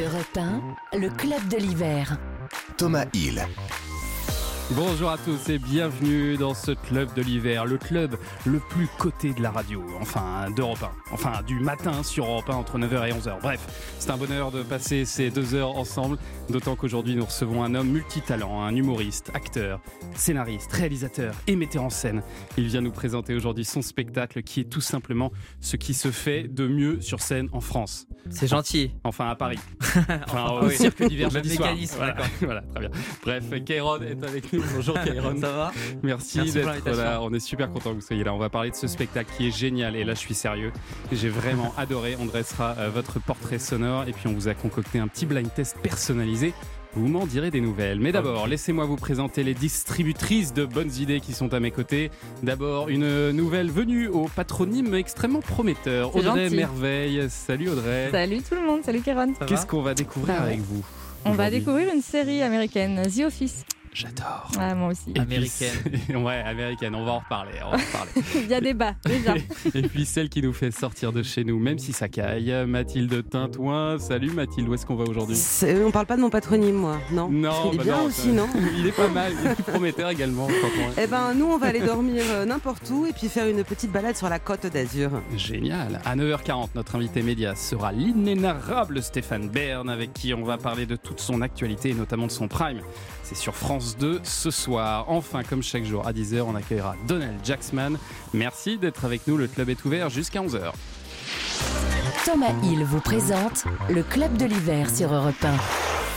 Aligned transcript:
Europe 0.00 0.38
1, 0.92 0.98
le 0.98 1.10
club 1.10 1.46
de 1.48 1.58
l'hiver. 1.58 2.16
Thomas 2.78 3.04
Hill. 3.12 3.44
Bonjour 4.76 5.10
à 5.10 5.18
tous 5.18 5.48
et 5.48 5.58
bienvenue 5.58 6.36
dans 6.36 6.54
ce 6.54 6.70
club 6.70 7.12
de 7.14 7.22
l'hiver, 7.22 7.64
le 7.66 7.76
club 7.76 8.16
le 8.46 8.60
plus 8.60 8.86
coté 8.98 9.32
de 9.34 9.42
la 9.42 9.50
radio, 9.50 9.82
enfin 10.00 10.48
d'Europe 10.54 10.78
1, 11.10 11.12
enfin 11.12 11.42
du 11.44 11.58
matin 11.58 12.04
sur 12.04 12.24
Europe 12.26 12.48
1 12.48 12.54
entre 12.54 12.78
9h 12.78 13.08
et 13.08 13.12
11h. 13.12 13.40
Bref, 13.42 13.60
c'est 13.98 14.10
un 14.10 14.16
bonheur 14.16 14.52
de 14.52 14.62
passer 14.62 15.04
ces 15.04 15.30
deux 15.30 15.54
heures 15.56 15.76
ensemble, 15.76 16.18
d'autant 16.50 16.76
qu'aujourd'hui 16.76 17.16
nous 17.16 17.24
recevons 17.24 17.64
un 17.64 17.74
homme 17.74 17.88
multitalent, 17.88 18.60
un 18.62 18.74
humoriste, 18.76 19.32
acteur, 19.34 19.80
scénariste, 20.14 20.72
réalisateur 20.72 21.34
et 21.48 21.56
metteur 21.56 21.82
en 21.82 21.90
scène. 21.90 22.22
Il 22.56 22.66
vient 22.68 22.80
nous 22.80 22.92
présenter 22.92 23.34
aujourd'hui 23.34 23.64
son 23.64 23.82
spectacle 23.82 24.42
qui 24.44 24.60
est 24.60 24.70
tout 24.70 24.80
simplement 24.80 25.32
ce 25.60 25.74
qui 25.76 25.94
se 25.94 26.12
fait 26.12 26.44
de 26.44 26.68
mieux 26.68 27.00
sur 27.00 27.20
scène 27.20 27.48
en 27.52 27.60
France. 27.60 28.06
C'est 28.30 28.46
gentil. 28.48 28.92
Enfin 29.02 29.28
à 29.30 29.34
Paris. 29.34 29.58
Enfin 30.28 30.50
au 30.52 30.66
oui. 30.66 30.76
cirque 30.76 31.02
d'hiver 31.02 31.32
Même 31.32 31.42
jeudi 31.42 31.56
soir. 31.56 31.70
mécanisme, 31.70 31.96
Voilà. 31.96 32.16
voilà, 32.40 32.60
très 32.62 32.80
bien. 32.80 32.90
Bref, 33.24 33.44
Kairon 33.64 34.00
est 34.02 34.22
avec 34.22 34.52
nous. 34.52 34.59
Bonjour 34.74 34.94
Kairon. 35.04 35.34
Ça 35.40 35.50
va 35.50 35.72
Merci, 36.02 36.38
Merci 36.38 36.52
d'être 36.52 36.96
là. 36.96 37.20
On 37.22 37.32
est 37.32 37.40
super 37.40 37.70
content 37.70 37.90
que 37.90 37.96
vous 37.96 38.00
soyez 38.00 38.24
là. 38.24 38.34
On 38.34 38.38
va 38.38 38.48
parler 38.48 38.70
de 38.70 38.76
ce 38.76 38.86
spectacle 38.86 39.30
qui 39.36 39.48
est 39.48 39.56
génial. 39.56 39.96
Et 39.96 40.04
là, 40.04 40.14
je 40.14 40.18
suis 40.18 40.34
sérieux. 40.34 40.72
J'ai 41.12 41.28
vraiment 41.28 41.72
adoré. 41.78 42.16
On 42.20 42.26
dressera 42.26 42.74
euh, 42.78 42.90
votre 42.90 43.20
portrait 43.20 43.58
sonore 43.58 44.04
et 44.08 44.12
puis 44.12 44.26
on 44.28 44.32
vous 44.32 44.48
a 44.48 44.54
concocté 44.54 44.98
un 44.98 45.08
petit 45.08 45.26
blind 45.26 45.52
test 45.52 45.78
personnalisé. 45.82 46.52
Vous 46.94 47.06
m'en 47.06 47.24
direz 47.24 47.52
des 47.52 47.60
nouvelles. 47.60 48.00
Mais 48.00 48.10
d'abord, 48.10 48.48
laissez-moi 48.48 48.84
vous 48.84 48.96
présenter 48.96 49.44
les 49.44 49.54
distributrices 49.54 50.52
de 50.52 50.64
bonnes 50.64 50.92
idées 50.98 51.20
qui 51.20 51.32
sont 51.34 51.54
à 51.54 51.60
mes 51.60 51.70
côtés. 51.70 52.10
D'abord, 52.42 52.88
une 52.88 53.30
nouvelle 53.30 53.70
venue 53.70 54.08
au 54.08 54.24
patronyme 54.24 54.94
extrêmement 54.94 55.40
prometteur. 55.40 56.16
Audrey 56.16 56.46
gentil. 56.46 56.56
Merveille. 56.56 57.26
Salut 57.30 57.68
Audrey. 57.68 58.08
Salut 58.10 58.42
tout 58.42 58.56
le 58.56 58.62
monde, 58.62 58.82
salut 58.82 59.02
Kéron. 59.02 59.34
Ça 59.38 59.46
Qu'est-ce 59.46 59.66
qu'on 59.66 59.82
va 59.82 59.94
découvrir 59.94 60.42
avec 60.42 60.58
vous 60.58 60.84
On 61.24 61.30
va 61.30 61.48
découvrir 61.50 61.94
une 61.94 62.02
série 62.02 62.42
américaine, 62.42 63.00
The 63.02 63.20
Office. 63.20 63.64
J'adore. 63.92 64.50
Ah, 64.58 64.74
moi 64.74 64.90
aussi. 64.90 65.10
Et 65.10 65.12
puis, 65.14 65.22
Américaine. 65.22 65.76
ouais, 66.24 66.42
américaine. 66.46 66.94
On 66.94 67.04
va 67.04 67.12
en 67.12 67.18
reparler. 67.18 67.58
On 67.64 67.70
va 67.70 67.76
en 67.76 67.80
reparler. 67.80 68.10
Il 68.36 68.46
y 68.46 68.54
a 68.54 68.60
débat, 68.60 68.94
déjà. 69.04 69.34
Et 69.74 69.82
puis 69.82 70.04
celle 70.04 70.28
qui 70.28 70.42
nous 70.42 70.52
fait 70.52 70.70
sortir 70.70 71.12
de 71.12 71.24
chez 71.24 71.42
nous, 71.42 71.58
même 71.58 71.78
si 71.78 71.92
ça 71.92 72.08
caille, 72.08 72.54
Mathilde 72.66 73.28
Tintouin. 73.28 73.98
Salut 73.98 74.30
Mathilde, 74.30 74.68
où 74.68 74.74
est-ce 74.74 74.86
qu'on 74.86 74.94
va 74.94 75.04
aujourd'hui? 75.04 75.36
On 75.84 75.90
parle 75.90 76.06
pas 76.06 76.16
de 76.16 76.20
mon 76.20 76.30
patronyme, 76.30 76.76
moi, 76.76 76.98
non? 77.10 77.28
Non, 77.30 77.70
Il 77.72 77.74
est 77.74 77.78
bah 77.78 77.84
bien 77.84 77.96
non, 77.98 78.04
aussi, 78.04 78.28
non? 78.28 78.48
Il 78.78 78.86
est 78.86 78.92
pas 78.92 79.08
mal, 79.08 79.32
il 79.42 79.50
est 79.50 79.62
prometteur 79.62 80.10
également. 80.10 80.46
Eh 80.96 81.06
ben, 81.08 81.34
nous, 81.34 81.46
on 81.46 81.58
va 81.58 81.66
aller 81.66 81.80
dormir 81.80 82.22
euh, 82.30 82.44
n'importe 82.44 82.88
où 82.90 83.06
et 83.06 83.12
puis 83.12 83.28
faire 83.28 83.48
une 83.48 83.64
petite 83.64 83.90
balade 83.90 84.16
sur 84.16 84.28
la 84.28 84.38
côte 84.38 84.66
d'Azur. 84.66 85.10
Génial. 85.36 86.00
À 86.04 86.14
9h40, 86.14 86.68
notre 86.76 86.94
invité 86.94 87.22
média 87.22 87.56
sera 87.56 87.90
l'inénarrable 87.90 89.02
Stéphane 89.02 89.48
Bern, 89.48 89.90
avec 89.90 90.12
qui 90.12 90.32
on 90.32 90.44
va 90.44 90.58
parler 90.58 90.86
de 90.86 90.96
toute 90.96 91.20
son 91.20 91.42
actualité 91.42 91.90
et 91.90 91.94
notamment 91.94 92.26
de 92.26 92.32
son 92.32 92.46
prime. 92.46 92.80
C'est 93.30 93.36
sur 93.36 93.54
France 93.54 93.96
2 93.96 94.22
ce 94.24 94.50
soir. 94.50 95.04
Enfin, 95.06 95.44
comme 95.44 95.62
chaque 95.62 95.84
jour, 95.84 96.04
à 96.04 96.12
10h, 96.12 96.40
on 96.40 96.56
accueillera 96.56 96.96
Donald 97.06 97.38
Jacksman. 97.44 97.96
Merci 98.34 98.76
d'être 98.76 99.04
avec 99.04 99.24
nous. 99.28 99.36
Le 99.36 99.46
club 99.46 99.68
est 99.68 99.84
ouvert 99.84 100.10
jusqu'à 100.10 100.40
11h. 100.40 100.72
Thomas 102.24 102.52
Hill 102.64 102.82
vous 102.82 102.98
présente 102.98 103.66
le 103.88 104.02
club 104.02 104.36
de 104.36 104.46
l'hiver 104.46 104.90
sur 104.90 105.14
Europe 105.14 105.44
1. 105.44 106.09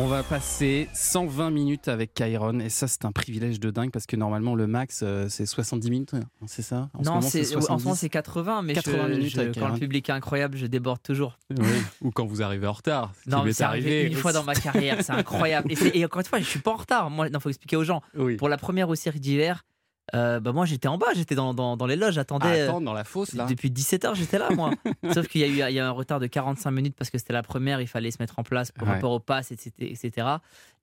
On 0.00 0.06
va 0.06 0.22
passer 0.22 0.88
120 0.94 1.50
minutes 1.50 1.88
avec 1.88 2.14
Kyron 2.14 2.60
et 2.60 2.68
ça 2.68 2.86
c'est 2.86 3.04
un 3.04 3.10
privilège 3.10 3.58
de 3.58 3.70
dingue 3.72 3.90
parce 3.90 4.06
que 4.06 4.14
normalement 4.14 4.54
le 4.54 4.68
max 4.68 5.00
euh, 5.02 5.26
c'est 5.28 5.44
70 5.44 5.90
minutes, 5.90 6.12
c'est 6.46 6.62
ça? 6.62 6.88
En 6.94 7.02
ce 7.02 7.08
Non, 7.08 7.14
moment, 7.16 7.28
c'est 7.28 7.40
en 7.56 7.60
70. 7.60 7.66
ce 7.66 7.84
moment 7.84 7.94
c'est 7.96 8.08
80, 8.08 8.62
mais 8.62 8.74
80 8.74 9.08
je- 9.08 9.12
minutes 9.14 9.32
je- 9.54 9.58
quand 9.60 9.68
le 9.68 9.78
public 9.78 10.08
est 10.08 10.12
incroyable, 10.12 10.56
je 10.56 10.66
déborde 10.66 11.02
toujours. 11.02 11.36
Oui, 11.50 11.56
Ou 12.02 12.12
quand 12.12 12.24
vous 12.26 12.42
arrivez 12.42 12.68
en 12.68 12.72
retard. 12.74 13.12
ce 13.24 13.30
Non, 13.30 13.44
c'est 13.52 13.64
arrivé 13.64 14.04
une 14.04 14.14
fois 14.14 14.32
dans 14.32 14.44
ma 14.44 14.54
carrière, 14.54 14.98
c'est 15.02 15.12
incroyable. 15.12 15.72
Et, 15.92 16.04
encore 16.04 16.20
une 16.20 16.26
fois, 16.26 16.38
je 16.38 16.44
suis 16.44 16.60
pas 16.60 16.70
en 16.72 16.76
retard. 16.76 17.10
Moi, 17.10 17.26
il 17.28 17.40
faut 17.40 17.48
expliquer 17.48 17.74
aux 17.76 17.84
gens. 17.84 18.00
Oui. 18.16 18.36
Pour 18.36 18.48
la 18.48 18.56
première 18.56 18.88
au 18.88 18.94
cirque 18.94 19.18
d'hiver, 19.18 19.64
euh, 20.14 20.40
bah 20.40 20.52
moi 20.52 20.64
j'étais 20.66 20.88
en 20.88 20.98
bas, 20.98 21.08
j'étais 21.14 21.34
dans, 21.34 21.54
dans, 21.54 21.76
dans 21.76 21.86
les 21.86 21.96
loges, 21.96 22.08
Ah, 22.10 22.20
j'attendais. 22.20 22.60
euh, 22.62 22.68
attends, 22.68 22.80
dans 22.80 22.92
la 22.92 23.04
fosse 23.04 23.34
là. 23.34 23.46
Depuis 23.46 23.70
17h, 23.70 24.14
j'étais 24.14 24.38
là, 24.38 24.48
moi. 24.50 24.70
Sauf 25.12 25.28
qu'il 25.28 25.40
y 25.40 25.44
a 25.44 25.46
eu 25.46 25.50
il 25.50 25.56
y 25.56 25.62
a 25.62 25.70
eu 25.70 25.78
un 25.78 25.90
retard 25.90 26.20
de 26.20 26.26
45 26.26 26.70
minutes 26.70 26.94
parce 26.96 27.10
que 27.10 27.18
c'était 27.18 27.32
la 27.32 27.42
première, 27.42 27.80
il 27.80 27.86
fallait 27.86 28.10
se 28.10 28.18
mettre 28.20 28.38
en 28.38 28.42
place 28.42 28.72
par 28.72 28.86
Ouais. 28.88 28.94
rapport 28.94 29.12
au 29.12 29.20
pass, 29.20 29.52
etc. 29.52 29.70
etc. 29.80 30.26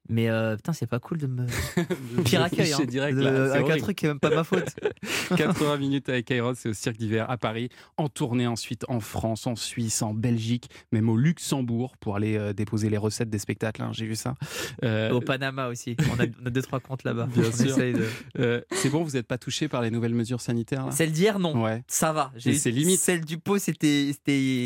Mais 0.08 0.30
euh, 0.30 0.56
putain, 0.56 0.72
c'est 0.74 0.86
pas 0.88 1.00
cool 1.00 1.18
de 1.18 1.28
me. 1.28 1.46
Pire 2.26 2.44
accueil. 2.44 2.72
Hein. 2.74 2.86
direct 2.86 3.18
De- 3.18 3.24
là. 3.24 3.54
avec 3.54 3.70
un 3.72 3.78
truc 3.78 3.98
qui 3.98 4.06
est 4.06 4.10
même 4.10 4.20
pas 4.20 4.30
ma 4.30 4.44
faute. 4.44 4.70
80 5.36 5.78
minutes 5.78 6.10
avec 6.10 6.26
Kyron, 6.26 6.54
c'est 6.56 6.70
au 6.70 6.74
cirque 6.74 6.98
d'hiver 6.98 7.30
à 7.30 7.38
Paris, 7.38 7.70
en 7.98 8.08
tournée 8.10 8.46
ensuite 8.48 8.86
en 8.88 9.00
France, 9.00 9.48
en 9.48 9.56
Suisse, 9.56 10.02
en 10.02 10.14
Belgique, 10.14 10.70
même 10.92 11.10
au 11.10 11.18
Luxembourg 11.18 11.98
pour 11.98 12.16
aller 12.16 12.38
euh, 12.38 12.54
déposer 12.54 12.90
les 12.90 12.98
recettes 12.98 13.30
des 13.30 13.40
spectacles. 13.40 13.82
hein, 13.82 13.90
J'ai 13.94 14.06
vu 14.06 14.16
ça. 14.16 14.36
Euh, 14.84 15.12
Au 15.12 15.22
Panama 15.22 15.68
aussi. 15.70 15.96
On 16.12 16.20
a, 16.22 16.26
on 16.44 16.46
a 16.46 16.50
deux, 16.50 16.62
trois 16.62 16.80
comptes 16.80 17.04
là-bas. 17.04 17.28
De- 17.36 18.64
c'est 18.72 18.90
bon, 18.90 19.04
vous 19.04 19.12
n'êtes 19.12 19.28
pas 19.28 19.38
touché 19.38 19.68
par 19.68 19.82
les 19.82 19.90
nouvelles 19.92 20.14
mesures 20.16 20.42
sanitaires 20.42 20.86
là? 20.86 20.92
Celle 20.92 21.12
d'hier, 21.12 21.40
non. 21.40 21.64
Ouais. 21.64 21.84
Ça 21.88 22.14
va. 22.14 22.32
C'est 22.38 22.72
limite. 22.72 23.00
Celle 23.00 23.26
du 23.26 23.38
pot, 23.38 23.58
c'était. 23.58 24.12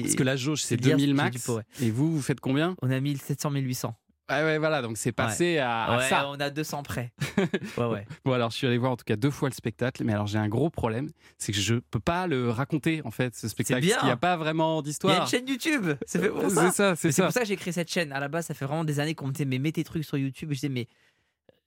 Parce 0.02 0.16
que 0.16 0.24
la 0.24 0.36
jauge 0.36 0.62
c'est 0.62 0.70
C'est 0.70 0.78
d'hier, 0.78 0.98
2000 0.98 1.10
c'est 1.10 1.14
max. 1.24 1.36
du 1.38 1.42
pot, 1.44 1.56
ouais. 1.58 1.64
Et 1.82 1.92
vous, 1.92 2.12
vous 2.14 2.22
faites 2.22 2.40
combien? 2.40 2.76
On 2.82 2.90
a 2.92 3.00
1700, 3.00 3.52
1800. 3.52 3.96
Ah 4.32 4.44
ouais, 4.46 4.58
voilà, 4.60 4.82
donc 4.82 4.98
c'est 4.98 5.12
passé 5.12 5.58
à, 5.58 5.84
à 5.86 5.98
ouais, 5.98 6.08
ça. 6.08 6.30
on 6.30 6.40
a 6.40 6.50
200 6.50 6.84
près. 6.84 7.12
Ouais, 7.78 7.86
ouais. 7.86 8.06
Bon, 8.26 8.34
alors 8.34 8.52
je 8.52 8.58
suis 8.58 8.68
allé 8.68 8.78
voir 8.78 8.92
en 8.92 8.98
tout 8.98 9.04
cas 9.06 9.16
deux 9.16 9.32
fois 9.32 9.50
le 9.50 9.54
spectacle, 9.56 10.04
mais 10.04 10.14
alors 10.14 10.28
j'ai 10.28 10.38
un 10.38 10.48
gros 10.48 10.70
problème, 10.70 11.10
c'est 11.38 11.52
que 11.52 11.58
je 11.60 11.76
peux 11.76 12.00
pas 12.00 12.28
le 12.28 12.50
raconter 12.52 13.02
en 13.06 13.12
fait, 13.12 13.36
ce 13.36 13.48
spectacle. 13.48 13.82
bien. 13.82 13.90
parce 13.96 14.00
qu'il 14.02 14.08
n'y 14.08 14.14
a 14.14 14.18
pas 14.18 14.38
vraiment 14.38 14.76
Il 14.76 14.78
y 14.78 14.80
a 14.80 14.84
d'histoire. 14.84 15.22
une 15.22 15.28
chaîne 15.28 15.48
YouTube. 15.48 15.90
C'est 16.06 16.20
fait 16.20 16.30
pour 16.30 16.50
ça. 16.50 16.72
ça, 16.72 16.96
c'est 16.96 17.08
Mais 17.08 17.12
C'est 17.12 17.12
ça. 17.12 17.24
pour 17.24 17.34
ça 17.34 17.40
que 17.42 17.48
j'ai 17.48 17.56
créé 17.56 17.74
cette 17.74 17.92
chaîne. 17.92 18.12
À 18.12 18.20
la 18.20 18.28
base, 18.28 18.46
ça 18.46 18.54
fait 18.54 18.66
vraiment 18.66 18.84
des 18.84 19.00
années 19.00 19.16
qu'on 19.16 19.28
me 19.28 19.32
disait, 19.32 19.46
mais 19.46 19.58
mets 19.60 19.72
tes 19.72 19.84
trucs 19.84 20.06
sur 20.06 20.18
YouTube. 20.18 20.52
Et 20.52 20.56
je 20.56 20.60
disais, 20.62 20.70
mais 20.74 20.88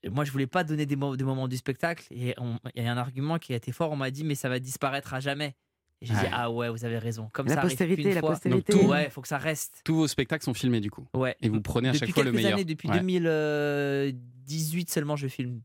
euh, 0.04 0.10
moi, 0.10 0.24
je 0.24 0.30
voulais 0.32 0.46
pas 0.46 0.62
donner 0.64 0.86
des, 0.86 0.96
mo- 0.96 1.16
des 1.16 1.24
moments 1.24 1.48
du 1.48 1.56
spectacle. 1.56 2.04
Et 2.10 2.34
il 2.76 2.82
y 2.84 2.86
a 2.86 2.92
un 2.92 2.96
argument 2.98 3.38
qui 3.38 3.52
a 3.54 3.56
été 3.56 3.72
fort. 3.72 3.90
On 3.90 3.96
m'a 3.96 4.10
dit, 4.10 4.24
mais 4.24 4.34
ça 4.34 4.48
va 4.48 4.58
disparaître 4.58 5.14
à 5.14 5.20
jamais. 5.20 5.54
Et 6.02 6.06
j'ai 6.06 6.14
Ouais. 6.14 6.20
dit, 6.20 6.26
ah 6.32 6.50
ouais, 6.50 6.68
vous 6.68 6.84
avez 6.84 6.98
raison. 6.98 7.30
Comme 7.32 7.46
La 7.46 7.54
ça 7.54 7.60
arrive 7.60 7.70
postérité, 7.70 8.12
la 8.12 8.20
fois. 8.20 8.30
postérité. 8.30 8.72
Donc, 8.72 8.82
tout- 8.82 8.88
Ouais, 8.88 9.08
faut 9.08 9.20
que 9.22 9.28
ça 9.28 9.38
reste. 9.38 9.80
Tous 9.84 9.94
vos 9.94 10.08
spectacles 10.08 10.44
sont 10.44 10.52
filmés 10.52 10.80
du 10.80 10.90
coup. 10.90 11.06
Ouais. 11.14 11.36
Et 11.40 11.48
vous 11.48 11.60
prenez 11.60 11.88
à 11.90 11.92
depuis 11.92 12.06
chaque 12.06 12.14
fois 12.14 12.24
le 12.24 12.32
meilleur. 12.32 12.54
années, 12.54 12.64
depuis 12.64 12.88
Ouais. 12.88 12.98
2018 12.98 14.90
seulement, 14.90 15.16
je 15.16 15.28
filme. 15.28 15.62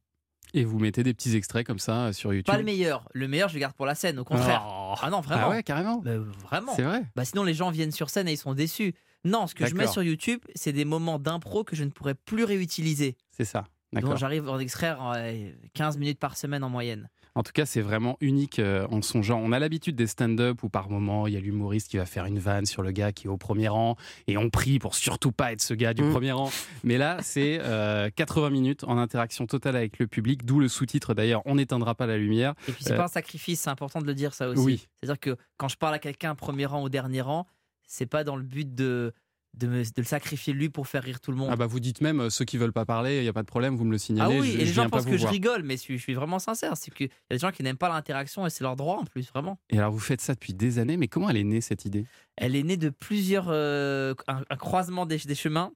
Et 0.54 0.64
vous 0.64 0.80
mettez 0.80 1.04
des 1.04 1.14
petits 1.14 1.36
extraits 1.36 1.68
comme 1.68 1.80
ça 1.80 2.06
euh, 2.06 2.14
sur 2.14 2.34
YouTube. 2.34 2.46
Pas 2.54 2.58
le 2.58 2.64
meilleur. 2.64 3.10
Le 3.14 3.28
meilleur, 3.28 3.50
je 3.50 3.56
le 3.56 3.60
garde 3.60 3.74
pour 3.74 3.86
la 3.86 3.96
scène, 3.96 4.18
au 4.20 4.24
contraire. 4.24 4.64
Oh. 4.66 4.94
Ah 5.02 5.10
non, 5.10 5.20
vraiment. 5.22 5.48
Ah 5.48 5.50
ouais, 5.50 5.64
carrément. 5.64 5.98
Bah, 5.98 6.18
vraiment. 6.18 6.74
C'est 6.76 6.84
vrai. 6.84 7.04
Bah 7.16 7.26
sinon 7.26 7.44
les 7.44 7.54
gens 7.54 7.70
viennent 7.70 7.92
sur 7.92 8.10
scène 8.10 8.28
et 8.30 8.34
ils 8.34 8.38
sont 8.38 8.54
déçus. 8.54 8.94
Non, 9.26 9.48
ce 9.48 9.56
que 9.56 9.66
je 9.66 9.76
mets 9.76 9.88
sur 9.88 10.04
YouTube, 10.04 10.40
c'est 10.56 10.72
des 10.72 10.86
moments 10.86 11.20
d'impro 11.20 11.64
que 11.64 11.76
je 11.76 11.84
ne 11.84 11.90
pourrais 11.90 12.16
plus 12.16 12.44
réutiliser. 12.46 13.18
C'est 13.32 13.46
ça. 13.46 13.66
Donc 13.94 14.16
j'arrive 14.18 14.48
à 14.48 14.52
en 14.52 14.60
extraire 14.60 15.00
euh, 15.16 15.52
15 15.74 15.98
minutes 15.98 16.20
par 16.20 16.38
semaine 16.38 16.64
en 16.64 16.70
moyenne. 16.70 17.10
En 17.38 17.44
tout 17.44 17.52
cas, 17.54 17.68
c'est 17.68 17.82
vraiment 17.82 18.18
unique 18.20 18.58
euh, 18.58 18.88
en 18.90 19.02
son 19.04 19.22
genre. 19.22 19.40
On 19.44 19.52
a 19.52 19.60
l'habitude 19.60 19.96
des 19.96 20.08
stand-up 20.08 20.64
où 20.64 20.70
par 20.70 20.90
moment, 20.90 21.28
il 21.28 21.34
y 21.36 21.38
a 21.38 21.40
l'humoriste 21.40 21.88
qui 21.90 21.98
va 21.98 22.06
faire 22.08 22.26
une 22.26 22.40
vanne 22.40 22.66
sur 22.66 22.82
le 22.82 22.90
gars 22.92 23.12
qui 23.12 23.28
est 23.28 23.30
au 23.30 23.38
premier 23.38 23.68
rang 23.68 23.96
et 24.26 24.38
on 24.38 24.50
prie 24.50 24.80
pour 24.80 24.96
surtout 24.96 25.32
pas 25.32 25.52
être 25.52 25.62
ce 25.62 25.76
gars 25.76 25.94
du 25.94 26.02
Mm. 26.04 26.12
premier 26.12 26.32
rang. 26.32 26.50
Mais 26.84 26.98
là, 26.98 27.18
c'est 27.22 27.60
euh, 27.62 28.10
80 28.16 28.50
minutes 28.50 28.84
en 28.86 28.98
interaction 28.98 29.46
totale 29.46 29.76
avec 29.76 30.00
le 30.00 30.08
public, 30.08 30.46
d'où 30.46 30.60
le 30.60 30.68
sous-titre 30.68 31.14
d'ailleurs, 31.14 31.44
on 31.46 31.56
n'éteindra 31.56 31.94
pas 31.94 32.08
la 32.08 32.18
lumière. 32.18 32.56
Et 32.68 32.72
puis 32.72 32.84
c'est 32.84 32.94
Euh, 32.94 32.98
pas 32.98 33.04
un 33.06 33.08
sacrifice, 33.08 33.62
c'est 33.62 33.70
important 33.70 34.02
de 34.02 34.08
le 34.08 34.16
dire 34.16 34.34
ça 34.34 34.50
aussi. 34.50 34.62
Oui. 34.64 34.88
C'est-à-dire 35.00 35.20
que 35.20 35.38
quand 35.58 35.68
je 35.68 35.78
parle 35.78 35.94
à 35.94 36.00
quelqu'un 36.00 36.34
premier 36.34 36.66
rang 36.66 36.82
ou 36.84 36.90
dernier 36.90 37.22
rang, 37.22 37.46
c'est 37.88 38.08
pas 38.08 38.24
dans 38.24 38.36
le 38.36 38.44
but 38.44 38.74
de, 38.74 39.14
de, 39.54 39.68
me- 39.68 39.84
de 39.84 39.92
le 39.98 40.04
sacrifier 40.04 40.54
lui 40.54 40.70
pour 40.70 40.88
faire 40.88 41.04
rire 41.04 41.20
tout 41.20 41.32
le 41.32 41.38
monde. 41.38 41.50
Ah 41.52 41.56
bah 41.56 41.66
vous 41.66 41.80
dites 41.80 42.02
même, 42.02 42.20
euh, 42.22 42.30
ceux 42.30 42.46
qui 42.46 42.58
veulent 42.58 42.74
pas 42.74 42.86
parler, 42.86 43.18
il 43.18 43.24
n'y 43.24 43.28
a 43.28 43.34
pas 43.34 43.42
de 43.42 43.48
problème, 43.48 43.76
vous 43.76 43.86
me 43.86 43.92
le 43.92 43.96
Ah 43.96 44.00
signalez. 44.00 44.40
oui, 44.40 44.52
je, 44.52 44.58
et 44.60 44.66
les 44.66 44.74
gens 44.74 44.90
pensent 44.90 45.06
que 45.06 45.18
je 45.18 45.26
rigole, 45.28 45.64
mais 45.64 45.78
je 45.78 45.82
suis, 45.82 45.98
je 45.98 46.04
suis 46.04 46.14
vraiment 46.14 46.40
sincère. 46.40 46.78
C'est 46.78 46.94
qu'il 46.94 47.08
y 47.08 47.10
a 47.32 47.36
des 47.36 47.40
gens 47.40 47.52
qui 47.52 47.64
n'aiment 47.64 47.78
pas 47.78 47.90
l'interaction 47.90 48.46
et 48.46 48.50
c'est 48.50 48.64
leur 48.64 48.76
droit 48.76 48.98
en 48.98 49.06
plus, 49.06 49.30
vraiment. 49.30 49.58
Et 49.70 49.78
alors 49.80 49.92
vous 49.92 50.00
faites 50.00 50.22
ça 50.22 50.34
depuis 50.34 50.54
des 50.54 50.80
années, 50.80 50.98
mais 50.98 51.08
comment 51.08 51.30
elle 51.30 51.38
est 51.38 51.44
née 51.44 51.62
cette 51.62 51.86
idée? 51.86 52.06
Elle 52.36 52.56
est 52.56 52.64
née 52.64 52.78
de 52.78 52.90
plusieurs. 52.90 53.48
euh, 53.50 54.14
un, 54.28 54.44
un 54.50 54.56
croisement 54.58 55.06
des, 55.06 55.18
des 55.18 55.36
chemins. 55.36 55.72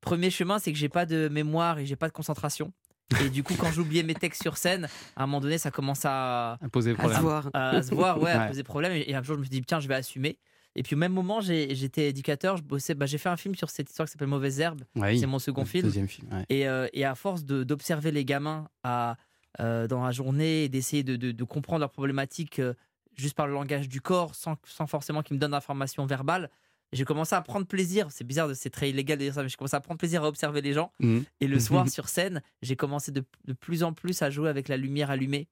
Premier 0.00 0.30
chemin, 0.30 0.58
c'est 0.58 0.70
que 0.72 0.78
j'ai 0.78 0.88
pas 0.90 1.06
de 1.06 1.28
mémoire 1.28 1.78
et 1.78 1.86
j'ai 1.86 1.96
pas 1.96 2.08
de 2.08 2.12
concentration. 2.12 2.72
Et 3.20 3.28
du 3.30 3.42
coup, 3.42 3.54
quand 3.58 3.70
j'oubliais 3.70 4.02
mes 4.02 4.14
textes 4.14 4.42
sur 4.42 4.56
scène, 4.56 4.88
à 5.16 5.22
un 5.24 5.26
moment 5.26 5.40
donné, 5.40 5.58
ça 5.58 5.70
commence 5.70 6.04
à, 6.04 6.52
à 6.60 6.68
poser 6.70 6.90
À 6.92 6.94
se 6.94 6.98
problème 6.98 7.20
voir. 7.20 7.50
à 7.52 7.82
se 7.82 7.94
voir, 7.94 8.20
ouais, 8.20 8.30
à 8.30 8.38
Ouais. 8.40 8.48
poser 8.48 8.62
problème. 8.62 8.92
Et 8.94 9.14
un 9.14 9.22
jour, 9.22 9.34
je 9.36 9.40
me 9.40 9.44
suis 9.44 9.50
dit, 9.50 9.62
tiens, 9.62 9.80
je 9.80 9.88
vais 9.88 9.94
assumer. 9.94 10.38
Et 10.76 10.82
puis 10.82 10.94
au 10.94 10.98
même 10.98 11.12
moment, 11.12 11.40
j'étais 11.40 12.08
éducateur, 12.08 12.56
je 12.56 12.62
bossais, 12.62 12.94
bah, 12.94 13.06
j'ai 13.06 13.18
fait 13.18 13.28
un 13.28 13.36
film 13.36 13.54
sur 13.54 13.70
cette 13.70 13.88
histoire 13.90 14.06
qui 14.08 14.12
s'appelle 14.12 14.28
Mauvaise 14.28 14.58
Herbe. 14.60 14.82
Oui. 14.96 15.18
C'est 15.20 15.26
mon 15.26 15.38
second 15.38 15.64
film. 15.64 15.84
Deuxième 15.84 16.08
film. 16.08 16.28
ouais. 16.32 16.44
Et, 16.48 16.66
euh, 16.68 16.88
et 16.92 17.04
à 17.04 17.14
force 17.14 17.44
d'observer 17.44 18.10
les 18.10 18.24
gamins 18.24 18.68
à, 18.82 19.16
euh, 19.60 19.86
dans 19.86 20.02
la 20.04 20.10
journée 20.10 20.64
et 20.64 20.68
d'essayer 20.68 21.04
de, 21.04 21.14
de- 21.16 21.30
de 21.32 21.44
comprendre 21.44 21.80
leurs 21.80 21.92
problématiques 21.92 22.58
euh, 22.58 22.74
juste 23.16 23.34
par 23.36 23.46
le 23.46 23.52
langage 23.52 23.88
du 23.88 24.00
corps, 24.00 24.34
sans, 24.34 24.56
sans 24.66 24.88
forcément 24.88 25.22
qu'ils 25.22 25.36
me 25.36 25.40
donnent 25.40 25.52
d'informations 25.52 26.04
verbales, 26.06 26.50
j'ai 26.92 27.04
commencé 27.04 27.34
à 27.36 27.40
prendre 27.42 27.66
plaisir. 27.66 28.08
C'est 28.10 28.24
bizarre, 28.24 28.50
c'est 28.54 28.70
très 28.70 28.90
illégal 28.90 29.18
de 29.18 29.24
dire 29.24 29.34
ça, 29.34 29.42
mais 29.44 29.48
j'ai 29.48 29.56
commencé 29.56 29.76
à 29.76 29.80
prendre 29.80 29.98
plaisir 29.98 30.24
à 30.24 30.28
observer 30.28 30.60
les 30.60 30.72
gens. 30.72 30.92
Mhm. 30.98 31.24
Et 31.40 31.46
le 31.46 31.58
soir, 31.60 31.88
sur 31.88 32.08
scène, 32.08 32.42
j'ai 32.62 32.74
commencé 32.74 33.12
de, 33.12 33.24
de 33.44 33.52
plus 33.52 33.84
en 33.84 33.92
plus 33.92 34.22
à 34.22 34.30
jouer 34.30 34.48
avec 34.48 34.66
la 34.68 34.76
lumière 34.76 35.10
allumée. 35.10 35.46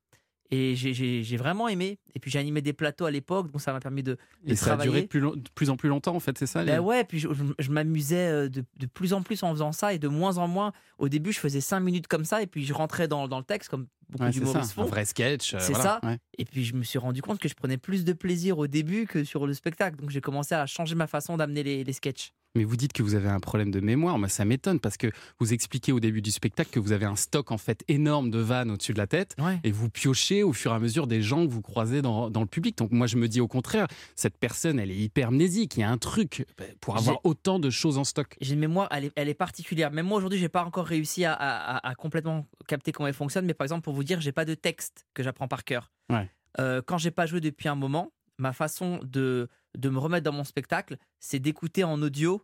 Et 0.51 0.75
j'ai- 0.77 1.37
vraiment 1.39 1.67
aimé. 1.69 1.99
Et 2.15 2.19
puis 2.21 2.31
j'ai 2.31 2.39
animé 2.39 2.61
des 2.61 2.75
plateaux 2.75 3.07
à 3.07 3.11
l'époque, 3.11 3.51
donc 3.51 3.63
ça 3.63 3.73
m'a 3.73 3.81
permis 3.81 4.03
de, 4.03 4.19
de 4.45 4.53
Et 4.53 4.55
ça 4.57 4.75
a 4.75 4.77
duré 4.77 5.03
de 5.03 5.07
plus, 5.07 5.21
long- 5.21 5.35
de 5.35 5.49
plus 5.55 5.71
en 5.71 5.77
plus 5.79 5.89
longtemps, 5.89 6.15
en 6.15 6.21
fait, 6.21 6.37
c'est 6.37 6.47
ça 6.47 6.63
les- 6.63 6.73
Ben 6.73 6.81
ouais, 6.81 7.05
puis 7.05 7.19
je, 7.19 7.29
je- 7.33 7.43
je 7.59 7.71
m'amusais 7.71 8.29
euh, 8.29 8.49
de, 8.51 8.63
de 8.79 8.87
plus 8.87 9.15
en 9.15 9.23
plus 9.23 9.43
en 9.45 9.51
faisant 9.53 9.73
ça 9.73 9.95
et 9.95 9.99
de 9.99 10.09
moins 10.09 10.37
en 10.37 10.49
moins. 10.49 10.73
Au 10.99 11.09
début, 11.09 11.33
je 11.33 11.41
faisais 11.41 11.63
5 11.63 11.81
minutes 11.81 12.07
comme 12.07 12.27
ça 12.27 12.43
et 12.43 12.47
puis 12.47 12.67
je 12.67 12.75
rentrais 12.75 13.09
dans, 13.09 13.29
dans 13.29 13.39
le 13.39 13.45
texte 13.45 13.71
comme 13.71 13.87
beaucoup 14.11 14.25
Ouais, 14.25 14.33
c'est 14.33 14.41
ça, 14.41 14.45
d'humoristes 14.45 14.73
un 14.73 14.83
font. 14.83 14.85
vrai 14.89 15.05
sketch. 15.07 15.55
euh, 15.55 15.59
C'est 15.59 15.73
voilà, 15.73 16.01
ça. 16.03 16.07
ouais. 16.09 16.19
Et 16.37 16.45
puis 16.45 16.65
je 16.65 16.75
me 16.75 16.83
suis 16.83 16.99
rendu 16.99 17.23
compte 17.23 17.39
que 17.39 17.49
je 17.49 17.55
prenais 17.55 17.79
plus 17.79 18.05
de 18.05 18.13
plaisir 18.13 18.59
au 18.59 18.67
début 18.67 19.07
que 19.07 19.25
sur 19.25 19.47
le 19.47 19.55
spectacle. 19.55 19.97
Donc 19.99 20.11
j'ai 20.11 20.21
commencé 20.21 20.55
à 20.55 20.67
changer 20.67 20.95
ma 20.95 21.07
façon 21.07 21.39
d'amener 21.39 21.63
les, 21.63 21.83
les 21.83 21.93
sketchs. 21.95 22.33
Mais 22.55 22.65
vous 22.65 22.77
dites 22.77 22.93
que 22.93 23.03
vous 23.03 23.15
avez 23.15 23.29
un 23.31 23.41
problème 23.41 23.71
de 23.71 23.81
mémoire. 23.81 24.19
Moi, 24.19 24.29
ça 24.29 24.45
m'étonne 24.45 24.79
parce 24.79 24.99
que 24.99 25.07
vous 25.41 25.55
expliquez 25.55 25.91
au 25.91 26.01
début 26.01 26.21
du 26.21 26.31
spectacle 26.31 26.71
que 26.71 26.81
vous 26.81 26.93
avez 26.93 27.07
un 27.07 27.17
stock 27.17 27.51
en 27.51 27.57
fait 27.57 27.83
énorme 27.89 28.31
de 28.31 28.39
vannes 28.39 28.71
au-dessus 28.71 28.93
de 28.93 28.99
la 28.99 29.07
tête 29.07 29.35
Ouais. 29.39 29.59
et 29.65 29.71
vous 29.71 29.89
piochez 29.89 30.43
au 30.43 30.53
fur 30.53 30.71
et 30.73 30.75
à 30.75 30.79
mesure 30.79 31.07
des 31.07 31.23
gens 31.23 31.47
que 31.47 31.51
vous 31.51 31.63
croisez 31.63 32.03
dans, 32.03 32.29
dans 32.29 32.41
le 32.43 32.47
public. 32.47 32.77
Donc 32.77 32.91
moi, 32.91 33.07
je 33.07 33.17
me 33.17 33.27
dis 33.27 33.41
au 33.41 33.49
contraire, 33.49 33.87
cette 34.17 34.37
personne, 34.37 34.79
elle 34.79 34.91
est 34.91 34.97
hyper 34.97 35.29
amnésique. 35.29 35.77
Il 35.79 35.81
y 35.81 35.83
a 35.83 35.91
un 35.91 35.97
truc 35.97 36.45
bah, 36.59 36.65
pour 36.81 36.99
avoir 36.99 37.21
autant 37.25 37.59
de 37.59 37.71
choses 37.71 37.97
en 37.97 38.05
stock. 38.05 38.37
J'ai 38.43 38.53
une 38.53 38.61
mémoire, 38.61 38.89
elle 38.91 39.07
est, 39.07 39.13
elle 39.17 39.29
est 39.31 39.35
particulière. 39.35 39.91
Même 39.91 40.07
moi 40.07 40.19
aujourd'hui, 40.19 40.39
j'ai 40.39 40.51
pas 40.51 40.65
encore 40.65 40.85
réussi 40.87 41.25
à, 41.25 41.33
à- 41.33 41.77
à- 41.79 41.89
à 41.89 41.95
complètement 41.95 42.47
capter 42.69 42.93
comment 42.93 43.07
elle 43.07 43.15
fonctionne. 43.15 43.47
Mais 43.47 43.55
par 43.55 43.65
exemple, 43.65 43.83
pour 43.83 43.95
vous 43.95 44.05
dire, 44.05 44.21
j'ai 44.21 44.33
pas 44.33 44.45
de 44.45 44.55
texte 44.55 45.07
que 45.15 45.23
j'apprends 45.23 45.49
par 45.49 45.65
cœur. 45.65 45.91
Ouais. 46.11 46.29
Euh, 46.61 46.83
quand 46.85 46.99
j'ai 46.99 47.11
pas 47.11 47.25
joué 47.25 47.41
depuis 47.41 47.69
un 47.71 47.77
moment, 47.77 48.13
ma 48.39 48.53
façon 48.53 49.01
de, 49.05 49.49
de 49.77 49.89
me 49.89 49.99
remettre 49.99 50.25
dans 50.25 50.33
mon 50.33 50.45
spectacle, 50.45 50.97
c'est 51.21 51.39
d'écouter 51.39 51.85
en 51.85 52.01
audio 52.03 52.43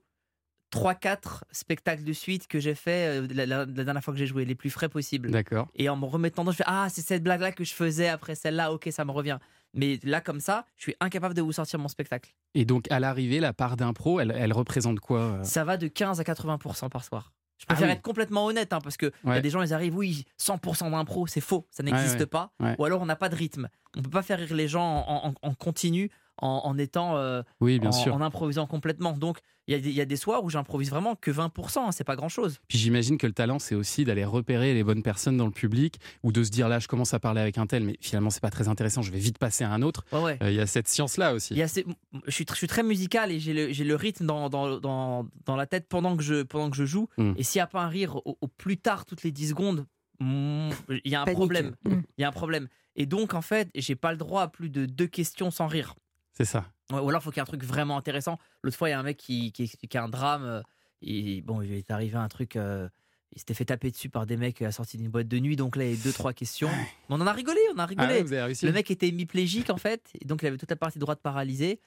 3-4 0.74 1.42
spectacles 1.50 2.04
de 2.04 2.12
suite 2.12 2.46
que 2.46 2.60
j'ai 2.60 2.74
fait 2.74 3.20
euh, 3.22 3.26
la, 3.30 3.46
la- 3.46 3.64
la 3.64 3.84
dernière 3.84 4.04
fois 4.04 4.12
que 4.12 4.18
j'ai 4.18 4.26
joué, 4.26 4.44
les 4.44 4.54
plus 4.54 4.68
frais 4.70 4.88
possibles. 4.90 5.30
D'accord. 5.30 5.68
Et 5.74 5.88
en 5.88 5.96
me 5.96 6.04
remettant 6.04 6.42
dedans, 6.42 6.52
je 6.52 6.58
fais 6.58 6.64
Ah, 6.66 6.88
c'est 6.90 7.00
cette 7.00 7.22
blague-là 7.22 7.52
que 7.52 7.64
je 7.64 7.72
faisais 7.72 8.08
après 8.08 8.34
celle-là, 8.34 8.72
ok, 8.72 8.88
ça 8.90 9.04
me 9.06 9.10
revient. 9.10 9.38
Mais 9.74 9.98
là, 10.02 10.20
comme 10.20 10.40
ça, 10.40 10.66
je 10.76 10.82
suis 10.82 10.94
incapable 11.00 11.34
de 11.34 11.40
vous 11.42 11.52
sortir 11.52 11.78
mon 11.78 11.88
spectacle. 11.88 12.34
Et 12.54 12.64
donc 12.66 12.90
à 12.90 13.00
l'arrivée, 13.00 13.40
la 13.40 13.52
part 13.54 13.76
d'impro, 13.76 14.20
elle, 14.20 14.34
elle 14.36 14.52
représente 14.52 15.00
quoi 15.00 15.20
euh? 15.20 15.44
Ça 15.44 15.64
va 15.64 15.76
de 15.78 15.88
15 15.88 16.20
à 16.20 16.22
80% 16.22 16.88
par 16.90 17.04
soir. 17.04 17.32
Je 17.58 17.66
préfère 17.66 17.88
oui. 17.88 17.94
être 17.94 18.02
complètement 18.02 18.44
honnête, 18.46 18.72
hein, 18.72 18.78
parce 18.82 18.96
que 18.96 19.06
il 19.24 19.28
y 19.28 19.30
Ouais. 19.30 19.36
a 19.38 19.40
des 19.40 19.50
gens, 19.50 19.62
ils 19.62 19.74
arrivent, 19.74 19.96
oui, 19.96 20.26
100% 20.40 20.90
d'impro, 20.90 21.26
c'est 21.26 21.40
faux, 21.40 21.66
ça 21.70 21.82
n'existe 21.82 22.20
ouais. 22.20 22.26
pas. 22.26 22.52
Ouais. 22.60 22.76
Ou 22.78 22.84
alors 22.84 23.00
on 23.02 23.06
n'a 23.06 23.16
pas 23.16 23.28
de 23.28 23.34
rythme. 23.34 23.68
On 23.96 24.02
peut 24.02 24.10
pas 24.10 24.22
faire 24.22 24.38
rire 24.38 24.54
les 24.54 24.68
gens 24.68 25.04
en, 25.08 25.28
en- 25.30 25.34
en 25.42 25.54
continu, 25.54 26.10
en, 26.40 26.62
en 26.64 26.78
étant, 26.78 27.16
euh, 27.16 27.42
Oui, 27.60 27.78
bien 27.78 27.90
en, 27.90 27.92
sûr. 27.92 28.14
en 28.14 28.20
improvisant 28.20 28.66
complètement. 28.66 29.12
Donc 29.12 29.38
il 29.66 29.72
y, 29.72 29.74
a 29.74 29.80
des- 29.80 29.90
il 29.90 29.94
y 29.94 30.00
a 30.00 30.06
des 30.06 30.16
soirs 30.16 30.42
où 30.44 30.48
j'improvise 30.50 30.88
vraiment 30.88 31.14
que 31.14 31.30
20%, 31.30 31.78
hein, 31.88 31.92
c'est 31.92 32.04
pas 32.04 32.16
grand-chose. 32.16 32.58
Puis 32.68 32.78
j'imagine 32.78 33.18
que 33.18 33.26
le 33.26 33.34
talent, 33.34 33.58
c'est 33.58 33.74
aussi 33.74 34.04
d'aller 34.04 34.24
repérer 34.24 34.72
les 34.72 34.82
bonnes 34.82 35.02
personnes 35.02 35.36
dans 35.36 35.44
le 35.44 35.50
public 35.52 35.96
ou 36.22 36.32
de 36.32 36.42
se 36.42 36.50
dire 36.50 36.68
là, 36.68 36.78
je 36.78 36.88
commence 36.88 37.12
à 37.12 37.20
parler 37.20 37.40
avec 37.42 37.58
un 37.58 37.66
tel, 37.66 37.84
mais 37.84 37.96
finalement, 38.00 38.30
c'est 38.30 38.40
pas 38.40 38.50
très 38.50 38.68
intéressant, 38.68 39.02
je 39.02 39.12
vais 39.12 39.18
vite 39.18 39.36
passer 39.38 39.64
à 39.64 39.70
un 39.70 39.82
autre. 39.82 40.04
Ouais, 40.12 40.22
ouais. 40.22 40.38
Euh, 40.42 40.50
Il 40.50 40.56
y 40.56 40.60
a 40.60 40.66
cette 40.66 40.88
science-là 40.88 41.34
aussi. 41.34 41.52
Il 41.52 41.58
y 41.58 41.62
a 41.62 41.68
ces- 41.68 41.84
je, 42.26 42.30
suis, 42.30 42.44
tr- 42.44 42.52
je 42.52 42.56
suis 42.58 42.66
très 42.66 42.82
musical 42.82 43.30
et 43.30 43.38
j'ai 43.40 43.52
le, 43.52 43.72
j'ai 43.72 43.84
le 43.84 43.94
rythme 43.94 44.24
dans, 44.24 44.48
dans, 44.48 44.78
dans, 44.80 45.26
dans 45.44 45.56
la 45.56 45.66
tête 45.66 45.86
pendant 45.88 46.16
que 46.16 46.22
je, 46.22 46.42
pendant 46.44 46.70
que 46.70 46.76
je 46.76 46.86
joue. 46.86 47.08
Mm. 47.18 47.32
Et 47.36 47.42
s'il 47.42 47.58
n'y 47.58 47.62
a 47.62 47.66
pas 47.66 47.82
un 47.82 47.88
rire 47.88 48.16
au, 48.24 48.38
au 48.40 48.48
plus 48.48 48.78
tard, 48.78 49.04
toutes 49.04 49.22
les 49.22 49.32
10 49.32 49.48
secondes, 49.50 49.84
mm, 50.20 50.70
il 51.04 51.10
y 51.10 51.14
a 51.14 51.20
un 51.20 51.24
Panique. 51.24 51.36
problème. 51.36 51.74
Mm. 51.84 51.90
Il 52.16 52.22
y 52.22 52.24
a 52.24 52.28
un 52.28 52.32
problème. 52.32 52.68
Et 52.96 53.04
donc, 53.06 53.34
en 53.34 53.42
fait, 53.42 53.68
j'ai 53.74 53.94
pas 53.96 54.12
le 54.12 54.18
droit 54.18 54.42
à 54.42 54.48
plus 54.48 54.70
de 54.70 54.86
deux 54.86 55.06
questions 55.06 55.50
sans 55.50 55.66
rire. 55.66 55.94
C'est 56.38 56.44
ça. 56.46 56.64
Ouais, 56.90 57.00
Ou 57.00 57.08
alors, 57.10 57.20
il 57.20 57.24
faut 57.24 57.30
qu'il 57.30 57.36
y 57.38 57.40
ait 57.40 57.42
un 57.42 57.46
truc 57.46 57.64
vraiment 57.64 57.98
intéressant. 57.98 58.38
L'autre 58.62 58.76
fois, 58.78 58.88
il 58.88 58.92
y 58.92 58.94
a 58.94 58.98
un 58.98 59.02
mec 59.02 59.16
qui, 59.18 59.52
qui 59.52 59.64
expliquait 59.64 59.98
un 59.98 60.08
drame. 60.08 60.44
euh, 60.44 60.62
Et 61.02 61.42
bon, 61.42 61.60
il 61.60 61.72
est 61.74 61.90
arrivé 61.90 62.16
un 62.16 62.28
truc. 62.28 62.56
euh, 62.56 62.88
il 63.34 63.40
s'était 63.40 63.52
fait 63.54 63.66
taper 63.66 63.90
dessus 63.90 64.08
par 64.08 64.24
des 64.24 64.36
mecs 64.38 64.62
à 64.62 64.66
la 64.66 64.72
sortie 64.72 64.96
d'une 64.96 65.10
boîte 65.10 65.28
de 65.28 65.38
nuit. 65.38 65.56
Donc 65.56 65.76
là, 65.76 65.84
il 65.84 65.94
y 65.96 66.00
a 66.00 66.02
deux, 66.02 66.12
trois 66.14 66.32
questions. 66.32 66.70
Mais 66.70 66.86
on 67.16 67.20
en 67.20 67.26
a 67.26 67.32
rigolé, 67.32 67.60
on 67.74 67.78
a 67.78 67.82
Ah 67.82 67.86
rigolé. 67.86 68.08
ouais, 68.08 68.22
vous 68.22 68.32
avez 68.32 68.42
réussi. 68.42 68.64
Le 68.64 68.72
mec 68.72 68.90
était 68.90 69.08
hémiplégique 69.08 69.68
en 69.68 69.76
fait, 69.76 70.08
et 70.20 70.24
donc 70.24 70.42
il 70.42 70.46
avait 70.46 70.56
toute 70.56 70.70
la 70.70 70.76
partie 70.76 70.98
droite 70.98 71.20
paralysée. 71.20 71.78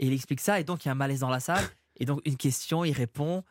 Et 0.00 0.06
il 0.06 0.12
explique 0.12 0.40
ça, 0.40 0.58
et 0.58 0.64
donc 0.64 0.84
il 0.84 0.88
y 0.88 0.90
a 0.90 0.92
un 0.92 0.96
malaise 0.96 1.20
dans 1.20 1.28
la 1.30 1.38
salle. 1.40 1.64
Et 1.96 2.06
donc 2.06 2.20
une 2.24 2.36
question, 2.36 2.84
il 2.84 2.92
répond. 2.92 3.44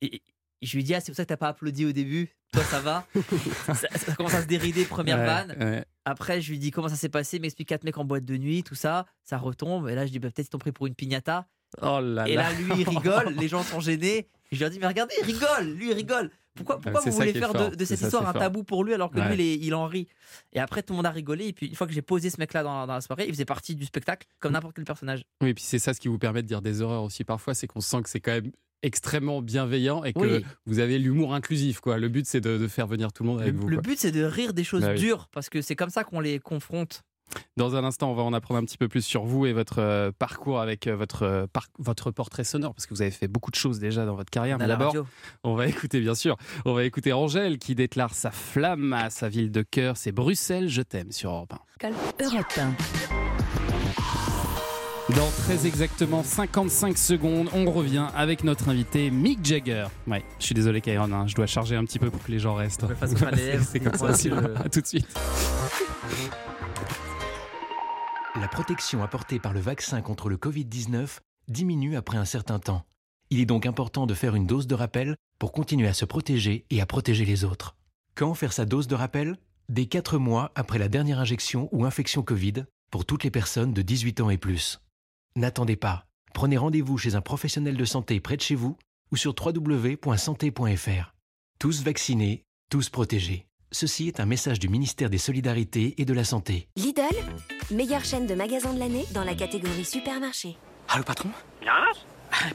Et 0.00 0.22
je 0.62 0.76
lui 0.76 0.84
dis 0.84 0.94
Ah, 0.94 1.00
c'est 1.00 1.12
pour 1.12 1.16
ça 1.16 1.24
que 1.24 1.28
t'as 1.28 1.36
pas 1.36 1.48
applaudi 1.48 1.84
au 1.84 1.92
début. 1.92 2.30
Toi, 2.52 2.62
ça 2.64 2.80
va? 2.80 3.06
Ça, 3.66 3.88
ça 3.96 4.14
commence 4.14 4.34
à 4.34 4.42
se 4.42 4.46
dérider, 4.46 4.84
première 4.84 5.18
Ouais, 5.18 5.26
vanne. 5.26 5.56
ouais. 5.60 5.84
Après, 6.04 6.40
je 6.40 6.50
lui 6.50 6.58
dis 6.58 6.70
comment 6.70 6.88
ça 6.88 6.94
s'est 6.94 7.08
passé, 7.08 7.38
m'explique 7.40 7.68
quatre 7.68 7.82
mecs 7.84 7.98
en 7.98 8.04
boîte 8.04 8.24
de 8.24 8.36
nuit, 8.36 8.62
tout 8.62 8.76
ça. 8.76 9.06
Ça 9.24 9.36
retombe. 9.38 9.88
Et 9.88 9.94
là, 9.94 10.06
je 10.06 10.12
dis 10.12 10.18
bah, 10.20 10.28
Peut-être 10.30 10.46
ils 10.46 10.50
t'ont 10.50 10.58
pris 10.58 10.72
pour 10.72 10.86
une 10.86 10.94
piñata. 10.94 11.48
Oh 11.82 12.00
là 12.00 12.28
Et 12.28 12.34
là. 12.36 12.44
là, 12.44 12.52
lui, 12.52 12.72
il 12.82 12.88
rigole, 12.88 13.34
les 13.38 13.48
gens 13.48 13.62
sont 13.64 13.80
gênés. 13.80 14.28
Et 14.52 14.56
je 14.56 14.60
leur 14.60 14.70
dis 14.70 14.78
Mais 14.78 14.86
regardez, 14.86 15.14
il 15.20 15.24
rigole, 15.26 15.72
lui, 15.74 15.88
il 15.90 15.94
rigole. 15.94 16.30
Pourquoi, 16.54 16.80
pourquoi 16.80 17.02
c'est 17.02 17.10
vous 17.10 17.16
voulez 17.16 17.34
faire 17.34 17.52
de, 17.52 17.84
cette 17.84 18.00
histoire 18.00 18.26
un 18.26 18.32
fort. 18.32 18.40
tabou 18.40 18.64
pour 18.64 18.82
lui 18.82 18.94
alors 18.94 19.10
que 19.10 19.18
Ouais. 19.18 19.26
lui, 19.28 19.34
il, 19.34 19.40
est- 19.42 19.58
il 19.66 19.74
en 19.74 19.86
rit? 19.86 20.08
Et 20.54 20.60
après, 20.60 20.82
tout 20.82 20.94
le 20.94 20.96
monde 20.96 21.04
a 21.06 21.10
rigolé. 21.10 21.48
Et 21.48 21.52
puis, 21.52 21.66
une 21.66 21.74
fois 21.74 21.86
que 21.86 21.92
j'ai 21.92 22.00
posé 22.00 22.30
ce 22.30 22.36
mec-là 22.40 22.62
dans, 22.62 22.86
dans 22.86 22.94
la 22.94 23.00
soirée, 23.02 23.24
il 23.26 23.32
faisait 23.34 23.44
partie 23.44 23.74
du 23.74 23.84
spectacle, 23.84 24.26
comme 24.38 24.52
n'importe 24.52 24.74
quel 24.76 24.86
personnage. 24.86 25.24
Oui, 25.42 25.50
et 25.50 25.54
puis 25.54 25.62
c'est 25.64 25.78
ça 25.78 25.92
ce 25.92 26.00
qui 26.00 26.08
vous 26.08 26.18
permet 26.18 26.42
de 26.42 26.48
dire 26.48 26.62
des 26.62 26.80
horreurs 26.80 27.02
aussi 27.02 27.24
parfois, 27.24 27.52
c'est 27.52 27.66
qu'on 27.66 27.82
sent 27.82 28.00
que 28.02 28.08
c'est 28.08 28.20
quand 28.20 28.30
même 28.32 28.52
extrêmement 28.82 29.42
bienveillant 29.42 30.04
et 30.04 30.12
que 30.12 30.18
Oui. 30.38 30.44
vous 30.66 30.78
avez 30.78 30.98
l'humour 30.98 31.34
inclusif. 31.34 31.80
Quoi. 31.80 31.98
Le 31.98 32.08
but, 32.08 32.26
c'est 32.26 32.40
de, 32.40 32.58
de 32.58 32.68
faire 32.68 32.86
venir 32.86 33.12
tout 33.12 33.22
le 33.22 33.28
monde 33.30 33.40
avec 33.40 33.54
Le, 33.54 33.58
vous. 33.60 33.68
le 33.68 33.76
quoi. 33.76 33.82
but, 33.82 33.98
c'est 33.98 34.12
de 34.12 34.22
rire 34.24 34.52
des 34.54 34.64
choses 34.64 34.82
Bah 34.82 34.92
oui. 34.92 34.98
dures, 35.00 35.28
parce 35.32 35.48
que 35.48 35.62
c'est 35.62 35.76
comme 35.76 35.90
ça 35.90 36.04
qu'on 36.04 36.20
les 36.20 36.38
confronte. 36.38 37.02
Dans 37.56 37.74
un 37.74 37.82
instant, 37.82 38.12
on 38.12 38.14
va 38.14 38.22
en 38.22 38.32
apprendre 38.32 38.60
un 38.60 38.64
petit 38.64 38.78
peu 38.78 38.86
plus 38.86 39.02
sur 39.04 39.24
vous 39.24 39.46
et 39.46 39.52
votre 39.52 39.80
euh, 39.80 40.12
parcours 40.16 40.60
avec 40.60 40.86
euh, 40.86 40.94
votre, 40.94 41.24
euh, 41.24 41.46
par- 41.52 41.66
votre 41.80 42.12
portrait 42.12 42.44
sonore, 42.44 42.72
parce 42.72 42.86
que 42.86 42.94
vous 42.94 43.02
avez 43.02 43.10
fait 43.10 43.26
beaucoup 43.26 43.50
de 43.50 43.56
choses 43.56 43.80
déjà 43.80 44.06
dans 44.06 44.14
votre 44.14 44.30
carrière. 44.30 44.58
Mais 44.58 44.68
d'abord, 44.68 44.94
on 45.42 45.56
va 45.56 45.66
écouter, 45.66 45.98
bien 46.00 46.14
sûr, 46.14 46.36
on 46.64 46.72
va 46.72 46.84
écouter 46.84 47.12
Angèle 47.12 47.58
qui 47.58 47.74
déclare 47.74 48.14
sa 48.14 48.30
flamme 48.30 48.92
à 48.92 49.10
sa 49.10 49.28
ville 49.28 49.50
de 49.50 49.62
cœur. 49.62 49.96
C'est 49.96 50.12
Bruxelles, 50.12 50.68
je 50.68 50.82
t'aime 50.82 51.10
sur 51.10 51.30
Europe 51.32 51.54
1. 51.82 51.90
Europe 52.24 52.46
1. 52.58 53.35
Dans 55.14 55.30
très 55.30 55.68
exactement 55.68 56.24
55 56.24 56.98
secondes, 56.98 57.48
on 57.54 57.70
revient 57.70 58.08
avec 58.16 58.42
notre 58.42 58.68
invité 58.68 59.12
Mick 59.12 59.44
Jagger. 59.44 59.86
Ouais, 60.08 60.24
je 60.40 60.46
suis 60.46 60.54
désolé, 60.54 60.80
Kairon, 60.80 61.12
hein, 61.12 61.28
je 61.28 61.34
dois 61.36 61.46
charger 61.46 61.76
un 61.76 61.84
petit 61.84 62.00
peu 62.00 62.10
pour 62.10 62.24
que 62.24 62.32
les 62.32 62.40
gens 62.40 62.54
restent. 62.54 62.84
C'est 63.62 63.78
comme 63.78 63.94
ça, 63.94 64.08
À 64.64 64.68
tout 64.68 64.80
de 64.80 64.86
suite. 64.86 65.06
La 68.40 68.48
protection 68.48 69.04
apportée 69.04 69.38
par 69.38 69.52
le 69.52 69.60
vaccin 69.60 70.02
contre 70.02 70.28
le 70.28 70.38
Covid-19 70.38 71.20
diminue 71.46 71.94
après 71.94 72.18
un 72.18 72.24
certain 72.24 72.58
temps. 72.58 72.82
Il 73.30 73.38
est 73.38 73.46
donc 73.46 73.64
important 73.64 74.06
de 74.06 74.14
faire 74.14 74.34
une 74.34 74.46
dose 74.46 74.66
de 74.66 74.74
rappel 74.74 75.14
pour 75.38 75.52
continuer 75.52 75.86
à 75.86 75.94
se 75.94 76.04
protéger 76.04 76.66
et 76.70 76.80
à 76.80 76.86
protéger 76.86 77.24
les 77.24 77.44
autres. 77.44 77.76
Quand 78.16 78.34
faire 78.34 78.52
sa 78.52 78.64
dose 78.64 78.88
de 78.88 78.96
rappel? 78.96 79.36
Dès 79.68 79.86
4 79.86 80.18
mois 80.18 80.50
après 80.56 80.80
la 80.80 80.88
dernière 80.88 81.20
injection 81.20 81.68
ou 81.70 81.84
infection 81.84 82.22
Covid 82.22 82.64
pour 82.90 83.04
toutes 83.04 83.22
les 83.22 83.30
personnes 83.30 83.72
de 83.72 83.82
18 83.82 84.20
ans 84.20 84.30
et 84.30 84.38
plus. 84.38 84.80
N'attendez 85.36 85.76
pas. 85.76 86.06
Prenez 86.32 86.56
rendez-vous 86.56 86.96
chez 86.96 87.14
un 87.14 87.20
professionnel 87.20 87.76
de 87.76 87.84
santé 87.84 88.20
près 88.20 88.38
de 88.38 88.40
chez 88.40 88.54
vous 88.54 88.78
ou 89.12 89.16
sur 89.16 89.34
www.santé.fr. 89.38 91.14
Tous 91.58 91.82
vaccinés, 91.82 92.44
tous 92.70 92.88
protégés. 92.88 93.46
Ceci 93.70 94.08
est 94.08 94.18
un 94.20 94.24
message 94.24 94.58
du 94.58 94.70
ministère 94.70 95.10
des 95.10 95.18
Solidarités 95.18 95.94
et 95.98 96.06
de 96.06 96.14
la 96.14 96.24
Santé. 96.24 96.68
Lidl, 96.76 97.02
meilleure 97.70 98.04
chaîne 98.04 98.26
de 98.26 98.34
magasins 98.34 98.72
de 98.72 98.78
l'année 98.78 99.04
dans 99.12 99.24
la 99.24 99.34
catégorie 99.34 99.84
supermarché. 99.84 100.56
Allô 100.88 101.04
patron? 101.04 101.28
Bien 101.60 101.74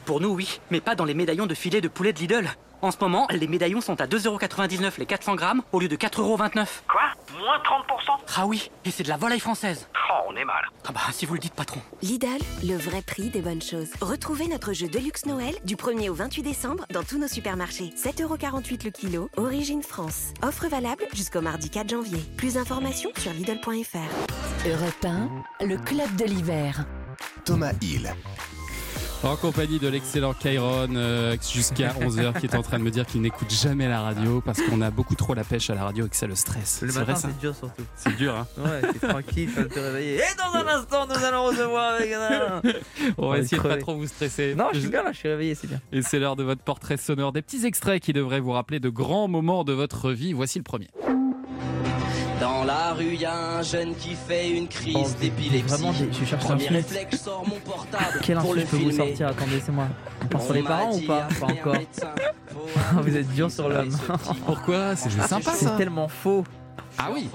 Pour 0.04 0.20
nous 0.20 0.30
oui, 0.30 0.58
mais 0.72 0.80
pas 0.80 0.96
dans 0.96 1.04
les 1.04 1.14
médaillons 1.14 1.46
de 1.46 1.54
filet 1.54 1.80
de 1.80 1.88
poulet 1.88 2.12
de 2.12 2.18
Lidl. 2.18 2.48
En 2.82 2.90
ce 2.90 2.96
moment, 3.00 3.28
les 3.30 3.46
médaillons 3.46 3.80
sont 3.80 4.00
à 4.00 4.06
2,99€ 4.08 4.94
les 4.98 5.06
400 5.06 5.36
grammes 5.36 5.62
au 5.70 5.78
lieu 5.78 5.86
de 5.86 5.94
4,29€. 5.94 6.66
Quoi? 6.88 7.00
Moins 7.38 7.58
30% 7.58 8.18
Ah 8.36 8.46
oui, 8.46 8.72
et 8.84 8.90
c'est 8.90 9.04
de 9.04 9.08
la 9.08 9.16
volaille 9.16 9.38
française. 9.38 9.86
Oh, 10.10 10.24
on 10.28 10.34
est 10.34 10.44
mal. 10.44 10.64
Ah 10.84 10.90
bah 10.92 11.00
si 11.12 11.24
vous 11.24 11.34
le 11.34 11.38
dites 11.40 11.54
patron. 11.54 11.80
Lidl, 12.02 12.26
le 12.64 12.76
vrai 12.76 13.00
prix 13.00 13.30
des 13.30 13.40
bonnes 13.40 13.62
choses. 13.62 13.90
Retrouvez 14.00 14.48
notre 14.48 14.72
jeu 14.72 14.88
Deluxe 14.88 15.26
Noël 15.26 15.54
du 15.64 15.76
1er 15.76 16.08
au 16.08 16.14
28 16.14 16.42
décembre 16.42 16.84
dans 16.92 17.04
tous 17.04 17.18
nos 17.18 17.28
supermarchés. 17.28 17.92
7,48€ 17.96 18.84
le 18.84 18.90
kilo, 18.90 19.30
origine 19.36 19.84
France. 19.84 20.32
Offre 20.42 20.66
valable 20.66 21.04
jusqu'au 21.14 21.40
mardi 21.40 21.70
4 21.70 21.88
janvier. 21.88 22.18
Plus 22.36 22.54
d'informations 22.54 23.10
sur 23.16 23.32
Lidl.fr. 23.32 24.66
Europe 24.68 25.04
1, 25.60 25.66
le 25.66 25.76
club 25.76 26.16
de 26.16 26.24
l'hiver. 26.24 26.84
Thomas 27.44 27.74
Hill. 27.80 28.12
En 29.24 29.36
compagnie 29.36 29.78
de 29.78 29.86
l'excellent 29.86 30.34
Kairon 30.34 30.88
euh, 30.96 31.36
jusqu'à 31.40 31.90
11h 32.00 32.40
qui 32.40 32.46
est 32.46 32.56
en 32.56 32.62
train 32.62 32.78
de 32.78 32.82
me 32.82 32.90
dire 32.90 33.06
qu'il 33.06 33.20
n'écoute 33.20 33.50
jamais 33.50 33.88
la 33.88 34.00
radio 34.00 34.40
parce 34.44 34.60
qu'on 34.60 34.80
a 34.80 34.90
beaucoup 34.90 35.14
trop 35.14 35.32
la 35.34 35.44
pêche 35.44 35.70
à 35.70 35.76
la 35.76 35.84
radio 35.84 36.06
et 36.06 36.08
que 36.08 36.16
ça 36.16 36.26
le 36.26 36.34
stresse. 36.34 36.80
Le 36.82 36.90
C'est 36.90 36.98
matin, 36.98 37.14
c'est 37.14 37.38
dur 37.38 37.54
surtout. 37.54 37.84
C'est 37.94 38.16
dur, 38.16 38.34
hein 38.34 38.46
Ouais, 38.58 38.80
c'est 38.92 39.08
tranquille, 39.08 39.48
faut 39.48 39.62
te 39.62 39.78
réveiller. 39.78 40.16
Et 40.16 40.36
dans 40.36 40.58
un 40.58 40.66
instant, 40.66 41.06
nous 41.06 41.24
allons 41.24 41.44
recevoir 41.44 41.94
avec 41.94 42.12
un. 42.12 42.62
On 43.18 43.30
va 43.30 43.38
essayer 43.38 43.58
de 43.62 43.68
pas 43.68 43.76
trop 43.76 43.94
vous 43.94 44.08
stresser. 44.08 44.56
Non, 44.56 44.68
je 44.72 44.80
suis 44.80 44.88
bien 44.88 45.04
là, 45.04 45.12
je 45.12 45.18
suis 45.18 45.28
réveillé, 45.28 45.54
c'est 45.54 45.68
bien. 45.68 45.80
Et 45.92 46.02
c'est 46.02 46.18
l'heure 46.18 46.36
de 46.36 46.42
votre 46.42 46.62
portrait 46.62 46.96
sonore, 46.96 47.32
des 47.32 47.42
petits 47.42 47.64
extraits 47.64 48.02
qui 48.02 48.12
devraient 48.12 48.40
vous 48.40 48.52
rappeler 48.52 48.80
de 48.80 48.88
grands 48.88 49.28
moments 49.28 49.62
de 49.62 49.72
votre 49.72 50.10
vie. 50.10 50.32
Voici 50.32 50.58
le 50.58 50.64
premier. 50.64 50.88
La 52.92 52.98
rue, 52.98 53.14
y 53.14 53.24
a 53.24 53.56
un 53.58 53.62
jeune 53.62 53.94
qui 53.94 54.14
fait 54.14 54.50
une 54.50 54.68
crise 54.68 54.94
Oh, 54.94 55.06
d'épilepsie. 55.18 55.66
Vraiment, 55.66 55.94
je 55.94 56.24
cherche 56.26 56.44
un 56.44 56.56
réflexe, 56.56 57.22
sors 57.22 57.42
mon 57.48 57.58
portable 57.60 58.18
Quel 58.20 58.36
pour 58.36 58.52
le 58.52 58.60
je 58.60 58.66
peux 58.66 58.76
vous 58.76 58.90
sortir? 58.90 59.28
Attendez, 59.28 59.60
c'est 59.64 59.72
moi. 59.72 59.86
On 60.34 60.38
sur 60.38 60.52
les 60.52 60.62
parents 60.62 60.94
ou 60.94 61.00
pas? 61.06 61.26
Pas 61.40 61.46
encore. 61.46 61.76
Vous 63.02 63.16
êtes 63.16 63.32
dur 63.34 63.50
sur 63.50 63.70
l'homme. 63.70 63.96
Pourquoi? 64.44 64.94
C'est 64.94 65.08
sympa 65.22 65.52
C'est 65.54 65.74
tellement 65.78 66.06
faux. 66.06 66.44
Ah 66.98 67.08
oui. 67.14 67.30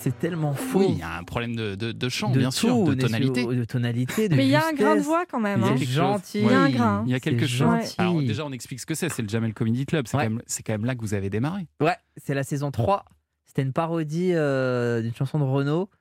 C'est 0.00 0.18
tellement 0.18 0.54
faux. 0.54 0.78
Oui, 0.78 0.86
il 0.92 0.98
y 0.98 1.02
a 1.02 1.14
un 1.18 1.24
problème 1.24 1.54
de, 1.56 1.74
de, 1.74 1.92
de 1.92 2.08
chant, 2.08 2.30
de 2.30 2.38
bien 2.38 2.50
sûr, 2.50 2.70
tout, 2.70 2.84
de 2.88 2.94
de- 2.94 3.00
tonalité. 3.02 3.44
de 3.44 3.64
tonalité, 3.66 4.28
de 4.30 4.34
Mais 4.36 4.46
il 4.46 4.50
y 4.50 4.54
a 4.56 4.66
un 4.66 4.72
grain 4.72 4.96
de 4.96 5.02
voix 5.02 5.26
quand 5.30 5.40
même. 5.40 5.60
Il 5.60 5.66
y 5.66 5.68
a 5.68 5.72
hein. 5.72 5.76
chose. 5.76 5.88
gentil. 5.90 6.38
Il 6.40 6.46
y 6.50 6.54
a 6.54 6.60
un 6.60 6.70
grain. 6.70 7.02
Il 7.04 7.12
y 7.12 7.14
a 7.14 7.20
quelque 7.20 7.46
C'est 7.46 7.52
chose. 7.52 7.94
Alors 7.98 8.18
déjà, 8.22 8.46
on 8.46 8.52
explique 8.52 8.80
ce 8.80 8.86
que 8.86 8.94
c'est. 8.94 9.10
C'est 9.10 9.20
le 9.20 9.28
Jamel 9.28 9.52
Comedy 9.52 9.84
Club. 9.84 10.06
C'est 10.08 10.16
Ouais. 10.16 10.24
quand, 10.24 10.30
même- 10.30 10.42
c'est 10.46 10.62
quand 10.62 10.72
même 10.72 10.86
là 10.86 10.94
que 10.94 11.02
vous 11.02 11.12
avez 11.12 11.28
démarré. 11.28 11.66
Ouais, 11.82 11.96
c'est 12.16 12.32
la 12.32 12.44
saison 12.44 12.70
3. 12.70 13.04
C'était 13.56 13.66
une 13.66 13.72
parodie 13.72 14.32
euh, 14.34 15.00
d'une 15.00 15.14
chanson 15.14 15.38
de 15.38 15.44
Renaud 15.44 15.86
que 15.86 15.92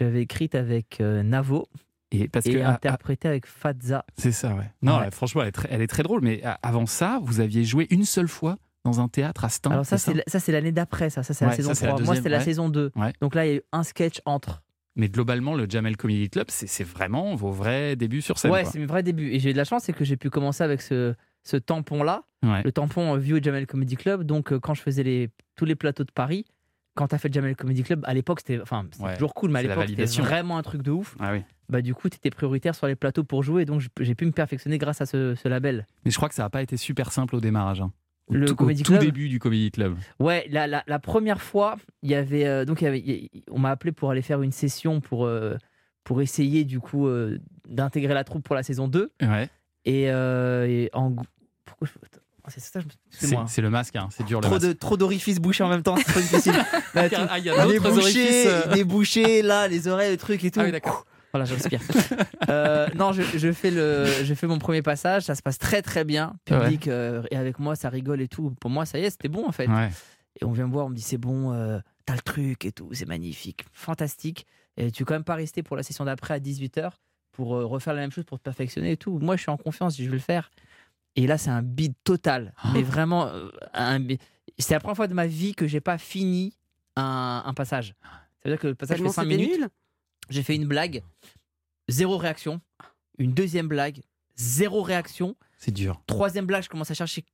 j'avais 0.00 0.22
écrite 0.22 0.56
avec 0.56 1.00
euh, 1.00 1.22
Navo 1.22 1.68
Et 2.10 2.26
parce 2.26 2.46
et 2.46 2.54
que 2.54 2.58
ah, 2.58 2.70
ah, 2.70 2.74
interprétée 2.74 3.28
avec 3.28 3.46
Fadza. 3.46 4.04
c'est 4.18 4.32
ça, 4.32 4.56
ouais. 4.56 4.68
Non, 4.82 4.98
Ouais. 4.98 5.06
euh, 5.06 5.10
franchement, 5.12 5.42
elle 5.42 5.48
est, 5.48 5.52
très, 5.52 5.68
elle 5.70 5.82
est 5.82 5.86
très 5.86 6.02
drôle. 6.02 6.20
Mais 6.22 6.42
avant 6.64 6.86
ça, 6.86 7.20
vous 7.22 7.38
aviez 7.38 7.62
joué 7.62 7.86
une 7.90 8.04
seule 8.04 8.26
fois 8.26 8.56
dans 8.84 8.98
un 9.00 9.06
théâtre 9.06 9.44
à 9.44 9.50
Stein. 9.50 9.70
Alors 9.70 9.86
ça, 9.86 9.98
c'est 9.98 10.14
la- 10.14 10.24
l'année 10.58 10.72
d'après, 10.72 11.08
ça, 11.10 11.22
ça 11.22 11.32
c'est 11.32 11.44
la 11.44 11.52
Ouais, 11.52 11.56
saison 11.56 11.68
ça, 11.70 11.74
c'est 11.76 11.86
la 11.86 11.92
3. 11.92 12.00
Moi, 12.00 12.06
deuxième, 12.08 12.16
c'était 12.24 12.28
la 12.28 12.38
ouais. 12.38 12.44
saison 12.44 12.68
2. 12.70 12.90
Ouais. 12.96 13.12
Donc 13.20 13.36
là, 13.36 13.46
il 13.46 13.50
y 13.50 13.52
a 13.52 13.56
eu 13.58 13.62
un 13.70 13.84
sketch 13.84 14.20
entre. 14.24 14.64
Mais 14.96 15.08
globalement, 15.08 15.54
le 15.54 15.66
Jamel 15.68 15.96
Comedy 15.96 16.28
Club, 16.28 16.46
c'est 16.48 16.82
vraiment 16.84 17.36
vos 17.36 17.52
vrais 17.52 17.94
débuts 17.94 18.20
sur 18.22 18.36
scène. 18.38 18.50
ouais, 18.50 18.64
c'est 18.64 18.80
mes 18.80 18.86
vrais 18.86 19.04
débuts. 19.04 19.30
Et 19.30 19.38
j'ai 19.38 19.50
eu 19.50 19.52
de 19.52 19.58
la 19.58 19.64
chance, 19.64 19.84
c'est 19.84 19.92
que 19.92 20.04
j'ai 20.04 20.16
pu 20.16 20.28
commencer 20.28 20.64
avec 20.64 20.82
ce, 20.82 21.14
ce 21.44 21.56
tampon-là, 21.56 22.24
Ouais. 22.44 22.62
le 22.64 22.72
tampon 22.72 23.14
euh, 23.14 23.18
View 23.18 23.40
Jamel 23.42 23.66
Comedy 23.68 23.94
Club. 23.96 24.24
Donc 24.24 24.52
euh, 24.52 24.58
quand 24.58 24.74
je 24.74 24.82
faisais 24.82 25.04
les, 25.04 25.30
tous 25.54 25.64
les 25.66 25.76
plateaux 25.76 26.02
de 26.04 26.10
Paris, 26.12 26.44
quand 26.96 27.06
t'as 27.08 27.18
fait 27.18 27.28
le 27.28 27.34
Jamel 27.34 27.54
Comedy 27.54 27.84
Club, 27.84 28.00
à 28.06 28.12
l'époque, 28.14 28.40
c'était 28.40 28.60
enfin, 28.60 28.86
Ouais, 28.98 29.14
toujours 29.14 29.34
cool, 29.34 29.50
mais 29.52 29.60
à 29.60 29.62
l'époque, 29.62 29.84
c'était 29.88 30.20
vraiment 30.22 30.58
un 30.58 30.62
truc 30.62 30.82
de 30.82 30.90
ouf. 30.90 31.14
Ah 31.20 31.30
oui. 31.32 31.42
Bah 31.68 31.82
du 31.82 31.94
coup, 31.94 32.08
t'étais 32.08 32.30
prioritaire 32.30 32.74
sur 32.74 32.86
les 32.88 32.94
plateaux 32.96 33.22
pour 33.24 33.42
jouer, 33.42 33.64
donc 33.64 33.82
j'ai 34.00 34.14
pu 34.14 34.24
me 34.26 34.30
perfectionner 34.32 34.78
grâce 34.78 35.00
à 35.00 35.06
ce, 35.06 35.34
ce 35.34 35.48
label. 35.48 35.86
Mais 36.04 36.10
je 36.10 36.16
crois 36.16 36.28
que 36.28 36.34
ça 36.34 36.42
n'a 36.44 36.50
pas 36.50 36.62
été 36.62 36.76
super 36.76 37.12
simple 37.12 37.36
au 37.36 37.40
démarrage. 37.40 37.80
hein. 37.80 37.92
Le 38.28 38.46
tout, 38.46 38.60
au 38.60 38.72
tout 38.72 38.98
début 38.98 39.28
du 39.28 39.38
Comedy 39.38 39.70
Club. 39.70 39.96
Ouais, 40.18 40.46
la, 40.50 40.66
la, 40.66 40.82
la 40.88 40.98
première 40.98 41.40
fois, 41.40 41.76
il 42.02 42.10
y 42.10 42.14
avait 42.16 42.44
euh, 42.46 42.64
donc 42.64 42.82
y 42.82 42.86
avait, 42.86 42.98
y- 42.98 43.30
on 43.52 43.58
m'a 43.60 43.70
appelé 43.70 43.92
pour 43.92 44.10
aller 44.10 44.22
faire 44.22 44.42
une 44.42 44.50
session 44.50 45.00
pour 45.00 45.26
euh, 45.26 45.54
pour 46.02 46.20
essayer 46.22 46.64
du 46.64 46.80
coup 46.80 47.06
euh, 47.06 47.38
d'intégrer 47.68 48.14
la 48.14 48.24
troupe 48.24 48.42
pour 48.44 48.56
la 48.56 48.62
saison 48.64 48.88
2 48.88 49.12
Ouais. 49.22 49.48
et, 49.84 50.10
euh, 50.10 50.66
et 50.66 50.90
en 50.92 51.14
pourquoi 51.64 51.86
je... 51.86 51.92
Attends, 52.46 52.54
c'est 52.54 52.60
ça 52.60 52.80
je 52.80 52.84
me- 52.86 52.90
C'est 52.90 52.96
excusez-moi. 53.12 53.44
c'est 53.48 53.62
le 53.62 53.70
masque, 53.70 53.96
hein. 53.96 54.08
c'est 54.10 54.24
dur 54.24 54.38
le 54.40 54.44
Trop 54.46 54.54
masque. 54.54 54.66
de 54.68 54.72
trop 54.72 54.96
d'orifices 54.96 55.38
bouchés 55.40 55.64
en 55.64 55.68
même 55.68 55.82
temps, 55.82 55.96
c'est 55.96 56.04
trop 56.04 56.20
difficile. 56.20 56.52
Là, 56.94 57.08
Ah, 57.28 57.38
il 57.38 57.44
y 57.44 57.50
a 57.50 57.66
les 57.66 57.78
euh. 57.78 58.74
les 58.74 58.84
bouchées, 58.84 59.42
là, 59.42 59.68
les 59.68 59.88
oreilles, 59.88 60.10
le 60.12 60.16
truc 60.16 60.44
et 60.44 60.50
tout. 60.50 60.60
Ah 60.60 60.64
oui, 60.64 60.72
d'accord. 60.72 61.04
Voilà, 61.32 61.44
j'inspire. 61.44 61.80
Euh, 62.48 62.86
non, 62.94 63.12
je, 63.12 63.22
je 63.22 63.50
fais 63.52 63.72
le, 63.72 64.06
je 64.22 64.32
fais 64.34 64.46
mon 64.46 64.58
premier 64.58 64.80
passage, 64.80 65.24
ça 65.24 65.34
se 65.34 65.42
passe 65.42 65.58
très 65.58 65.82
très 65.82 66.04
bien. 66.04 66.34
Public 66.44 66.86
euh, 66.86 67.22
et 67.32 67.36
avec 67.36 67.58
moi, 67.58 67.74
ça 67.74 67.88
rigole 67.88 68.20
et 68.20 68.28
tout. 68.28 68.54
Pour 68.60 68.70
moi, 68.70 68.86
ça 68.86 68.98
y 69.00 69.04
est, 69.04 69.10
c'était 69.10 69.28
bon 69.28 69.46
en 69.48 69.52
fait. 69.52 69.66
Ouais. 69.66 69.90
Et 70.40 70.44
on 70.44 70.52
vient 70.52 70.66
me 70.68 70.72
voir, 70.72 70.86
on 70.86 70.90
me 70.90 70.94
dit 70.94 71.02
c'est 71.02 71.18
bon, 71.18 71.52
euh, 71.52 71.78
t'as 72.04 72.14
le 72.14 72.20
truc 72.20 72.64
et 72.64 72.70
tout, 72.72 72.88
c'est 72.92 73.08
magnifique, 73.08 73.64
fantastique. 73.72 74.46
Et 74.76 74.92
tu 74.92 75.02
veux 75.02 75.06
quand 75.06 75.14
même 75.14 75.24
pas 75.24 75.34
rester 75.34 75.62
pour 75.64 75.76
la 75.76 75.82
session 75.82 76.04
d'après 76.04 76.34
à 76.34 76.38
18h 76.38 76.90
pour 77.32 77.48
refaire 77.48 77.94
la 77.94 78.00
même 78.02 78.12
chose 78.12 78.24
pour 78.24 78.38
te 78.38 78.44
perfectionner 78.44 78.92
et 78.92 78.96
tout. 78.96 79.18
Moi, 79.18 79.36
je 79.36 79.42
suis 79.42 79.50
en 79.50 79.56
confiance, 79.56 79.96
je 79.98 80.04
vais 80.04 80.08
le 80.10 80.18
faire. 80.18 80.50
Et 81.16 81.26
là, 81.26 81.38
c'est 81.38 81.50
un 81.50 81.62
bide 81.62 81.94
total. 82.04 82.52
Ah. 82.58 82.70
Mais 82.74 82.82
vraiment, 82.82 83.26
euh, 83.26 83.48
un 83.72 83.98
c'est 84.58 84.74
la 84.74 84.80
première 84.80 84.96
fois 84.96 85.08
de 85.08 85.14
ma 85.14 85.26
vie 85.26 85.54
que 85.54 85.66
j'ai 85.66 85.80
pas 85.80 85.98
fini 85.98 86.54
un, 86.94 87.42
un 87.44 87.54
passage. 87.54 87.94
Ça 88.02 88.48
veut 88.48 88.52
dire 88.52 88.60
que 88.60 88.68
le 88.68 88.74
passage 88.74 88.96
fait 88.96 89.02
Tellement 89.02 89.12
5 89.12 89.22
c'était 89.24 89.36
minutes. 89.36 89.68
J'ai 90.30 90.42
fait 90.42 90.54
une 90.54 90.66
blague, 90.66 91.02
zéro 91.88 92.16
réaction. 92.16 92.60
Une 93.18 93.32
deuxième 93.32 93.68
blague, 93.68 94.00
zéro 94.36 94.82
réaction. 94.82 95.36
C'est 95.58 95.72
dur. 95.72 96.00
Troisième 96.06 96.46
blague, 96.46 96.62
je 96.62 96.68
commence 96.68 96.90
à 96.90 96.94
chercher 96.94 97.24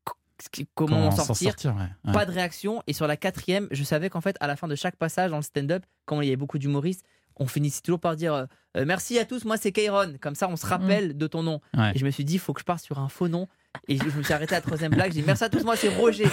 comment, 0.74 1.08
en 1.08 1.10
s'en 1.10 1.24
sortir. 1.34 1.54
ouais. 1.64 1.82
Ouais. 2.04 2.12
Pas 2.12 2.26
de 2.26 2.32
réaction. 2.32 2.82
Et 2.86 2.92
sur 2.92 3.06
la 3.06 3.16
quatrième, 3.16 3.68
je 3.70 3.82
savais 3.84 4.10
qu'en 4.10 4.20
fait, 4.20 4.36
à 4.40 4.46
la 4.46 4.56
fin 4.56 4.68
de 4.68 4.74
chaque 4.74 4.96
passage 4.96 5.30
dans 5.30 5.36
le 5.36 5.42
stand-up, 5.42 5.84
comme 6.04 6.22
il 6.22 6.26
y 6.26 6.28
avait 6.28 6.36
beaucoup 6.36 6.58
d'humoristes, 6.58 7.04
on 7.36 7.46
finissait 7.46 7.80
toujours 7.82 8.00
par 8.00 8.16
dire 8.16 8.34
euh, 8.34 8.46
Euh, 8.76 8.84
merci 8.86 9.18
à 9.18 9.24
tous, 9.24 9.44
moi 9.44 9.56
c'est 9.56 9.72
Kairon. 9.72 10.14
Comme 10.20 10.34
ça, 10.34 10.48
on 10.48 10.56
se 10.56 10.66
rappelle 10.66 11.16
de 11.16 11.26
ton 11.26 11.42
nom. 11.42 11.60
Ouais. 11.76 11.92
Et 11.94 11.98
je 11.98 12.04
me 12.04 12.10
suis 12.10 12.24
dit, 12.24 12.34
il 12.34 12.38
faut 12.38 12.52
que 12.52 12.60
je 12.60 12.64
parte 12.64 12.82
sur 12.82 12.98
un 12.98 13.08
faux 13.08 13.28
nom. 13.28 13.48
Et 13.88 13.96
je 13.96 14.04
me 14.16 14.22
suis 14.22 14.32
arrêté 14.32 14.54
à 14.54 14.58
la 14.58 14.62
troisième 14.62 14.92
blague. 14.92 15.12
J'ai 15.12 15.20
dit 15.20 15.26
merci 15.26 15.44
à 15.44 15.48
tous, 15.48 15.64
moi 15.64 15.76
c'est 15.76 15.88
Roger. 15.88 16.26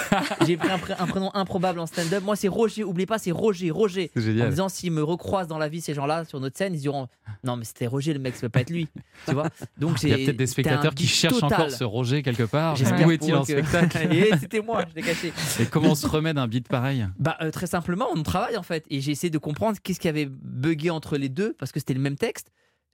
J'ai 0.45 0.57
pris 0.57 0.69
un, 0.69 0.77
pré- 0.77 0.93
un 0.99 1.07
prénom 1.07 1.31
improbable 1.33 1.79
en 1.79 1.85
stand-up. 1.87 2.23
Moi 2.23 2.35
c'est 2.35 2.47
Roger. 2.47 2.83
Oubliez 2.83 3.05
pas, 3.05 3.17
c'est 3.17 3.31
Roger. 3.31 3.71
Roger. 3.71 4.11
En 4.15 4.49
disant, 4.49 4.69
s'ils 4.69 4.91
me 4.91 5.01
recroisent 5.01 5.47
dans 5.47 5.57
la 5.57 5.69
vie, 5.69 5.81
ces 5.81 5.93
gens-là, 5.93 6.25
sur 6.25 6.39
notre 6.39 6.57
scène, 6.57 6.73
ils 6.73 6.79
diront 6.81 7.07
Non, 7.43 7.55
mais 7.55 7.65
c'était 7.65 7.87
Roger, 7.87 8.13
le 8.13 8.19
mec, 8.19 8.35
ça 8.35 8.41
peut 8.41 8.49
pas 8.49 8.61
être 8.61 8.69
lui. 8.69 8.87
Tu 9.27 9.33
vois? 9.33 9.47
Donc 9.77 10.03
Il 10.03 10.09
y 10.09 10.13
a 10.13 10.17
peut-être 10.17 10.37
des 10.37 10.47
spectateurs 10.47 10.93
qui 10.93 11.07
cherchent 11.07 11.39
total. 11.39 11.53
encore 11.61 11.71
ce 11.71 11.83
Roger 11.83 12.21
quelque 12.23 12.43
part. 12.43 12.75
Où 13.05 13.11
est-il 13.11 13.33
en 13.33 13.43
que- 13.43 13.51
spectacle? 13.53 14.07
Et 14.13 14.29
C'était 14.39 14.61
moi, 14.61 14.83
je 14.89 14.95
l'ai 14.95 15.01
caché. 15.01 15.33
Et 15.59 15.65
comment 15.65 15.91
on 15.91 15.95
se 15.95 16.07
remet 16.07 16.33
d'un 16.33 16.47
beat 16.47 16.67
pareil? 16.67 17.07
Bah, 17.17 17.37
euh, 17.41 17.51
très 17.51 17.67
simplement, 17.67 18.07
on 18.13 18.21
travaille 18.21 18.57
en 18.57 18.63
fait. 18.63 18.85
Et 18.89 19.01
j'ai 19.01 19.11
essayé 19.11 19.29
de 19.31 19.37
comprendre 19.37 19.77
qu'est-ce 19.81 19.99
qui 19.99 20.07
avait 20.07 20.27
bugué 20.29 20.89
entre 20.89 21.17
les 21.17 21.29
deux, 21.29 21.55
parce 21.57 21.71
que 21.71 21.79
c'était 21.79 21.93
le 21.93 21.99
même 22.01 22.17
texte. 22.17 22.51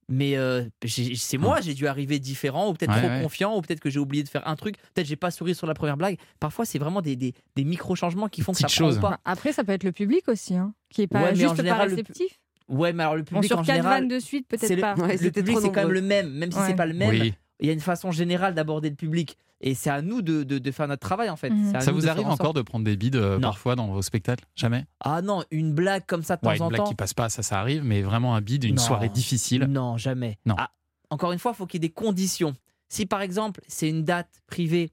Mais 0.08 0.38
euh, 0.38 0.64
c'est 0.86 1.38
moi, 1.38 1.62
j'ai 1.62 1.74
dû 1.74 1.88
arriver 1.88 2.20
différent, 2.20 2.70
ou 2.70 2.74
peut-être 2.74 2.92
Ouais, 2.94 3.00
trop 3.00 3.08
ouais. 3.10 3.22
confiant, 3.24 3.58
ou 3.58 3.62
peut-être 3.62 3.80
que 3.80 3.90
j'ai 3.90 4.00
oublié 4.00 4.24
de 4.24 4.30
faire 4.30 4.48
un 4.48 4.56
truc. 4.56 4.76
Peut-être 4.94 5.08
j'ai 5.08 5.16
pas 5.16 5.32
souri 5.32 5.56
sur 5.56 5.66
la 5.66 5.74
première 5.74 5.98
blague. 5.98 6.18
Parfois, 6.40 6.64
c'est 6.66 6.78
vraiment 6.78 7.02
des, 7.02 7.16
des, 7.16 7.34
des 7.56 7.64
micro-changements 7.64 8.28
qui 8.28 8.42
font 8.42 8.52
que 8.52 8.60
ça 8.60 8.68
Petites 8.68 8.80
prend 8.80 8.88
choses. 8.90 8.98
ou 9.00 9.02
pas. 9.02 9.10
Bah, 9.12 9.20
Après, 9.26 9.52
ça 9.52 9.64
peut 9.64 9.72
être 9.72 9.84
le 9.84 9.92
public 9.92 10.28
aussi, 10.28 10.56
hein, 10.56 10.74
qui 10.90 11.02
est 11.02 11.08
pas 11.08 11.24
Ouais, 11.24 11.36
juste 11.36 11.56
général, 11.56 11.80
pas 11.80 11.86
le 11.88 11.92
réceptif. 11.96 12.40
Ouais, 12.68 12.94
mais 12.94 13.04
alors 13.04 13.16
le 13.16 13.22
Bon, 13.24 13.28
public 13.36 13.46
sur 13.48 13.60
en 13.60 13.64
quatre 13.64 13.76
général, 13.78 14.02
vannes 14.02 14.08
de 14.10 14.20
suite, 14.20 14.46
c'est 14.52 14.58
peut-être 14.60 14.76
le, 14.76 14.82
pas. 14.82 14.96
Ouais, 14.96 15.18
le 15.18 15.32
public, 15.32 15.58
c'est 15.62 15.72
quand 15.72 15.82
même 15.82 15.92
le 15.92 16.02
même, 16.02 16.30
même 16.32 16.52
si 16.52 16.58
Ouais. 16.60 16.66
c'est 16.68 16.76
pas 16.76 16.86
le 16.86 16.94
même. 16.94 17.10
Oui. 17.10 17.34
Il 17.60 17.68
y 17.68 17.70
a 17.70 17.74
une 17.74 17.80
façon 17.80 18.12
générale 18.12 18.54
d'aborder 18.54 18.90
le 18.90 18.96
public. 18.96 19.38
Et 19.62 19.74
c'est 19.74 19.90
à 19.90 20.02
nous 20.02 20.22
de, 20.22 20.44
de, 20.44 20.60
de 20.60 20.72
faire 20.72 20.88
notre 20.88 21.00
travail 21.08 21.30
en 21.30 21.38
fait. 21.38 21.50
Mhm. 21.50 21.80
Ça 21.80 21.92
vous 21.94 22.10
arrive 22.10 22.28
en 22.28 22.32
encore 22.34 22.54
de 22.54 22.62
prendre 22.62 22.84
des 22.84 22.98
bides 22.98 23.16
euh, 23.16 23.40
parfois 23.40 23.76
dans 23.76 23.88
vos 23.88 24.02
spectacles? 24.02 24.44
Jamais? 24.56 24.86
Ah 25.00 25.22
non, 25.22 25.44
une 25.50 25.74
blague 25.74 26.06
comme 26.06 26.24
ça 26.24 26.36
de 26.36 26.42
temps 26.42 26.50
Ouais, 26.50 26.58
une 26.58 26.62
en 26.64 26.68
blague 26.68 26.82
temps. 26.82 26.88
qui 26.90 26.96
passe 26.96 27.14
pas, 27.14 27.30
ça, 27.30 27.42
ça 27.42 27.60
arrive, 27.62 27.84
mais 27.84 28.02
vraiment 28.02 28.36
un 28.36 28.42
bide, 28.42 28.66
une 28.66 28.76
Non. 28.76 28.82
soirée 28.82 29.08
difficile. 29.10 29.64
Non, 29.64 29.96
jamais. 29.98 30.38
Non. 30.46 30.56
Ah, 30.58 30.72
encore 31.10 31.32
une 31.32 31.40
fois, 31.40 31.52
il 31.54 31.56
faut 31.58 31.66
qu'il 31.66 31.82
y 31.82 31.86
ait 31.86 31.88
des 31.88 31.94
conditions. 31.94 32.54
Si 32.90 33.06
par 33.06 33.22
exemple, 33.22 33.62
c'est 33.68 33.90
une 33.90 34.04
date 34.04 34.30
privée, 34.48 34.92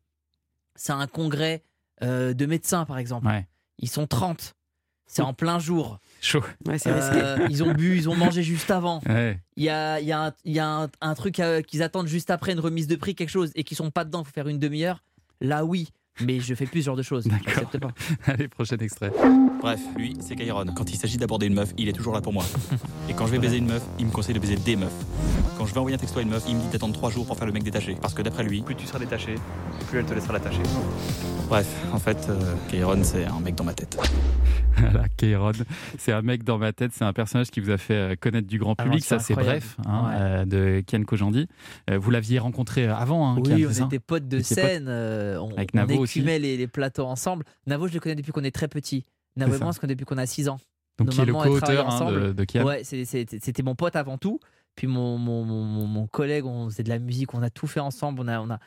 c'est 0.77 0.93
un 0.93 1.07
congrès 1.09 1.65
euh, 2.03 2.33
de 2.33 2.47
médecins 2.47 2.85
par 2.85 2.99
exemple, 2.99 3.27
Ouais, 3.27 3.47
ils 3.79 3.91
sont 3.91 4.07
30, 4.07 4.55
c'est 5.15 5.23
en 5.23 5.35
plein 5.35 5.59
jour, 5.59 5.99
chaud. 6.21 6.43
Ouais, 6.67 6.79
c'est 6.79 6.93
risqué. 6.93 7.21
Euh, 7.23 7.47
ils 7.51 7.63
ont 7.63 7.73
bu, 7.73 7.97
ils 7.97 8.09
ont 8.09 8.15
mangé 8.17 8.43
juste 8.43 8.71
avant, 8.71 9.01
Ouais. 9.09 9.39
il 9.57 9.65
y 9.65 9.69
a, 9.69 10.01
il 10.01 10.07
y 10.07 10.13
a 10.13 10.27
un, 10.27 10.33
il 10.45 10.53
y 10.53 10.59
a 10.59 10.67
un- 10.69 10.89
un 11.01 11.15
truc 11.15 11.39
euh, 11.41 11.61
qu'ils 11.61 11.83
attendent 11.83 12.07
juste 12.09 12.31
après, 12.31 12.53
une 12.53 12.61
remise 12.61 12.87
de 12.87 12.97
prix, 12.97 13.15
quelque 13.15 13.29
chose, 13.31 13.51
et 13.55 13.63
qu'ils 13.65 13.77
sont 13.77 13.91
pas 13.91 14.05
dedans, 14.05 14.23
il 14.23 14.27
faut 14.27 14.33
faire 14.33 14.49
une 14.49 14.59
demi-heure, 14.59 15.03
là 15.41 15.65
oui. 15.65 15.89
Mais 16.21 16.41
je 16.41 16.55
fais 16.55 16.67
plus 16.67 16.81
ce 16.83 16.87
genre 16.87 16.97
de 16.97 17.03
choses. 17.03 17.27
D'accord. 17.27 17.91
Allez, 18.27 18.49
prochain 18.49 18.77
extrait. 18.79 19.13
Bref, 19.63 19.81
lui, 19.97 20.17
c'est 20.21 20.35
Kairon. 20.35 20.65
Quand 20.75 20.91
il 20.93 20.97
s'agit 20.97 21.19
d'aborder 21.19 21.47
une 21.47 21.55
meuf, 21.55 21.73
il 21.79 21.89
est 21.89 21.93
toujours 21.93 22.13
là 22.13 22.21
pour 22.21 22.33
moi. 22.33 22.45
Et 23.09 23.15
quand 23.15 23.27
je 23.27 23.31
vais 23.33 23.39
baiser 23.39 23.59
une 23.59 23.67
meuf, 23.69 23.83
il 24.01 24.07
me 24.07 24.11
conseille 24.11 24.35
de 24.35 24.41
baiser 24.41 24.57
des 24.57 24.75
meufs. 24.75 24.93
Quand 25.57 25.67
je 25.67 25.73
vais 25.73 25.79
envoyer 25.79 25.95
un 25.95 26.01
texto 26.01 26.19
à 26.19 26.23
une 26.23 26.31
meuf, 26.31 26.43
il 26.49 26.57
me 26.57 26.61
dit 26.63 26.69
d'attendre 26.69 26.95
3 26.95 27.11
jours 27.11 27.27
pour 27.27 27.37
faire 27.37 27.47
le 27.47 27.53
mec 27.53 27.63
détaché. 27.63 27.97
Parce 28.01 28.13
que 28.13 28.23
d'après 28.23 28.43
lui, 28.43 28.63
plus 28.63 28.75
tu 28.75 28.87
seras 28.89 28.99
détaché, 28.99 29.37
plus 29.89 30.01
elle 30.01 30.05
te 30.05 30.15
laissera 30.15 30.33
l'attacher. 30.33 30.63
Bref, 31.49 31.69
en 31.93 31.99
fait, 32.01 32.27
euh, 32.29 32.55
Kairon, 32.71 33.05
c'est 33.05 33.25
un 33.25 33.39
mec 33.39 33.55
dans 33.55 33.65
ma 33.65 33.73
tête. 33.75 33.97
Voilà, 34.79 35.05
Kairon, 35.19 35.53
c'est 35.99 36.13
un 36.13 36.23
mec 36.23 36.45
dans 36.45 36.57
ma 36.57 36.73
tête, 36.73 36.93
c'est 36.95 37.05
un 37.05 37.13
personnage 37.13 37.51
qui 37.51 37.61
vous 37.61 37.71
a 37.71 37.77
fait 37.77 37.93
euh, 37.95 38.15
connaître 38.19 38.49
du 38.49 38.59
grand 38.59 38.75
Ah 38.79 38.85
public, 38.85 39.05
ça 39.05 39.19
c'est 39.19 39.35
bref, 39.35 39.77
hein, 39.87 40.07
Ouais. 40.09 40.15
euh, 40.19 40.45
de 40.47 40.83
Kian 40.87 41.03
Kojandi. 41.05 41.47
Euh, 41.91 41.99
vous 41.99 42.11
l'aviez 42.11 42.39
rencontré 42.39 42.87
avant, 42.87 43.29
hein, 43.29 43.43
Kian, 43.45 43.55
Oui, 43.55 43.67
c'est 43.71 43.83
on 43.83 43.87
était 43.87 43.99
potes 43.99 44.29
de 44.29 44.39
potes 44.39 44.47
scène, 44.47 44.87
euh, 44.89 45.39
on, 45.39 45.53
Avec 45.59 45.71
on 45.75 45.77
Navo 45.77 45.99
aussi. 45.99 46.21
écumait 46.21 46.39
les, 46.39 46.57
les 46.57 46.67
plateaux 46.69 47.05
ensemble. 47.05 47.45
Navo, 47.67 47.87
je 47.87 47.93
le 47.93 48.01
connais 48.01 48.15
depuis 48.15 48.33
qu'on 48.33 48.45
est 48.45 48.51
très 48.51 48.67
petit. 48.67 49.05
Navo 49.37 49.51
C'est 49.53 49.57
et 49.57 49.59
ça. 49.59 49.65
moi, 49.65 49.71
on 49.71 49.73
se 49.73 49.81
connaît 49.81 49.95
depuis 49.95 50.05
qu'on 50.05 50.19
a 50.19 50.27
6 50.27 50.49
ans. 50.49 50.59
Donc 50.99 51.09
nos 51.09 51.13
qui 51.15 51.21
est 51.21 51.25
le 51.25 51.33
co-auteur 51.33 51.71
hein, 51.71 51.75
de, 51.75 51.95
ensemble. 52.05 52.35
de 52.35 52.45
Kian. 52.45 52.65
Ouais, 52.65 52.83
c'était 52.85 53.63
mon 53.63 53.75
pote 53.75 53.97
avant 53.97 54.19
tout. 54.19 54.39
Puis 54.75 54.87
mon, 54.87 55.19
mon, 55.19 55.45
mon, 55.45 55.87
mon- 55.87 56.07
collègue, 56.07 56.45
on 56.47 56.69
faisait 56.71 56.83
de 56.83 56.89
la 56.89 56.99
musique, 56.99 57.35
on 57.35 57.43
a 57.43 57.51
tout 57.51 57.67
fait 57.67 57.81
ensemble. 57.81 58.21
On 58.21 58.29
a, 58.29 58.41
on 58.41 58.51
a, 58.51 58.59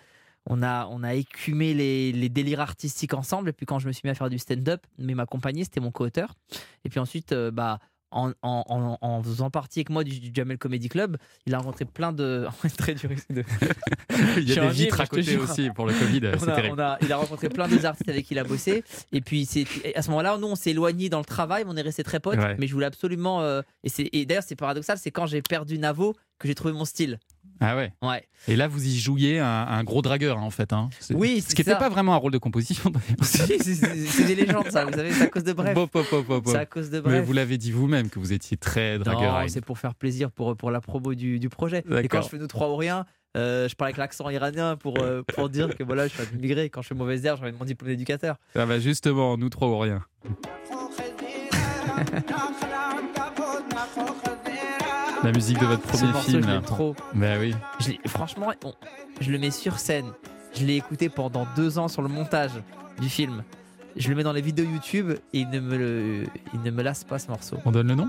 on 0.48 0.62
a, 0.64 0.88
on 0.92 1.04
a 1.04 1.14
écumé 1.16 1.74
les, 1.74 2.12
les 2.12 2.30
délires 2.30 2.60
artistiques 2.62 3.14
ensemble. 3.14 3.50
Et 3.50 3.54
puis 3.54 3.66
quand 3.66 3.80
je 3.80 3.88
me 3.88 3.92
suis 3.92 4.02
mis 4.04 4.12
à 4.12 4.16
faire 4.16 4.30
du 4.30 4.38
stand-up, 4.40 4.86
mais 4.98 5.14
m'accompagner, 5.16 5.64
c'était 5.64 5.80
mon 5.80 5.92
co-auteur. 5.92 6.36
Et 6.84 6.90
puis 6.90 7.00
ensuite, 7.00 7.32
euh, 7.32 7.52
bah, 7.52 7.80
en, 8.12 8.32
en, 8.42 9.24
faisant 9.24 9.50
partie 9.50 9.80
avec 9.80 9.90
moi 9.90 10.04
du, 10.04 10.20
du 10.20 10.32
Jamel 10.34 10.58
Comedy 10.58 10.88
Club, 10.90 11.18
il 11.46 11.54
a 11.54 11.58
rencontré 11.60 11.86
plein 11.86 12.14
de. 12.14 12.46
très 12.78 12.94
dur 12.96 13.10
de- 13.30 13.44
Il 14.38 14.50
y 14.50 14.58
a 14.58 14.62
des 14.68 14.70
vitres 14.74 15.02
à 15.02 15.06
côté 15.08 15.38
aussi 15.38 15.70
pour 15.72 15.86
le 15.86 15.94
Covid, 15.94 16.22
on 16.34 16.40
c'est 16.40 16.50
a- 16.50 16.56
terrible. 16.56 16.76
on 16.78 16.82
a- 16.82 16.98
il 17.02 17.12
a 17.12 17.18
rencontré 17.18 17.50
plein 17.50 17.68
d'autres 17.68 17.86
artistes 17.86 18.10
avec 18.10 18.26
qui 18.26 18.34
il 18.34 18.40
a 18.40 18.44
bossé. 18.44 18.84
Et 19.12 19.22
puis 19.22 19.48
à 19.96 20.02
ce 20.02 20.10
moment-là, 20.10 20.38
nous 20.38 20.48
on 20.48 20.56
s'est 20.56 20.72
éloignés 20.72 21.10
dans 21.10 21.20
le 21.20 21.26
travail, 21.26 21.64
mais 21.66 21.72
on 21.74 21.78
est 21.78 21.82
restés 21.82 22.04
très 22.04 22.20
potes. 22.20 22.38
Ouais. 22.40 22.56
Mais 22.60 22.68
je 22.68 22.74
voulais 22.74 22.86
absolument. 22.86 23.42
euh, 23.42 23.62
et 23.84 23.90
et 24.22 24.26
d'ailleurs, 24.26 24.44
c'est 24.46 24.56
paradoxal, 24.56 24.98
c'est 24.98 25.12
quand 25.12 25.26
j'ai 25.26 25.42
perdu 25.42 25.78
Navo 25.78 26.16
que 26.40 26.48
j'ai 26.48 26.56
trouvé 26.56 26.74
mon 26.74 26.86
style. 26.86 27.20
Ah 27.62 27.76
ouais. 27.78 27.94
Ouais. 28.02 28.28
Et 28.48 28.56
là, 28.56 28.68
vous 28.68 28.86
y 28.86 28.98
jouiez 29.00 29.40
un, 29.40 29.46
un 29.46 29.84
gros 29.84 30.02
dragueur 30.02 30.38
hein, 30.38 30.42
en 30.42 30.50
fait. 30.50 30.74
Hein. 30.74 30.90
C'est- 31.00 31.14
Oui, 31.14 31.42
Ce 31.42 31.56
qui 31.56 31.62
n'était 31.62 31.78
pas 31.78 31.90
vraiment 31.90 32.14
un 32.14 32.18
rôle 32.18 32.34
de 32.34 32.38
composition. 32.38 32.92
C'est 33.22 34.26
des 34.26 34.36
légendes, 34.36 34.70
ça. 34.70 34.86
Vous 34.86 34.94
savez, 34.94 35.12
c'est 35.12 35.24
à 35.24 35.28
cause 35.28 35.44
de 35.44 35.54
Bref. 35.54 35.74
Bon. 35.74 35.88
C'est 36.46 36.58
à 36.58 36.66
cause 36.66 36.90
de 36.90 36.98
Mais 36.98 37.02
Bref. 37.04 37.26
vous 37.26 37.34
l'avez 37.34 37.58
dit 37.58 37.72
vous-même 37.72 38.10
que 38.10 38.20
vous 38.20 38.34
étiez 38.34 38.58
très 38.58 39.00
dragueur. 39.00 39.44
C'est 39.48 39.64
pour 39.64 39.78
faire 39.78 39.96
plaisir 39.96 40.32
pour, 40.32 40.56
pour 40.58 40.72
la 40.72 40.82
promo 40.82 41.14
du, 41.16 41.40
du 41.40 41.50
projet. 41.50 41.84
Et 42.02 42.08
quand 42.08 42.22
je 42.22 42.30
fais 42.30 42.38
nous 42.38 42.48
trois 42.48 42.70
ou 42.70 42.76
rien, 42.76 43.06
euh, 43.38 43.68
je 43.68 43.76
parle 43.76 43.88
avec 43.90 43.98
l'accent 43.98 44.30
iranien 44.30 44.78
pour, 44.78 44.96
euh, 45.02 45.22
pour 45.36 45.50
dire 45.50 45.76
que 45.76 45.84
voilà, 45.84 46.08
je 46.08 46.14
suis 46.14 46.24
un 46.24 46.38
immigré. 46.38 46.70
Quand 46.70 46.82
je 46.82 46.88
fais 46.90 46.96
mauvaise 46.96 47.26
herbe, 47.26 47.40
j'aurais 47.40 47.52
mon 47.52 47.66
diplôme 47.66 47.90
d'éducateur. 47.92 48.38
Ah 48.56 48.66
bah 48.66 48.80
justement, 48.80 49.38
nous 49.38 49.50
trois 49.50 49.68
ou 49.68 49.78
rien. 49.80 50.02
La 55.25 55.32
musique 55.32 55.60
de 55.60 55.65
votre 55.65 55.82
Ce 55.96 56.05
premier 56.05 56.22
film. 56.22 56.46
là. 56.46 56.62
trop. 56.62 56.96
Bah 57.15 57.34
oui. 57.39 57.55
Je 57.79 57.91
franchement, 58.10 58.51
on- 58.63 58.74
je 59.20 59.32
le 59.32 59.39
mets 59.39 59.50
sur 59.51 59.79
scène. 59.79 60.05
Je 60.55 60.63
l'ai 60.65 60.75
écouté 60.75 61.10
pendant 61.10 61.48
deux 61.55 61.79
ans 61.79 61.88
sur 61.88 62.01
le 62.03 62.08
montage 62.08 62.51
du 63.01 63.10
film. 63.10 63.44
Je 63.96 64.08
le 64.10 64.15
mets 64.15 64.24
dans 64.24 64.34
les 64.34 64.41
vidéos 64.41 64.65
YouTube 64.65 65.12
et 65.34 65.39
il 65.39 65.50
ne 65.50 65.60
me, 65.60 65.77
le- 65.77 66.24
il 66.53 66.62
ne 66.62 66.70
me 66.72 66.84
lasse 66.84 67.03
pas 67.03 67.17
ce 67.17 67.27
morceau. 67.29 67.58
On 67.65 67.72
donne 67.72 67.88
le 67.88 67.96
nom? 67.96 68.08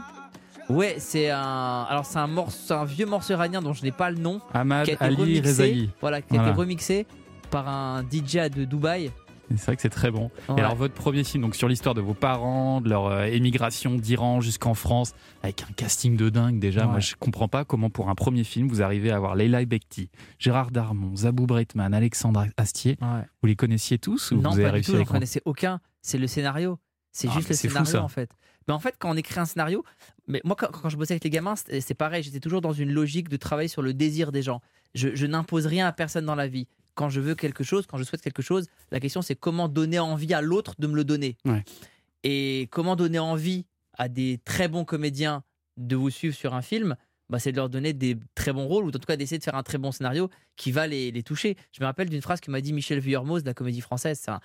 Ouais, 0.69 0.97
c'est 0.99 1.31
un. 1.31 1.87
Alors 1.89 2.05
c'est 2.05 2.19
un 2.19 2.27
morceau, 2.27 2.75
un 2.75 2.85
vieux 2.85 3.07
morceau 3.07 3.33
iranien 3.33 3.63
dont 3.63 3.73
je 3.73 3.83
n'ai 3.83 3.93
pas 3.93 4.11
le 4.11 4.19
nom. 4.19 4.41
Ahmad 4.53 4.85
qui 4.85 4.91
a 4.91 4.95
été 4.95 5.05
Ali 5.05 5.17
remixé, 5.17 5.41
Rezaï. 5.49 5.91
Voilà, 6.01 6.21
qui 6.21 6.35
a 6.35 6.37
Voilà. 6.37 6.51
été 6.51 6.59
remixé 6.61 7.07
par 7.51 7.69
un 7.69 8.03
DJ 8.03 8.51
de 8.51 8.65
Dubaï. 8.65 9.11
C'est 9.51 9.67
vrai 9.67 9.77
que 9.77 9.83
c'est 9.83 9.89
très 9.89 10.11
bon. 10.11 10.31
Ouais. 10.49 10.57
Et 10.57 10.61
alors 10.61 10.75
votre 10.75 10.95
premier 10.95 11.23
film, 11.23 11.43
donc 11.43 11.55
sur 11.55 11.69
l'histoire 11.69 11.95
de 11.95 12.01
vos 12.01 12.15
parents, 12.15 12.81
de 12.81 12.89
leur 12.89 13.07
euh, 13.07 13.25
émigration 13.27 13.95
d'Iran 13.95 14.41
jusqu'en 14.41 14.75
France, 14.75 15.15
avec 15.43 15.63
un 15.63 15.73
casting 15.77 16.17
de 16.17 16.29
dingue 16.31 16.59
déjà. 16.59 16.83
Ouais. 16.83 16.91
Moi, 16.91 17.01
je 17.01 17.15
comprends 17.15 17.47
pas 17.49 17.65
comment 17.65 17.89
pour 17.89 18.09
un 18.09 18.15
premier 18.15 18.43
film 18.45 18.67
vous 18.69 18.83
arrivez 18.83 19.11
à 19.11 19.17
avoir 19.17 19.37
Leila 19.37 19.65
Bekti, 19.65 20.11
Gérard 20.39 20.71
Darmon, 20.73 21.15
Zabou 21.15 21.47
Breitman, 21.47 21.95
Alexandre 21.95 22.47
Astier. 22.57 22.97
Ouais. 23.01 23.23
Vous 23.43 23.47
les 23.49 23.57
connaissiez 23.57 23.99
tous 23.99 24.33
ou 24.33 24.37
non, 24.41 24.51
vous 24.51 24.59
avez 24.61 24.71
pas 24.71 24.79
du 24.79 24.85
tout, 24.85 24.97
j'en 24.97 25.05
connaissais 25.05 25.43
aucun. 25.45 25.81
C'est 26.03 26.19
le 26.19 26.27
scénario. 26.27 26.79
C'est 27.13 27.29
Ah, 27.31 27.35
juste 27.35 27.49
le 27.49 27.55
fou, 27.55 27.69
scénario 27.69 27.97
en 27.99 28.09
fait. 28.09 28.31
Mais 28.69 28.75
en 28.75 28.79
fait, 28.81 28.97
quand 28.99 29.11
on 29.11 29.17
écrit 29.17 29.39
un 29.39 29.45
scénario, 29.47 29.85
mais 30.27 30.41
moi 30.45 30.57
quand, 30.59 30.67
quand 30.73 30.89
je 30.89 30.97
bossais 30.97 31.13
avec 31.15 31.25
les 31.25 31.31
gamins, 31.31 31.55
c'est 31.57 31.81
c'est 31.81 31.95
pareil, 31.95 32.23
j'étais 32.25 32.41
toujours 32.41 32.61
dans 32.61 32.73
une 32.73 32.91
logique 32.93 33.29
de 33.29 33.37
travailler 33.37 33.69
sur 33.69 33.81
le 33.81 33.95
désir 33.95 34.33
des 34.33 34.43
gens. 34.43 34.61
Je, 34.95 35.15
je 35.15 35.25
n'impose 35.27 35.67
rien 35.67 35.87
à 35.87 35.93
personne 35.93 36.27
dans 36.27 36.35
la 36.35 36.49
vie. 36.49 36.67
Quand 36.97 37.09
je 37.09 37.21
veux 37.21 37.37
quelque 37.37 37.63
chose, 37.63 37.87
quand 37.87 37.97
je 37.99 38.03
souhaite 38.03 38.23
quelque 38.23 38.43
chose, 38.43 38.67
la 38.91 38.99
question 38.99 39.23
c'est 39.23 39.37
comment 39.37 39.69
donner 39.69 39.99
envie 40.01 40.35
à 40.35 40.41
l'autre 40.41 40.75
de 40.81 40.89
me 40.89 40.97
le 40.97 41.05
donner. 41.05 41.37
Ouais. 41.45 41.63
Et 42.25 42.69
comment 42.73 42.97
donner 42.97 43.21
envie 43.21 43.67
à 43.93 44.09
des 44.09 44.41
très 44.45 44.67
bons 44.67 44.85
comédiens 44.85 45.45
de 45.77 45.95
vous 45.95 46.11
suivre 46.11 46.35
sur 46.35 46.55
un 46.55 46.63
film 46.63 46.97
bah, 47.29 47.39
c'est 47.41 47.51
de 47.51 47.57
leur 47.57 47.69
donner 47.69 47.93
des 47.93 48.17
très 48.37 48.53
bons 48.53 48.67
rôles 48.67 48.85
ou 48.85 48.89
en 48.89 48.93
tout 48.93 48.99
cas 49.01 49.17
d'essayer 49.17 49.39
de 49.39 49.43
faire 49.45 49.57
un 49.57 49.63
très 49.65 49.79
bon 49.79 49.91
scénario 49.91 50.31
qui 50.57 50.71
va 50.71 50.87
les, 50.87 51.11
les 51.11 51.23
toucher. 51.25 51.57
Je 51.73 51.81
me 51.81 51.87
rappelle 51.87 52.09
d'une 52.09 52.23
phrase 52.23 52.41
que 52.41 52.51
m'a 52.53 52.61
dit 52.61 52.73
Michel 52.73 53.01
Vuillermoz 53.01 53.43
de 53.43 53.49
la 53.49 53.55
comédie 53.55 53.81
française. 53.81 54.21
C'est 54.23 54.31
un 54.31 54.41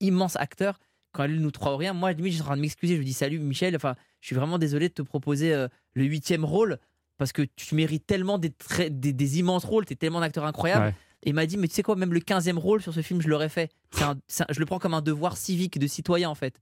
immense 0.00 0.36
acteur. 0.36 0.78
Quand 1.12 1.24
elle 1.24 1.40
nous 1.40 1.50
trois 1.50 1.72
ou 1.72 1.76
rien, 1.78 1.94
moi, 1.94 2.12
limite, 2.12 2.32
je 2.32 2.36
suis 2.36 2.42
en 2.42 2.46
train 2.46 2.56
de 2.56 2.60
m'excuser. 2.60 2.92
Je 2.92 2.98
lui 2.98 3.06
dis 3.06 3.14
Salut 3.14 3.38
Michel, 3.38 3.74
enfin, 3.74 3.94
je 4.20 4.26
suis 4.26 4.36
vraiment 4.36 4.58
désolé 4.58 4.90
de 4.90 4.94
te 4.94 5.00
proposer 5.00 5.54
euh, 5.54 5.66
le 5.94 6.04
huitième 6.04 6.44
rôle 6.44 6.78
parce 7.16 7.32
que 7.32 7.40
tu 7.56 7.74
mérites 7.74 8.06
tellement 8.06 8.36
des, 8.36 8.50
très- 8.50 8.90
des, 8.90 9.14
des 9.14 9.38
immenses 9.38 9.64
rôles, 9.64 9.86
tu 9.86 9.94
es 9.94 9.96
tellement 9.96 10.18
un 10.18 10.22
acteur 10.22 10.44
incroyable. 10.44 10.84
Ouais. 10.88 10.94
Et 11.26 11.32
m'a 11.34 11.44
dit 11.44 11.58
Mais 11.58 11.68
tu 11.68 11.74
sais 11.74 11.82
quoi, 11.82 11.96
même 11.96 12.14
le 12.14 12.20
15e 12.20 12.56
rôle 12.56 12.80
sur 12.80 12.94
ce 12.94 13.02
film, 13.02 13.20
je 13.20 13.28
l'aurais 13.28 13.48
fait. 13.50 13.70
Un- 14.00 14.16
je 14.48 14.58
le 14.58 14.64
prends 14.66 14.78
comme 14.78 14.94
un 14.94 15.02
devoir 15.02 15.36
civique 15.36 15.78
de 15.78 15.86
citoyen 15.86 16.30
en 16.30 16.34
fait. 16.34 16.54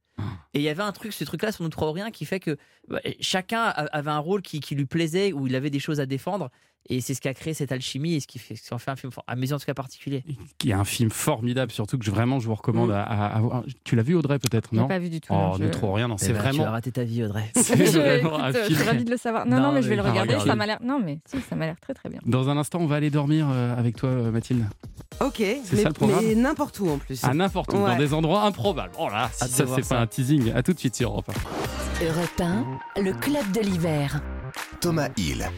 Et 0.54 0.59
il 0.59 0.62
y 0.62 0.68
avait 0.68 0.83
un 0.83 0.92
truc, 0.92 1.12
ce 1.12 1.25
truc-là 1.25 1.52
sur 1.52 1.62
nous 1.64 1.71
trois 1.71 1.92
rien 1.92 2.11
qui 2.11 2.25
fait 2.25 2.40
que 2.40 2.56
bah, 2.88 3.00
chacun 3.21 3.62
avait 3.62 4.11
un 4.11 4.18
rôle 4.18 4.42
qui, 4.42 4.61
qui 4.61 4.75
lui 4.75 4.87
plaisait, 4.87 5.33
où 5.33 5.47
il 5.47 5.54
avait 5.54 5.71
des 5.71 5.80
choses 5.80 6.00
à 6.00 6.06
défendre. 6.06 6.50
Et 6.91 7.00
c'est 7.00 7.14
ce 7.14 7.21
qui 7.23 7.29
a 7.29 7.35
créé 7.35 7.55
cette 7.55 7.73
alchimie 7.73 8.12
et 8.14 8.21
ce 8.21 8.26
qui, 8.26 8.38
fait, 8.38 8.57
ce 8.57 8.69
qui 8.69 8.75
en 8.75 8.79
fait 8.79 8.91
un 8.91 8.97
film, 8.97 9.11
fort- 9.11 9.25
à 9.26 9.37
mes 9.37 9.49
yeux 9.49 9.55
en 9.55 9.59
tout 9.59 9.64
cas 9.64 9.73
particulier. 9.73 10.23
Qui 10.59 10.69
est 10.71 10.75
un 10.75 10.85
film 10.85 11.09
formidable, 11.11 11.73
surtout 11.73 11.97
que 11.99 12.05
je- 12.05 12.11
vraiment 12.11 12.41
je 12.41 12.47
vous 12.47 12.55
recommande 12.55 12.91
Mm. 12.91 12.93
à, 12.93 13.03
à- 13.05 13.26
à 13.37 13.41
voir. 13.41 13.62
Tu 13.85 13.97
l'as 13.97 14.03
vu 14.03 14.14
Audrey 14.14 14.38
peut-être 14.38 14.75
non 14.75 14.87
pas 14.87 14.99
vu 14.99 15.09
du 15.09 15.21
tout, 15.23 15.33
Oh, 15.33 15.35
non, 15.37 15.55
je- 15.59 15.64
trop 15.71 15.95
rien. 15.95 16.09
Non, 16.09 16.17
Eh 16.21 16.25
c'est 16.25 16.33
ben, 16.35 16.41
Tu 16.41 16.43
vraiment. 16.45 16.64
as 16.67 16.71
raté 16.73 16.93
ta 16.93 17.05
vie, 17.05 17.25
Audrey. 17.25 17.50
C'est 17.57 17.76
Je- 17.87 17.99
vraiment 17.99 18.38
un 18.38 18.50
écoute, 18.50 18.61
je 18.62 18.67
film. 18.67 18.79
suis 18.81 18.88
ravie 18.88 19.05
de 19.05 19.11
le 19.11 19.17
savoir. 19.17 19.47
Non, 19.47 19.57
non, 19.57 19.62
Non, 19.62 19.73
mais 19.73 19.83
je 19.83 19.88
vais 19.88 19.97
le 19.97 20.03
regarder. 20.03 20.21
regarder. 20.35 20.47
Ça 20.50 20.57
m'a 20.57 20.67
l'air. 20.67 20.79
Non, 20.83 21.00
mais 21.03 21.21
si, 21.26 21.41
ça 21.41 21.57
m'a 21.57 21.64
l'air 21.64 21.81
très 21.81 21.95
très 21.95 22.11
bien. 22.11 22.21
Dans 22.26 22.50
un 22.50 22.59
instant, 22.59 22.81
on 22.81 22.87
va 22.87 22.97
aller 22.97 23.09
dormir 23.11 23.47
euh, 23.50 23.75
avec 23.79 23.97
toi, 23.97 24.11
euh, 24.11 24.31
Mathilde. 24.31 24.67
Ok, 25.23 25.37
C'est 25.64 25.76
ça 25.76 25.88
le 25.88 25.95
programme 25.95 26.23
mais 26.25 26.35
n'importe 26.35 26.81
où 26.81 26.88
en 26.91 26.99
plus. 26.99 27.25
À 27.25 27.33
n'importe 27.33 27.73
où, 27.73 27.79
dans 27.79 27.97
des 27.97 28.12
endroits 28.12 28.43
improbables. 28.43 28.93
Oh 28.99 29.09
là, 29.09 29.31
si 29.33 29.49
ça 29.49 29.64
c'est 29.75 29.88
pas 29.88 30.00
un 30.00 30.07
teasing. 30.07 30.53
À 30.53 30.62
tout 30.62 30.75
de 30.75 30.79
suite 30.79 30.97
sur 30.97 31.11
Europe 31.12 31.31
1. 32.00 32.05
Europe 32.05 32.41
1, 32.41 33.00
le 33.00 33.12
club 33.14 33.50
de 33.53 33.61
l'hiver. 33.61 34.21
Thomas 34.81 35.09
Hill. 35.17 35.49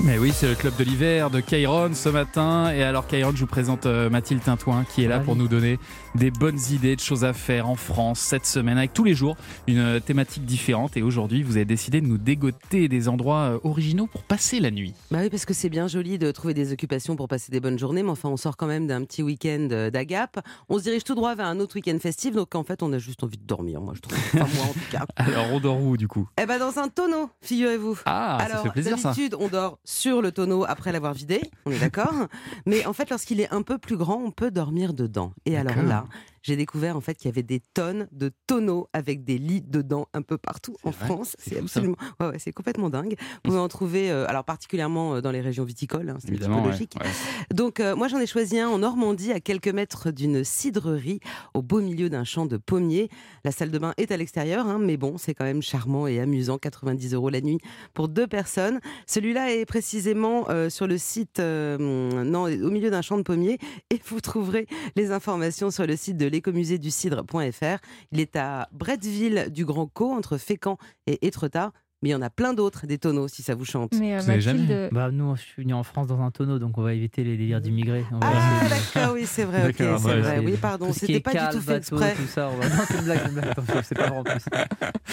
Mais 0.00 0.18
oui, 0.18 0.32
c'est 0.34 0.48
le 0.48 0.54
club 0.54 0.74
de 0.76 0.84
l'hiver 0.84 1.30
de 1.30 1.40
Kairon 1.40 1.90
ce 1.94 2.08
matin. 2.08 2.72
Et 2.72 2.82
alors, 2.82 3.06
Kairon, 3.06 3.32
je 3.34 3.40
vous 3.40 3.46
présente 3.46 3.86
euh, 3.86 4.10
Mathilde 4.10 4.42
Tintouin 4.42 4.84
qui 4.84 5.04
est 5.04 5.08
là 5.08 5.20
pour 5.20 5.36
nous 5.36 5.46
donner 5.46 5.78
des 6.14 6.30
bonnes 6.30 6.58
idées 6.70 6.96
de 6.96 7.00
choses 7.00 7.24
à 7.24 7.32
faire 7.32 7.68
en 7.68 7.74
France 7.76 8.20
cette 8.20 8.46
semaine, 8.46 8.78
avec 8.78 8.92
tous 8.92 9.04
les 9.04 9.14
jours 9.14 9.36
une 9.66 10.00
thématique 10.00 10.44
différente. 10.44 10.96
Et 10.96 11.02
aujourd'hui, 11.02 11.42
vous 11.42 11.56
avez 11.56 11.64
décidé 11.64 12.00
de 12.00 12.06
nous 12.06 12.18
dégoter 12.18 12.88
des 12.88 13.08
endroits 13.08 13.54
euh, 13.54 13.58
originaux 13.64 14.06
pour 14.06 14.22
passer 14.22 14.60
la 14.60 14.70
nuit. 14.70 14.94
Bah 15.10 15.18
oui, 15.22 15.30
parce 15.30 15.46
que 15.46 15.54
c'est 15.54 15.68
bien 15.70 15.88
joli 15.88 16.18
de 16.18 16.30
trouver 16.30 16.54
des 16.54 16.72
occupations 16.72 17.16
pour 17.16 17.28
passer 17.28 17.50
des 17.50 17.60
bonnes 17.60 17.78
journées, 17.78 18.02
mais 18.02 18.10
enfin, 18.10 18.28
on 18.28 18.36
sort 18.36 18.56
quand 18.56 18.66
même 18.66 18.86
d'un 18.86 19.04
petit 19.04 19.22
week-end 19.22 19.68
euh, 19.70 19.90
d'agape. 19.90 20.40
On 20.68 20.78
se 20.78 20.82
dirige 20.84 21.04
tout 21.04 21.14
droit 21.14 21.34
vers 21.34 21.46
un 21.46 21.60
autre 21.60 21.74
week-end 21.76 21.96
festif, 22.00 22.34
donc 22.34 22.54
en 22.54 22.64
fait, 22.64 22.82
on 22.82 22.92
a 22.92 22.98
juste 22.98 23.22
envie 23.24 23.38
de 23.38 23.46
dormir, 23.46 23.80
moi, 23.80 23.94
je 23.94 24.00
trouve. 24.00 24.18
Enfin, 24.34 24.48
moi, 24.56 24.64
en 24.64 24.72
tout 24.72 24.80
cas. 24.90 25.06
Alors, 25.16 25.52
on 25.52 25.60
dort 25.60 25.80
où 25.80 25.96
du 25.96 26.08
coup? 26.08 26.28
Eh 26.40 26.46
ben, 26.46 26.58
dans 26.58 26.78
un 26.78 26.88
tonneau, 26.88 27.30
figurez-vous. 27.42 27.98
Ah, 28.06 28.38
ça 28.40 28.46
Alors, 28.46 28.62
fait 28.64 28.70
plaisir 28.70 28.98
ça. 28.98 29.10
d'habitude, 29.10 29.36
on 29.38 29.48
dort 29.48 29.78
sur 29.84 30.22
le 30.22 30.32
tonneau 30.32 30.64
après 30.66 30.92
l'avoir 30.92 31.14
vidé, 31.14 31.40
on 31.66 31.70
est 31.70 31.78
d'accord. 31.78 32.14
Mais 32.66 32.86
en 32.86 32.92
fait, 32.92 33.10
lorsqu'il 33.10 33.40
est 33.40 33.52
un 33.52 33.62
peu 33.62 33.78
plus 33.78 33.96
grand, 33.96 34.16
on 34.16 34.30
peut 34.30 34.50
dormir 34.50 34.94
dedans. 34.94 35.32
Et 35.46 35.56
alors 35.56 35.82
là, 35.82 36.01
嗯 36.02 36.31
j'ai 36.42 36.56
découvert 36.56 36.96
en 36.96 37.00
fait 37.00 37.14
qu'il 37.14 37.26
y 37.26 37.32
avait 37.32 37.42
des 37.42 37.60
tonnes 37.74 38.08
de 38.12 38.30
tonneaux 38.46 38.88
avec 38.92 39.24
des 39.24 39.38
lits 39.38 39.62
dedans 39.62 40.08
un 40.12 40.22
peu 40.22 40.38
partout 40.38 40.76
en 40.82 40.90
vrai 40.90 41.06
France. 41.06 41.36
C'est 41.38 41.58
absolument, 41.58 41.96
ouais, 42.20 42.28
ouais, 42.28 42.38
c'est 42.38 42.52
complètement 42.52 42.90
dingue. 42.90 43.14
Vous 43.18 43.40
pouvez 43.50 43.58
en 43.58 43.68
trouver, 43.68 44.10
euh, 44.10 44.26
alors 44.28 44.44
particulièrement 44.44 45.14
euh, 45.16 45.20
dans 45.20 45.30
les 45.30 45.40
régions 45.40 45.64
viticoles, 45.64 46.10
hein, 46.10 46.16
c'est 46.20 46.28
Évidemment, 46.28 46.64
logique. 46.64 46.94
ouais. 47.00 47.10
Donc 47.54 47.80
euh, 47.80 47.94
moi 47.96 48.08
j'en 48.08 48.18
ai 48.18 48.26
choisi 48.26 48.58
un 48.58 48.68
en 48.68 48.78
Normandie, 48.78 49.32
à 49.32 49.40
quelques 49.40 49.68
mètres 49.68 50.10
d'une 50.10 50.44
cidrerie, 50.44 51.20
au 51.54 51.62
beau 51.62 51.80
milieu 51.80 52.08
d'un 52.10 52.24
champ 52.24 52.46
de 52.46 52.56
pommiers. 52.56 53.08
La 53.44 53.52
salle 53.52 53.70
de 53.70 53.78
bain 53.78 53.94
est 53.96 54.10
à 54.10 54.16
l'extérieur, 54.16 54.66
hein, 54.66 54.78
mais 54.80 54.96
bon, 54.96 55.18
c'est 55.18 55.34
quand 55.34 55.44
même 55.44 55.62
charmant 55.62 56.06
et 56.06 56.20
amusant. 56.20 56.58
90 56.58 57.14
euros 57.14 57.28
la 57.30 57.40
nuit 57.40 57.58
pour 57.94 58.08
deux 58.08 58.26
personnes. 58.26 58.80
Celui-là 59.06 59.52
est 59.54 59.64
précisément 59.64 60.46
euh, 60.50 60.70
sur 60.70 60.86
le 60.86 60.98
site, 60.98 61.38
non, 61.38 62.44
au 62.44 62.70
milieu 62.70 62.90
d'un 62.90 63.02
champ 63.02 63.16
de 63.16 63.22
pommiers, 63.22 63.58
et 63.90 64.00
vous 64.06 64.20
trouverez 64.20 64.66
les 64.96 65.10
informations 65.12 65.70
sur 65.70 65.86
le 65.86 65.96
site 65.96 66.16
de 66.16 66.26
l'écomusée 66.32 66.78
du 66.78 66.90
cidre.fr. 66.90 67.78
Il 68.10 68.18
est 68.20 68.34
à 68.36 68.68
Bretteville 68.72 69.46
du 69.50 69.64
Grand 69.64 69.86
Caux, 69.86 70.12
entre 70.12 70.38
Fécamp 70.38 70.78
et 71.06 71.24
Étretat. 71.26 71.72
Mais 72.02 72.08
il 72.08 72.12
y 72.12 72.14
en 72.16 72.22
a 72.22 72.30
plein 72.30 72.52
d'autres, 72.52 72.84
des 72.88 72.98
tonneaux, 72.98 73.28
si 73.28 73.44
ça 73.44 73.54
vous 73.54 73.64
chante. 73.64 73.92
Mais 74.00 74.16
euh, 74.16 74.18
Vous 74.18 74.40
jamais 74.40 74.88
Bah, 74.90 75.12
nous, 75.12 75.36
je 75.36 75.42
suis 75.42 75.62
venu 75.62 75.72
en 75.72 75.84
France 75.84 76.08
dans 76.08 76.20
un 76.20 76.32
tonneau, 76.32 76.58
donc 76.58 76.76
on 76.76 76.82
va 76.82 76.94
éviter 76.94 77.22
les 77.22 77.36
délires 77.36 77.60
d'immigrés. 77.60 78.04
Ah 78.20 78.32
essayer 78.32 78.64
de- 78.64 78.70
d'accord, 78.96 79.14
oui, 79.14 79.22
c'est 79.24 79.44
vrai, 79.44 79.68
ok, 79.68 79.74
c'est 79.78 79.86
vrai. 80.18 80.38
Oui, 80.40 80.56
pardon, 80.60 80.92
c'était 80.92 81.20
pas 81.20 81.30
du 81.30 81.38
tout 81.56 81.60
fait 81.60 81.74
bateau, 81.74 81.76
exprès. 81.78 82.14
tout 82.16 82.26
ça. 82.26 82.50
on 82.52 82.56
va- 82.56 82.68
Non, 82.68 82.82
c'est 82.88 82.98
une 82.98 83.04
blague, 83.04 83.20
c'est 83.22 83.28
une 83.28 83.34
blague. 83.34 83.54
C'est 83.84 83.94
pas 83.96 84.08
vrai 84.08 84.18
en 84.18 84.24
plus. 84.24 84.44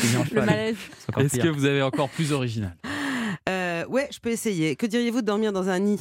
Le 0.01 0.25
cheval. 0.25 0.45
malaise. 0.47 0.77
Est-ce 1.17 1.35
pire. 1.35 1.43
que 1.43 1.49
vous 1.49 1.65
avez 1.65 1.83
encore 1.83 2.09
plus 2.09 2.31
original? 2.31 2.75
Euh, 3.47 3.85
ouais, 3.85 4.07
je 4.11 4.19
peux 4.19 4.29
essayer. 4.29 4.75
Que 4.75 4.87
diriez-vous 4.87 5.21
de 5.21 5.27
dormir 5.27 5.53
dans 5.53 5.69
un 5.69 5.77
nid? 5.77 5.99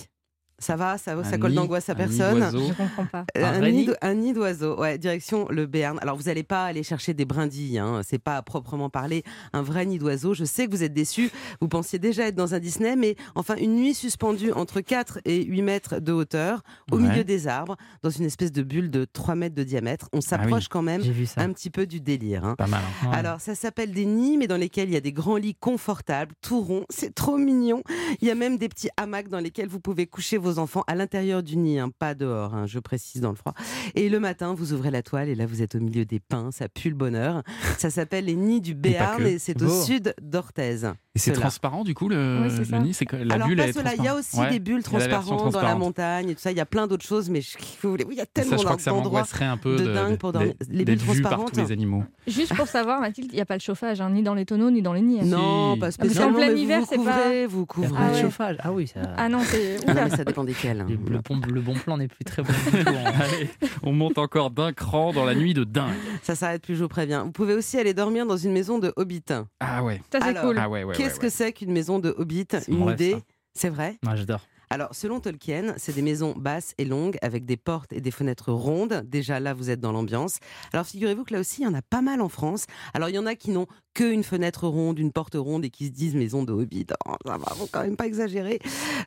Ça 0.61 0.75
va, 0.75 0.99
ça, 0.99 1.23
ça 1.23 1.39
colle 1.39 1.55
d'angoisse 1.55 1.89
à 1.89 1.93
un 1.93 1.95
nid 2.07 2.17
personne. 2.19 2.39
d'oiseau. 2.41 2.67
Je 2.69 2.73
comprends 2.75 3.07
pas. 3.07 3.25
Euh, 3.37 3.95
Un 4.03 4.15
nid, 4.15 4.33
d'oiseau, 4.33 4.77
ouais, 4.81 4.99
direction 4.99 5.47
le 5.51 5.67
Béarn. 5.67 5.99
Alors 6.03 6.17
vous 6.17 6.25
n'allez 6.25 6.43
pas 6.43 6.65
aller 6.65 6.83
chercher 6.83 7.15
des 7.15 7.25
brindilles, 7.25 7.79
hein. 7.79 8.01
c'est 8.05 8.19
pas 8.19 8.37
à 8.37 8.43
proprement 8.43 8.91
parler 8.91 9.23
un 9.53 9.63
vrai 9.63 9.87
nid 9.87 9.99
d'oiseau. 9.99 10.35
Je 10.35 10.45
sais 10.45 10.67
que 10.67 10.73
vous 10.73 10.83
êtes 10.83 10.93
déçus, 10.93 11.31
vous 11.61 11.69
pensiez 11.69 12.01
déjà 12.01 12.27
être 12.27 12.35
dans 12.35 12.55
un 12.55 12.59
Disney, 12.59 12.97
mais 12.97 13.15
enfin 13.37 13.55
une 13.57 13.77
nuit 13.77 13.95
suspendue 13.95 14.51
entre 14.53 14.81
4 14.81 15.21
et 15.25 15.45
8 15.45 15.63
mètres 15.63 16.01
de 16.01 16.13
hauteur, 16.13 16.63
au 16.91 16.97
Ouais. 16.99 17.09
milieu 17.09 17.23
des 17.25 17.47
arbres, 17.47 17.77
dans 18.03 18.11
une 18.11 18.25
espèce 18.25 18.51
de 18.51 18.63
bulle 18.63 18.91
de 18.91 19.05
3 19.05 19.37
mètres 19.37 19.55
de 19.55 19.63
diamètre. 19.63 20.09
On 20.13 20.21
s'approche 20.21 20.67
quand 20.69 20.83
même 20.83 21.03
un 21.37 21.53
petit 21.53 21.71
peu 21.71 21.87
du 21.87 22.01
délire. 22.01 22.45
hein. 22.45 22.57
Pas 22.57 22.67
mal. 22.67 22.83
hein. 23.05 23.11
Ouais. 23.11 23.17
Alors, 23.17 23.41
ça 23.41 23.55
s'appelle 23.55 23.93
des 23.93 24.07
nids, 24.07 24.37
mais 24.37 24.49
dans 24.49 24.57
lesquels 24.57 24.89
il 24.89 24.95
y 24.95 24.97
a 24.97 25.01
des 25.01 25.13
grands 25.13 25.37
lits 25.37 25.55
confortables, 25.55 26.35
tout 26.43 26.61
ronds. 26.61 26.85
C'est 26.91 27.15
trop 27.15 27.37
mignon. 27.39 27.83
Il 28.21 28.27
y 28.27 28.31
a 28.31 28.35
même 28.35 28.59
des 28.59 28.69
petits 28.69 28.89
hamacs 28.97 29.29
dans 29.29 29.39
lesquels 29.39 29.69
vous 29.69 29.79
pouvez 29.81 30.07
coucher 30.09 30.37
vos 30.37 30.48
enfants 30.57 30.85
à 30.87 30.95
l'intérieur 30.95 31.43
du 31.43 31.59
nid, 31.59 31.79
hein, 31.79 31.91
pas 31.99 32.15
dehors, 32.15 32.55
hein, 32.55 32.67
je 32.67 32.79
précise 32.79 33.21
dans 33.21 33.29
le 33.31 33.37
froid. 33.37 33.53
Et 33.95 34.09
le 34.09 34.19
matin, 34.21 34.55
vous 34.55 34.73
ouvrez 34.73 34.91
la 34.91 35.03
toile 35.03 35.29
et 35.29 35.35
là, 35.35 35.45
vous 35.45 35.61
êtes 35.63 35.75
au 35.75 35.81
milieu 35.81 36.07
des 36.07 36.21
pins. 36.21 36.49
Ça 36.51 36.69
pue 36.71 36.89
le 36.89 36.95
bonheur. 36.95 37.43
Ça 37.79 37.91
s'appelle 37.91 38.25
les 38.25 38.35
nids 38.35 38.61
du 38.63 38.75
Béarn 38.75 39.25
et 39.27 39.39
c'est 39.39 39.61
au 39.63 39.69
sud 39.83 40.15
d'Orthez. 40.23 40.87
Et 41.15 41.19
c'est 41.19 41.33
transparent 41.33 41.85
du 41.85 41.95
coup 41.95 42.09
le, 42.09 42.47
Oui, 42.49 42.67
le 42.71 42.79
nid 42.79 42.97
la 43.25 43.35
Alors, 43.35 43.49
bulle 43.49 43.57
pas 43.59 43.69
est 43.69 43.73
cela, 43.73 43.95
il 43.97 44.05
y 44.05 44.09
a 44.09 44.15
aussi 44.15 44.39
Ouais. 44.39 44.51
des 44.51 44.61
bulles 44.61 44.83
transparentes 44.83 45.53
dans 45.53 45.63
la 45.63 45.75
montagne 45.75 46.31
et 46.31 46.35
tout 46.35 46.41
ça. 46.41 46.51
Il 46.53 46.57
y 46.57 46.61
a 46.61 46.67
plein 46.67 46.87
d'autres 46.87 47.05
choses, 47.05 47.29
mais 47.29 47.41
je, 47.41 47.57
vous 47.83 47.91
voulez, 47.91 48.05
oui, 48.05 48.15
il 48.15 48.19
y 48.19 48.21
a 48.23 48.27
tellement 48.27 48.53
ça, 48.53 48.57
je 48.59 48.63
crois 48.65 48.77
que 48.77 48.83
ça 48.83 48.91
d'endroits. 48.93 49.25
un 49.41 49.57
peu 49.57 49.77
de 49.77 49.85
de, 49.85 49.93
dingue 49.93 50.17
pour 50.17 50.33
dormir. 50.33 50.55
Les 50.71 50.85
bulles 50.85 50.99
transparentes. 50.99 51.53
tous 51.53 51.61
les 51.61 51.73
animaux. 51.73 52.05
Juste 52.27 52.55
pour 52.55 52.69
savoir, 52.69 53.01
Mathilde, 53.01 53.31
il 53.33 53.35
n'y 53.37 53.41
a 53.41 53.47
pas 53.47 53.55
le 53.57 53.61
chauffage, 53.61 54.01
hein, 54.01 54.11
ni 54.11 54.23
dans 54.23 54.35
les 54.35 54.45
tonneaux, 54.45 54.71
ni 54.71 54.81
dans 54.83 54.93
les 54.93 55.01
nids. 55.01 55.25
Non, 55.25 55.75
Si. 55.75 55.81
pas 55.81 55.87
parce 55.87 55.97
qu'en 55.97 56.05
spécialement. 56.05 56.37
plein 56.37 56.47
mais 56.49 56.53
vous 56.53 56.59
hiver, 56.59 56.83
c'est 56.89 56.97
pas- 56.97 57.03
couvrez, 57.03 57.47
vous 57.47 57.67
couvrez. 57.67 57.97
Ah 57.99 58.13
ouais. 58.13 58.21
chauffage. 58.21 58.57
Ah 58.61 58.73
oui, 58.73 58.87
ça. 58.87 59.01
Ah 59.17 59.29
non, 59.29 59.41
c'est. 59.45 59.77
Ah 59.83 59.87
non, 59.87 59.93
oula. 59.95 60.05
mais 60.05 60.17
ça 60.17 60.25
dépend 60.25 60.38
desquels. 60.45 60.85
Le, 60.89 60.97
le 61.13 61.19
bon, 61.21 61.41
le 61.47 61.61
bon 61.61 61.75
plan 61.75 61.97
n'est 61.99 62.09
plus 62.09 62.25
très 62.25 62.43
bon 62.43 62.53
du 62.53 62.71
tout. 62.85 62.89
hein. 62.91 63.13
Allez, 63.21 63.49
on 63.83 63.93
monte 63.93 64.19
encore 64.19 64.51
d'un 64.51 64.73
cran 64.73 65.13
dans 65.13 65.25
la 65.25 65.35
nuit 65.35 65.55
de 65.55 65.65
dingue. 65.65 65.95
Ça 66.23 66.35
s'arrête 66.35 66.63
plus, 66.63 66.77
je 66.77 66.83
vous 66.83 66.89
préviens. 66.89 67.25
Vous 67.25 67.33
pouvez 67.33 67.55
aussi 67.55 67.79
aller 67.79 67.95
dormir 67.95 68.27
dans 68.27 68.37
une 68.37 68.53
maison 68.53 68.79
de 68.79 68.93
hobbit. 68.97 69.23
Ah 69.61 69.83
ouais. 69.85 70.01
Ça, 70.13 70.19
c'est 70.23 70.35
cool. 70.41 70.57
Ah 70.59 70.69
ouais, 70.69 70.85
ouais. 70.85 70.95
Qu'est-ce 70.95 71.15
ouais, 71.15 71.21
que 71.21 71.29
c'est 71.29 71.53
qu'une 71.53 71.73
maison 71.73 71.99
de 71.99 72.15
hobbit 72.17 72.47
Une 72.69 72.89
idée. 72.91 73.17
C'est 73.55 73.71
vrai 73.71 73.99
Ouais, 74.07 74.17
J'adore. 74.17 74.41
Alors, 74.71 74.91
selon 74.93 75.19
Tolkien, 75.19 75.73
c'est 75.79 75.95
des 75.95 76.03
maisons 76.03 76.35
basses 76.37 76.75
et 76.77 76.85
longues 76.85 77.17
avec 77.23 77.47
des 77.47 77.57
portes 77.57 77.91
et 77.95 78.03
des 78.03 78.11
fenêtres 78.11 78.53
rondes. 78.53 79.03
Déjà 79.07 79.41
là, 79.41 79.55
vous 79.55 79.71
êtes 79.71 79.81
dans 79.81 79.93
l'ambiance. 79.93 80.41
Alors, 80.75 80.85
figurez-vous 80.85 81.25
que 81.25 81.33
là 81.33 81.41
aussi, 81.41 81.63
il 81.63 81.65
y 81.65 81.67
en 81.67 81.73
a 81.73 81.81
pas 81.81 82.03
mal 82.03 82.21
en 82.21 82.29
France. 82.29 82.67
Alors, 82.93 83.09
il 83.09 83.15
y 83.15 83.19
en 83.19 83.25
a 83.25 83.35
qui 83.35 83.51
n'ont 83.51 83.67
qu'une 83.99 84.23
fenêtre 84.23 84.69
ronde, 84.69 85.01
une 85.01 85.11
porte 85.11 85.35
ronde 85.35 85.65
et 85.65 85.71
qui 85.71 85.87
se 85.87 85.91
disent 85.91 86.15
maison 86.15 86.45
de 86.45 86.53
Hobbit. 86.53 86.87
Oh, 87.09 87.15
ça 87.27 87.37
va, 87.37 87.47
faut 87.57 87.69
quand 87.73 87.83
même 87.83 87.97
pas 87.97 88.07
exagérer. 88.07 88.61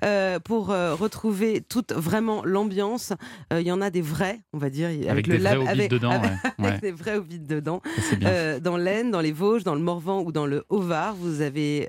Euh, 0.04 0.38
pour 0.39 0.69
euh, 0.71 0.95
retrouver 0.95 1.62
toute 1.62 1.93
vraiment 1.93 2.43
l'ambiance, 2.43 3.13
euh, 3.54 3.62
il 3.62 3.67
y 3.67 3.71
en 3.71 3.80
a 3.80 3.89
des 3.89 4.01
vrais, 4.01 4.41
on 4.51 4.58
va 4.58 4.69
dire, 4.69 4.89
Avec 5.10 5.27
le 5.27 5.38
des 5.38 5.43
vrais 5.43 5.56
lab- 5.56 5.67
avec, 5.67 5.89
dedans, 5.91 6.10
avec- 6.12 6.30
ouais. 6.32 6.38
avec 6.58 6.73
Ouais. 6.73 6.80
des 6.82 6.91
vrais 6.91 7.15
Hobbits 7.15 7.39
dedans. 7.39 7.82
Dans 8.62 8.75
l'Aisne, 8.75 9.12
dans 9.12 9.21
les 9.21 9.32
Vosges, 9.32 9.63
dans 9.63 9.75
le 9.75 9.82
Morvan 9.82 10.23
ou 10.23 10.34
dans 10.34 10.45
le 10.45 10.65
Haut-Var, 10.69 11.15
vous 11.15 11.39
avez 11.39 11.88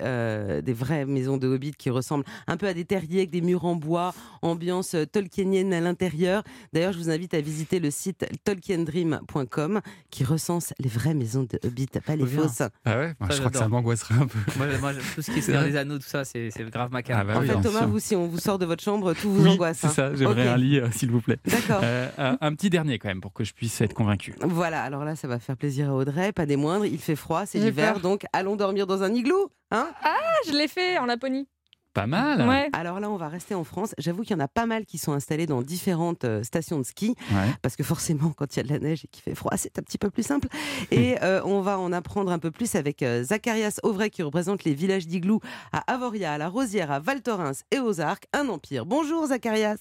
des 0.63 0.73
vraies 0.73 1.05
maisons 1.05 1.39
de 1.39 1.49
Hobbits 1.49 1.73
qui 1.77 1.91
ressemblent 1.91 2.25
un 2.47 2.57
peu 2.57 2.69
à 2.69 2.75
des 2.75 2.85
terriers 2.85 3.19
avec 3.19 3.31
des 3.31 3.41
murs 3.41 3.65
en 3.65 3.75
bois, 3.75 4.15
ambiance 4.43 4.95
tolkienienne 5.11 5.73
à 5.73 5.81
l'intérieur. 5.81 6.45
D'ailleurs, 6.73 6.93
je 6.93 6.99
vous 6.99 7.11
invite 7.11 7.35
à 7.35 7.41
visiter 7.41 7.81
le 7.81 7.91
site 7.91 8.25
tolkiendream.com 8.45 9.81
qui 10.11 10.23
recense 10.25 10.73
les 10.79 10.89
vraies 10.89 11.15
maisons 11.15 11.43
de 11.51 11.59
Hobbits, 11.67 11.89
pas 12.07 12.15
les 12.17 12.27
fausses. 12.27 12.63
Ah 12.93 12.99
ouais 12.99 13.15
Moi, 13.21 13.29
Ça, 13.29 13.35
Je 13.35 13.39
crois 13.41 13.51
que 13.51 13.59
ça 13.59 13.69
m'angoisserait 13.69 14.15
un 14.15 14.27
peu. 14.27 14.39
Moi, 14.57 14.67
moi, 14.81 14.93
tout 15.15 15.23
ce 15.23 15.31
qui 15.31 15.39
est 15.39 15.43
Seigneur 15.43 15.65
des 15.65 15.77
Anneaux, 15.77 15.99
tout 15.99 16.07
ça, 16.07 16.25
c'est 16.25 16.51
grave 16.71 16.93
macabre. 16.93 17.21
Ah 17.21 17.25
bah 17.25 17.39
en 17.39 17.41
oui, 17.43 17.47
fait, 17.49 17.61
Thomas, 17.61 17.79
sûr. 17.81 17.89
vous, 17.89 17.99
si 17.99 18.17
on 18.17 18.27
vous 18.27 18.39
sort 18.39 18.59
de 18.59 18.67
votre 18.67 18.83
chambre, 18.83 19.15
tout 19.15 19.33
vous 19.33 19.45
Oui, 19.45 19.51
angoisse. 19.51 19.79
c'est 19.81 19.87
hein. 19.87 19.91
ça, 19.91 20.15
j'aimerais 20.15 20.49
un 20.49 20.57
lit, 20.57 20.79
euh, 20.79 20.91
s'il 20.91 21.11
vous 21.11 21.21
plaît. 21.21 21.39
D'accord. 21.47 21.81
Euh, 21.83 22.09
un, 22.19 22.39
un 22.41 22.55
petit 22.55 22.71
dernier 22.71 22.99
quand 22.99 23.09
même 23.09 23.21
pour 23.21 23.33
que 23.33 23.45
je 23.45 23.53
puisse 23.55 23.81
être 23.81 23.95
convaincu. 23.95 24.35
Voilà, 24.43 24.83
alors 24.83 25.05
là, 25.05 25.17
ça 25.17 25.29
va 25.29 25.39
faire 25.39 25.57
plaisir 25.57 25.91
à 25.91 25.95
Audrey, 25.95 26.33
pas 26.33 26.47
des 26.47 26.57
moindres. 26.57 26.87
Il 26.87 26.99
fait 26.99 27.17
froid, 27.17 27.47
c'est 27.47 27.59
l'hiver, 27.59 28.01
donc 28.01 28.25
allons 28.33 28.57
dormir 28.57 28.87
dans 28.87 29.03
un 29.03 29.13
igloo. 29.13 29.51
Hein 29.71 29.89
Ah, 30.03 30.11
je 30.47 30.53
l'ai 30.53 30.69
fait 30.69 30.99
en 30.99 31.07
Laponie. 31.07 31.49
Pas 31.95 32.07
mal. 32.07 32.49
Ouais. 32.49 32.71
Alors 32.73 33.01
là, 33.01 33.11
on 33.11 33.17
va 33.17 33.29
rester 33.29 33.55
en 33.55 33.65
France. 33.65 33.95
J'avoue 33.99 34.23
qu'il 34.23 34.31
y 34.35 34.41
en 34.41 34.45
a 34.45 34.49
pas 34.49 34.65
mal 34.65 34.87
qui 34.87 34.97
sont 34.97 35.13
installés 35.13 35.47
dans 35.47 35.61
différentes 35.61 36.25
euh, 36.25 36.43
stations 36.43 36.79
de 36.79 36.85
ski, 36.85 37.15
Ouais. 37.31 37.51
parce 37.61 37.77
que 37.77 37.83
forcément, 37.85 38.31
quand 38.37 38.57
il 38.57 38.59
y 38.59 38.61
a 38.61 38.63
de 38.63 38.69
la 38.73 38.79
neige 38.79 39.05
et 39.05 39.09
qu'il 39.09 39.23
fait 39.23 39.35
froid, 39.35 39.53
c'est 39.57 39.79
un 39.79 39.83
petit 39.83 39.99
peu 39.99 40.09
plus 40.11 40.23
simple. 40.23 40.49
Et 40.91 41.17
euh, 41.23 41.43
on 41.45 41.61
va 41.61 41.79
en 41.79 41.93
apprendre 41.93 42.33
un 42.33 42.39
peu 42.39 42.51
plus 42.51 42.75
avec 42.77 43.03
euh, 43.03 43.23
Zacharias 43.25 43.79
Auvray, 43.83 44.09
qui 44.11 44.23
représente 44.23 44.65
les 44.65 44.73
villages 44.75 45.07
d'igloo 45.07 45.41
à 45.73 45.81
Avoria, 45.93 46.33
à 46.33 46.39
La 46.39 46.49
Rosière, 46.49 46.91
à 46.91 46.99
Val 46.99 47.21
Thorens 47.21 47.63
et 47.71 47.79
aux 47.79 48.01
Arcs, 48.01 48.25
un 48.33 48.49
empire. 48.49 48.87
Bonjour 48.87 49.27
Zacharias, 49.27 49.77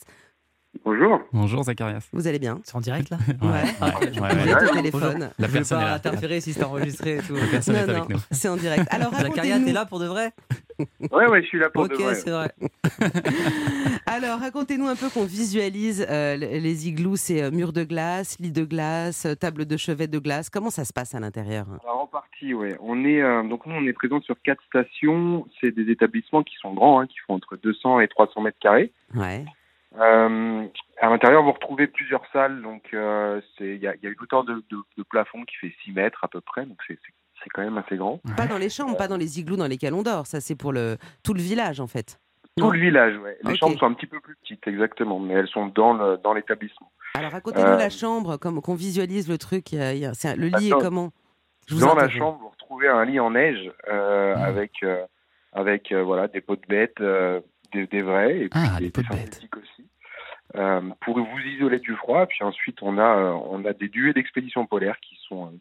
Bonjour. 0.85 1.19
Bonjour 1.33 1.63
Zacharias. 1.63 2.07
vous 2.13 2.27
allez 2.27 2.39
bien 2.39 2.59
C'est 2.63 2.75
en 2.75 2.79
direct 2.79 3.09
là 3.09 3.17
Ouais, 3.41 3.47
Ouais. 3.47 3.59
ouais, 3.59 4.05
ouais, 4.05 4.11
Vous 4.13 4.21
ouais. 4.21 4.49
êtes 4.51 4.55
au 4.55 4.59
Bonjour. 4.59 4.71
téléphone. 4.75 5.29
La 5.37 5.47
personne 5.49 5.79
pas 5.79 5.93
interférer 5.93 6.39
si 6.41 6.53
c'est 6.53 6.63
enregistré 6.63 7.17
et 7.17 7.21
tout. 7.21 7.35
La 7.35 7.45
personne 7.47 7.75
est 7.75 7.85
Non, 7.85 7.93
avec 7.93 8.09
non, 8.09 8.15
nous. 8.15 8.21
c'est 8.31 8.47
en 8.47 8.55
direct. 8.55 8.87
Alors 8.89 9.13
Zacharias, 9.13 9.59
t'es 9.59 9.73
là 9.73 9.85
pour 9.85 9.99
de 9.99 10.05
vrai 10.07 10.31
Ouais, 11.11 11.27
ouais, 11.29 11.41
je 11.43 11.47
suis 11.47 11.59
là 11.59 11.69
pour 11.69 11.83
Ok, 11.83 11.91
de 11.91 11.95
vrai. 11.95 12.15
c'est 12.15 12.31
vrai. 12.31 12.51
Alors, 14.07 14.39
racontez-nous 14.39 14.87
un 14.87 14.95
peu 14.95 15.09
qu'on 15.09 15.25
visualise 15.25 16.05
euh, 16.09 16.35
les 16.37 16.87
igloos, 16.87 17.17
c'est 17.17 17.43
euh, 17.43 17.51
murs 17.51 17.71
de 17.73 17.83
glace, 17.83 18.37
lits 18.39 18.51
de 18.51 18.63
glace, 18.63 19.25
euh, 19.25 19.35
table 19.35 19.65
de 19.65 19.77
chevet 19.77 20.07
de 20.07 20.17
glace. 20.19 20.49
Comment 20.49 20.69
ça 20.71 20.83
se 20.85 20.91
passe 20.93 21.13
à 21.13 21.19
l'intérieur? 21.19 21.67
Alors 21.83 22.01
en 22.01 22.07
partie, 22.07 22.53
ouais. 22.55 22.75
On 22.81 23.05
est 23.05 23.21
euh, 23.21 23.43
donc 23.43 23.65
nous 23.67 23.75
on 23.75 23.85
est 23.85 23.93
présent 23.93 24.21
sur 24.21 24.35
quatre 24.41 24.63
stations. 24.65 25.45
C'est 25.59 25.71
des 25.75 25.91
établissements 25.91 26.43
qui 26.43 26.55
sont 26.61 26.73
grands, 26.73 26.99
hein, 27.01 27.07
qui 27.07 27.17
font 27.27 27.35
entre 27.35 27.57
200 27.61 27.99
et 27.99 28.07
300 28.07 28.41
mètres 28.41 28.57
carrés. 28.59 28.91
Ouais. 29.15 29.45
Euh, 29.99 30.67
à 30.99 31.09
l'intérieur, 31.09 31.43
vous 31.43 31.51
retrouvez 31.51 31.87
plusieurs 31.87 32.23
salles. 32.31 32.61
Donc 32.61 32.83
euh, 32.93 33.41
il 33.59 33.77
y 33.77 33.87
a, 33.87 33.95
il 33.95 34.03
y 34.03 34.07
a 34.07 34.09
une 34.09 34.15
hauteur 34.21 34.43
de, 34.43 34.63
de- 34.69 34.83
de 34.97 35.03
plafond 35.03 35.43
qui 35.45 35.55
fait 35.57 35.73
6 35.83 35.91
mètres 35.91 36.23
à 36.23 36.27
peu 36.27 36.41
près. 36.41 36.65
Donc 36.65 36.77
c'est 36.87 36.97
quand 37.53 37.61
même 37.63 37.77
assez 37.77 37.97
grand. 37.97 38.19
Pas 38.37 38.47
dans 38.47 38.57
les 38.57 38.69
chambres, 38.69 38.95
pas 38.97 39.07
dans 39.07 39.17
les 39.17 39.39
igloos 39.39 39.57
dans 39.57 39.67
lesquels 39.67 39.93
on 39.93 40.03
dort. 40.03 40.27
Ça, 40.27 40.39
c'est 40.39 40.55
pour 40.55 40.71
le 40.71 40.97
tout 41.23 41.33
le 41.33 41.41
village, 41.41 41.79
en 41.79 41.87
fait. 41.87 42.19
Tout 42.57 42.69
le 42.71 42.79
village, 42.79 43.17
ouais. 43.17 43.37
Les 43.43 43.55
chambres 43.55 43.79
sont 43.79 43.85
un 43.85 43.93
petit 43.93 44.05
peu 44.07 44.19
plus 44.19 44.35
petites, 44.35 44.67
exactement, 44.67 45.19
mais 45.19 45.33
elles 45.35 45.47
sont 45.47 45.67
dans 45.67 46.33
l'établissement. 46.33 46.91
Alors, 47.15 47.31
racontez-nous 47.31 47.65
Euh, 47.65 47.77
la 47.77 47.89
chambre, 47.89 48.37
comme 48.37 48.61
qu'on 48.61 48.75
visualise 48.75 49.29
le 49.29 49.37
truc. 49.37 49.67
c'est 49.69 50.35
le 50.35 50.47
lit 50.47 50.67
Attends. 50.71 50.79
est 50.79 50.83
comment? 50.83 51.11
Je 51.67 51.75
vous 51.75 51.81
Dans 51.81 51.95
la 51.95 52.09
chambre, 52.09 52.39
vous 52.41 52.49
retrouvez 52.49 52.89
un 52.89 53.05
lit 53.05 53.19
en 53.21 53.31
neige 53.31 53.71
euh, 53.87 54.35
avec 54.35 54.71
euh, 54.83 55.05
avec 55.53 55.93
voilà 55.93 56.27
des 56.27 56.41
pots 56.41 56.55
de 56.57 56.65
bêtes, 56.67 56.99
des, 57.71 57.87
des 57.87 58.01
vrais 58.01 58.37
et 58.37 58.49
puis 58.49 58.59
Ah, 58.63 58.79
des, 58.79 58.85
des 58.85 58.91
des 58.91 59.01
de 59.01 59.07
synthétiques 59.07 59.57
aussi. 59.57 59.85
Euh, 60.55 60.81
pour 60.99 61.17
vous 61.17 61.39
isoler 61.39 61.79
du 61.79 61.95
froid, 61.95 62.25
puis 62.25 62.43
ensuite 62.43 62.81
on 62.81 62.97
a 62.97 63.17
euh, 63.17 63.31
on 63.49 63.63
a 63.63 63.71
des 63.73 63.87
duets 63.87 64.13
d'expédition 64.13 64.65
polaire 64.65 64.99
qui 64.99 65.17
sont 65.27 65.47
euh, 65.47 65.57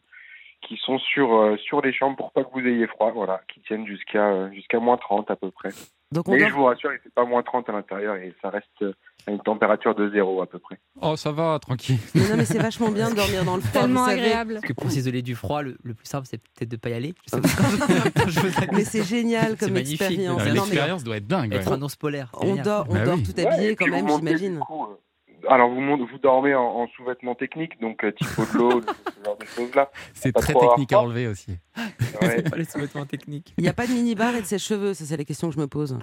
qui 0.61 0.75
sont 0.77 0.99
sur 0.99 1.57
sur 1.59 1.81
les 1.81 1.93
chambres 1.93 2.17
pour 2.17 2.31
pas 2.33 2.43
que 2.43 2.51
vous 2.51 2.67
ayez 2.67 2.87
froid, 2.87 3.11
voilà, 3.11 3.41
qui 3.47 3.61
tiennent 3.61 3.87
jusqu'à 3.87 4.51
jusqu'à 4.51 4.79
moins 4.79 4.97
30 4.97 5.31
à 5.31 5.35
peu 5.35 5.49
près. 5.49 5.69
Donc, 6.11 6.27
on 6.27 6.33
Mais 6.33 6.39
dort- 6.39 6.49
je 6.49 6.53
vous 6.55 6.63
rassure, 6.65 6.91
il 6.93 6.99
fait 6.99 7.09
pas 7.13 7.23
moins 7.25 7.41
30 7.41 7.69
à 7.69 7.71
l'intérieur 7.71 8.15
et 8.15 8.33
ça 8.41 8.49
reste 8.49 8.67
euh, 8.81 8.91
à 9.27 9.31
une 9.31 9.39
température 9.39 9.95
de 9.95 10.09
zéro 10.11 10.41
à 10.41 10.45
peu 10.45 10.59
près. 10.59 10.77
Oh, 11.01 11.15
ça 11.15 11.31
va, 11.31 11.57
tranquille. 11.59 11.97
Mais 12.15 12.27
non, 12.29 12.35
mais 12.37 12.45
c'est 12.45 12.57
vachement 12.59 12.89
bien 12.89 13.09
de 13.11 13.15
dormir 13.15 13.45
dans 13.45 13.55
le 13.55 13.61
froid. 13.61 13.81
Tellement 13.81 14.01
vous 14.03 14.09
savez. 14.09 14.21
agréable. 14.21 14.53
Parce 14.55 14.65
que 14.65 14.73
pour 14.73 14.91
s'isoler 14.91 15.21
du 15.21 15.35
froid, 15.35 15.61
le, 15.61 15.77
le 15.83 15.93
plus 15.93 16.05
simple, 16.07 16.27
c'est 16.29 16.37
peut-être 16.37 16.69
de 16.69 16.75
pas 16.77 16.89
y 16.89 16.93
aller. 16.93 17.13
Je 17.25 17.35
sais 17.35 17.41
pas. 17.41 17.47
Je 18.27 18.39
veux 18.41 18.51
Mais 18.73 18.83
c'est 18.83 19.03
génial 19.03 19.55
comme 19.57 19.77
expérience. 19.77 20.41
Ah, 20.45 20.49
L'expérience 20.49 21.03
doit 21.03 21.17
être 21.17 21.27
dingue. 21.27 21.53
Être 21.53 21.67
ouais. 21.71 21.77
un 21.77 21.81
ours 21.81 21.95
polaire. 21.95 22.29
on 22.41 22.55
dort, 22.55 22.87
on 22.89 22.93
Bah 22.93 23.05
dort 23.05 23.15
oui. 23.15 23.23
tout 23.23 23.31
Ouais, 23.35 23.45
habillé 23.47 23.75
quand 23.75 23.87
même, 23.87 24.07
j'imagine. 24.09 24.59
Alors 25.49 25.69
vous, 25.69 25.81
mon- 25.81 25.97
vous 26.05 26.17
dormez 26.17 26.53
en, 26.55 26.63
en 26.63 26.87
sous-vêtements 26.89 27.35
techniques, 27.35 27.79
donc 27.81 28.03
euh, 28.03 28.11
type 28.11 28.27
de 28.27 28.57
l'eau, 28.57 28.81
ce 29.19 29.23
genre 29.25 29.37
de 29.37 29.45
choses-là. 29.45 29.89
C'est 30.13 30.31
très 30.33 30.53
technique 30.53 30.93
à 30.93 30.99
enlever 31.01 31.27
aussi. 31.27 31.57
Ouais. 32.21 32.41
Pas 32.49 32.57
les 32.57 32.65
sous-vêtements 32.65 33.05
techniques. 33.05 33.53
Il 33.57 33.63
n'y 33.63 33.69
a 33.69 33.73
pas 33.73 33.87
de 33.87 33.91
mini-bar 33.91 34.35
et 34.35 34.41
de 34.41 34.45
sèche-cheveux, 34.45 34.93
ça 34.93 35.05
c'est 35.05 35.17
la 35.17 35.23
question 35.23 35.49
que 35.49 35.55
je 35.55 35.59
me 35.59 35.67
pose. 35.67 35.97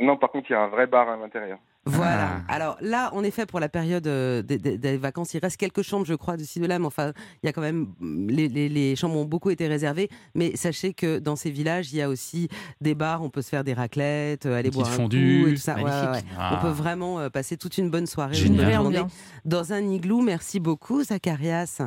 Non, 0.00 0.16
par 0.16 0.30
contre, 0.30 0.50
il 0.50 0.52
y 0.52 0.56
a 0.56 0.62
un 0.62 0.68
vrai 0.68 0.86
bar 0.86 1.08
à 1.08 1.16
l'intérieur. 1.16 1.58
Voilà. 1.96 2.42
Ah. 2.48 2.52
Alors 2.54 2.76
là, 2.80 3.10
en 3.14 3.22
effet, 3.24 3.46
pour 3.46 3.60
la 3.60 3.68
période 3.68 4.06
euh, 4.06 4.42
des, 4.42 4.58
des- 4.58 4.78
des 4.78 4.96
vacances, 4.96 5.34
il 5.34 5.38
reste 5.40 5.56
quelques 5.56 5.82
chambres, 5.82 6.06
je 6.06 6.14
crois, 6.14 6.36
d'ici 6.36 6.60
de 6.60 6.66
là, 6.66 6.78
mais 6.78 6.86
enfin, 6.86 7.12
il 7.42 7.46
y 7.46 7.48
a 7.48 7.52
quand 7.52 7.60
même. 7.60 7.88
Les, 8.00 8.48
les- 8.48 8.68
les 8.68 8.96
chambres 8.96 9.16
ont 9.16 9.24
beaucoup 9.24 9.50
été 9.50 9.66
réservées, 9.68 10.08
mais 10.34 10.56
sachez 10.56 10.92
que 10.94 11.18
dans 11.18 11.36
ces 11.36 11.50
villages, 11.50 11.92
il 11.92 11.96
y 11.98 12.02
a 12.02 12.08
aussi 12.08 12.48
des 12.80 12.94
bars, 12.94 13.22
on 13.22 13.30
peut 13.30 13.42
se 13.42 13.48
faire 13.48 13.64
des 13.64 13.74
raclettes, 13.74 14.46
euh, 14.46 14.58
aller 14.58 14.70
boire 14.70 14.88
un 14.88 14.92
fondue. 14.92 15.42
coup 15.44 15.48
et 15.50 15.54
tout 15.54 15.60
ça. 15.60 15.74
Ouais, 15.76 15.84
ouais. 15.84 16.22
Ah. 16.38 16.58
On 16.58 16.62
peut 16.62 16.72
vraiment 16.72 17.18
euh, 17.20 17.28
passer 17.30 17.56
toute 17.56 17.78
une 17.78 17.90
bonne 17.90 18.06
soirée, 18.06 18.34
Génial. 18.34 18.50
une 18.60 18.64
bonne 18.64 18.74
journée 18.94 19.10
dans 19.44 19.72
un 19.72 19.80
igloo. 19.80 20.20
Merci 20.22 20.60
beaucoup, 20.60 21.02
Zacharias. 21.02 21.80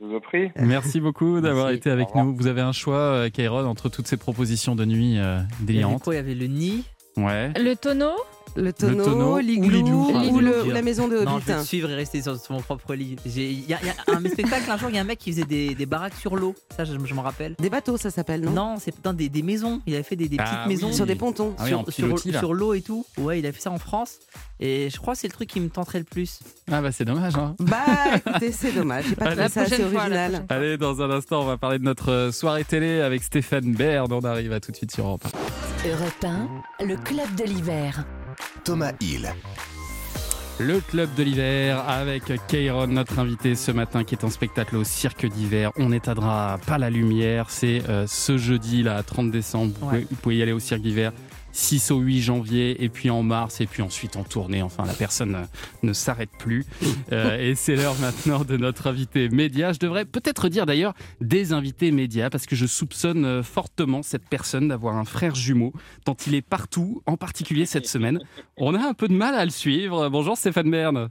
Je 0.00 0.04
vous 0.04 0.14
en 0.14 0.20
prie. 0.20 0.50
Merci 0.56 1.00
beaucoup 1.00 1.40
d'avoir 1.40 1.70
été 1.70 1.90
avec 1.90 2.14
nous. 2.14 2.36
Vous 2.36 2.46
avez 2.46 2.60
un 2.60 2.72
choix, 2.72 3.28
Kairon, 3.30 3.64
entre 3.66 3.88
toutes 3.88 4.06
ces 4.06 4.16
propositions 4.16 4.76
de 4.76 4.84
nuit 4.84 5.18
euh, 5.18 5.38
Il 5.38 5.40
y 5.40 5.54
avait 5.54 5.64
délirantes. 5.66 6.02
quoi? 6.04 6.14
Il 6.14 6.16
y 6.18 6.20
avait 6.20 6.34
le 6.34 6.46
nid. 6.46 6.84
Ouais. 7.16 7.52
Le 7.56 7.74
tonneau, 7.74 8.12
Le 8.60 8.72
tonneau, 8.72 9.38
l'igloo 9.38 10.10
ou, 10.32 10.40
le- 10.40 10.64
ou 10.64 10.70
la 10.70 10.82
maison 10.82 11.06
de 11.08 11.20
Non, 11.20 11.36
Hobbit. 11.36 11.44
je 11.46 11.52
vais 11.52 11.58
te 11.60 11.64
suivre 11.64 11.90
et 11.90 11.94
rester 11.94 12.22
sur, 12.22 12.36
mon 12.50 12.60
propre 12.60 12.94
lit. 12.94 13.16
Il 13.24 13.38
y, 13.68 13.72
a 13.74 13.78
il 13.80 13.86
y 13.86 13.90
a 13.90 14.16
un 14.16 14.28
spectacle, 14.28 14.68
un 14.70 14.76
jour, 14.76 14.88
il 14.90 14.96
y 14.96 14.98
a 14.98 15.02
un 15.02 15.04
mec 15.04 15.18
qui 15.18 15.30
faisait 15.32 15.44
des, 15.44 15.74
des 15.74 15.86
baraques 15.86 16.14
sur 16.14 16.34
l'eau. 16.36 16.54
Ça, 16.76 16.84
je, 16.84 16.92
je 17.04 17.14
m'en 17.14 17.22
rappelle. 17.22 17.54
Des 17.60 17.70
bateaux, 17.70 17.96
ça 17.96 18.10
s'appelle, 18.10 18.40
non, 18.42 18.50
Non, 18.50 18.76
c'est 18.80 18.92
dans 19.04 19.12
des, 19.12 19.28
des 19.28 19.42
maisons. 19.42 19.80
Il 19.86 19.94
avait 19.94 20.02
fait 20.02 20.16
des, 20.16 20.28
des 20.28 20.36
Ah 20.40 20.44
petites 20.44 20.58
oui. 20.64 20.68
maisons 20.74 20.92
Sur 20.92 21.06
des 21.06 21.14
pontons. 21.14 21.54
Ah 21.58 21.62
oui, 21.64 21.70
sur, 21.70 21.84
pilotis, 21.84 22.32
l'eau 22.50 22.74
et 22.74 22.82
tout. 22.82 23.06
Ouais, 23.16 23.38
il 23.38 23.46
a 23.46 23.52
fait 23.52 23.60
ça 23.60 23.70
en 23.70 23.78
France. 23.78 24.18
Et 24.60 24.90
je 24.90 24.96
crois 24.98 25.14
que 25.14 25.20
c'est 25.20 25.28
le 25.28 25.32
truc 25.32 25.48
qui 25.48 25.60
me 25.60 25.68
tenterait 25.68 26.00
le 26.00 26.04
plus. 26.04 26.40
Ah 26.70 26.80
bah 26.82 26.90
c'est 26.90 27.04
dommage. 27.04 27.36
Hein. 27.36 27.54
Bah 27.60 27.76
écoutez, 28.26 28.50
c'est 28.50 28.72
dommage. 28.72 29.04
J'ai 29.08 29.14
pas 29.14 29.26
Allez. 29.26 29.34
trouvé 29.36 29.48
ça 29.50 29.60
assez 29.62 29.82
original. 29.84 30.32
fois. 30.32 30.40
Allez, 30.48 30.76
dans 30.78 31.00
un 31.00 31.10
instant, 31.10 31.42
on 31.42 31.46
va 31.46 31.56
parler 31.58 31.78
de 31.78 31.84
notre 31.84 32.10
euh, 32.10 32.32
soirée 32.32 32.64
télé 32.64 33.00
avec 33.00 33.22
Stéphane 33.22 33.72
Baird. 33.72 34.10
On 34.12 34.20
arrive 34.22 34.52
à 34.52 34.58
tout 34.58 34.72
de 34.72 34.76
suite 34.76 34.90
sur 34.92 35.06
Europe 35.06 35.24
1. 35.84 35.88
Europe 35.90 36.24
1, 36.80 36.84
le 36.84 36.96
club 36.96 37.32
de 37.36 37.44
l'hiver. 37.44 38.04
Thomas 38.64 38.92
Hill. 39.00 39.32
Le 40.60 40.80
club 40.80 41.14
de 41.14 41.22
l'hiver 41.22 41.88
avec 41.88 42.32
Kairon, 42.48 42.88
notre 42.88 43.20
invité 43.20 43.54
ce 43.54 43.70
matin 43.70 44.02
qui 44.02 44.16
est 44.16 44.24
en 44.24 44.30
spectacle 44.30 44.74
au 44.76 44.82
cirque 44.82 45.24
d'hiver. 45.26 45.70
On 45.76 45.90
n'éteindra 45.90 46.58
pas 46.66 46.78
la 46.78 46.90
lumière. 46.90 47.46
C'est 47.48 47.82
euh, 47.88 48.06
ce 48.08 48.36
jeudi, 48.38 48.82
là, 48.82 49.00
30 49.04 49.30
décembre. 49.30 49.72
Vous, 49.80 49.86
Ouais. 49.86 49.92
pouvez, 50.00 50.06
vous 50.10 50.16
pouvez 50.16 50.36
y 50.38 50.42
aller 50.42 50.52
au 50.52 50.58
cirque 50.58 50.82
d'hiver. 50.82 51.12
6 51.52 51.90
au 51.90 51.98
8 51.98 52.20
janvier 52.20 52.82
et 52.84 52.88
puis 52.88 53.10
en 53.10 53.22
mars 53.22 53.60
et 53.60 53.66
puis 53.66 53.82
ensuite 53.82 54.16
en 54.16 54.24
tournée. 54.24 54.62
Enfin, 54.62 54.84
la 54.86 54.92
personne 54.92 55.34
euh, 55.34 55.44
ne 55.82 55.92
s'arrête 55.92 56.30
plus. 56.38 56.64
Euh, 57.12 57.38
et 57.38 57.54
c'est 57.54 57.74
l'heure 57.74 57.94
maintenant 58.00 58.44
de 58.44 58.56
notre 58.58 58.86
invité 58.86 59.30
média. 59.30 59.72
Je 59.72 59.78
devrais 59.78 60.04
peut-être 60.04 60.48
dire 60.48 60.66
d'ailleurs 60.66 60.92
des 61.22 61.54
invités 61.54 61.90
médias 61.90 62.28
parce 62.28 62.44
que 62.44 62.54
je 62.54 62.66
soupçonne 62.66 63.24
euh, 63.24 63.42
fortement 63.42 64.02
cette 64.02 64.28
personne 64.28 64.68
d'avoir 64.68 64.96
un 64.96 65.04
frère 65.04 65.34
jumeau 65.34 65.72
tant 66.04 66.16
il 66.26 66.34
est 66.34 66.42
partout, 66.42 67.02
en 67.06 67.16
particulier 67.16 67.64
cette 67.64 67.86
semaine. 67.86 68.18
On 68.58 68.74
a 68.74 68.86
un 68.86 68.92
peu 68.92 69.08
de 69.08 69.14
mal 69.14 69.34
à 69.34 69.44
le 69.44 69.50
suivre. 69.50 70.08
Bonjour 70.10 70.36
Stéphane 70.36 70.70
Bern. 70.70 71.08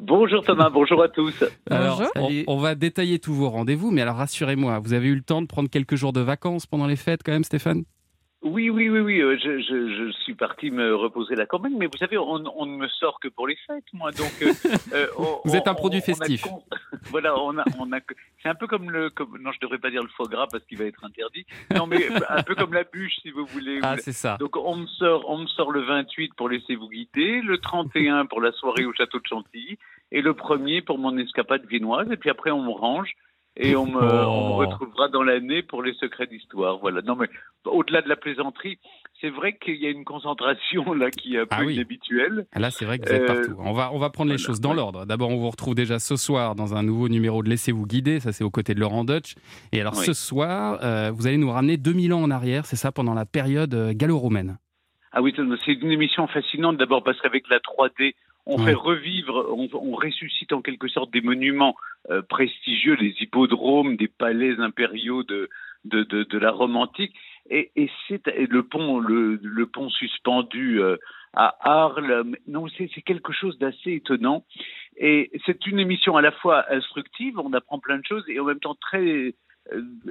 Bonjour 0.00 0.42
Thomas, 0.44 0.70
bonjour 0.70 1.02
à 1.02 1.08
tous. 1.08 1.44
Alors, 1.68 1.98
Bonjour. 1.98 2.12
on, 2.16 2.28
Salut. 2.28 2.44
on 2.46 2.58
va 2.58 2.74
détailler 2.74 3.18
tous 3.18 3.34
vos 3.34 3.50
rendez-vous, 3.50 3.90
mais 3.90 4.02
alors 4.02 4.16
rassurez-moi, 4.16 4.78
vous 4.78 4.92
avez 4.92 5.08
eu 5.08 5.14
le 5.14 5.22
temps 5.22 5.42
de 5.42 5.46
prendre 5.46 5.68
quelques 5.68 5.96
jours 5.96 6.12
de 6.12 6.20
vacances 6.20 6.66
pendant 6.66 6.86
les 6.86 6.96
fêtes 6.96 7.22
quand 7.24 7.32
même, 7.32 7.44
Stéphane? 7.44 7.84
Oui, 8.42 8.70
oui, 8.70 8.88
oui, 8.88 9.00
oui, 9.00 9.20
euh, 9.20 9.36
je, 9.36 9.58
je, 9.60 9.88
je 10.06 10.12
suis 10.22 10.34
parti 10.34 10.70
me 10.70 10.94
reposer 10.94 11.34
la 11.34 11.44
campagne, 11.44 11.74
mais 11.76 11.86
vous 11.86 11.96
savez, 11.98 12.16
on, 12.18 12.40
on 12.56 12.66
ne 12.66 12.76
me 12.76 12.86
sort 12.86 13.18
que 13.18 13.26
pour 13.26 13.48
les 13.48 13.56
fêtes, 13.66 13.82
moi. 13.92 14.12
Donc, 14.12 14.30
euh, 14.42 14.52
euh, 14.92 15.06
on- 15.18 15.40
Vous 15.44 15.56
êtes 15.56 15.66
un 15.66 15.74
produit 15.74 15.98
on 16.00 16.04
festif. 16.14 16.44
voilà, 17.10 17.36
on 17.36 17.58
a, 17.58 17.64
on 17.80 17.92
a. 17.92 17.98
C'est 18.40 18.48
un 18.48 18.54
peu 18.54 18.68
comme 18.68 18.92
le. 18.92 19.10
Comme, 19.10 19.38
non, 19.40 19.50
je 19.50 19.58
devrais 19.58 19.78
pas 19.78 19.90
dire 19.90 20.02
le 20.02 20.08
foie 20.10 20.28
gras 20.28 20.46
parce 20.50 20.62
qu'il 20.66 20.78
va 20.78 20.84
être 20.84 21.04
interdit. 21.04 21.46
Non, 21.74 21.88
mais 21.88 22.06
un 22.28 22.44
peu 22.44 22.54
comme 22.54 22.72
la 22.74 22.84
bûche, 22.84 23.16
si 23.22 23.30
vous 23.32 23.44
voulez. 23.46 23.80
Ah, 23.82 23.96
c'est 23.98 24.12
ça. 24.12 24.36
Donc 24.38 24.56
on 24.56 24.76
me 24.76 24.86
sort, 24.86 25.28
on 25.28 25.38
me 25.38 25.46
sort 25.48 25.72
le 25.72 25.80
28 25.82 26.34
pour 26.36 26.48
laisser 26.48 26.76
vous 26.76 26.88
guider, 26.88 27.40
le 27.42 27.58
31 27.58 28.26
pour 28.26 28.40
la 28.40 28.52
soirée 28.52 28.84
au 28.84 28.92
château 28.92 29.18
de 29.18 29.26
Chantilly, 29.26 29.78
et 30.12 30.22
le 30.22 30.34
premier 30.34 30.80
pour 30.80 30.98
mon 30.98 31.18
escapade 31.18 31.66
viennoise. 31.66 32.08
Et 32.12 32.16
puis 32.16 32.30
après 32.30 32.52
on 32.52 32.62
me 32.62 32.70
range 32.70 33.10
et 33.58 33.76
on 33.76 33.86
me, 33.86 33.98
on 33.98 34.48
me 34.48 34.52
Oh. 34.52 34.56
retrouvera 34.56 35.08
dans 35.08 35.22
l'année 35.22 35.62
pour 35.62 35.82
les 35.82 35.92
secrets 35.94 36.26
d'histoire. 36.26 36.78
Voilà. 36.78 37.02
Non, 37.02 37.16
mais 37.16 37.28
au-delà 37.64 38.00
de 38.02 38.08
la 38.08 38.16
plaisanterie, 38.16 38.78
c'est 39.20 39.30
vrai 39.30 39.56
qu'il 39.62 39.74
y 39.76 39.86
a 39.86 39.90
une 39.90 40.04
concentration 40.04 40.92
là 40.94 41.10
qui 41.10 41.34
est 41.34 41.40
un 41.40 41.46
peu 41.46 41.48
Ah 41.50 41.62
oui. 41.66 41.74
inhabituelle. 41.74 42.46
Là, 42.54 42.70
c'est 42.70 42.84
vrai 42.84 42.98
que 42.98 43.08
vous 43.08 43.14
êtes 43.14 43.22
Euh, 43.22 43.26
partout. 43.26 43.54
On 43.58 43.72
va, 43.72 43.90
on 43.92 43.98
va 43.98 44.10
prendre 44.10 44.30
les 44.30 44.38
choses 44.38 44.60
dans 44.60 44.72
l'ordre. 44.74 45.04
D'abord, 45.06 45.30
on 45.30 45.36
vous 45.36 45.50
retrouve 45.50 45.74
déjà 45.74 45.98
ce 45.98 46.16
soir 46.16 46.54
dans 46.54 46.74
un 46.74 46.82
nouveau 46.82 47.08
numéro 47.08 47.42
de 47.42 47.48
Laissez-vous 47.48 47.86
guider. 47.86 48.20
Ça, 48.20 48.32
c'est 48.32 48.44
aux 48.44 48.50
côtés 48.50 48.74
de 48.74 48.80
Laurent 48.80 49.04
Deutsch. 49.04 49.34
Et 49.72 49.80
alors, 49.80 49.94
Oui. 49.98 50.04
ce 50.06 50.12
soir, 50.12 50.78
euh, 50.84 51.10
vous 51.12 51.26
allez 51.26 51.36
nous 51.38 51.50
ramener 51.50 51.76
2000 51.76 52.14
ans 52.14 52.22
en 52.22 52.30
arrière, 52.30 52.64
c'est 52.64 52.76
ça, 52.76 52.92
pendant 52.92 53.14
la 53.14 53.26
période 53.26 53.74
euh, 53.74 53.92
gallo-romaine. 53.94 54.58
Ah 55.10 55.20
oui, 55.22 55.34
c'est 55.64 55.72
une 55.72 55.90
émission 55.90 56.26
fascinante 56.28 56.76
d'abord 56.76 57.02
parce 57.02 57.20
qu'avec 57.20 57.48
la 57.48 57.58
3D, 57.58 58.14
on 58.48 58.58
Ouais. 58.58 58.70
fait 58.70 58.74
revivre, 58.74 59.46
on, 59.56 59.68
on 59.74 59.94
ressuscite 59.94 60.52
en 60.52 60.62
quelque 60.62 60.88
sorte 60.88 61.12
des 61.12 61.20
monuments 61.20 61.76
euh, 62.10 62.22
prestigieux, 62.22 62.96
des 62.96 63.14
hippodromes, 63.20 63.96
des 63.96 64.08
palais 64.08 64.58
impériaux 64.58 65.22
de, 65.22 65.48
de, 65.84 66.02
de, 66.02 66.24
de 66.24 66.38
la 66.38 66.50
Rome 66.50 66.76
antique. 66.76 67.14
Et, 67.50 67.70
et 67.76 67.88
c'est 68.06 68.26
le 68.26 68.62
pont, 68.62 68.98
le, 68.98 69.38
le 69.42 69.66
pont 69.66 69.90
suspendu 69.90 70.80
euh, 70.82 70.96
à 71.34 71.56
Arles. 71.60 72.24
Non, 72.46 72.66
c'est 72.76 72.90
c'est 72.94 73.02
quelque 73.02 73.32
chose 73.32 73.58
d'assez 73.58 73.92
étonnant. 73.92 74.44
Et 74.96 75.30
c'est 75.46 75.66
une 75.66 75.78
émission 75.78 76.16
à 76.16 76.22
la 76.22 76.32
fois 76.32 76.64
instructive, 76.72 77.38
on 77.38 77.52
apprend 77.52 77.78
plein 77.78 77.98
de 77.98 78.04
choses, 78.04 78.24
et 78.28 78.40
en 78.40 78.44
même 78.44 78.60
temps 78.60 78.76
très 78.80 79.34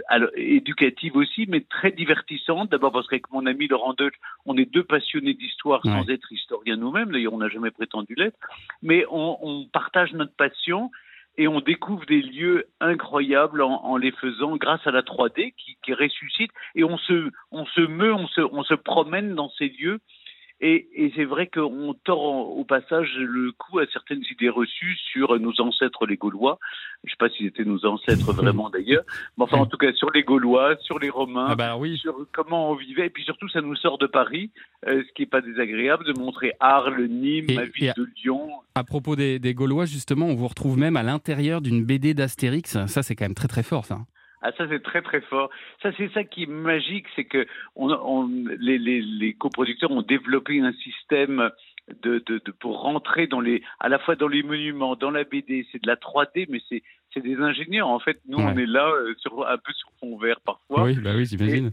alors, 0.07 0.29
éducative 0.35 1.15
aussi, 1.15 1.45
mais 1.47 1.61
très 1.61 1.91
divertissante. 1.91 2.69
D'abord 2.69 2.91
parce 2.91 3.07
qu'avec 3.07 3.29
mon 3.31 3.45
ami 3.45 3.67
Laurent 3.67 3.93
Deutsch, 3.93 4.15
on 4.45 4.57
est 4.57 4.71
deux 4.71 4.83
passionnés 4.83 5.33
d'histoire 5.33 5.81
sans 5.83 6.05
Ouais. 6.05 6.13
être 6.13 6.31
historiens 6.31 6.77
nous-mêmes. 6.77 7.11
D'ailleurs, 7.11 7.33
on 7.33 7.37
n'a 7.39 7.49
jamais 7.49 7.71
prétendu 7.71 8.13
l'être. 8.15 8.37
Mais 8.81 9.05
on, 9.09 9.37
on 9.41 9.65
partage 9.65 10.13
notre 10.13 10.35
passion 10.35 10.91
et 11.39 11.47
on 11.47 11.59
découvre 11.61 12.05
des 12.05 12.21
lieux 12.21 12.65
incroyables 12.81 13.61
en, 13.61 13.83
en 13.83 13.97
les 13.97 14.11
faisant 14.11 14.57
grâce 14.57 14.85
à 14.87 14.91
la 14.91 15.01
3D 15.03 15.53
qui, 15.55 15.77
qui 15.83 15.93
ressuscite. 15.93 16.51
Et 16.75 16.83
on 16.83 16.97
se, 16.97 17.29
on 17.51 17.65
se 17.65 17.81
meut, 17.81 18.13
on 18.13 18.27
se, 18.27 18.41
on 18.41 18.63
se 18.63 18.73
promène 18.73 19.35
dans 19.35 19.49
ces 19.57 19.69
lieux. 19.69 19.99
Et, 20.59 20.87
et 20.95 21.13
c'est 21.15 21.23
vrai 21.25 21.45
qu'on 21.45 21.93
tord 22.03 22.57
au 22.57 22.63
passage 22.63 23.13
le 23.19 23.51
coup 23.51 23.77
à 23.77 23.85
certaines 23.93 24.23
idées 24.31 24.49
reçues 24.49 24.97
sur 25.11 25.39
nos 25.39 25.53
ancêtres 25.61 26.07
les 26.07 26.17
Gaulois. 26.17 26.57
Je 27.03 27.09
ne 27.09 27.11
sais 27.11 27.15
pas 27.19 27.29
s'ils 27.29 27.45
étaient 27.45 27.63
nos 27.63 27.85
ancêtres 27.85 28.33
vraiment 28.33 28.71
d'ailleurs, 28.71 29.03
mais 29.37 29.43
enfin 29.43 29.57
en 29.57 29.67
tout 29.67 29.77
cas 29.77 29.93
sur 29.93 30.09
les 30.11 30.23
Gaulois, 30.23 30.75
sur 30.81 30.97
les 30.97 31.09
Romains, 31.11 31.45
Ah 31.49 31.55
bah 31.55 31.77
oui. 31.77 31.97
sur 31.97 32.15
comment 32.33 32.71
on 32.71 32.75
vivait. 32.75 33.05
Et 33.05 33.09
puis 33.11 33.23
surtout, 33.23 33.47
ça 33.49 33.61
nous 33.61 33.75
sort 33.75 33.99
de 33.99 34.07
Paris, 34.07 34.49
euh, 34.87 35.03
ce 35.07 35.13
qui 35.13 35.21
n'est 35.21 35.27
pas 35.27 35.41
désagréable, 35.41 36.05
de 36.05 36.19
montrer 36.19 36.53
Arles, 36.59 37.05
Nîmes, 37.05 37.45
Et- 37.49 37.55
ma 37.55 37.65
ville 37.65 37.89
à- 37.89 37.93
de 37.93 38.07
Lyon. 38.23 38.49
À 38.73 38.83
propos 38.83 39.15
des, 39.15 39.37
des 39.37 39.53
Gaulois, 39.53 39.85
justement, 39.85 40.25
on 40.25 40.35
vous 40.35 40.47
retrouve 40.47 40.77
même 40.79 40.97
à 40.97 41.03
l'intérieur 41.03 41.61
d'une 41.61 41.83
BD 41.85 42.13
d'Astérix. 42.15 42.77
Ça, 42.87 43.03
c'est 43.03 43.15
quand 43.15 43.25
même 43.25 43.35
très 43.35 43.47
très 43.47 43.63
fort, 43.63 43.85
ça. 43.85 43.99
Ah, 44.41 44.51
ça, 44.57 44.67
c'est 44.69 44.83
très, 44.83 45.01
très 45.01 45.21
fort. 45.21 45.49
Ça, 45.81 45.91
c'est 45.97 46.11
ça 46.13 46.23
qui 46.23 46.43
est 46.43 46.49
magique, 46.49 47.05
c'est 47.15 47.25
que 47.25 47.47
on, 47.75 47.89
on- 47.91 48.27
les, 48.59 48.77
les, 48.77 49.01
les 49.01 49.33
coproducteurs 49.33 49.91
ont 49.91 50.03
développé 50.03 50.59
un 50.59 50.73
système 50.73 51.49
de, 52.03 52.21
de, 52.25 52.41
de- 52.45 52.51
pour 52.51 52.81
rentrer 52.81 53.27
dans 53.27 53.39
les, 53.41 53.63
à 53.79 53.89
la 53.89 53.97
fois 53.99 54.15
dans 54.15 54.27
les 54.27 54.43
monuments, 54.43 54.95
dans 54.95 55.09
la 55.11 55.23
BD. 55.23 55.65
C'est 55.71 55.81
de 55.81 55.87
la 55.87 55.95
3D, 55.95 56.45
mais 56.49 56.61
c'est, 56.69 56.83
des 57.19 57.37
ingénieurs. 57.37 57.87
En 57.87 57.97
fait, 57.97 58.19
nous, 58.27 58.37
Ouais. 58.37 58.43
on 58.53 58.57
est 58.59 58.67
là 58.67 58.87
euh, 58.91 59.15
sur, 59.17 59.47
un 59.47 59.57
peu 59.57 59.73
sur 59.73 59.89
fond 59.99 60.17
vert 60.19 60.39
parfois. 60.45 60.83
Oui, 60.83 60.93
bah 61.01 61.13
oui, 61.15 61.25
j'imagine. 61.25 61.71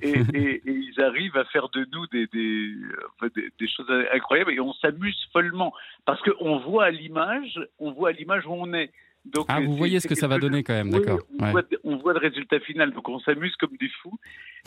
Et, 0.00 0.08
et- 0.08 0.54
et 0.54 0.62
ils 0.72 0.98
arrivent 1.02 1.36
à 1.36 1.44
faire 1.44 1.68
de 1.68 1.86
nous 1.92 2.06
des, 2.06 2.26
des, 2.28 2.70
enfin, 3.14 3.30
des, 3.36 3.50
des 3.60 3.68
choses 3.68 3.90
incroyables 4.14 4.52
et 4.52 4.60
on 4.60 4.72
s'amuse 4.72 5.28
follement 5.34 5.74
parce 6.06 6.22
qu'on 6.22 6.56
voit 6.60 6.84
à 6.86 6.90
l'image, 6.90 7.60
on 7.78 7.90
voit 7.92 8.08
à 8.08 8.12
l'image 8.12 8.46
où 8.46 8.52
on 8.54 8.72
est. 8.72 8.90
Donc, 9.34 9.46
Ah, 9.48 9.60
vous 9.60 9.76
voyez 9.76 9.98
ce 10.00 10.06
que 10.08 10.14
ça 10.14 10.28
va 10.28 10.38
donner 10.38 10.62
quand 10.62 10.72
même, 10.74 10.90
d'accord. 10.90 11.18
On, 11.40 11.52
Ouais. 11.52 11.62
on 11.84 11.96
voit 11.96 12.12
le 12.12 12.20
résultat 12.20 12.60
final, 12.60 12.92
donc 12.92 13.08
on 13.08 13.18
s'amuse 13.20 13.54
comme 13.56 13.76
des 13.78 13.88
fous. 14.02 14.18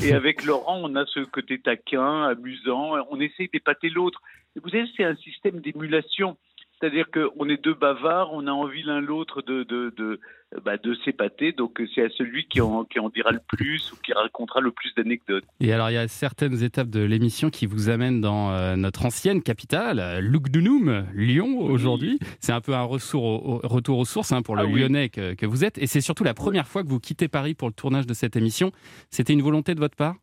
Et 0.04 0.14
avec 0.14 0.44
Laurent, 0.46 0.82
on 0.84 0.96
a 0.96 1.06
ce 1.06 1.22
côté 1.22 1.60
taquin, 1.60 2.24
amusant. 2.26 2.94
On 3.10 3.20
essaye 3.20 3.50
d'épater 3.52 3.90
l'autre. 3.90 4.22
Vous 4.62 4.70
savez, 4.70 4.86
c'est 4.98 5.04
un 5.06 5.16
système 5.16 5.60
d'émulation. 5.62 6.38
C'est-à-dire 6.80 7.08
qu'on 7.12 7.50
est 7.50 7.62
deux 7.64 7.74
bavards, 7.74 8.32
on 8.34 8.48
a 8.48 8.52
envie 8.52 8.84
l'un 8.84 9.02
l'autre 9.02 9.42
de, 9.42 9.64
de, 9.64 9.94
de, 9.98 10.20
bah, 10.64 10.78
de 10.78 10.96
s'épater. 11.04 11.52
Donc 11.52 11.82
c'est 11.94 12.04
à 12.04 12.10
celui 12.18 12.46
qui 12.48 12.62
en, 12.62 12.86
qui 12.86 13.00
en 13.00 13.10
dira 13.10 13.32
le 13.32 13.42
plus 13.48 13.92
ou 13.92 13.98
qui 13.98 14.14
racontera 14.14 14.62
le 14.62 14.72
plus 14.72 14.94
d'anecdotes. 14.96 15.44
Et 15.60 15.74
alors, 15.74 15.90
il 15.90 15.96
y 15.96 15.98
a 15.98 16.08
certaines 16.08 16.64
étapes 16.64 16.90
de 16.90 17.02
l'émission 17.02 17.50
qui 17.50 17.66
vous 17.66 17.90
amènent 17.90 18.22
dans 18.22 18.52
euh, 18.52 18.78
notre 18.78 19.06
ancienne 19.06 19.42
capitale, 19.44 20.20
Lugdunum, 20.22 21.06
Lyon, 21.14 21.60
aujourd'hui. 21.60 22.18
C'est 22.40 22.54
un 22.54 22.62
peu 22.62 22.74
un 22.74 22.84
retour, 22.84 23.24
au, 23.24 23.56
au- 23.56 23.68
retour 23.68 23.98
aux 24.00 24.06
sources 24.06 24.32
hein, 24.32 24.42
pour 24.42 24.56
le 24.56 24.62
Ah 24.64 24.66
oui. 24.66 24.80
Lyonnais 24.82 25.10
que, 25.10 25.34
que 25.34 25.46
vous 25.46 25.66
êtes. 25.66 25.78
Et 25.80 25.86
c'est 25.88 26.02
surtout 26.02 26.24
la 26.24 26.34
première 26.34 26.68
fois 26.68 26.84
que 26.84 26.88
vous 26.88 27.00
quittez 27.02 27.28
Paris 27.28 27.56
pour 27.56 27.68
le 27.68 27.74
tournage 27.74 28.08
de 28.08 28.14
cette 28.14 28.36
émission. 28.38 28.72
C'était 29.10 29.34
une 29.34 29.42
volonté 29.42 29.76
de 29.76 29.80
votre 29.80 29.98
part? 29.98 30.16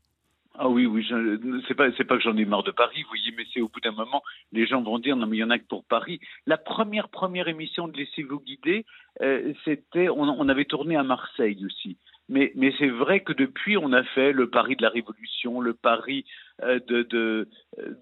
Ah 0.59 0.69
oui, 0.69 0.87
oui, 0.87 1.07
c'est 1.69 1.75
pas, 1.75 1.93
c'est 1.97 2.05
pas 2.05 2.17
que 2.17 2.23
j'en 2.23 2.37
ai 2.37 2.45
marre 2.45 2.63
de 2.63 2.71
Paris, 2.71 3.03
vous 3.03 3.09
voyez, 3.09 3.33
mais 3.37 3.45
c'est 3.53 3.61
au 3.61 3.69
bout 3.69 3.81
d'un 3.81 3.93
moment, 3.93 4.23
les 4.53 4.67
gens 4.67 4.83
vont 4.83 4.99
dire 4.99 5.17
non 5.17 5.27
mais 5.27 5.37
il 5.37 5.41
y 5.41 5.45
en 5.45 5.51
a 5.51 5.59
que 5.59 5.67
pour 5.67 5.85
Paris. 5.85 6.21
La 6.47 6.57
première 6.57 7.09
première 7.09 7.49
émission 7.49 7.89
de 7.89 7.97
Laissez-vous 7.97 8.41
guider, 8.41 8.87
euh, 9.21 9.53
c'était, 9.65 10.09
on 10.09 10.49
avait 10.49 10.65
tourné 10.65 10.97
à 10.97 11.03
Marseille 11.03 11.63
aussi. 11.65 11.99
Mais, 12.29 12.51
mais 12.57 12.75
c'est 12.79 12.89
vrai 12.89 13.21
que 13.21 13.33
depuis, 13.33 13.77
on 13.77 13.93
a 13.93 14.03
fait 14.03 14.33
le 14.33 14.51
Paris 14.51 14.75
de 14.75 14.83
la 14.83 14.89
Révolution, 14.89 15.61
le 15.61 15.75
Paris 15.75 16.25
euh, 16.65 16.81
de, 16.89 17.03
de, 17.05 17.49
euh, 17.79 17.95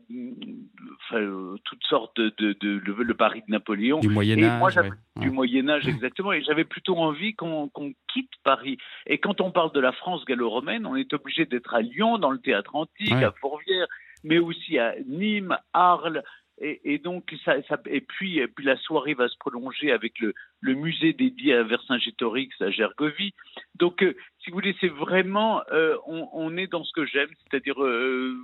enfin, 1.02 1.20
euh, 1.20 1.56
toutes 1.64 1.84
sortes 1.84 2.16
de, 2.18 2.32
de, 2.38 2.54
de- 2.60 2.80
le, 2.84 3.02
le 3.02 3.14
Paris 3.14 3.42
de 3.46 3.52
Napoléon. 3.52 4.00
Du 4.00 4.08
Moyen 4.08 4.38
Et 4.38 4.44
Âge, 4.44 4.58
moi, 4.58 4.70
j'avais- 4.70 4.88
ouais. 4.90 4.96
du 5.20 5.28
Ouais. 5.28 5.34
Moyen 5.34 5.68
Âge 5.68 5.86
exactement. 5.88 6.32
Et 6.32 6.42
j'avais 6.42 6.64
plutôt 6.64 6.96
envie 6.96 7.34
qu'on 7.34 7.68
quitte 8.12 8.30
Paris. 8.44 8.78
Et 9.06 9.18
quand 9.18 9.40
on 9.42 9.50
parle 9.50 9.72
de 9.72 9.80
la 9.80 9.92
France 9.92 10.24
gallo-romaine, 10.24 10.86
on 10.86 10.96
est 10.96 11.12
obligé 11.12 11.44
d'être 11.44 11.74
à 11.74 11.82
Lyon, 11.82 12.18
dans 12.18 12.30
le 12.30 12.38
théâtre 12.38 12.74
antique, 12.76 13.10
Ouais. 13.10 13.24
à 13.24 13.32
Fourvière, 13.32 13.86
mais 14.22 14.38
aussi 14.38 14.78
à 14.78 14.94
Nîmes, 15.06 15.56
Arles. 15.74 16.22
Et, 16.60 16.94
et 16.94 16.98
donc, 16.98 17.34
ça, 17.44 17.54
ça- 17.68 17.80
et 17.86 18.00
puis, 18.00 18.38
et 18.38 18.46
puis 18.46 18.64
la 18.64 18.76
soirée 18.76 19.14
va 19.14 19.28
se 19.28 19.36
prolonger 19.38 19.90
avec 19.90 20.20
le, 20.20 20.34
le 20.60 20.74
musée 20.74 21.12
dédié 21.12 21.54
à 21.54 21.64
Vercingétorix 21.64 22.50
à 22.60 22.70
Gergovie. 22.70 23.34
Donc, 23.78 24.02
euh, 24.04 24.14
si 24.42 24.50
vous 24.50 24.54
voulez, 24.56 24.76
c'est 24.80 24.88
vraiment, 24.88 25.62
euh, 25.72 25.96
on, 26.06 26.28
on 26.32 26.56
est 26.56 26.68
dans 26.68 26.84
ce 26.84 26.92
que 26.92 27.04
j'aime, 27.06 27.28
c'est-à-dire 27.42 27.82
euh, 27.82 28.36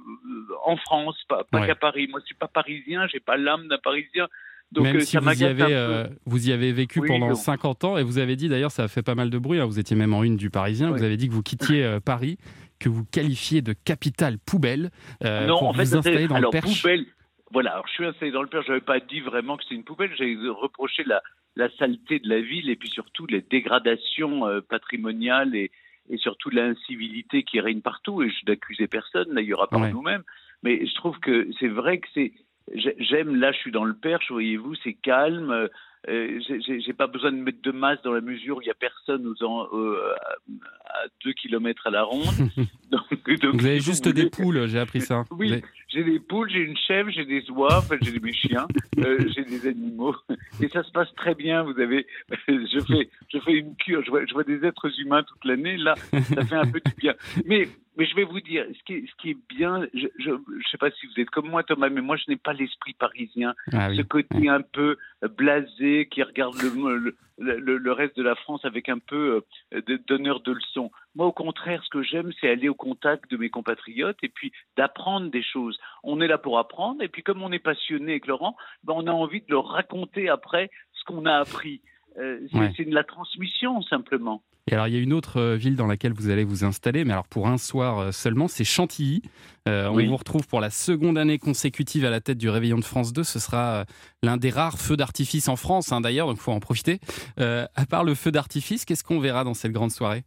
en 0.64 0.77
France, 0.77 1.16
pas, 1.29 1.44
pas 1.44 1.61
Ouais. 1.61 1.66
qu'à 1.68 1.77
Paris. 1.77 2.09
Moi, 2.11 2.18
je 2.20 2.27
suis 2.27 2.35
pas 2.35 2.49
parisien, 2.49 3.07
j'ai 3.07 3.20
pas 3.20 3.37
l'âme 3.37 3.68
d'un 3.68 3.79
Parisien. 3.79 4.27
Donc, 4.73 4.85
Même 4.85 5.01
si 5.01 5.12
ça 5.12 5.20
vous 5.20 5.42
y, 5.42 5.44
avez, 5.44 6.07
vous 6.27 6.49
y 6.49 6.53
avez 6.53 6.73
vécu 6.73 7.01
Oui, 7.01 7.09
pendant 7.09 7.29
non. 7.29 7.35
50 7.35 7.85
ans 7.85 7.96
et 7.99 8.03
vous 8.05 8.18
avez 8.18 8.37
dit 8.37 8.49
d'ailleurs, 8.49 8.70
ça 8.70 8.85
a 8.85 8.88
fait 8.88 9.03
pas 9.03 9.16
mal 9.16 9.29
de 9.31 9.38
bruit, 9.38 9.59
hein, 9.61 9.64
vous 9.66 9.79
étiez 9.81 9.96
même 9.96 10.14
en 10.14 10.23
une 10.23 10.37
du 10.37 10.49
Parisien, 10.51 10.90
vous 10.92 11.03
avez 11.03 11.16
dit 11.16 11.29
que 11.29 11.33
vous 11.33 11.42
quittiez 11.42 11.99
Paris, 12.05 12.38
que 12.79 12.88
vous 12.88 13.05
qualifiez 13.05 13.62
de 13.62 13.73
capitale 13.73 14.38
poubelle 14.38 14.90
non, 15.25 15.59
pour 15.59 15.68
en 15.68 15.73
fait, 15.75 15.83
vous 15.85 15.90
ça, 15.90 15.99
installer 15.99 16.29
dans 16.29 16.37
alors, 16.37 16.53
le 16.53 16.61
Perche. 16.61 16.83
poubelle. 16.83 17.05
Voilà, 17.53 17.73
alors 17.73 17.87
je 17.89 17.93
suis 17.95 18.05
installé 18.07 18.31
dans 18.31 18.43
le 18.43 18.49
Perche. 18.49 18.67
J'avais 18.67 18.81
pas 18.81 19.01
dit 19.01 19.21
vraiment 19.21 19.57
que 19.57 19.65
c'était 19.65 19.75
une 19.75 19.85
poubelle. 19.85 20.11
J'ai 20.17 20.37
reproché 20.49 21.03
la, 21.05 21.23
la 21.57 21.69
saleté 21.77 22.19
de 22.21 22.29
la 22.29 22.41
ville 22.41 22.71
et 22.71 22.77
puis 22.77 22.89
surtout 22.89 23.27
les 23.27 23.41
dégradations 23.41 24.47
euh, 24.47 24.61
patrimoniales 24.61 25.55
et, 25.57 25.71
et 26.09 26.17
surtout 26.17 26.51
l'incivilité 26.51 27.43
qui 27.43 27.61
règne 27.61 27.81
partout. 27.81 28.23
Et 28.23 28.31
je 28.31 28.45
n'accusais 28.47 28.87
personne, 28.87 29.35
d'ailleurs, 29.35 29.63
à 29.63 29.69
part 29.69 29.81
Ouais. 29.81 29.91
nous-mêmes. 29.93 30.23
Mais 30.63 30.87
je 30.87 30.95
trouve 30.95 31.19
que 31.19 31.49
c'est 31.59 31.69
vrai 31.69 31.99
que 31.99 32.09
c'est. 32.15 32.33
j'ai- 32.75 32.95
J'aime, 32.99 33.35
là, 33.37 33.51
je 33.53 33.59
suis 33.59 33.73
dans 33.73 33.85
le 33.85 33.95
Perche, 33.95 34.31
voyez-vous, 34.31 34.75
c'est 34.77 34.95
calme. 34.95 35.69
Euh, 36.09 36.41
j'ai- 36.67 36.93
pas 36.93 37.07
besoin 37.07 37.31
de 37.33 37.37
mettre 37.37 37.61
de 37.63 37.71
masse 37.73 38.01
dans 38.03 38.13
la 38.13 38.21
mesure 38.21 38.57
où 38.59 38.63
il 38.63 38.67
y 38.67 38.71
a 38.71 38.75
personne 38.75 39.27
aux 39.27 39.43
en- 39.45 39.67
euh, 39.73 40.13
à, 40.21 40.93
à 41.05 41.07
deux 41.25 41.33
kilomètres 41.33 41.87
à 41.87 41.91
la 41.91 42.03
ronde. 42.03 42.25
Donc- 42.91 43.41
donc, 43.41 43.55
Vous 43.55 43.67
avez 43.67 43.79
si 43.81 43.87
juste 43.87 44.09
des 44.09 44.29
poules, 44.29 44.67
j'ai 44.67 44.79
appris 44.81 45.01
ça. 45.01 45.25
Oui, 45.31 45.53
avez- 45.53 45.63
j'ai 45.89 46.03
des 46.05 46.19
poules, 46.19 46.51
j'ai 46.51 46.59
une 46.61 46.77
chèvre, 46.77 47.11
j'ai 47.11 47.25
des 47.25 47.49
oies, 47.51 47.79
enfin, 47.79 47.97
j'ai 48.01 48.19
mes 48.19 48.33
chiens, 48.33 48.67
euh, 48.99 49.19
j'ai 49.37 49.45
des 49.45 49.69
animaux, 49.69 50.17
et 50.61 50.69
ça 50.69 50.83
se 50.83 50.91
passe 50.91 51.13
très 51.15 51.35
bien. 51.35 51.63
Vous 51.63 51.79
avez, 51.79 52.07
je 52.49 52.81
fais, 52.87 53.09
je 53.33 53.39
fais 53.39 53.53
une 53.53 53.77
cure, 53.77 54.03
je 54.05 54.11
vois, 54.11 54.27
je 54.27 54.33
vois 54.35 54.45
des 54.45 54.65
êtres 54.65 54.91
humains 55.01 55.23
toute 55.23 55.45
l'année. 55.45 55.77
Là, 55.77 55.95
ça 56.35 56.45
fait 56.45 56.57
un 56.57 56.67
peu 56.67 56.81
du 56.85 56.93
bien. 56.99 57.15
Mais, 57.47 57.69
mais 57.96 58.07
je 58.07 58.14
vais 58.14 58.24
vous 58.24 58.40
dire, 58.40 58.64
ce 58.76 58.83
qui 58.85 58.94
est, 58.94 59.07
ce 59.07 59.14
qui 59.20 59.31
est 59.31 59.38
bien, 59.48 59.87
je, 59.94 60.07
je 60.18 60.31
sais 60.70 60.79
pas 60.79 60.90
si 60.90 61.07
vous 61.07 61.20
êtes 61.20 61.31
comme 61.31 61.48
moi, 61.48 61.62
Thomas, 61.64 61.88
mais 61.90 62.00
moi, 62.00 62.16
je 62.16 62.24
n'ai 62.29 62.37
pas 62.37 62.53
l'esprit 62.53 62.94
parisien, 62.94 63.55
Ah 63.72 63.88
oui, 63.90 63.96
ce 63.96 64.03
côté 64.03 64.48
un 64.48 64.62
peu 64.62 64.96
blasé 65.37 66.09
qui 66.11 66.22
regarde 66.22 66.55
le, 66.62 67.14
le, 67.38 67.59
le, 67.59 67.76
le 67.79 67.92
reste 67.92 68.16
de 68.16 68.22
la 68.22 68.35
France 68.35 68.64
avec 68.64 68.88
un 68.88 68.98
peu 68.98 69.42
euh, 69.74 69.83
d'honneur 70.07 70.40
de 70.40 70.53
leçon. 70.53 70.90
Moi, 71.14 71.26
au 71.26 71.33
contraire, 71.33 71.83
ce 71.85 71.90
que 71.90 72.03
j'aime, 72.03 72.33
c'est 72.40 72.48
aller 72.48 72.68
au 72.68 72.74
contact 72.74 73.31
de 73.31 73.37
mes 73.37 73.50
compatriotes 73.50 74.18
et 74.22 74.29
puis 74.29 74.53
d'apprendre 74.76 75.31
des 75.31 75.42
choses. 75.42 75.79
On 76.05 76.20
est 76.20 76.29
là 76.29 76.38
pour 76.38 76.59
apprendre, 76.59 77.03
et 77.03 77.09
puis 77.09 77.22
comme 77.22 77.42
on 77.42 77.53
est 77.53 77.59
passionné 77.59 78.12
avec 78.12 78.26
Laurent, 78.26 78.57
ben, 78.85 78.94
on 78.96 79.07
a 79.07 79.12
envie 79.12 79.40
de 79.40 79.46
leur 79.50 79.66
raconter 79.66 80.29
après 80.29 80.70
ce 80.92 81.05
qu'on 81.05 81.26
a 81.26 81.35
appris. 81.37 81.81
Euh, 82.18 82.40
c'est 82.50 82.59
Ouais. 82.59 82.72
c'est 82.76 82.85
de 82.85 82.94
la 82.94 83.05
transmission 83.05 83.81
simplement. 83.83 84.42
Et 84.70 84.74
alors, 84.74 84.87
il 84.87 84.94
y 84.94 84.96
a 84.96 85.00
une 85.00 85.12
autre 85.12 85.38
euh, 85.38 85.56
ville 85.56 85.74
dans 85.74 85.88
laquelle 85.88 86.12
vous 86.12 86.30
allez 86.30 86.44
vous 86.44 86.64
installer, 86.64 87.04
mais 87.04 87.12
alors 87.12 87.26
pour 87.26 87.48
un 87.48 87.59
soir 87.59 87.98
euh, 87.98 88.12
seulement, 88.12 88.46
c'est 88.46 88.64
Chantilly. 88.64 89.22
Euh, 89.68 89.88
Oui. 89.90 90.04
On 90.06 90.11
vous 90.11 90.16
retrouve 90.16 90.46
pour 90.46 90.61
la 90.61 90.70
seconde 90.70 91.18
année 91.18 91.38
consécutive 91.38 92.04
à 92.04 92.11
la 92.11 92.20
tête 92.20 92.38
du 92.38 92.48
Réveillon 92.48 92.78
de 92.78 92.85
France 92.85 93.12
2. 93.12 93.24
Ce 93.24 93.40
sera 93.40 93.85
l'un 94.22 94.37
des 94.37 94.50
rares 94.50 94.78
feux 94.78 94.96
d'artifice 94.96 95.48
en 95.48 95.56
France, 95.56 95.90
hein, 95.92 96.00
d'ailleurs, 96.00 96.28
donc 96.28 96.37
il 96.37 96.42
faut 96.42 96.52
en 96.52 96.61
profiter. 96.61 96.98
Euh, 97.40 97.64
à 97.74 97.85
part 97.85 98.04
le 98.04 98.14
feu 98.14 98.30
d'artifice, 98.30 98.85
qu'est-ce 98.85 99.02
qu'on 99.02 99.18
verra 99.18 99.42
dans 99.42 99.54
cette 99.54 99.72
grande 99.72 99.90
soirée? 99.90 100.22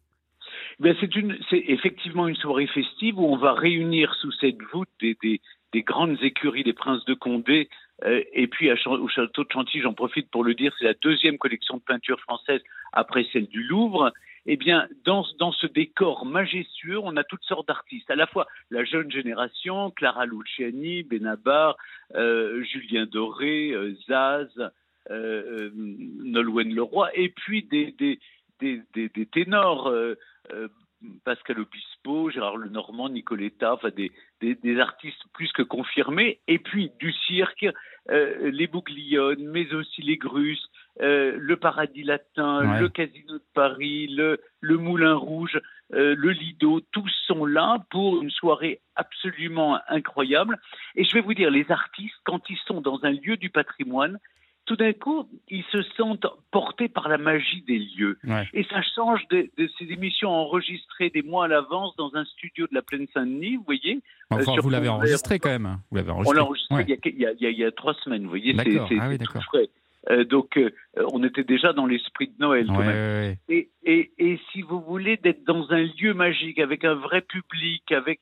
Ben, 0.79 0.95
c'est 1.49 1.63
effectivement 1.67 2.27
une 2.27 2.35
soirée 2.35 2.67
festive 2.67 3.19
où 3.19 3.25
on 3.25 3.37
va 3.37 3.53
réunir 3.53 4.13
sous 4.15 4.31
cette 4.33 4.61
voûte 4.73 4.89
des, 4.99 5.15
des, 5.23 5.39
des 5.71 5.83
grandes 5.83 6.17
écuries 6.21 6.63
des 6.63 6.73
princes 6.73 7.05
de 7.05 7.13
Condé. 7.13 7.69
euh, 8.05 8.21
et 8.33 8.47
puis 8.47 8.69
à 8.69 8.75
au 8.87 9.07
château 9.07 9.43
de 9.43 9.49
Chantilly, 9.51 9.83
j'en 9.83 9.93
profite 9.93 10.29
pour 10.29 10.43
le 10.43 10.53
dire, 10.53 10.73
c'est 10.77 10.85
la 10.85 10.95
deuxième 11.01 11.37
collection 11.37 11.77
de 11.77 11.81
peinture 11.83 12.19
française 12.19 12.61
après 12.91 13.25
celle 13.31 13.47
du 13.47 13.63
Louvre. 13.63 14.11
Eh 14.45 14.57
bien, 14.57 14.87
dans, 15.05 15.23
ce 15.23 15.67
décor 15.67 16.25
majestueux, 16.25 16.99
on 16.99 17.15
a 17.15 17.23
toutes 17.23 17.43
sortes 17.43 17.67
d'artistes. 17.67 18.11
À 18.11 18.15
la 18.15 18.27
fois 18.27 18.45
la 18.71 18.83
jeune 18.83 19.09
génération, 19.09 19.89
Clara 19.91 20.25
Luciani, 20.25 21.03
Benabar, 21.03 21.77
euh, 22.15 22.61
Julien 22.63 23.05
Doré, 23.05 23.71
euh, 23.71 23.95
Zaz, 24.07 24.49
euh, 24.59 24.69
euh, 25.09 25.71
Nolwenn 25.73 26.73
Leroy, 26.73 27.09
et 27.13 27.29
puis 27.29 27.63
des, 27.63 28.19
ténors, 29.31 29.93
Pascal 31.23 31.59
Obispo, 31.61 32.29
Gérard 32.29 32.57
Lenormand, 32.57 33.07
Nicoletta, 33.07 33.73
enfin 33.73 33.91
des, 33.95 34.79
artistes 34.79 35.23
plus 35.33 35.53
que 35.53 35.61
confirmés, 35.61 36.39
et 36.49 36.59
puis 36.59 36.91
du 36.99 37.13
cirque, 37.13 37.65
les 38.09 38.67
Bouglione, 38.67 39.47
mais 39.47 39.73
aussi 39.73 40.01
les 40.01 40.17
Grusses, 40.17 40.69
euh, 41.01 41.35
le 41.37 41.55
Paradis 41.57 42.03
Latin, 42.03 42.71
Ouais. 42.73 42.79
le 42.79 42.89
Casino 42.89 43.33
de 43.33 43.43
Paris, 43.53 44.07
le, 44.07 44.39
le 44.61 44.77
Moulin 44.77 45.15
Rouge, 45.15 45.59
euh, 45.93 46.15
le 46.17 46.31
Lido, 46.31 46.81
tous 46.91 47.11
sont 47.27 47.45
là 47.45 47.83
pour 47.89 48.21
une 48.21 48.29
soirée 48.31 48.79
absolument 48.95 49.79
incroyable. 49.87 50.59
Et 50.95 51.03
je 51.03 51.13
vais 51.13 51.21
vous 51.21 51.33
dire, 51.33 51.49
les 51.51 51.69
artistes, 51.71 52.15
quand 52.25 52.41
ils 52.49 52.57
sont 52.67 52.81
dans 52.81 52.99
un 53.03 53.11
lieu 53.11 53.37
du 53.37 53.49
patrimoine, 53.49 54.19
tout 54.65 54.77
d'un 54.77 54.93
coup, 54.93 55.27
ils 55.49 55.65
se 55.73 55.81
sentent 55.97 56.25
portés 56.51 56.87
par 56.87 57.09
la 57.09 57.17
magie 57.17 57.63
des 57.63 57.79
lieux. 57.79 58.17
Ouais. 58.23 58.47
Et 58.53 58.63
ça 58.63 58.81
change 58.95 59.27
de, 59.29 59.49
de 59.57 59.69
ces 59.77 59.91
émissions 59.91 60.29
enregistrées 60.29 61.09
des 61.09 61.21
mois 61.21 61.45
à 61.45 61.47
l'avance 61.49 61.93
dans 61.97 62.15
un 62.15 62.23
studio 62.23 62.65
de 62.67 62.73
la 62.75 62.81
Plaine 62.81 63.05
Saint-Denis, 63.13 63.57
vous 63.57 63.63
voyez. 63.65 63.99
Enfin, 64.29 64.41
euh, 64.41 64.53
sur 64.53 64.63
vous 64.63 64.69
l'avez 64.69 64.87
enregistré 64.87 65.37
quand 65.39 65.49
même. 65.49 65.79
Vous 65.91 65.97
l'avez 65.97 66.11
On 66.11 66.13
enregistré. 66.13 66.37
l'a 66.37 66.43
enregistré 66.45 66.75
Ouais. 66.75 66.83
il, 66.87 66.89
y 66.91 66.93
a, 66.93 66.97
il 67.03 67.19
y 67.19 67.25
a- 67.25 67.31
il 67.33 67.41
y 67.41 67.45
a- 67.45 67.49
il 67.49 67.57
y 67.57 67.65
a 67.65 67.71
trois 67.71 67.93
semaines, 67.95 68.23
vous 68.23 68.29
voyez. 68.29 68.53
c'est- 68.55 68.77
Ah 69.01 69.09
oui, 69.09 69.17
tout 69.17 69.41
frais. 69.41 69.69
Euh, 70.09 70.23
donc, 70.25 70.57
euh, 70.57 70.69
on 71.11 71.23
était 71.23 71.43
déjà 71.43 71.71
dans 71.73 71.85
l'esprit 71.85 72.27
de 72.27 72.35
Noël. 72.39 72.67
quand 72.67 72.77
Ouais, 72.79 72.85
même. 72.85 72.95
ouais, 72.95 73.27
ouais. 73.29 73.37
Et, 73.47 73.69
et, 73.83 74.11
et 74.17 74.39
si 74.51 74.61
vous 74.61 74.81
voulez 74.81 75.17
d'être 75.17 75.43
dans 75.45 75.71
un 75.71 75.83
lieu 75.83 76.13
magique 76.13 76.59
avec 76.59 76.83
un 76.83 76.95
vrai 76.95 77.21
public, 77.21 77.91
avec 77.91 78.19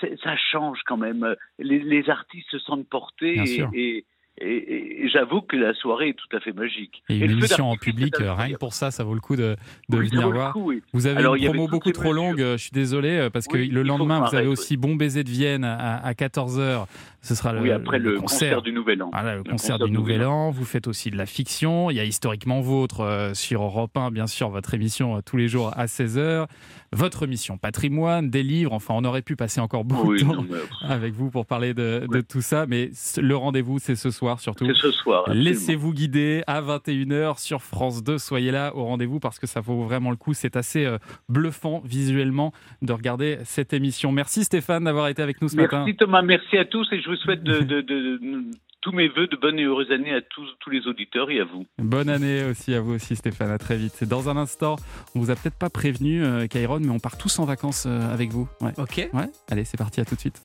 ça 0.00 0.36
change 0.36 0.80
quand 0.86 0.96
même. 0.96 1.34
Les, 1.58 1.78
les 1.80 2.08
artistes 2.08 2.50
se 2.50 2.58
sentent 2.58 2.88
portés 2.88 3.42
et. 3.74 4.04
Et, 4.40 4.46
et- 4.48 5.04
et 5.04 5.08
j'avoue 5.08 5.42
que 5.42 5.56
la 5.56 5.74
soirée 5.74 6.08
est 6.10 6.14
tout 6.14 6.36
à 6.36 6.40
fait 6.40 6.52
magique. 6.52 7.02
Et 7.08 7.18
le 7.18 7.24
une 7.26 7.30
émission 7.38 7.70
en 7.70 7.76
public, 7.76 8.14
euh, 8.20 8.32
rien 8.34 8.52
que 8.54 8.58
pour 8.58 8.72
ça, 8.74 8.90
ça 8.90 9.04
vaut 9.04 9.14
le 9.14 9.20
coup 9.20 9.36
de, 9.36 9.56
de 9.88 9.98
Oui, 9.98 10.08
ça 10.08 10.14
venir 10.16 10.30
voir. 10.30 10.52
coup, 10.52 10.70
oui. 10.70 10.82
Vous 10.92 11.06
avez 11.06 11.18
Alors, 11.18 11.36
une 11.36 11.44
promo 11.44 11.68
beaucoup 11.68 11.92
trop 11.92 12.12
longue, 12.12 12.40
euh, 12.40 12.56
je 12.56 12.62
suis 12.62 12.70
désolé, 12.72 13.10
euh, 13.10 13.30
parce 13.30 13.46
que 13.46 13.56
le 13.58 13.82
lendemain, 13.82 14.20
vous 14.28 14.34
avez 14.34 14.46
aussi 14.48 14.76
Bon 14.76 14.96
Baiser 14.96 15.24
de 15.24 15.30
Vienne 15.30 15.64
à, 15.64 15.96
à 16.04 16.12
14h. 16.14 16.86
Ce 17.22 17.34
sera 17.34 17.54
le, 17.54 17.72
après 17.72 17.98
le, 17.98 18.16
concert. 18.18 18.60
du 18.60 18.70
Nouvel 18.72 19.02
An. 19.02 19.08
Voilà, 19.12 19.32
le, 19.36 19.42
Le 19.44 19.50
concert, 19.50 19.78
du 19.78 19.90
Nouvel 19.90 20.24
An. 20.26 20.50
Vous 20.50 20.64
faites 20.66 20.86
aussi 20.86 21.10
de 21.10 21.16
la 21.16 21.24
fiction. 21.26 21.90
Il 21.90 21.96
y 21.96 22.00
a 22.00 22.04
Historiquement 22.04 22.60
Vôtre 22.60 23.00
euh, 23.00 23.32
sur 23.34 23.62
Europe 23.62 23.96
1, 23.96 24.10
bien 24.10 24.26
sûr, 24.26 24.50
votre 24.50 24.74
émission 24.74 25.16
euh, 25.16 25.20
tous 25.24 25.36
les 25.38 25.48
jours 25.48 25.70
à 25.74 25.86
16h. 25.86 26.46
Votre 26.92 27.24
émission 27.24 27.56
Patrimoine, 27.56 28.28
des 28.30 28.42
livres. 28.42 28.72
Enfin, 28.72 28.94
on 28.96 29.04
aurait 29.04 29.22
pu 29.22 29.36
passer 29.36 29.60
encore 29.60 29.84
beaucoup 29.84 30.14
de 30.14 30.20
temps 30.20 30.34
non, 30.34 30.46
mais- 30.48 30.86
avec 30.88 31.14
vous 31.14 31.30
pour 31.30 31.46
parler 31.46 31.72
de, 31.72 32.06
de 32.10 32.20
tout 32.20 32.42
ça. 32.42 32.66
Mais 32.66 32.90
le 33.16 33.36
rendez-vous, 33.36 33.78
c'est 33.78 33.96
ce 33.96 34.10
soir 34.10 34.23
surtout. 34.38 34.66
C'est 34.66 34.74
ce 34.74 34.90
soir. 34.90 35.24
Laissez-vous 35.32 35.92
guider 35.92 36.42
à 36.46 36.60
21h 36.62 37.38
sur 37.40 37.62
France 37.62 38.02
2. 38.02 38.18
Soyez 38.18 38.50
là 38.50 38.74
au 38.74 38.84
rendez-vous 38.84 39.20
parce 39.20 39.38
que 39.38 39.46
ça 39.46 39.60
vaut 39.60 39.82
vraiment 39.84 40.10
le 40.10 40.16
coup. 40.16 40.34
C'est 40.34 40.56
assez 40.56 40.84
euh, 40.84 40.98
bluffant 41.28 41.80
visuellement 41.84 42.52
de 42.82 42.92
regarder 42.92 43.38
cette 43.44 43.72
émission. 43.72 44.12
Merci 44.12 44.44
Stéphane 44.44 44.84
d'avoir 44.84 45.08
été 45.08 45.22
avec 45.22 45.40
nous 45.42 45.48
ce 45.48 45.56
matin. 45.56 45.84
Merci 45.84 45.96
Thomas, 45.96 46.22
merci 46.22 46.56
à 46.56 46.64
tous 46.64 46.86
et 46.92 47.00
je 47.00 47.08
vous 47.08 47.16
souhaite 47.16 47.42
de, 47.42 47.58
de- 47.60 47.80
de- 47.80 48.18
de- 48.18 48.44
tous 48.82 48.92
mes 48.92 49.08
voeux 49.08 49.26
de 49.28 49.36
bonnes 49.36 49.58
et 49.58 49.62
heureuses 49.64 49.90
années 49.90 50.12
à 50.12 50.20
tous, 50.20 50.46
tous 50.60 50.68
les 50.68 50.86
auditeurs 50.86 51.30
et 51.30 51.40
à 51.40 51.44
vous. 51.44 51.64
Bonne 51.78 52.10
année 52.10 52.44
aussi 52.44 52.74
à 52.74 52.82
vous 52.82 52.92
aussi 52.96 53.16
Stéphane, 53.16 53.50
à 53.50 53.56
très 53.56 53.76
vite. 53.78 53.92
C'est 53.94 54.06
dans 54.08 54.28
un 54.28 54.36
instant, 54.36 54.76
on 55.14 55.20
vous 55.20 55.30
a 55.30 55.36
peut-être 55.36 55.58
pas 55.58 55.70
prévenu 55.70 56.22
euh, 56.22 56.46
Kairon, 56.46 56.80
mais 56.80 56.90
on 56.90 56.98
part 56.98 57.16
tous 57.16 57.38
en 57.38 57.46
vacances 57.46 57.84
euh, 57.86 58.12
avec 58.12 58.30
vous. 58.30 58.46
Ouais. 58.60 58.72
Ok. 58.76 59.08
Ouais, 59.14 59.24
allez, 59.50 59.64
c'est 59.64 59.78
parti, 59.78 60.02
à 60.02 60.04
tout 60.04 60.16
de 60.16 60.20
suite. 60.20 60.42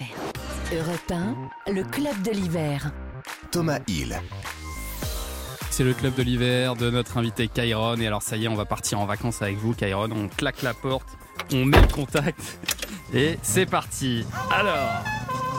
Europe 0.71 1.11
1, 1.11 1.73
le 1.73 1.83
club 1.83 2.21
de 2.21 2.29
l'hiver. 2.29 2.91
Thomas 3.49 3.79
Hill. 3.87 4.21
C'est 5.71 5.83
le 5.83 5.95
club 5.95 6.13
de 6.13 6.21
l'hiver 6.21 6.75
de 6.75 6.91
notre 6.91 7.17
invité 7.17 7.47
Kairon. 7.47 7.95
Et 7.95 8.05
alors 8.05 8.21
ça 8.21 8.37
y 8.37 8.45
est, 8.45 8.47
on 8.47 8.55
va 8.55 8.65
partir 8.65 8.99
en 8.99 9.07
vacances 9.07 9.41
avec 9.41 9.57
vous 9.57 9.73
Kairon. 9.73 10.09
On 10.11 10.27
claque 10.27 10.61
la 10.61 10.75
porte, 10.75 11.07
on 11.53 11.65
met 11.65 11.81
le 11.81 11.87
contact 11.87 12.59
et 13.15 13.39
c'est 13.41 13.65
parti. 13.65 14.23
Alors, 14.51 15.03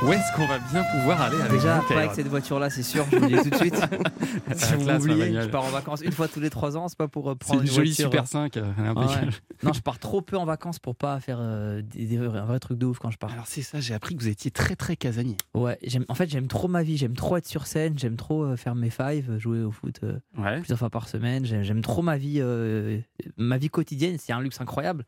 où 0.02 0.12
est-ce 0.12 0.34
qu'on 0.36 0.46
va 0.46 0.58
bien 0.58 0.82
pouvoir 0.92 1.20
aller 1.20 1.36
avec 1.38 1.52
Déjà, 1.52 1.82
pas 1.86 1.98
avec 1.98 2.12
cette 2.12 2.28
voiture-là, 2.28 2.70
c'est 2.70 2.82
sûr, 2.82 3.04
je 3.10 3.16
vous 3.16 3.28
le 3.28 3.36
dis 3.36 3.42
tout 3.42 3.50
de 3.50 3.54
suite. 3.56 3.74
si 4.56 4.74
vous 4.74 4.90
m'oubliez, 4.90 5.42
je 5.42 5.48
pars 5.48 5.64
en 5.64 5.68
vacances 5.70 6.00
une 6.02 6.12
fois 6.12 6.26
tous 6.28 6.40
les 6.40 6.48
trois 6.50 6.76
ans, 6.76 6.88
c'est 6.88 6.96
pas 6.96 7.08
pour 7.08 7.30
euh, 7.30 7.34
prendre 7.34 7.60
une 7.60 7.66
une 7.68 7.72
jolie 7.74 7.90
voiture, 7.90 8.06
Super 8.06 8.22
euh, 8.22 8.26
5. 8.26 8.56
elle 8.56 8.62
est 8.62 8.66
ouais. 8.82 8.88
impeccable. 8.88 9.32
Non, 9.62 9.72
je 9.74 9.80
pars 9.80 9.98
trop 9.98 10.22
peu 10.22 10.36
en 10.38 10.46
vacances 10.46 10.78
pour 10.78 10.96
pas 10.96 11.20
faire 11.20 11.36
euh, 11.40 11.82
des, 11.82 12.06
des- 12.06 12.16
un 12.18 12.44
vrai 12.46 12.58
truc 12.60 12.78
de 12.78 12.86
ouf 12.86 12.98
quand 12.98 13.10
je 13.10 13.18
pars. 13.18 13.30
Alors 13.32 13.46
c'est 13.46 13.62
ça, 13.62 13.80
j'ai 13.80 13.92
appris 13.94 14.16
que 14.16 14.22
vous 14.22 14.28
étiez 14.28 14.50
très 14.50 14.74
très 14.76 14.96
casanier. 14.96 15.36
Ouais, 15.54 15.78
en 16.08 16.14
fait, 16.14 16.30
j'aime 16.30 16.46
trop 16.48 16.68
ma 16.68 16.82
vie, 16.82 16.96
j'aime 16.96 17.14
trop 17.14 17.36
être 17.36 17.46
sur 17.46 17.66
scène, 17.66 17.98
j'aime 17.98 18.16
trop 18.16 18.44
euh, 18.44 18.56
faire 18.56 18.74
mes 18.74 18.90
fives, 18.90 19.36
jouer 19.38 19.62
au 19.62 19.70
foot 19.70 20.00
euh, 20.02 20.18
Ouais. 20.38 20.58
plusieurs 20.60 20.78
fois 20.78 20.90
par 20.90 21.08
semaine. 21.08 21.44
J'aime 21.44 21.62
j'aime 21.62 21.82
trop 21.82 22.00
ma 22.02 22.16
vie, 22.16 22.38
euh, 22.40 22.98
ma 23.36 23.58
vie 23.58 23.68
quotidienne, 23.68 24.16
c'est 24.18 24.32
un 24.32 24.40
luxe 24.40 24.60
incroyable. 24.60 25.04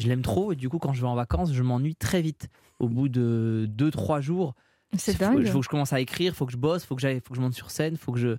Je 0.00 0.08
l'aime 0.08 0.22
trop 0.22 0.52
et 0.52 0.56
du 0.56 0.68
coup, 0.68 0.78
quand 0.78 0.92
je 0.92 1.00
vais 1.02 1.06
en 1.06 1.14
vacances, 1.14 1.52
je 1.52 1.62
m'ennuie 1.62 1.94
très 1.94 2.22
vite. 2.22 2.48
Au 2.78 2.88
bout 2.88 3.08
de 3.08 3.66
2-3 3.68 4.20
jours, 4.20 4.54
C'est 4.96 5.12
faut, 5.12 5.18
dingue. 5.18 5.46
faut 5.46 5.58
que 5.60 5.64
je 5.64 5.68
commence 5.68 5.92
à 5.92 6.00
écrire, 6.00 6.34
faut 6.34 6.46
que 6.46 6.52
je 6.52 6.56
bosse, 6.56 6.84
faut 6.84 6.94
que, 6.96 7.02
j'aille- 7.02 7.20
faut 7.20 7.30
que 7.30 7.36
je 7.36 7.40
monte 7.42 7.52
sur 7.54 7.70
scène, 7.70 7.96
faut 7.96 8.10
que 8.12 8.18
je. 8.18 8.36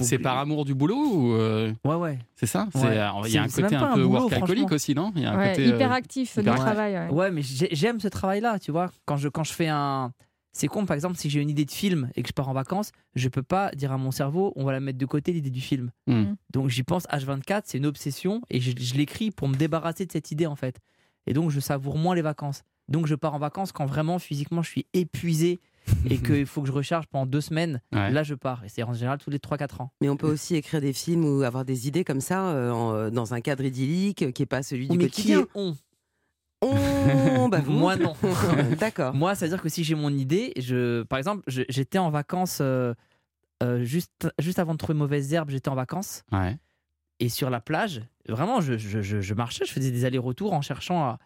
C'est 0.00 0.16
que- 0.18 0.22
par 0.24 0.38
amour 0.38 0.64
du 0.64 0.74
boulot 0.74 0.96
ou 0.96 1.32
euh, 1.34 1.72
Ouais, 1.84 1.94
ouais. 1.94 2.18
c'est 2.34 2.46
ça? 2.46 2.66
Ouais. 2.74 2.80
Euh, 2.84 3.10
Il 3.26 3.32
y 3.32 3.38
a 3.38 3.42
un 3.44 3.48
côté 3.48 3.76
un 3.76 3.82
un 3.84 3.94
peu 3.94 4.02
workaholic 4.02 4.72
aussi, 4.72 4.92
non? 4.94 5.12
Il 5.14 5.22
y 5.22 5.24
a 5.24 5.30
un 5.32 5.38
Ouais, 5.38 5.50
côté, 5.50 5.66
euh, 5.70 5.76
hyper 5.76 5.92
actif 5.92 6.34
du 6.34 6.42
hyper- 6.42 6.56
travail. 6.56 6.94
ouais. 6.94 7.08
Ouais, 7.10 7.30
mais 7.30 7.42
j'ai- 7.42 7.68
j'aime 7.70 8.00
ce 8.00 8.08
travail-là, 8.08 8.58
tu 8.58 8.72
vois. 8.72 8.90
Quand 9.06 9.16
je, 9.16 9.28
quand 9.28 9.44
je 9.44 9.52
fais 9.52 9.68
un. 9.68 10.12
C'est 10.52 10.66
con, 10.66 10.86
par 10.86 10.94
exemple, 10.94 11.16
si 11.16 11.30
j'ai 11.30 11.40
une 11.40 11.50
idée 11.50 11.64
de 11.64 11.70
film 11.70 12.10
et 12.16 12.22
que 12.22 12.28
je 12.28 12.32
pars 12.32 12.48
en 12.48 12.52
vacances, 12.52 12.90
je 13.14 13.28
peux 13.28 13.42
pas 13.42 13.70
dire 13.72 13.92
à 13.92 13.98
mon 13.98 14.10
cerveau, 14.10 14.52
on 14.56 14.64
va 14.64 14.72
la 14.72 14.80
mettre 14.80 14.98
de 14.98 15.06
côté, 15.06 15.32
l'idée 15.32 15.50
du 15.50 15.60
film. 15.60 15.90
Hmm. 16.06 16.34
Donc 16.52 16.68
j'y 16.68 16.82
pense 16.82 17.04
H24, 17.08 17.62
c'est 17.66 17.78
une 17.78 17.86
obsession 17.86 18.40
et 18.50 18.60
je, 18.60 18.72
je 18.76 18.94
l'écris 18.94 19.30
pour 19.30 19.48
me 19.48 19.54
débarrasser 19.54 20.06
de 20.06 20.12
cette 20.12 20.30
idée 20.30 20.46
en 20.46 20.56
fait. 20.56 20.78
Et 21.26 21.32
donc 21.34 21.50
je 21.50 21.60
savoure 21.60 21.96
moins 21.96 22.14
les 22.14 22.22
vacances. 22.22 22.62
Donc 22.88 23.06
je 23.06 23.14
pars 23.14 23.34
en 23.34 23.38
vacances 23.38 23.70
quand 23.70 23.84
vraiment 23.86 24.18
physiquement 24.18 24.62
je 24.62 24.70
suis 24.70 24.86
épuisé 24.94 25.60
et 26.10 26.18
qu'il 26.18 26.44
faut 26.46 26.62
que 26.62 26.66
je 26.68 26.72
recharge 26.72 27.06
pendant 27.06 27.26
deux 27.26 27.40
semaines. 27.42 27.80
Ouais. 27.92 28.10
Là 28.10 28.22
je 28.22 28.34
pars. 28.34 28.64
Et 28.64 28.68
c'est 28.68 28.82
en 28.82 28.94
général 28.94 29.18
tous 29.18 29.30
les 29.30 29.38
3-4 29.38 29.82
ans. 29.82 29.92
Mais 30.00 30.08
on 30.08 30.16
peut 30.16 30.30
aussi 30.30 30.54
écrire 30.56 30.80
des 30.80 30.92
films 30.94 31.24
ou 31.24 31.42
avoir 31.42 31.64
des 31.64 31.86
idées 31.86 32.04
comme 32.04 32.20
ça 32.20 32.48
euh, 32.48 32.70
en- 32.70 32.94
euh, 32.94 33.10
dans 33.10 33.32
un 33.34 33.40
cadre 33.42 33.64
idyllique 33.64 34.22
euh, 34.22 34.30
qui 34.32 34.42
n'est 34.42 34.46
pas 34.46 34.62
celui 34.62 34.88
du 34.88 34.96
mais 34.98 35.04
qui 35.08 35.34
quotidien. 35.34 35.40
est 35.42 35.46
on 35.54 35.76
Oh, 36.60 37.48
bah 37.48 37.60
vous. 37.60 37.72
Moi 37.72 37.96
non. 37.96 38.14
D'accord. 38.80 39.14
Moi, 39.14 39.34
ça 39.34 39.46
veut 39.46 39.50
dire 39.50 39.62
que 39.62 39.68
si 39.68 39.84
j'ai 39.84 39.94
mon 39.94 40.10
idée, 40.10 40.52
je, 40.56 41.02
par 41.04 41.18
exemple, 41.18 41.42
j'étais 41.48 41.98
en 41.98 42.10
vacances 42.10 42.58
euh, 42.60 42.94
euh, 43.62 43.84
juste, 43.84 44.28
juste 44.38 44.58
avant 44.58 44.72
de 44.72 44.78
trouver 44.78 44.98
mauvaise 44.98 45.32
herbe, 45.32 45.50
j'étais 45.50 45.68
en 45.68 45.74
vacances 45.74 46.22
Ouais. 46.32 46.56
et 47.20 47.28
sur 47.28 47.48
la 47.50 47.60
plage, 47.60 48.02
vraiment, 48.28 48.60
je, 48.60 48.76
je, 48.76 49.00
je- 49.02 49.20
je 49.20 49.34
marchais, 49.34 49.64
je 49.66 49.72
faisais 49.72 49.90
des 49.90 50.04
allers-retours 50.04 50.52
en 50.52 50.60
cherchant 50.62 51.02
à. 51.04 51.18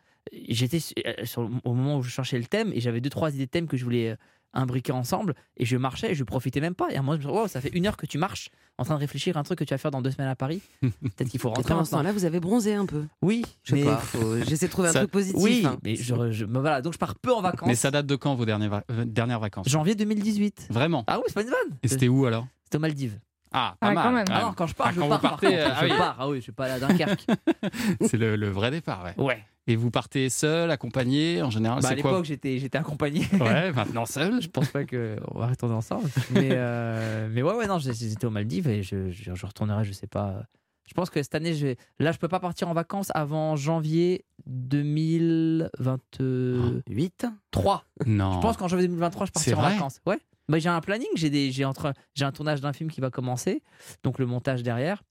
J'étais 0.49 0.79
euh, 1.07 1.25
au 1.65 1.75
moment 1.75 1.97
où 1.99 2.03
je 2.03 2.11
cherchais 2.11 2.39
le 2.39 2.45
thème 2.45 2.71
et 2.73 2.81
j'avais 2.81 3.01
deux 3.01 3.11
trois 3.11 3.35
idées 3.35 3.47
de 3.47 3.51
thèmes 3.51 3.67
que 3.67 3.77
je 3.77 3.85
voulais 3.85 4.17
imbriquer 4.55 4.93
ensemble 4.93 5.35
et 5.57 5.65
je 5.65 5.77
marchais 5.77 6.13
et 6.13 6.15
je 6.15 6.25
profitais 6.25 6.61
même 6.61 6.75
pas. 6.75 6.91
Et 6.91 6.97
à 6.97 6.99
un 6.99 7.03
moment, 7.03 7.13
je 7.13 7.19
me 7.19 7.23
suis 7.23 7.33
dit, 7.33 7.39
Wow, 7.39 7.49
ça 7.49 7.61
fait 7.61 7.71
une 7.71 7.87
heure 7.87 7.97
que 7.97 8.07
tu 8.07 8.19
marches 8.19 8.51
en 8.79 8.85
train 8.85 8.95
de 8.95 9.01
réfléchir 9.01 9.37
à 9.37 9.41
un 9.41 9.43
truc 9.43 9.59
que 9.59 9.65
tu 9.65 9.73
vas 9.75 9.79
faire 9.79 9.91
dans 9.91 10.03
deux 10.03 10.11
semaines 10.11 10.29
à 10.29 10.37
Paris. 10.37 10.61
Peut-être 10.83 11.29
qu'il 11.31 11.41
faut 11.41 11.49
rentrer 11.49 11.63
pendant 11.65 11.85
ce 11.85 11.91
maintenant. 11.93 11.99
temps-là, 12.05 12.13
vous 12.13 12.25
avez 12.25 12.41
bronzé 12.41 12.75
un 12.75 12.87
peu. 12.87 13.05
Oui, 13.23 13.45
Je 13.63 13.71
sais 13.75 13.81
mais- 13.81 13.85
pas. 13.87 13.97
faut- 13.99 14.39
J'essaie 14.45 14.67
de 14.67 14.71
trouver 14.73 14.89
un 14.89 14.93
Ça- 14.93 14.99
truc 15.01 15.11
positif. 15.11 15.41
Oui, 15.43 15.63
hein. 15.67 15.79
mais 15.83 15.97
je, 15.97 16.31
je- 16.31 16.45
mais 16.45 16.61
voilà, 16.61 16.83
donc 16.83 16.93
je 16.95 16.99
pars 16.99 17.15
peu 17.15 17.33
en 17.33 17.41
vacances. 17.43 17.69
Mais 17.69 17.75
ça 17.75 17.91
date 17.91 18.07
de 18.07 18.17
quand 18.17 18.35
vos 18.35 18.45
dernières, 18.45 18.71
va- 18.71 18.85
euh, 18.91 19.05
dernières 19.05 19.41
vacances? 19.41 19.69
Janvier 19.69 19.95
2018. 19.95 20.69
Vraiment? 20.71 21.05
Ah 21.07 21.19
oui, 21.19 21.25
c'est 21.29 21.35
pas 21.35 21.43
une 21.43 21.49
vanne. 21.49 21.79
Et 21.83 21.89
c'était 21.89 22.09
où 22.09 22.25
alors? 22.27 22.47
C'était 22.65 22.77
aux 22.79 22.81
Maldives. 22.81 23.19
Ah, 23.53 23.75
pas 23.81 23.89
Ah, 23.89 23.93
mal. 23.93 24.05
quand 24.05 24.13
même. 24.13 24.25
quand 24.27 24.33
Ah 24.33 24.37
même. 24.39 24.47
non, 24.47 24.53
quand 24.55 24.67
je 24.67 24.75
pars, 24.75 24.87
Ah, 24.89 24.93
je 24.95 25.01
quand 25.01 25.09
pars. 25.09 25.21
vous 25.21 25.29
partez, 25.29 25.57
par 25.57 25.65
contre, 25.67 25.77
ah 25.77 25.81
je 25.87 25.93
oui. 25.93 25.99
pars. 25.99 26.17
Ah 26.19 26.29
oui, 26.29 26.37
je 26.37 26.41
suis 26.43 26.53
pas 26.53 26.65
allé 26.67 26.75
à 26.75 26.81
Dunkerque. 26.89 27.27
C'est 28.03 28.17
le, 28.17 28.37
le 28.37 28.49
vrai 28.49 28.71
départ, 28.71 29.05
ouais. 29.05 29.15
ouais. 29.23 29.45
Et 29.69 29.77
vous 29.77 29.93
partez 29.93 30.29
seul, 30.29 30.73
accompagné, 30.73 31.41
en 31.41 31.51
général, 31.51 31.81
Bah, 31.83 31.91
à 31.91 31.95
c'est 31.95 32.03
quoi 32.03 32.11
l'époque, 32.11 32.25
j'étais, 32.25 32.59
j'étais 32.59 32.79
accompagné. 32.79 33.25
Ouais, 33.41 33.71
maintenant 33.73 34.07
seul. 34.07 34.43
je 34.43 34.49
pense 34.49 34.69
pas 34.69 34.85
qu'on 34.85 35.39
va 35.39 35.47
retourner 35.47 35.75
ensemble. 35.77 36.09
Mais, 36.33 36.49
euh, 36.53 37.29
mais 37.31 37.43
ouais, 37.43 37.55
ouais, 37.55 37.67
non, 37.69 37.79
j'étais 37.79 38.25
aux 38.25 38.31
Maldives 38.31 38.67
et 38.69 38.83
je, 38.83 39.11
je, 39.11 39.35
je 39.35 39.47
retournerai, 39.47 39.85
je 39.85 39.93
sais 39.93 40.09
pas. 40.09 40.43
Je 40.89 40.95
pense 40.95 41.11
que 41.11 41.23
cette 41.23 41.37
année, 41.37 41.55
je 41.55 41.69
vais... 41.69 41.77
là, 42.01 42.11
je 42.11 42.19
peux 42.19 42.27
pas 42.29 42.41
partir 42.41 42.69
en 42.69 42.75
vacances 42.75 43.13
avant 43.15 43.55
janvier 43.55 44.25
2028. 44.47 47.27
3. 47.51 47.85
Non. 48.07 48.33
Je 48.33 48.39
pense 48.41 48.57
qu'en 48.57 48.69
janvier 48.69 48.89
2023, 48.89 49.27
je 49.27 49.33
C'est 49.37 49.53
partirai 49.53 49.57
en 49.57 49.61
vrai 49.63 49.75
vacances. 49.75 50.01
Ouais. 50.07 50.19
Bah, 50.49 50.59
j'ai 50.59 50.69
un 50.69 50.81
planning, 50.81 51.09
j'ai 51.15 51.31
des, 51.31 51.51
j'ai 51.53 51.65
entre, 51.65 51.93
j'ai 52.15 52.25
un 52.25 52.33
tournage 52.33 52.61
d'un 52.61 52.73
film 52.73 52.91
qui 52.91 53.01
va 53.01 53.11
commencer, 53.11 53.63
donc 54.03 54.19
le 54.19 54.27
montage 54.27 54.63
derrière. 54.63 55.03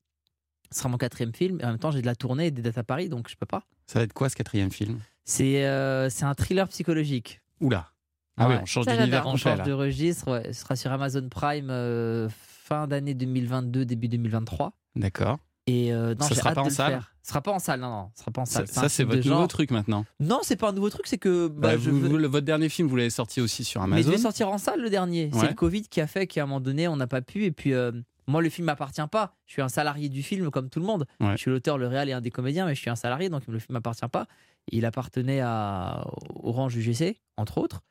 Ce 0.72 0.80
sera 0.80 0.90
mon 0.90 0.98
quatrième 0.98 1.34
film. 1.34 1.60
Et 1.60 1.66
en 1.66 1.70
même 1.70 1.80
temps, 1.80 1.92
j'ai 1.92 2.02
de 2.02 2.06
la 2.06 2.16
tournée 2.16 2.48
et 2.48 2.52
des 2.52 2.62
dates 2.62 2.78
à 2.78 2.84
Paris, 2.84 3.10
donc 3.10 3.30
je 3.30 3.36
peux 3.36 3.46
pas. 3.46 3.64
Ça 3.88 4.00
va 4.00 4.04
être 4.04 4.14
quoi 4.14 4.30
ce 4.30 4.36
quatrième 4.36 4.72
film? 4.72 5.00
C'est, 5.26 5.66
euh, 5.66 6.10
c'est 6.10 6.24
un 6.26 6.34
thriller 6.34 6.68
psychologique. 6.70 7.42
Oula. 7.60 7.90
Ah 8.38 8.48
oui, 8.48 8.56
on 8.62 8.66
change 8.66 8.86
d'univers. 8.88 9.28
On 9.28 9.36
change 9.36 9.58
là. 9.60 9.64
de 9.66 9.74
registre. 9.74 10.32
ouais. 10.32 10.54
Ce 10.54 10.62
sera 10.62 10.76
sur 10.76 10.92
Amazon 10.92 11.28
Prime 11.30 11.70
euh, 11.70 12.30
fin 12.30 12.88
d'année 12.88 13.14
2022, 13.14 13.86
début 13.86 14.08
2023. 14.08 14.74
D'accord. 14.96 15.40
Et 15.68 15.94
euh, 15.94 16.16
non, 16.16 16.26
Ça 16.26 16.36
sera 16.36 16.50
hâte 16.50 16.56
pas 16.56 16.62
de 16.62 16.66
en 16.66 16.70
le 16.70 16.74
salle? 16.74 16.92
faire. 16.94 17.11
Ce 17.24 17.30
sera 17.30 17.42
pas 17.42 17.52
en 17.52 17.60
salle, 17.60 17.80
non, 17.82 17.90
non, 17.90 18.10
ce 18.16 18.22
sera 18.22 18.32
pas 18.32 18.42
en 18.42 18.46
salle. 18.46 18.68
ça, 18.68 18.90
c'est 18.90 19.04
votre 19.04 19.28
nouveau 19.28 19.48
truc 19.48 19.70
maintenant. 19.72 20.06
Non, 20.20 20.40
c'est 20.42 20.56
pas 20.56 20.70
un 20.70 20.74
nouveau 20.74 20.90
truc, 20.90 21.06
c'est 21.06 21.18
que 21.20 21.48
bah, 21.48 21.70
Bah, 21.70 21.78
je 21.78 21.90
vous- 21.92 22.00
vous- 22.00 22.18
votre 22.18 22.40
dernier 22.46 22.68
film, 22.70 22.88
vous 22.88 22.96
l'avez 22.96 23.10
sorti 23.12 23.42
aussi 23.42 23.64
sur 23.64 23.82
Mais 23.82 23.88
il 23.88 23.94
Amazon. 23.94 24.10
devait 24.10 24.22
sortir 24.22 24.50
en 24.50 24.58
salle 24.58 24.82
le 24.82 24.90
dernier. 24.90 25.26
Ouais. 25.34 25.40
C'est 25.42 25.48
le 25.50 25.54
Covid 25.54 25.84
qui 25.84 26.02
a 26.02 26.08
fait 26.08 26.26
qu'à 26.26 26.44
un 26.44 26.46
moment 26.48 26.60
donné, 26.62 26.88
on 26.88 26.96
n'a 26.96 27.06
pas 27.08 27.22
pu. 27.22 27.44
Et 27.46 27.52
puis, 27.52 27.74
euh, 27.74 27.92
moi, 28.28 28.42
le 28.42 28.50
film 28.50 28.66
m'appartient 28.66 29.02
pas. 29.12 29.36
Je 29.46 29.54
suis 29.54 29.62
un 29.62 29.70
salarié 29.70 30.10
du 30.10 30.24
film 30.24 30.50
comme 30.50 30.70
tout 30.70 30.80
le 30.80 30.86
monde. 30.86 31.06
Ouais. 31.20 31.34
Je 31.34 31.38
suis 31.38 31.52
l'auteur, 31.52 31.78
le 31.78 31.88
réal 31.88 32.10
et 32.10 32.14
un 32.14 32.22
des 32.22 32.32
comédiens, 32.32 32.66
mais 32.66 32.74
je 32.74 32.80
suis 32.82 32.90
un 32.90 32.96
salarié, 32.96 33.30
donc 33.30 33.44
le 33.48 33.60
film 33.60 33.74
m'appartient 33.74 34.08
pas. 34.12 34.26
Il 34.72 34.86
appartenait 34.86 35.42
à 35.42 36.06
Orange 36.42 36.76
UGC, 36.76 37.20
entre 37.38 37.58
autres. 37.60 37.82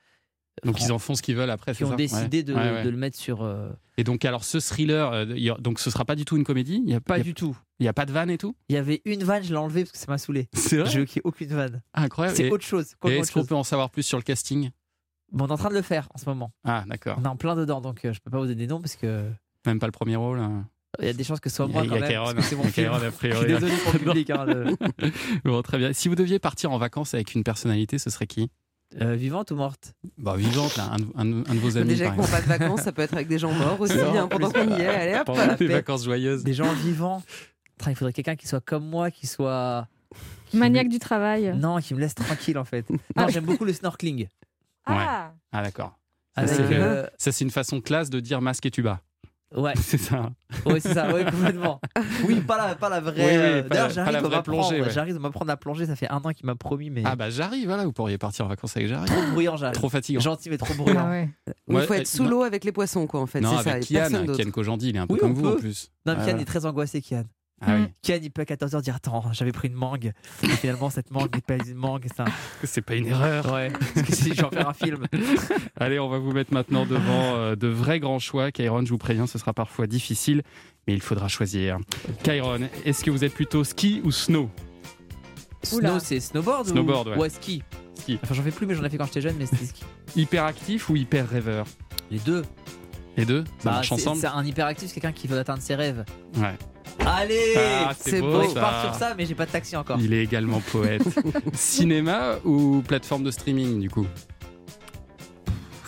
Donc 0.64 0.80
ils 0.80 0.92
en 0.92 0.98
font 0.98 1.14
ce 1.14 1.22
qu'ils 1.22 1.36
veulent 1.36 1.50
après. 1.50 1.72
qui 1.72 1.78
c'est 1.78 1.84
ont 1.84 1.90
ça 1.90 1.96
décidé 1.96 2.38
Ouais. 2.38 2.42
de, 2.42 2.54
Ouais, 2.54 2.70
ouais. 2.72 2.82
de 2.84 2.90
le 2.90 2.96
mettre 2.96 3.16
sur. 3.18 3.42
euh, 3.42 3.70
Et 3.96 4.04
donc 4.04 4.24
alors 4.24 4.44
ce 4.44 4.58
thriller, 4.58 5.12
euh, 5.12 5.24
donc 5.58 5.78
ce 5.80 5.90
sera 5.90 6.04
pas 6.04 6.16
du 6.16 6.24
tout 6.24 6.36
une 6.36 6.44
comédie. 6.44 6.82
Il 6.84 6.90
y 6.90 6.94
a 6.94 7.00
Pas 7.00 7.16
il 7.16 7.18
y 7.18 7.20
a- 7.22 7.24
du 7.24 7.34
tout. 7.34 7.56
Il 7.78 7.86
y 7.86 7.88
a 7.88 7.92
pas 7.92 8.04
de 8.06 8.12
vanne 8.12 8.30
et 8.30 8.36
tout. 8.38 8.54
Il 8.68 8.74
y 8.74 8.78
avait 8.78 9.00
une 9.06 9.24
vanne, 9.24 9.42
je 9.42 9.50
l'ai 9.50 9.56
enlevée 9.56 9.82
parce 9.84 9.92
que 9.92 9.98
ça 9.98 10.06
m'a 10.08 10.18
saoulé. 10.18 10.48
C'est 10.54 10.76
vrai. 10.76 10.90
J'ai 10.90 11.20
aucune 11.24 11.48
vanne. 11.48 11.82
Ah, 11.94 12.02
incroyable. 12.02 12.36
C'est 12.36 12.50
autre 12.50 12.64
chose. 12.64 12.94
Et 13.06 13.16
est-ce 13.16 13.32
qu'on 13.32 13.44
peut 13.46 13.54
en 13.54 13.64
savoir 13.64 13.90
plus 13.90 14.02
sur 14.02 14.18
le 14.18 14.22
casting? 14.22 14.70
Bon, 15.32 15.44
on 15.44 15.48
est 15.48 15.52
en 15.52 15.56
train 15.56 15.68
de 15.70 15.74
le 15.74 15.82
faire 15.82 16.08
en 16.14 16.18
ce 16.18 16.26
moment. 16.26 16.52
Ah 16.64 16.84
d'accord. 16.88 17.16
On 17.20 17.24
est 17.24 17.28
en 17.28 17.36
plein 17.36 17.54
dedans, 17.56 17.80
donc 17.80 18.04
euh, 18.04 18.12
je 18.12 18.20
peux 18.20 18.30
pas 18.30 18.38
vous 18.38 18.44
donner 18.44 18.56
des 18.56 18.66
noms 18.66 18.80
parce 18.80 18.96
que 18.96 19.30
Même 19.64 19.78
pas 19.78 19.86
le 19.86 19.92
premier 19.92 20.16
rôle. 20.16 20.40
hein. 20.40 20.66
il 20.98 21.06
y 21.06 21.08
a 21.08 21.12
des 21.12 21.22
chances 21.22 21.38
que 21.38 21.48
ce 21.48 21.54
soit 21.56 21.68
moi 21.68 21.82
il 21.84 21.86
y 21.86 21.88
quand 21.90 21.96
a 21.96 22.00
même. 22.34 22.42
C'est 22.42 22.56
mon 22.56 22.62
il 22.62 22.66
y 22.66 22.68
a 22.68 22.72
film. 22.72 22.92
A 22.92 22.98
Je 22.98 23.04
suis 23.10 23.12
priori. 23.16 23.46
désolé 23.46 23.72
pour 23.84 23.92
le 23.92 23.98
public. 24.00 24.30
hein, 24.30 24.44
le- 24.44 24.76
Bon, 25.44 25.62
très 25.62 25.78
bien. 25.78 25.92
Si 25.92 26.08
vous 26.08 26.16
deviez 26.16 26.38
partir 26.40 26.72
en 26.72 26.78
vacances 26.78 27.14
avec 27.14 27.34
une 27.34 27.44
personnalité, 27.44 27.98
ce 27.98 28.10
serait 28.10 28.26
qui? 28.26 28.50
Euh, 29.00 29.14
vivante 29.14 29.50
ou 29.52 29.56
morte? 29.56 29.94
Bah 30.18 30.34
vivante, 30.36 30.76
là, 30.76 30.90
un, 30.92 30.96
de- 30.98 31.06
un 31.14 31.24
de- 31.24 31.48
un 31.48 31.54
de 31.54 31.60
vos 31.60 31.76
amis. 31.76 31.88
Déjà 31.90 32.10
qu'on 32.10 32.22
pas 32.26 32.40
de 32.40 32.46
vacances, 32.46 32.80
ça 32.82 32.90
peut 32.92 33.02
être 33.02 33.14
avec 33.14 33.28
des 33.28 33.38
gens 33.38 33.52
morts 33.52 33.80
aussi, 33.80 33.96
Non, 33.96 34.18
hein, 34.18 34.26
pendant 34.28 34.50
qu'on 34.50 34.68
y 34.76 34.80
est. 34.80 34.86
Allez 34.88 35.14
hop 35.18 35.26
Pendant 35.26 35.46
des 35.46 35.54
paix. 35.56 35.66
vacances 35.68 36.04
joyeuses. 36.04 36.42
Des 36.42 36.54
gens 36.54 36.72
vivants. 36.72 37.22
Il 37.86 37.94
faudrait 37.94 38.12
quelqu'un 38.12 38.34
qui 38.36 38.48
soit 38.48 38.60
comme 38.60 38.84
moi, 38.84 39.10
qui 39.12 39.26
soit. 39.28 39.86
qui 40.46 40.56
Maniaque 40.56 40.86
me- 40.86 40.90
du 40.90 40.98
travail. 40.98 41.54
Non, 41.56 41.78
qui 41.78 41.94
me 41.94 42.00
laisse 42.00 42.14
tranquille 42.16 42.58
en 42.58 42.64
fait. 42.64 42.84
Non, 43.16 43.28
j'aime 43.28 43.44
beaucoup 43.44 43.64
le 43.64 43.72
snorkeling. 43.72 44.26
Ah, 44.86 45.32
Ah 45.52 45.62
d'accord. 45.62 45.96
Ça, 46.36 46.46
c'est 46.46 46.62
euh, 46.62 47.06
ça, 47.18 47.32
c'est 47.32 47.44
une 47.44 47.50
façon 47.50 47.80
classe 47.80 48.10
de 48.10 48.18
dire 48.18 48.40
masque 48.40 48.66
et 48.66 48.70
tuba. 48.70 49.00
Ouais, 49.56 49.72
C'est 49.80 49.98
ça. 49.98 50.30
ouais 50.64 50.78
c'est 50.78 50.94
ça, 50.94 51.08
complètement. 51.12 51.80
Oui, 52.26 52.40
pas 52.40 52.56
la, 52.68 52.74
pas 52.76 52.88
la 52.88 53.00
vraie. 53.00 53.14
Oui, 53.16 53.20
oui, 53.30 53.36
euh, 53.36 53.62
pas 53.64 53.68
D'ailleurs, 53.68 53.88
la- 53.88 53.92
j'arrive 53.94 54.14
à 54.16 54.20
vraie 54.20 54.36
m'apprendre. 54.36 54.42
plongée, 54.68 54.80
ouais. 54.82 54.90
J'arrive 54.90 55.16
à 55.16 55.18
m'apprendre 55.18 55.50
à 55.50 55.56
plonger. 55.56 55.86
Ça 55.86 55.96
fait 55.96 56.08
un 56.08 56.18
an 56.18 56.32
qu'il 56.32 56.46
m'a 56.46 56.54
promis, 56.54 56.88
mais 56.90 57.02
Ah 57.04 57.16
bah 57.16 57.30
j'arrive, 57.30 57.66
voilà, 57.66 57.84
vous 57.84 57.92
pourriez 57.92 58.16
partir 58.16 58.44
en 58.44 58.48
vacances 58.48 58.76
avec 58.76 58.88
Jarry. 58.88 59.06
trop 59.06 59.32
bruyant, 59.32 59.56
j'arrive. 59.56 59.74
Trop 59.74 59.88
fatigant. 59.88 60.20
Gentil, 60.20 60.50
mais 60.50 60.58
trop 60.58 60.72
bruyant. 60.78 61.04
ah 61.04 61.10
ouais. 61.10 61.28
Il 61.68 61.74
Ouais, 61.74 61.86
faut 61.86 61.94
euh, 61.94 61.96
être 61.96 62.06
sous 62.06 62.22
non. 62.24 62.30
l'eau 62.30 62.42
avec 62.44 62.62
les 62.64 62.72
poissons, 62.72 63.06
quoi, 63.08 63.20
en 63.20 63.26
fait. 63.26 63.40
Non, 63.40 63.56
c'est 63.58 63.64
ça, 63.64 63.70
avec 63.72 63.88
personne 63.88 64.26
Kian. 64.26 64.34
Kian 64.36 64.50
Kojandi, 64.50 64.88
il 64.90 64.96
est 64.96 64.98
un 65.00 65.06
peu 65.08 65.14
Oui, 65.14 65.20
comme 65.20 65.34
vous 65.34 65.42
peut. 65.42 65.48
en 65.48 65.56
plus. 65.56 65.90
Non, 66.06 66.12
Ah, 66.12 66.16
Kian 66.16 66.22
voilà. 66.24 66.40
est 66.40 66.44
très 66.44 66.64
angoissé, 66.66 67.00
Kian. 67.00 67.24
Ah 67.62 67.74
oui, 67.76 67.88
Kian, 68.02 68.18
il 68.22 68.30
peut 68.30 68.40
à 68.40 68.44
14h 68.46 68.80
dire 68.82 68.94
Attends, 68.96 69.22
j'avais 69.32 69.52
pris 69.52 69.68
une 69.68 69.74
mangue. 69.74 70.12
Et 70.42 70.48
finalement, 70.48 70.88
cette 70.88 71.10
mangue 71.10 71.34
n'est 71.34 71.40
pas 71.42 71.62
une 71.62 71.74
mangue. 71.74 72.06
C'est 72.08 72.22
un... 72.22 72.26
c'est 72.64 72.80
pas 72.80 72.94
une 72.94 73.06
erreur. 73.06 73.52
Ouais, 73.52 73.70
parce 73.94 74.06
que 74.06 74.14
si 74.14 74.30
je 74.30 74.36
vais 74.40 74.44
en 74.44 74.50
faire 74.50 74.68
un 74.68 74.72
film. 74.72 75.06
Allez, 75.76 75.98
on 75.98 76.08
va 76.08 76.18
vous 76.18 76.32
mettre 76.32 76.54
maintenant 76.54 76.86
devant 76.86 77.34
euh, 77.36 77.56
de 77.56 77.68
vrais 77.68 78.00
grands 78.00 78.18
choix. 78.18 78.50
Kairon, 78.50 78.84
je 78.84 78.90
vous 78.90 78.98
préviens, 78.98 79.26
ce 79.26 79.38
sera 79.38 79.52
parfois 79.52 79.86
difficile, 79.86 80.42
mais 80.88 80.94
il 80.94 81.02
faudra 81.02 81.28
choisir. 81.28 81.78
Kairon, 82.22 82.60
est-ce 82.86 83.04
que 83.04 83.10
vous 83.10 83.24
êtes 83.24 83.34
plutôt 83.34 83.62
ski 83.62 84.00
ou 84.04 84.10
snow? 84.10 84.48
Snow, 85.62 85.98
c'est 85.98 86.20
snowboard 86.20 86.68
Snowboard, 86.68 87.08
ou... 87.08 87.20
ouais. 87.20 87.28
ski? 87.28 87.62
Ski. 87.94 88.18
Enfin, 88.22 88.34
j'en 88.34 88.42
fais 88.42 88.50
plus, 88.50 88.66
mais 88.66 88.74
j'en 88.74 88.84
ai 88.84 88.88
fait 88.88 88.96
quand 88.96 89.04
j'étais 89.06 89.20
jeune, 89.20 89.36
mais 89.38 89.44
c'était 89.46 89.66
ski. 89.66 89.84
Hyperactif 90.16 90.88
ou 90.88 90.96
hyper 90.96 91.28
rêveur? 91.28 91.66
Les 92.10 92.18
deux. 92.20 92.42
Les 93.18 93.26
deux? 93.26 93.44
Ça 93.58 93.64
Bah, 93.64 93.70
marche 93.72 93.88
c'est- 93.88 93.94
ensemble? 93.94 94.18
c'est 94.20 94.26
un 94.28 94.44
hyperactif, 94.46 94.88
c'est 94.88 94.94
quelqu'un 94.94 95.12
qui 95.12 95.26
veut 95.26 95.38
atteindre 95.38 95.60
ses 95.60 95.74
rêves. 95.74 96.04
Ouais. 96.36 96.56
Allez 97.06 97.54
Ah, 97.56 97.92
c'est 97.98 98.20
beau, 98.20 98.42
je 98.42 98.54
pars 98.54 98.82
sur 98.84 98.94
ça, 98.94 99.14
mais 99.16 99.26
j'ai 99.26 99.34
pas 99.34 99.46
de 99.46 99.50
taxi 99.50 99.76
encore. 99.76 99.98
Il 100.00 100.12
est 100.12 100.22
également 100.22 100.60
poète. 100.60 101.02
Cinéma 101.54 102.36
ou 102.44 102.82
plateforme 102.86 103.22
de 103.24 103.30
streaming, 103.30 103.80
du 103.80 103.90
coup? 103.90 104.06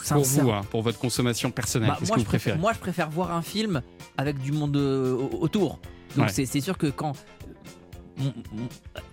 Pour 0.09 0.23
vous, 0.25 0.51
hein, 0.51 0.61
pour 0.71 0.83
votre 0.83 0.99
consommation 0.99 1.51
personnelle, 1.51 1.91
Bah, 1.91 1.97
qu'est-ce 1.99 2.09
moi, 2.11 2.17
que 2.17 2.21
je 2.21 2.25
vous 2.27 2.29
préférez? 2.31 2.59
moi, 2.59 2.73
je 2.75 2.79
préfère 2.79 3.09
voir 3.09 3.33
un 3.33 3.41
film 3.43 3.83
avec 4.19 4.39
du 4.39 4.53
monde 4.53 4.77
euh, 4.77 5.15
au- 5.15 5.39
autour. 5.43 5.79
Donc, 6.17 6.27
Ouais. 6.27 6.33
c'est 6.47 6.61
sûr 6.61 6.77
que 6.77 6.89
quand. 6.89 7.13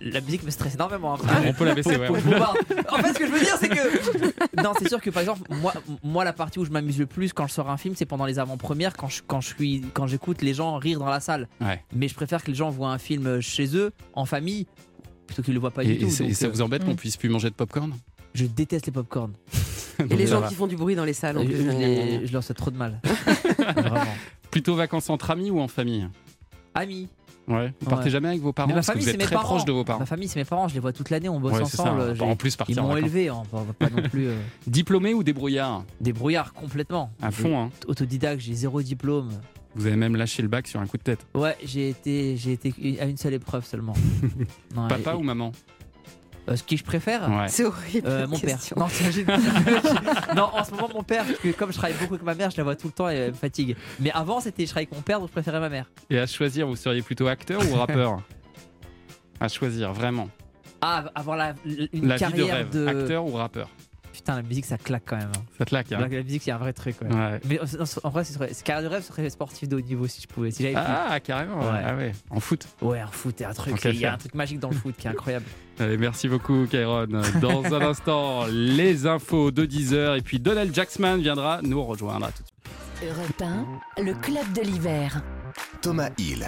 La 0.00 0.20
musique 0.20 0.42
me 0.44 0.50
stresse 0.50 0.74
énormément. 0.74 1.14
après. 1.14 1.48
On 1.48 1.52
peut 1.52 1.64
la 1.64 1.74
baisser, 1.74 1.96
ouais. 1.96 2.08
En 2.08 2.96
fait, 2.98 3.12
ce 3.14 3.18
que 3.18 3.26
je 3.26 3.32
veux 3.32 3.40
dire, 3.40 3.56
c'est 3.58 3.68
que. 3.68 4.30
Non, 4.62 4.72
c'est 4.78 4.88
sûr 4.88 5.00
que 5.00 5.10
par 5.10 5.20
exemple, 5.22 5.42
moi, 5.50 5.72
moi, 6.02 6.24
la 6.24 6.32
partie 6.32 6.58
où 6.58 6.64
je 6.64 6.70
m'amuse 6.70 6.98
le 6.98 7.06
plus 7.06 7.32
quand 7.32 7.46
je 7.46 7.52
sors 7.52 7.70
un 7.70 7.76
film, 7.76 7.94
c'est 7.96 8.04
pendant 8.06 8.26
les 8.26 8.38
avant-premières, 8.38 8.94
quand 8.96 9.08
je, 9.08 9.22
quand 9.26 9.40
je 9.40 9.48
suis, 9.54 9.82
quand 9.94 10.06
j'écoute 10.06 10.42
les 10.42 10.52
gens 10.54 10.76
rire 10.76 10.98
dans 10.98 11.08
la 11.08 11.20
salle. 11.20 11.48
Ouais. 11.60 11.82
Mais 11.94 12.08
je 12.08 12.14
préfère 12.14 12.42
que 12.42 12.48
les 12.50 12.56
gens 12.56 12.68
voient 12.70 12.90
un 12.90 12.98
film 12.98 13.40
chez 13.40 13.76
eux, 13.76 13.92
en 14.14 14.24
famille, 14.26 14.66
plutôt 15.26 15.42
qu'ils 15.42 15.54
le 15.54 15.60
voient 15.60 15.70
pas 15.70 15.84
Et, 15.84 15.94
du 15.94 15.98
tout. 16.06 16.22
et 16.24 16.34
ça 16.34 16.46
euh, 16.46 16.50
vous 16.50 16.60
embête 16.62 16.84
qu'on 16.84 16.92
Mm. 16.92 16.96
puisse 16.96 17.16
plus 17.16 17.28
manger 17.28 17.48
de 17.50 17.54
popcorn? 17.54 17.92
Je 18.34 18.44
déteste 18.46 18.86
les 18.86 18.92
popcorn. 18.92 19.32
Et 20.10 20.16
les 20.16 20.26
gens 20.26 20.40
va. 20.40 20.48
qui 20.48 20.54
font 20.54 20.66
du 20.66 20.76
bruit 20.76 20.94
dans 20.94 21.04
les 21.04 21.12
salles. 21.12 21.36
en 21.38 21.42
Je, 21.42 21.46
plus. 21.48 21.56
je 21.64 21.70
les- 21.70 22.26
je 22.26 22.32
leur 22.32 22.42
souhaite 22.42 22.58
trop 22.58 22.70
de 22.70 22.76
mal. 22.76 23.00
Vraiment. 23.76 24.04
Plutôt 24.50 24.74
vacances 24.74 25.10
entre 25.10 25.30
amis 25.30 25.50
ou 25.50 25.60
en 25.60 25.68
famille? 25.68 26.08
Amis. 26.74 27.08
Ouais. 27.50 27.74
Vous 27.80 27.90
partez 27.90 28.08
jamais 28.10 28.28
avec 28.28 28.40
vos 28.40 28.52
parents 28.52 28.68
Mais 28.68 28.74
ma 28.74 28.78
parce 28.78 28.86
que 28.86 28.92
famille, 28.92 29.04
vous 29.06 29.10
êtes 29.14 29.20
très 29.20 29.34
parents. 29.34 29.44
proche 29.48 29.64
de 29.64 29.72
vos 29.72 29.84
parents. 29.84 29.98
Ma 30.00 30.06
famille, 30.06 30.28
c'est 30.28 30.38
mes 30.38 30.44
parents. 30.44 30.68
Je 30.68 30.74
les 30.74 30.80
vois 30.80 30.92
toute 30.92 31.10
l'année. 31.10 31.28
On 31.28 31.40
bosse 31.40 31.52
Ouais, 31.54 31.62
ensemble. 31.62 32.14
En 32.20 32.36
plus 32.36 32.54
partir 32.56 32.76
Ils 32.78 32.82
m'ont 32.82 32.96
élevé. 32.96 33.30
On 33.30 33.42
va 33.42 33.48
on 33.52 33.62
va 33.62 33.72
pas 33.72 33.90
non 33.90 34.08
plus. 34.08 34.28
euh, 34.28 34.36
Diplômé 34.66 35.12
ou 35.14 35.22
débrouillard 35.22 35.84
des 36.00 36.12
brouillards 36.12 36.52
complètement. 36.54 37.10
À 37.20 37.30
fond, 37.30 37.58
hein. 37.60 37.70
Autodidacte, 37.88 38.40
j'ai 38.40 38.54
zéro 38.54 38.80
diplôme. 38.82 39.30
Vous 39.74 39.86
avez 39.86 39.96
même 39.96 40.16
lâché 40.16 40.42
le 40.42 40.48
bac 40.48 40.66
sur 40.66 40.80
un 40.80 40.86
coup 40.86 40.96
de 40.96 41.02
tête. 41.02 41.26
Ouais, 41.34 41.56
j'ai 41.64 41.90
été, 41.90 42.36
j'ai 42.36 42.52
été 42.52 42.72
à 43.00 43.04
une 43.06 43.16
seule 43.16 43.34
épreuve 43.34 43.64
seulement. 43.64 43.94
Non, 44.74 44.88
Papa 44.88 45.12
et- 45.12 45.16
ou 45.16 45.22
maman 45.22 45.52
euh, 46.48 46.56
Ce 46.56 46.62
qui 46.62 46.76
je 46.76 46.84
préfère 46.84 47.28
Ouais. 47.30 47.48
C'est 47.48 47.64
horrible. 47.64 48.06
euh, 48.08 48.26
Mon 48.26 48.38
père. 48.38 48.58
Non, 48.76 48.86
t'imagines 48.88 49.26
non, 50.36 50.44
en 50.52 50.64
ce 50.64 50.70
moment, 50.72 50.88
mon 50.94 51.02
père, 51.02 51.24
parce 51.24 51.38
que 51.38 51.48
comme 51.52 51.72
je 51.72 51.76
travaille 51.78 51.96
beaucoup 51.98 52.14
avec 52.14 52.24
ma 52.24 52.34
mère, 52.34 52.50
je 52.50 52.56
la 52.56 52.64
vois 52.64 52.76
tout 52.76 52.86
le 52.88 52.92
temps 52.92 53.08
et 53.10 53.14
elle 53.14 53.30
me 53.30 53.36
fatigue. 53.36 53.76
Mais 54.00 54.10
avant, 54.12 54.40
c'était 54.40 54.64
je 54.64 54.70
travaillais 54.70 54.88
avec 54.88 54.96
mon 54.96 55.02
père, 55.02 55.18
donc 55.20 55.28
je 55.28 55.32
préférais 55.32 55.60
ma 55.60 55.68
mère. 55.68 55.86
Et 56.10 56.18
à 56.18 56.26
choisir, 56.26 56.66
vous 56.66 56.76
seriez 56.76 57.02
plutôt 57.02 57.26
acteur 57.28 57.60
ou 57.70 57.74
rappeur 57.74 58.22
À 59.40 59.48
choisir, 59.48 59.92
vraiment. 59.92 60.28
Ah, 60.82 61.04
avoir 61.14 61.36
la, 61.36 61.54
une 61.92 62.08
La 62.08 62.16
vie 62.16 62.24
de 62.24 62.28
carrière 62.30 62.54
rêve. 62.56 62.70
de. 62.70 62.86
Acteur 62.86 63.26
ou 63.26 63.32
rappeur 63.32 63.68
Putain, 64.20 64.36
la 64.36 64.42
musique, 64.42 64.66
ça 64.66 64.76
claque 64.78 65.02
quand 65.06 65.16
même. 65.16 65.28
hein. 65.34 65.42
Ça 65.58 65.64
te 65.64 65.74
laque, 65.74 65.90
hein 65.92 65.98
La, 66.00 66.08
la 66.08 66.22
musique, 66.22 66.42
c'est 66.42 66.50
un 66.50 66.58
vrai 66.58 66.72
truc. 66.72 66.96
ouais. 67.02 67.08
Ouais. 67.12 67.40
Mais 67.48 67.58
euh, 67.60 67.84
en 68.04 68.10
vrai, 68.10 68.24
ce 68.24 68.32
serait, 68.34 68.52
ce 68.52 68.62
carrière 68.62 68.88
de 68.88 68.94
rêve 68.94 69.02
ce 69.02 69.08
serait 69.08 69.28
sportif 69.30 69.68
de 69.68 69.76
haut 69.76 69.80
niveau 69.80 70.06
si 70.06 70.20
je 70.20 70.26
pouvais. 70.26 70.50
Si 70.50 70.62
pu. 70.62 70.72
Ah, 70.76 71.18
carrément. 71.20 71.58
ouais. 71.60 71.82
Ah 71.84 71.94
ouais. 71.96 72.12
En 72.30 72.38
foot. 72.40 72.66
Ouais, 72.82 73.00
un 73.00 73.06
foot, 73.06 73.34
c'est 73.38 73.44
un 73.46 73.52
Tant 73.54 73.62
truc. 73.62 73.80
qu'à 73.80 73.90
Il 73.90 73.98
y 74.00 74.04
a 74.04 74.12
un 74.14 74.18
truc 74.18 74.34
magique 74.34 74.58
dans 74.60 74.68
le 74.70 74.76
foot 74.76 74.94
qui 74.96 75.06
est 75.06 75.10
incroyable. 75.10 75.46
Allez, 75.78 75.96
merci 75.96 76.28
beaucoup, 76.28 76.66
Kairon. 76.70 77.06
Dans 77.40 77.64
un 77.64 77.80
instant, 77.80 78.44
les 78.50 79.06
infos 79.06 79.50
de 79.50 79.64
10h. 79.64 80.18
Et 80.18 80.22
puis 80.22 80.38
Donald 80.38 80.74
Jacksman 80.74 81.20
viendra 81.20 81.60
nous 81.62 81.82
rejoindre. 81.82 82.26
À 82.26 82.32
tout 82.32 82.42
de 82.42 82.48
suite. 82.48 83.10
Europe 83.16 83.42
1, 83.96 84.02
le 84.02 84.12
club 84.14 84.52
de 84.54 84.60
l'hiver. 84.60 85.22
Thomas 85.80 86.10
Hill. 86.18 86.46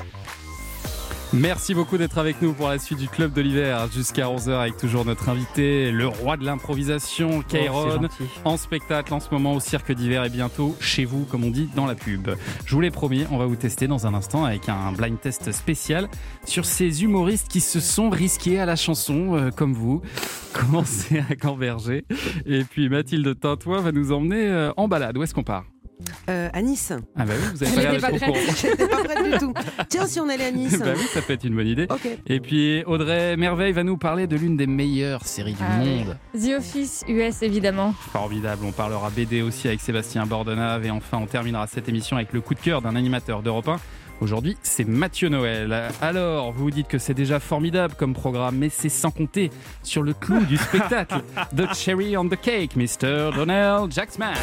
Merci 1.34 1.72
beaucoup 1.72 1.96
d'être 1.96 2.18
avec 2.18 2.42
nous 2.42 2.52
pour 2.52 2.68
la 2.68 2.78
suite 2.78 2.98
du 2.98 3.08
Club 3.08 3.32
de 3.32 3.40
l'hiver 3.40 3.88
jusqu'à 3.90 4.26
11h 4.26 4.50
avec 4.50 4.76
toujours 4.76 5.06
notre 5.06 5.30
invité, 5.30 5.90
le 5.90 6.06
roi 6.06 6.36
de 6.36 6.44
l'improvisation, 6.44 7.38
Oh, 7.38 7.42
Kairon, 7.48 8.08
en 8.44 8.58
spectacle 8.58 9.14
en 9.14 9.20
ce 9.20 9.30
moment 9.30 9.54
au 9.54 9.60
Cirque 9.60 9.92
d'hiver 9.92 10.24
et 10.24 10.28
bientôt 10.28 10.76
chez 10.78 11.06
vous, 11.06 11.24
comme 11.24 11.44
on 11.44 11.50
dit 11.50 11.70
dans 11.74 11.86
la 11.86 11.94
pub. 11.94 12.28
Je 12.66 12.74
vous 12.74 12.82
l'ai 12.82 12.90
promis, 12.90 13.24
on 13.30 13.38
va 13.38 13.46
vous 13.46 13.56
tester 13.56 13.86
dans 13.86 14.06
un 14.06 14.12
instant 14.12 14.44
avec 14.44 14.68
un 14.68 14.92
blind 14.92 15.18
test 15.18 15.52
spécial 15.52 16.08
sur 16.44 16.66
ces 16.66 17.02
humoristes 17.02 17.48
qui 17.48 17.60
se 17.60 17.80
sont 17.80 18.10
risqués 18.10 18.60
à 18.60 18.66
la 18.66 18.76
chanson, 18.76 19.34
euh, 19.34 19.50
comme 19.50 19.72
vous. 19.72 20.02
Commencez 20.52 21.24
à 21.30 21.34
Camberger. 21.34 22.04
Et 22.44 22.62
puis 22.64 22.90
Mathilde 22.90 23.40
Tintoin 23.40 23.80
va 23.80 23.90
nous 23.90 24.12
emmener 24.12 24.48
euh, 24.48 24.70
en 24.76 24.86
balade. 24.86 25.16
Où 25.16 25.22
est-ce 25.22 25.32
qu'on 25.32 25.44
part? 25.44 25.71
Euh, 26.28 26.48
à 26.52 26.62
Nice. 26.62 26.92
Ah 27.16 27.24
bah 27.24 27.32
oui, 27.36 27.44
vous 27.54 27.62
avez 27.64 27.98
pas 28.00 28.10
l'air 28.10 28.20
d'être. 28.20 28.56
J'étais 28.60 28.86
pas 28.88 29.02
prête 29.04 29.32
du 29.32 29.38
tout. 29.38 29.54
Tiens, 29.88 30.06
si 30.06 30.20
on 30.20 30.28
allait 30.28 30.46
à 30.46 30.50
Nice. 30.52 30.78
bah 30.78 30.92
oui, 30.96 31.04
ça 31.12 31.20
peut 31.22 31.32
être 31.32 31.44
une 31.44 31.54
bonne 31.54 31.66
idée. 31.66 31.88
Et 32.26 32.40
puis 32.40 32.82
Audrey 32.84 33.36
Merveille 33.36 33.72
va 33.72 33.82
nous 33.84 33.96
parler 33.96 34.26
de 34.26 34.36
l'une 34.36 34.56
des 34.56 34.66
meilleures 34.66 35.26
séries 35.26 35.52
du 35.54 35.58
Ah 35.62 35.78
monde. 35.78 36.16
The 36.34 36.58
Office 36.58 37.04
US, 37.08 37.42
évidemment. 37.42 37.94
Formidable, 38.12 38.64
on 38.66 38.72
parlera 38.72 39.10
BD 39.10 39.42
aussi 39.42 39.68
avec 39.68 39.80
Sébastien 39.80 40.26
Bordenave 40.26 40.84
et 40.86 40.90
enfin 40.90 41.18
on 41.18 41.26
terminera 41.26 41.66
cette 41.66 41.88
émission 41.88 42.16
avec 42.16 42.32
le 42.32 42.40
coup 42.40 42.54
de 42.54 42.60
cœur 42.60 42.82
d'un 42.82 42.96
animateur 42.96 43.42
d'Europe 43.42 43.68
1. 43.68 43.76
Aujourd'hui, 44.22 44.56
c'est 44.62 44.84
Mathieu 44.86 45.28
Noël. 45.28 45.88
Alors, 46.00 46.52
vous 46.52 46.62
vous 46.62 46.70
dites 46.70 46.86
que 46.86 46.98
c'est 46.98 47.12
déjà 47.12 47.40
formidable 47.40 47.94
comme 47.98 48.14
programme, 48.14 48.56
mais 48.56 48.68
c'est 48.68 48.88
sans 48.88 49.10
compter 49.10 49.50
sur 49.82 50.04
le 50.04 50.14
clou 50.14 50.44
du 50.44 50.56
spectacle. 50.58 51.16
The 51.56 51.74
cherry 51.74 52.16
on 52.16 52.28
the 52.28 52.40
cake, 52.40 52.76
Mr. 52.76 53.32
Donald 53.34 53.90
Jacksman. 53.92 54.34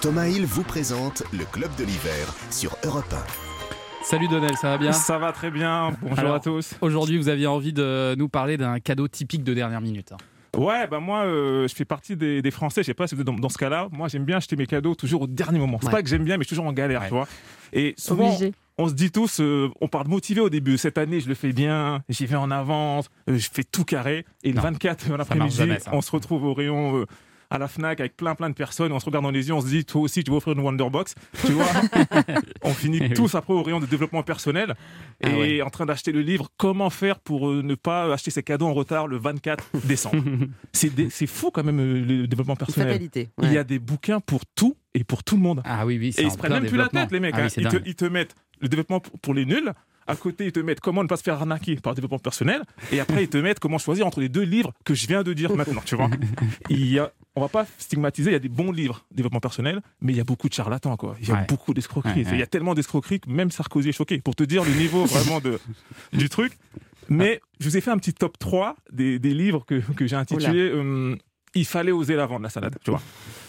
Thomas 0.00 0.26
Hill 0.26 0.46
vous 0.46 0.62
présente 0.62 1.22
le 1.34 1.44
Club 1.44 1.70
de 1.76 1.84
l'hiver 1.84 2.34
sur 2.50 2.74
Europe 2.82 3.04
1. 3.12 4.04
Salut 4.04 4.26
Donald, 4.28 4.56
ça 4.56 4.70
va 4.70 4.78
bien? 4.78 4.92
Ça 4.92 5.18
va 5.18 5.32
très 5.32 5.50
bien, 5.50 5.92
bonjour 6.00 6.18
Alors, 6.20 6.34
à 6.36 6.40
tous. 6.40 6.72
Aujourd'hui, 6.80 7.18
vous 7.18 7.28
aviez 7.28 7.46
envie 7.46 7.74
de 7.74 8.14
nous 8.16 8.30
parler 8.30 8.56
d'un 8.56 8.80
cadeau 8.80 9.06
typique 9.06 9.44
de 9.44 9.52
dernière 9.52 9.82
minute. 9.82 10.12
hein. 10.12 10.16
Ouais, 10.58 10.86
bah 10.86 11.00
moi, 11.00 11.24
euh, 11.24 11.68
je 11.68 11.74
fais 11.74 11.84
partie 11.84 12.16
des, 12.16 12.40
des 12.40 12.50
Français, 12.50 12.82
je 12.82 12.86
sais 12.86 12.94
pas 12.94 13.06
si 13.06 13.14
vous 13.16 13.20
êtes 13.20 13.26
dans, 13.26 13.34
dans 13.34 13.48
ce 13.50 13.58
cas-là, 13.58 13.88
moi 13.92 14.08
j'aime 14.08 14.24
bien 14.24 14.36
acheter 14.38 14.54
mes 14.56 14.66
cadeaux 14.66 14.94
toujours 14.94 15.22
au 15.22 15.26
dernier 15.26 15.58
moment. 15.58 15.78
C'est 15.80 15.86
Ouais. 15.88 15.92
pas 15.92 16.02
que 16.02 16.08
j'aime 16.08 16.24
bien, 16.24 16.36
mais 16.38 16.44
je 16.44 16.46
suis 16.46 16.54
toujours 16.56 16.70
en 16.70 16.72
galère, 16.72 17.02
tu 17.04 17.10
vois. 17.10 17.26
Et 17.72 17.94
souvent, 17.98 18.28
Obligé. 18.28 18.52
On 18.78 18.88
se 18.88 18.94
dit 18.94 19.10
tous, 19.10 19.40
euh, 19.40 19.70
on 19.80 19.88
part 19.88 20.06
motivé 20.08 20.40
au 20.40 20.50
début. 20.50 20.78
Cette 20.78 20.98
année, 20.98 21.20
je 21.20 21.28
le 21.28 21.34
fais 21.34 21.52
bien, 21.52 22.02
j'y 22.08 22.26
vais 22.26 22.36
en 22.36 22.50
avance, 22.50 23.08
euh, 23.28 23.38
je 23.38 23.48
fais 23.52 23.64
tout 23.64 23.84
carré. 23.84 24.24
Et 24.42 24.50
le 24.50 24.56
Non, 24.56 24.62
24 24.62 25.08
marche 25.08 25.18
l'après-midi, 25.18 25.56
jamais, 25.56 25.78
ça. 25.80 25.90
on 25.94 26.00
se 26.00 26.10
retrouve 26.10 26.44
au 26.44 26.54
rayon. 26.54 27.04
À 27.50 27.58
la 27.58 27.68
Fnac 27.68 28.00
avec 28.00 28.16
plein 28.16 28.34
plein 28.34 28.48
de 28.50 28.54
personnes, 28.54 28.92
on 28.92 28.98
se 29.00 29.04
regarde 29.04 29.24
dans 29.24 29.30
les 29.30 29.48
yeux, 29.48 29.54
on 29.54 29.60
se 29.60 29.66
dit 29.68 29.84
toi 29.84 30.02
aussi 30.02 30.24
tu 30.24 30.30
vas 30.30 30.38
offrir 30.38 30.54
une 30.54 30.60
Wonderbox, 30.60 31.14
tu 31.46 31.52
vois. 31.52 31.66
on 32.62 32.70
finit 32.72 32.98
Eh 33.00 33.08
oui. 33.08 33.14
tous 33.14 33.34
après 33.34 33.52
au 33.54 33.62
rayon 33.62 33.80
de 33.80 33.86
développement 33.86 34.22
personnel 34.22 34.74
Ah 35.22 35.28
et 35.30 35.34
ouais. 35.34 35.62
en 35.62 35.70
train 35.70 35.86
d'acheter 35.86 36.12
le 36.12 36.20
livre 36.20 36.48
Comment 36.56 36.90
faire 36.90 37.18
pour 37.20 37.48
euh, 37.50 37.62
ne 37.62 37.74
pas 37.74 38.12
acheter 38.12 38.30
ses 38.30 38.42
cadeaux 38.42 38.66
en 38.66 38.74
retard 38.74 39.06
le 39.06 39.16
24 39.18 39.64
décembre? 39.84 40.22
c'est 40.72 40.94
dé- 40.94 41.08
c'est 41.10 41.26
fou 41.26 41.50
quand 41.50 41.64
même 41.64 41.80
euh, 41.80 42.04
le 42.04 42.26
développement 42.26 42.56
personnel. 42.56 42.88
fatalité. 42.88 43.28
Il 43.42 43.48
y 43.48 43.52
ouais. 43.52 43.58
a 43.58 43.64
des 43.64 43.78
bouquins 43.78 44.20
pour 44.20 44.40
tout 44.54 44.76
et 44.94 45.04
pour 45.04 45.24
tout 45.24 45.36
le 45.36 45.42
monde. 45.42 45.60
Ah 45.64 45.84
oui, 45.86 45.98
oui, 45.98 46.12
c'est 46.12 46.22
Et 46.22 46.24
ils 46.26 46.30
se 46.30 46.36
prennent 46.38 46.52
même 46.52 46.66
plus 46.66 46.76
la 46.78 46.88
tête, 46.88 47.10
les 47.12 47.20
mecs. 47.20 47.34
Ah 47.36 47.42
hein. 47.44 47.48
ils, 47.56 47.64
te, 47.64 47.68
dingue. 47.76 47.82
ils 47.86 47.94
te 47.94 48.04
mettent 48.04 48.34
le 48.60 48.68
développement 48.68 49.00
pour 49.00 49.34
les 49.34 49.44
nuls. 49.44 49.72
À 50.06 50.16
côté, 50.16 50.46
ils 50.46 50.52
te 50.52 50.60
mettent 50.60 50.80
comment 50.80 51.02
ne 51.02 51.08
pas 51.08 51.16
se 51.16 51.22
faire 51.22 51.34
arnaquer 51.34 51.76
par 51.76 51.92
le 51.92 51.96
développement 51.96 52.18
personnel. 52.18 52.62
Et 52.92 53.00
après, 53.00 53.24
ils 53.24 53.28
te 53.28 53.38
mettent 53.38 53.58
comment 53.58 53.78
choisir 53.78 54.06
entre 54.06 54.20
les 54.20 54.28
deux 54.28 54.42
livres 54.42 54.72
que 54.84 54.94
je 54.94 55.06
viens 55.06 55.22
de 55.22 55.32
dire 55.32 55.54
maintenant. 55.56 55.82
Tu 55.84 55.96
vois 55.96 56.10
il 56.68 56.86
y 56.86 56.98
a, 56.98 57.10
On 57.36 57.40
va 57.40 57.48
pas 57.48 57.66
stigmatiser, 57.78 58.30
il 58.30 58.34
y 58.34 58.36
a 58.36 58.40
des 58.40 58.48
bons 58.48 58.70
livres 58.72 59.04
développement 59.10 59.40
personnel, 59.40 59.80
mais 60.00 60.12
il 60.12 60.16
y 60.16 60.20
a 60.20 60.24
beaucoup 60.24 60.48
de 60.48 60.54
charlatans. 60.54 60.96
Quoi. 60.96 61.16
Il 61.20 61.28
y 61.28 61.30
a 61.32 61.34
Ouais. 61.34 61.46
beaucoup 61.48 61.72
d'escroqueries. 61.74 62.22
Ouais, 62.24 62.28
Il 62.32 62.34
y 62.34 62.36
a 62.36 62.38
ouais. 62.40 62.46
tellement 62.46 62.74
d'escroqueries 62.74 63.20
que 63.20 63.30
même 63.30 63.50
Sarkozy 63.50 63.88
est 63.88 63.92
choqué. 63.92 64.18
Pour 64.20 64.36
te 64.36 64.44
dire 64.44 64.62
le 64.64 64.72
niveau 64.74 65.04
vraiment 65.06 65.40
de, 65.40 65.58
du 66.12 66.28
truc. 66.28 66.56
Mais 67.08 67.40
je 67.60 67.68
vous 67.68 67.76
ai 67.76 67.80
fait 67.80 67.90
un 67.90 67.98
petit 67.98 68.14
top 68.14 68.38
3 68.38 68.76
des, 68.92 69.18
des 69.18 69.34
livres 69.34 69.64
que, 69.66 69.80
que 69.94 70.06
j'ai 70.06 70.16
intitulé 70.16 70.70
euh, 70.72 71.16
Il 71.54 71.64
fallait 71.66 71.92
oser 71.92 72.14
la 72.16 72.26
vendre, 72.26 72.42
la 72.44 72.48
salade. 72.50 72.76
Tu 72.84 72.90
vois. 72.90 73.02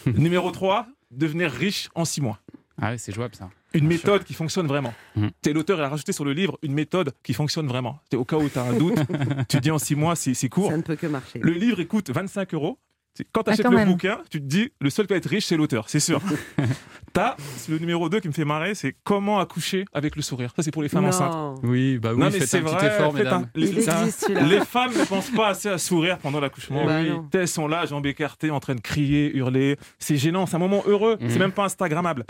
Numéro 0.06 0.50
3, 0.50 0.86
devenir 1.10 1.50
riche 1.50 1.88
en 1.94 2.04
6 2.04 2.20
mois. 2.20 2.38
Ah 2.80 2.90
oui, 2.92 2.98
c'est 2.98 3.12
jouable 3.14 3.34
ça. 3.34 3.48
Une 3.78 3.86
méthode 3.86 4.24
qui 4.24 4.34
fonctionne 4.34 4.66
vraiment. 4.66 4.92
T'es 5.42 5.52
l'auteur, 5.52 5.78
il 5.78 5.82
a 5.84 5.88
rajouté 5.88 6.12
sur 6.12 6.24
le 6.24 6.32
livre 6.32 6.58
une 6.62 6.72
méthode 6.74 7.12
qui 7.22 7.32
fonctionne 7.34 7.66
vraiment. 7.66 8.00
T'es- 8.10 8.16
Au 8.16 8.24
cas 8.24 8.36
où 8.36 8.48
tu 8.48 8.58
as 8.58 8.62
un 8.64 8.72
doute, 8.74 8.98
tu 9.48 9.60
dis 9.60 9.70
en 9.70 9.78
6 9.78 9.94
mois, 9.96 10.16
c'est 10.16 10.34
c'est 10.34 10.48
court. 10.48 10.70
Ça 10.70 10.76
ne 10.76 10.82
peut 10.82 10.96
que 10.96 11.06
marcher. 11.06 11.38
Le 11.40 11.52
livre, 11.52 11.80
il 11.80 11.86
coûte 11.88 12.10
25 12.10 12.54
euros. 12.54 12.78
Quand 13.32 13.42
tu 13.42 13.50
achètes 13.50 13.64
le 13.68 13.76
même. 13.76 13.88
bouquin, 13.88 14.18
tu 14.30 14.40
te 14.40 14.46
dis, 14.46 14.70
le 14.80 14.90
seul 14.90 15.06
qui 15.06 15.12
va 15.12 15.18
être 15.18 15.28
riche, 15.28 15.46
c'est 15.46 15.56
l'auteur, 15.56 15.88
c'est 15.88 16.00
sûr. 16.00 16.20
T'as 17.12 17.34
le 17.70 17.78
numéro 17.78 18.10
2 18.10 18.20
qui 18.20 18.28
me 18.28 18.32
fait 18.34 18.44
marrer, 18.44 18.74
c'est 18.74 18.94
comment 19.02 19.38
accoucher 19.40 19.86
avec 19.94 20.16
le 20.16 20.22
sourire. 20.22 20.52
Ça, 20.54 20.62
c'est 20.62 20.70
pour 20.70 20.82
les 20.82 20.90
femmes 20.90 21.04
Non. 21.04 21.08
enceintes. 21.08 21.60
Oui, 21.62 21.98
bah 21.98 22.10
oui, 22.12 22.20
non, 22.20 22.26
mais 22.30 22.40
c'est 22.40 22.58
un 22.58 22.62
petit 22.62 22.74
vrai. 22.74 22.86
effort, 22.88 23.14
mesdames. 23.14 23.42
un- 23.44 23.50
les, 23.58 23.68
existe, 23.68 24.30
femmes 24.64 24.92
ne 24.92 25.04
pensent 25.04 25.30
pas 25.30 25.48
assez 25.48 25.68
à 25.70 25.78
sourire 25.78 26.18
pendant 26.18 26.40
l'accouchement. 26.40 26.84
Bah 26.84 27.00
Oui. 27.02 27.10
Elles 27.32 27.48
sont 27.48 27.68
là, 27.68 27.86
jambes 27.86 28.04
écartées, 28.04 28.50
en 28.50 28.60
train 28.60 28.74
de 28.74 28.80
crier, 28.80 29.34
hurler. 29.34 29.78
C'est 29.98 30.16
gênant, 30.16 30.44
c'est 30.44 30.56
un 30.56 30.58
moment 30.58 30.82
heureux. 30.86 31.16
Mhm. 31.20 31.30
C'est 31.30 31.38
même 31.38 31.52
pas 31.52 31.64
Instagrammable. 31.64 32.24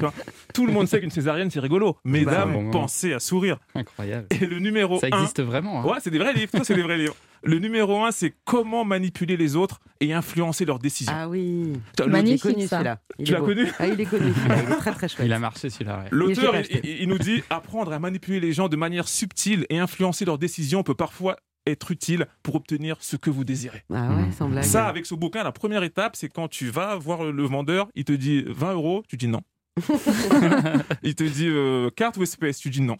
Tout 0.54 0.66
le 0.66 0.72
monde 0.72 0.86
sait 0.86 1.00
qu'une 1.00 1.10
césarienne, 1.10 1.50
c'est 1.50 1.58
rigolo. 1.60 1.96
Mesdames, 2.04 2.54
ouais. 2.54 2.70
pensez 2.70 3.12
à 3.12 3.18
sourire. 3.18 3.58
Incroyable. 3.74 4.26
Et 4.40 4.46
le 4.46 4.60
numéro 4.60 5.00
Ça 5.00 5.08
1. 5.10 5.18
existe 5.18 5.42
vraiment. 5.42 5.80
hein. 5.80 5.84
Ouais, 5.84 5.98
c'est 6.00 6.10
des 6.10 6.18
vrais 6.18 6.32
livres. 6.32 6.50
Ça, 6.54 6.62
c'est 6.62 6.74
des 6.74 6.82
vrais 6.82 6.98
livres. 6.98 7.16
Le 7.46 7.58
numéro 7.58 8.04
1, 8.04 8.10
c'est 8.10 8.34
comment 8.44 8.84
manipuler 8.84 9.36
les 9.36 9.56
autres 9.56 9.80
et 10.00 10.12
influencer 10.12 10.64
leurs 10.64 10.78
décisions. 10.78 11.12
Ah 11.16 11.28
oui. 11.28 11.72
Magnifique, 12.06 12.42
connu 12.42 12.66
ça. 12.66 12.98
Il 13.18 13.24
Tu 13.26 13.32
l'as 13.32 13.40
connu 13.40 13.66
Ah, 13.78 13.86
il 13.86 14.00
est 14.00 14.04
connu. 14.04 14.32
Il 14.46 14.52
est 14.72 14.76
très 14.76 14.92
très 14.92 15.08
chouette. 15.08 15.26
Il 15.26 15.32
a 15.32 15.38
marché 15.38 15.70
celui-là. 15.70 15.98
ouais. 16.00 16.08
L'auteur, 16.10 16.54
il, 16.54 16.58
acheté. 16.58 16.80
il- 16.84 17.02
il 17.02 17.08
nous 17.08 17.18
dit 17.18 17.42
apprendre 17.48 17.92
à 17.92 17.98
manipuler 17.98 18.40
les 18.40 18.52
gens 18.52 18.68
de 18.68 18.76
manière 18.76 19.08
subtile 19.08 19.64
et 19.70 19.78
influencer 19.78 20.24
leurs 20.24 20.38
décisions 20.38 20.82
peut 20.82 20.94
parfois 20.94 21.36
être 21.66 21.90
utile 21.90 22.26
pour 22.42 22.54
obtenir 22.54 22.96
ce 23.00 23.16
que 23.16 23.30
vous 23.30 23.42
désirez. 23.44 23.82
Ah 23.92 24.10
ouais, 24.16 24.30
sans 24.36 24.48
blague. 24.48 24.62
Ça, 24.64 24.86
avec 24.86 25.04
ce 25.06 25.14
bouquin, 25.14 25.42
la 25.42 25.50
première 25.52 25.82
étape, 25.82 26.14
c'est 26.14 26.28
quand 26.28 26.48
tu 26.48 26.68
vas 26.70 26.94
voir 26.96 27.24
le 27.24 27.42
vendeur, 27.44 27.88
il 27.94 28.04
te 28.04 28.12
dit 28.12 28.44
20 28.46 28.74
euros, 28.74 29.02
tu 29.08 29.16
dis 29.16 29.28
non. 29.28 29.40
il 31.02 31.14
te 31.14 31.24
dit 31.24 31.48
euh, 31.48 31.90
carte 31.90 32.16
ou 32.16 32.22
espèce, 32.22 32.58
tu 32.58 32.70
dis 32.70 32.80
non. 32.82 32.96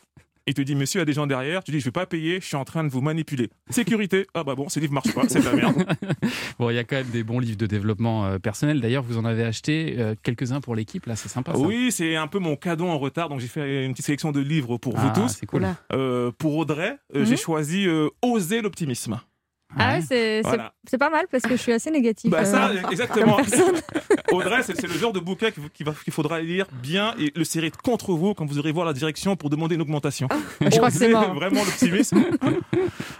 Il 0.49 0.55
te 0.55 0.63
dit 0.63 0.77
monsieur, 0.77 0.99
il 0.99 1.01
y 1.01 1.03
a 1.03 1.05
des 1.07 1.13
gens 1.13 1.27
derrière, 1.27 1.65
tu 1.65 1.73
dis 1.73 1.81
je 1.81 1.85
vais 1.87 1.91
pas 1.91 2.07
payer, 2.07 2.41
je 2.41 2.47
suis 2.47 2.57
en 2.57 2.65
train 2.65 2.85
de 2.85 2.89
vous 2.89 3.01
manipuler. 3.01 3.51
Sécurité, 3.69 4.27
ah 4.33 4.45
bah 4.45 4.55
bon, 4.55 4.69
ce 4.69 4.79
livre 4.79 4.93
marche 4.93 5.13
pas, 5.13 5.23
c'est 5.29 5.41
de 5.41 5.45
la 5.45 5.53
merde. 5.55 5.85
Bon, 6.59 6.71
il 6.71 6.75
y 6.77 6.79
a 6.79 6.85
quand 6.85 6.97
même 6.97 7.09
des 7.09 7.25
bons 7.25 7.41
livres 7.41 7.57
de 7.59 7.67
développement 7.67 8.27
euh, 8.27 8.39
personnel. 8.39 8.81
D'ailleurs, 8.81 9.03
vous 9.03 9.19
en 9.19 9.25
avez 9.25 9.43
acheté 9.45 9.97
euh, 9.99 10.15
quelques-uns 10.23 10.61
pour 10.61 10.75
l'équipe. 10.77 11.05
Là, 11.07 11.17
c'est 11.17 11.29
sympa. 11.29 11.53
Ça. 11.53 11.59
Oui, 11.59 11.91
c'est 11.93 12.15
un 12.17 12.29
peu 12.29 12.39
mon 12.39 12.55
cadeau 12.57 12.87
en 12.87 12.99
retard, 12.99 13.29
donc 13.29 13.41
j'ai 13.41 13.49
fait 13.49 13.85
une 13.85 13.93
petite 13.93 14.07
sélection 14.07 14.31
de 14.33 14.41
livres 14.41 14.79
pour 14.79 14.95
Ah, 14.97 15.13
vous 15.15 15.21
tous. 15.23 15.29
C'est 15.41 15.47
cool. 15.47 15.67
Euh, 15.93 16.31
pour 16.39 16.57
Audrey, 16.57 16.97
euh, 17.15 17.21
Mhm. 17.21 17.27
j'ai 17.27 17.37
choisi 17.37 17.87
euh, 17.89 18.09
Oser 18.23 18.63
l'optimisme. 18.63 19.21
Ah 19.79 19.95
ouais, 19.95 20.01
c'est 20.07 20.43
Voilà. 20.43 20.73
pas 20.99 21.11
mal 21.11 21.27
parce 21.31 21.43
que 21.43 21.51
je 21.57 21.61
suis 21.63 21.73
assez 21.73 21.91
négative. 21.91 22.31
Bah 22.31 22.45
ça, 22.45 22.69
euh, 22.69 22.83
exactement. 22.91 23.37
comme 23.37 23.47
personne. 23.47 23.75
Audrey, 24.33 24.63
c'est 24.63 24.81
le 24.87 24.93
genre 24.95 25.13
de 25.13 25.21
bouquin 25.21 25.51
qu'il 25.51 26.13
faudra 26.13 26.41
lire 26.41 26.67
bien 26.83 27.15
et 27.19 27.33
le 27.35 27.45
serrer 27.45 27.71
contre 27.83 28.13
vous 28.13 28.35
quand 28.35 28.47
vous 28.47 28.59
irez 28.59 28.73
voir 28.73 28.87
la 28.87 28.93
direction 28.93 29.37
pour 29.37 29.51
demander 29.51 29.75
une 29.75 29.83
augmentation. 29.83 30.29
Je 30.61 30.69
crois 30.71 30.91
que 30.91 30.97
c'est. 30.97 31.11
Vraiment 31.11 31.65
l'optimisme. 31.65 32.25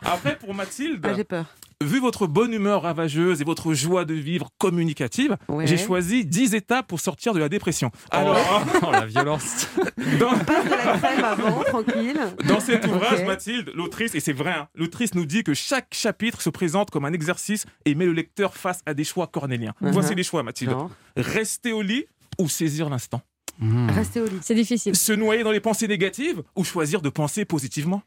Après, 0.05 0.37
pour 0.37 0.55
Mathilde, 0.55 1.05
Ah, 1.05 1.15
j'ai 1.17 1.25
peur. 1.25 1.47
Vu 1.85 2.01
votre 2.01 2.27
bonne 2.27 2.53
humeur 2.55 2.83
ravageuse 2.83 3.41
et 3.43 3.45
votre 3.45 3.75
joie 3.75 4.05
de 4.07 4.15
vivre 4.15 4.49
communicative, 4.59 5.37
Ouais. 5.49 5.67
j'ai 5.67 5.77
choisi 5.77 6.25
10 6.25 6.55
étapes 6.55 6.87
pour 6.87 7.01
sortir 7.01 7.35
de 7.35 7.39
la 7.39 7.49
dépression. 7.49 7.91
Alors, 8.11 8.37
Oh, 8.83 8.91
la 8.93 9.05
violence. 9.07 9.69
dans, 10.19 10.39
Passe 10.39 10.65
de 10.65 10.71
la 10.71 10.99
crème 10.99 11.25
avant, 11.25 11.63
tranquille. 11.65 12.19
dans 12.49 12.61
cet 12.61 12.87
ouvrage. 12.87 13.25
Mathilde, 13.27 13.73
l'autrice, 13.75 14.15
et 14.15 14.21
c'est 14.21 14.33
vrai, 14.33 14.53
hein, 14.53 14.69
l'autrice 14.75 15.15
nous 15.15 15.27
dit 15.27 15.43
que 15.45 15.53
chaque 15.55 15.89
chapitre 15.93 16.41
se 16.41 16.49
présente 16.51 16.91
comme 16.91 17.05
un 17.05 17.13
exercice 17.13 17.67
et 17.85 17.95
met 17.95 18.07
le 18.07 18.13
lecteur 18.13 18.57
face 18.57 18.81
à 18.87 18.95
des 18.95 19.05
choix 19.05 19.27
cornéliens. 19.27 19.75
Mhm. 19.81 19.91
Voici 19.91 20.15
les 20.15 20.23
choix, 20.23 20.43
Mathilde. 20.43 20.71
Genre, 20.71 20.91
Rester 21.17 21.73
au 21.73 21.83
lit 21.83 22.07
ou 22.39 22.49
saisir 22.49 22.89
l'instant? 22.89 23.21
Mmh. 23.59 23.89
restez 23.91 24.21
au 24.21 24.27
lit. 24.27 24.37
C'est 24.43 24.55
difficile. 24.55 24.95
Se 24.95 25.15
noyer 25.15 25.43
dans 25.43 25.51
les 25.51 25.61
pensées 25.61 25.89
négatives 25.89 26.43
ou 26.57 26.63
choisir 26.65 27.01
de 27.01 27.09
penser 27.09 27.47
positivement? 27.47 28.03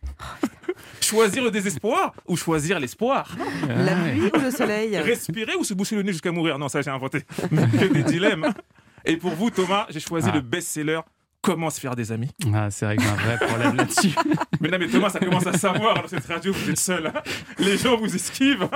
Choisir 1.02 1.44
le 1.44 1.52
désespoir 1.52 2.14
ou 2.28 2.36
choisir 2.38 2.80
l'espoir 2.80 3.36
La 3.68 3.94
Ah 3.98 4.10
pluie 4.10 4.32
ou 4.36 4.40
le 4.40 4.52
soleil? 4.52 4.98
Respirer 4.98 5.56
ou 5.56 5.64
se 5.64 5.74
boucher 5.74 5.96
le 5.96 6.04
nez 6.04 6.12
jusqu'à 6.12 6.32
mourir? 6.32 6.60
Non, 6.60 6.68
ça 6.70 6.82
j'ai 6.82 6.90
inventé. 6.90 7.24
Mais 7.52 7.64
que 7.68 7.86
des 7.94 8.04
dilemmes. 8.04 8.54
Et 9.06 9.18
pour 9.18 9.32
vous, 9.32 9.50
Thomas, 9.50 9.86
j'ai 9.90 10.00
choisi 10.02 10.30
Ah. 10.32 10.36
le 10.36 10.42
best-seller 10.42 11.00
Comment 11.42 11.70
se 11.70 11.80
faire 11.80 11.96
des 11.96 12.12
amis. 12.12 12.30
Ah, 12.54 12.70
c'est 12.70 12.86
vrai 12.86 12.98
que 12.98 13.02
j'ai 13.04 13.08
un 13.10 13.14
vrai 13.16 13.38
problème 13.38 13.76
là-dessus. 13.78 14.10
Mais 14.62 14.68
non, 14.68 14.78
mais 14.78 14.90
Thomas, 14.90 15.10
ça 15.10 15.20
commence 15.20 15.48
à 15.48 15.54
savoir 15.54 15.94
dans 16.02 16.08
cette 16.10 16.26
radio, 16.26 16.52
vous 16.52 16.70
êtes 16.70 16.78
seul. 16.78 17.08
hein. 17.08 17.14
Les 17.60 17.78
gens 17.78 17.96
vous 17.96 18.14
esquivent. 18.14 18.68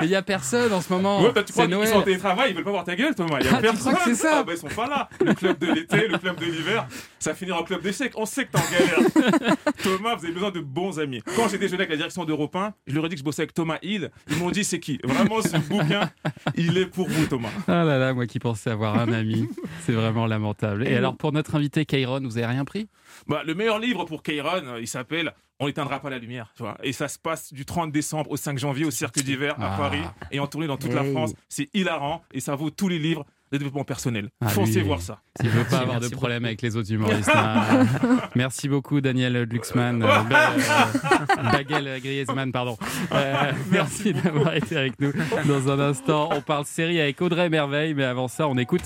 Il 0.00 0.06
y 0.06 0.14
a 0.14 0.22
personne 0.22 0.72
en 0.72 0.80
ce 0.80 0.92
moment. 0.92 1.20
Ouais, 1.20 1.32
bah, 1.32 1.42
tu 1.42 1.52
crois 1.52 1.64
c'est 1.68 1.76
qu'ils 1.76 1.86
sont 1.88 1.96
en 1.96 2.02
télétravail, 2.02 2.50
ils 2.50 2.54
veulent 2.54 2.62
pas 2.64 2.70
voir 2.70 2.84
ta 2.84 2.94
gueule, 2.94 3.12
Thomas. 3.16 3.38
Il 3.40 3.46
y 3.46 3.48
a 3.48 3.54
Ah, 3.54 3.56
tu 3.56 3.62
personne. 3.62 3.92
crois 3.94 4.04
que 4.04 4.14
c'est 4.14 4.22
ça 4.22 4.36
Ah, 4.38 4.42
bah, 4.44 4.52
ils 4.54 4.58
sont 4.58 4.68
pas 4.68 4.86
là. 4.88 5.08
Le 5.24 5.34
club 5.34 5.58
de 5.58 5.66
l'été, 5.72 6.06
le 6.06 6.16
club 6.16 6.38
de 6.38 6.44
l'hiver, 6.44 6.86
ça 7.18 7.34
finira 7.34 7.58
en 7.60 7.64
club 7.64 7.82
d'échecs. 7.82 8.12
On 8.14 8.24
sait 8.24 8.44
que 8.46 8.52
t'es 8.52 8.58
en 8.58 8.70
galère. 8.70 9.56
Thomas, 9.82 10.14
vous 10.14 10.24
avez 10.24 10.32
besoin 10.34 10.52
de 10.52 10.60
bons 10.60 11.00
amis. 11.00 11.22
Quand 11.34 11.48
j'ai 11.48 11.58
déjeuné 11.58 11.80
avec 11.80 11.90
la 11.90 11.96
direction 11.96 12.24
d'Europe 12.24 12.54
1, 12.54 12.72
je 12.86 12.94
leur 12.94 13.06
ai 13.06 13.08
dit 13.08 13.16
que 13.16 13.20
je 13.20 13.24
bossais 13.24 13.42
avec 13.42 13.54
Thomas 13.54 13.78
Hill. 13.82 14.12
Ils 14.30 14.36
m'ont 14.38 14.50
dit 14.52 14.62
c'est 14.62 14.78
qui? 14.78 15.00
Vraiment, 15.02 15.42
ce 15.42 15.56
bouquin, 15.56 16.08
il 16.56 16.78
est 16.78 16.86
pour 16.86 17.08
vous, 17.08 17.26
Thomas. 17.26 17.48
Ah 17.66 17.82
là 17.82 17.98
là, 17.98 18.14
moi 18.14 18.26
qui 18.28 18.38
pensais 18.38 18.70
avoir 18.70 18.96
un 19.00 19.12
ami, 19.12 19.48
c'est 19.84 19.92
vraiment 19.92 20.28
lamentable. 20.28 20.86
Et 20.86 20.94
alors 20.94 21.16
pour 21.16 21.32
notre 21.32 21.56
invité 21.56 21.84
Kairon, 22.20 22.26
vous 22.28 22.38
avez 22.38 22.46
rien 22.46 22.64
pris? 22.64 22.88
Bah, 23.26 23.42
le 23.46 23.54
meilleur 23.54 23.78
livre 23.78 24.04
pour 24.04 24.22
Kairon, 24.22 24.62
euh, 24.66 24.80
il 24.80 24.88
s'appelle 24.88 25.32
On 25.60 25.66
n'éteindra 25.66 26.00
pas 26.00 26.10
la 26.10 26.18
lumière. 26.18 26.52
Tu 26.56 26.62
vois 26.64 26.76
et 26.82 26.92
ça 26.92 27.06
se 27.08 27.18
passe 27.18 27.52
du 27.52 27.64
30 27.64 27.92
décembre 27.92 28.30
au 28.32 28.36
5 28.36 28.58
janvier 28.58 28.84
au 28.84 28.90
Cirque 28.90 29.20
d'hiver 29.22 29.54
à 29.60 29.74
Ah. 29.74 29.76
Paris 29.78 30.02
et 30.32 30.40
en 30.40 30.46
tournée 30.48 30.66
dans 30.66 30.76
toute 30.76 30.92
la. 30.92 31.04
France. 31.04 31.34
C'est 31.48 31.68
hilarant 31.74 32.22
et 32.32 32.40
ça 32.40 32.54
vaut 32.56 32.70
tous 32.70 32.88
les 32.88 32.98
livres 32.98 33.24
de 33.52 33.58
développement 33.58 33.84
personnel. 33.84 34.30
Ah, 34.40 34.48
Foncez 34.48 34.80
lui, 34.80 34.86
voir 34.86 35.00
ça. 35.02 35.20
Il 35.42 35.50
veut 35.50 35.64
pas 35.64 35.80
avoir 35.80 36.00
de 36.00 36.08
problème 36.08 36.46
avec 36.46 36.62
les 36.62 36.74
autres 36.74 36.90
humoristes. 36.90 37.30
hein. 37.34 37.86
Merci 38.34 38.66
beaucoup 38.68 39.00
Daniel 39.02 39.44
Glucksmann, 39.46 40.02
euh, 40.02 40.06
Ba- 40.22 40.52
euh, 40.56 41.50
Bagel 41.52 42.00
Griezmann, 42.00 42.50
pardon. 42.50 42.78
Euh, 43.12 43.52
merci 43.70 44.14
d'avoir 44.14 44.54
été 44.56 44.74
avec 44.76 44.98
nous. 45.00 45.12
Dans 45.46 45.70
un 45.70 45.78
instant, 45.80 46.30
on 46.32 46.40
parle 46.40 46.64
série 46.64 46.98
avec 47.00 47.20
Audrey 47.20 47.50
Merveille, 47.50 47.92
mais 47.94 48.04
avant 48.04 48.26
ça, 48.26 48.48
on 48.48 48.56
écoute 48.56 48.82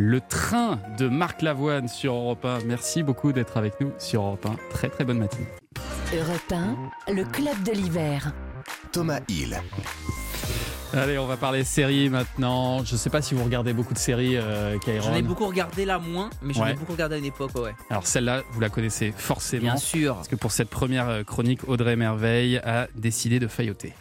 le 0.00 0.20
train 0.22 0.80
de 0.98 1.08
Marc 1.08 1.42
Lavoine 1.42 1.86
sur 1.86 2.14
Europe 2.14 2.44
1. 2.44 2.60
Merci 2.64 3.02
beaucoup 3.02 3.32
d'être 3.32 3.58
avec 3.58 3.78
nous 3.80 3.92
sur 3.98 4.22
Europe 4.22 4.46
1. 4.46 4.56
Très 4.70 4.88
très 4.88 5.04
bonne 5.04 5.18
matinée. 5.18 5.46
Europe 6.14 6.52
1, 7.06 7.12
le 7.12 7.24
club 7.24 7.62
de 7.64 7.72
l'hiver. 7.72 8.32
Thomas 8.92 9.20
Hill. 9.28 9.60
Allez, 10.94 11.18
on 11.18 11.26
va 11.26 11.36
parler 11.36 11.64
séries 11.64 12.08
maintenant. 12.08 12.82
Je 12.82 12.96
sais 12.96 13.10
pas 13.10 13.20
si 13.20 13.34
vous 13.34 13.44
regardez 13.44 13.74
beaucoup 13.74 13.92
de 13.92 13.98
séries, 13.98 14.36
euh, 14.36 14.78
Kairon. 14.78 15.10
J'en 15.10 15.14
ai 15.14 15.22
beaucoup 15.22 15.46
regardé 15.46 15.84
là 15.84 15.98
moins, 15.98 16.30
mais 16.40 16.54
j'en 16.54 16.66
ai 16.66 16.74
beaucoup 16.74 16.92
regardé 16.92 17.16
à 17.16 17.18
une 17.18 17.26
époque, 17.26 17.54
ouais. 17.56 17.74
Alors 17.90 18.06
celle-là, 18.06 18.42
vous 18.52 18.60
la 18.60 18.70
connaissez 18.70 19.12
forcément. 19.14 19.62
Bien 19.62 19.76
sûr. 19.76 20.16
Parce 20.16 20.28
que 20.28 20.36
pour 20.36 20.50
cette 20.50 20.70
première 20.70 21.08
euh, 21.08 21.22
chronique, 21.24 21.68
Audrey 21.68 21.94
Merveille 21.94 22.56
a 22.64 22.88
décidé 22.94 23.38
de 23.38 23.46
failloter. 23.46 23.92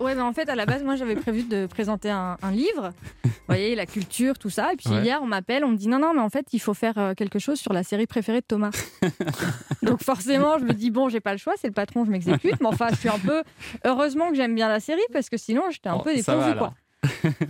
Ouais, 0.00 0.14
mais 0.14 0.22
en 0.22 0.32
fait, 0.32 0.48
à 0.48 0.54
la 0.54 0.64
base, 0.66 0.82
moi, 0.82 0.96
j'avais 0.96 1.14
prévu 1.16 1.42
de 1.42 1.66
présenter 1.66 2.10
un, 2.10 2.36
un 2.42 2.50
livre. 2.50 2.92
Vous 3.24 3.30
voyez, 3.48 3.74
la 3.74 3.84
culture, 3.86 4.38
tout 4.38 4.48
ça. 4.50 4.72
Et 4.72 4.76
puis 4.76 4.88
Ouais. 4.88 5.02
hier, 5.02 5.20
on 5.22 5.26
m'appelle, 5.26 5.64
on 5.64 5.68
me 5.68 5.76
dit 5.76 5.88
non, 5.88 5.98
non, 5.98 6.14
mais 6.14 6.20
en 6.20 6.30
fait, 6.30 6.46
il 6.52 6.58
faut 6.58 6.72
faire 6.74 6.96
euh, 6.98 7.14
quelque 7.14 7.38
chose 7.38 7.58
sur 7.60 7.72
la 7.72 7.82
série 7.82 8.06
préférée 8.06 8.40
de 8.40 8.46
Thomas. 8.46 8.70
Donc 9.82 10.02
forcément, 10.02 10.58
je 10.58 10.64
me 10.64 10.72
dis 10.72 10.90
bon, 10.90 11.08
j'ai 11.08 11.20
pas 11.20 11.32
le 11.32 11.38
choix, 11.38 11.54
c'est 11.56 11.66
le 11.68 11.74
patron, 11.74 12.04
je 12.04 12.10
m'exécute. 12.10 12.54
Mais 12.60 12.66
enfin, 12.66 12.88
je 12.90 12.96
suis 12.96 13.08
un 13.08 13.18
peu. 13.18 13.42
Heureusement 13.84 14.30
que 14.30 14.36
j'aime 14.36 14.54
bien 14.54 14.68
la 14.68 14.80
série 14.80 15.00
parce 15.12 15.28
que 15.28 15.36
sinon, 15.36 15.64
j'étais 15.70 15.88
un 15.90 15.96
Oh, 15.96 16.02
peu 16.02 16.14
dépourvue, 16.14 16.56
quoi. 16.56 16.72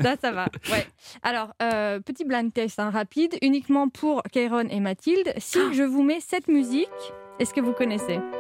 Ça, 0.03 0.14
ça 0.20 0.30
va. 0.32 0.46
Ouais. 0.70 0.86
Alors, 1.22 1.53
euh, 1.62 2.01
petit 2.01 2.24
blind 2.24 2.53
test 2.53 2.78
hein, 2.80 2.90
rapide, 2.90 3.36
uniquement 3.42 3.88
pour 3.88 4.22
Kairon 4.32 4.66
et 4.70 4.80
Mathilde. 4.80 5.32
Si 5.38 5.59
je 5.72 5.82
vous 5.82 6.03
mets 6.03 6.20
cette 6.20 6.48
musique, 6.48 6.88
est-ce 7.38 7.53
que 7.55 7.61
vous 7.61 7.72
connaissez? 7.72 8.16
Bah, 8.18 8.39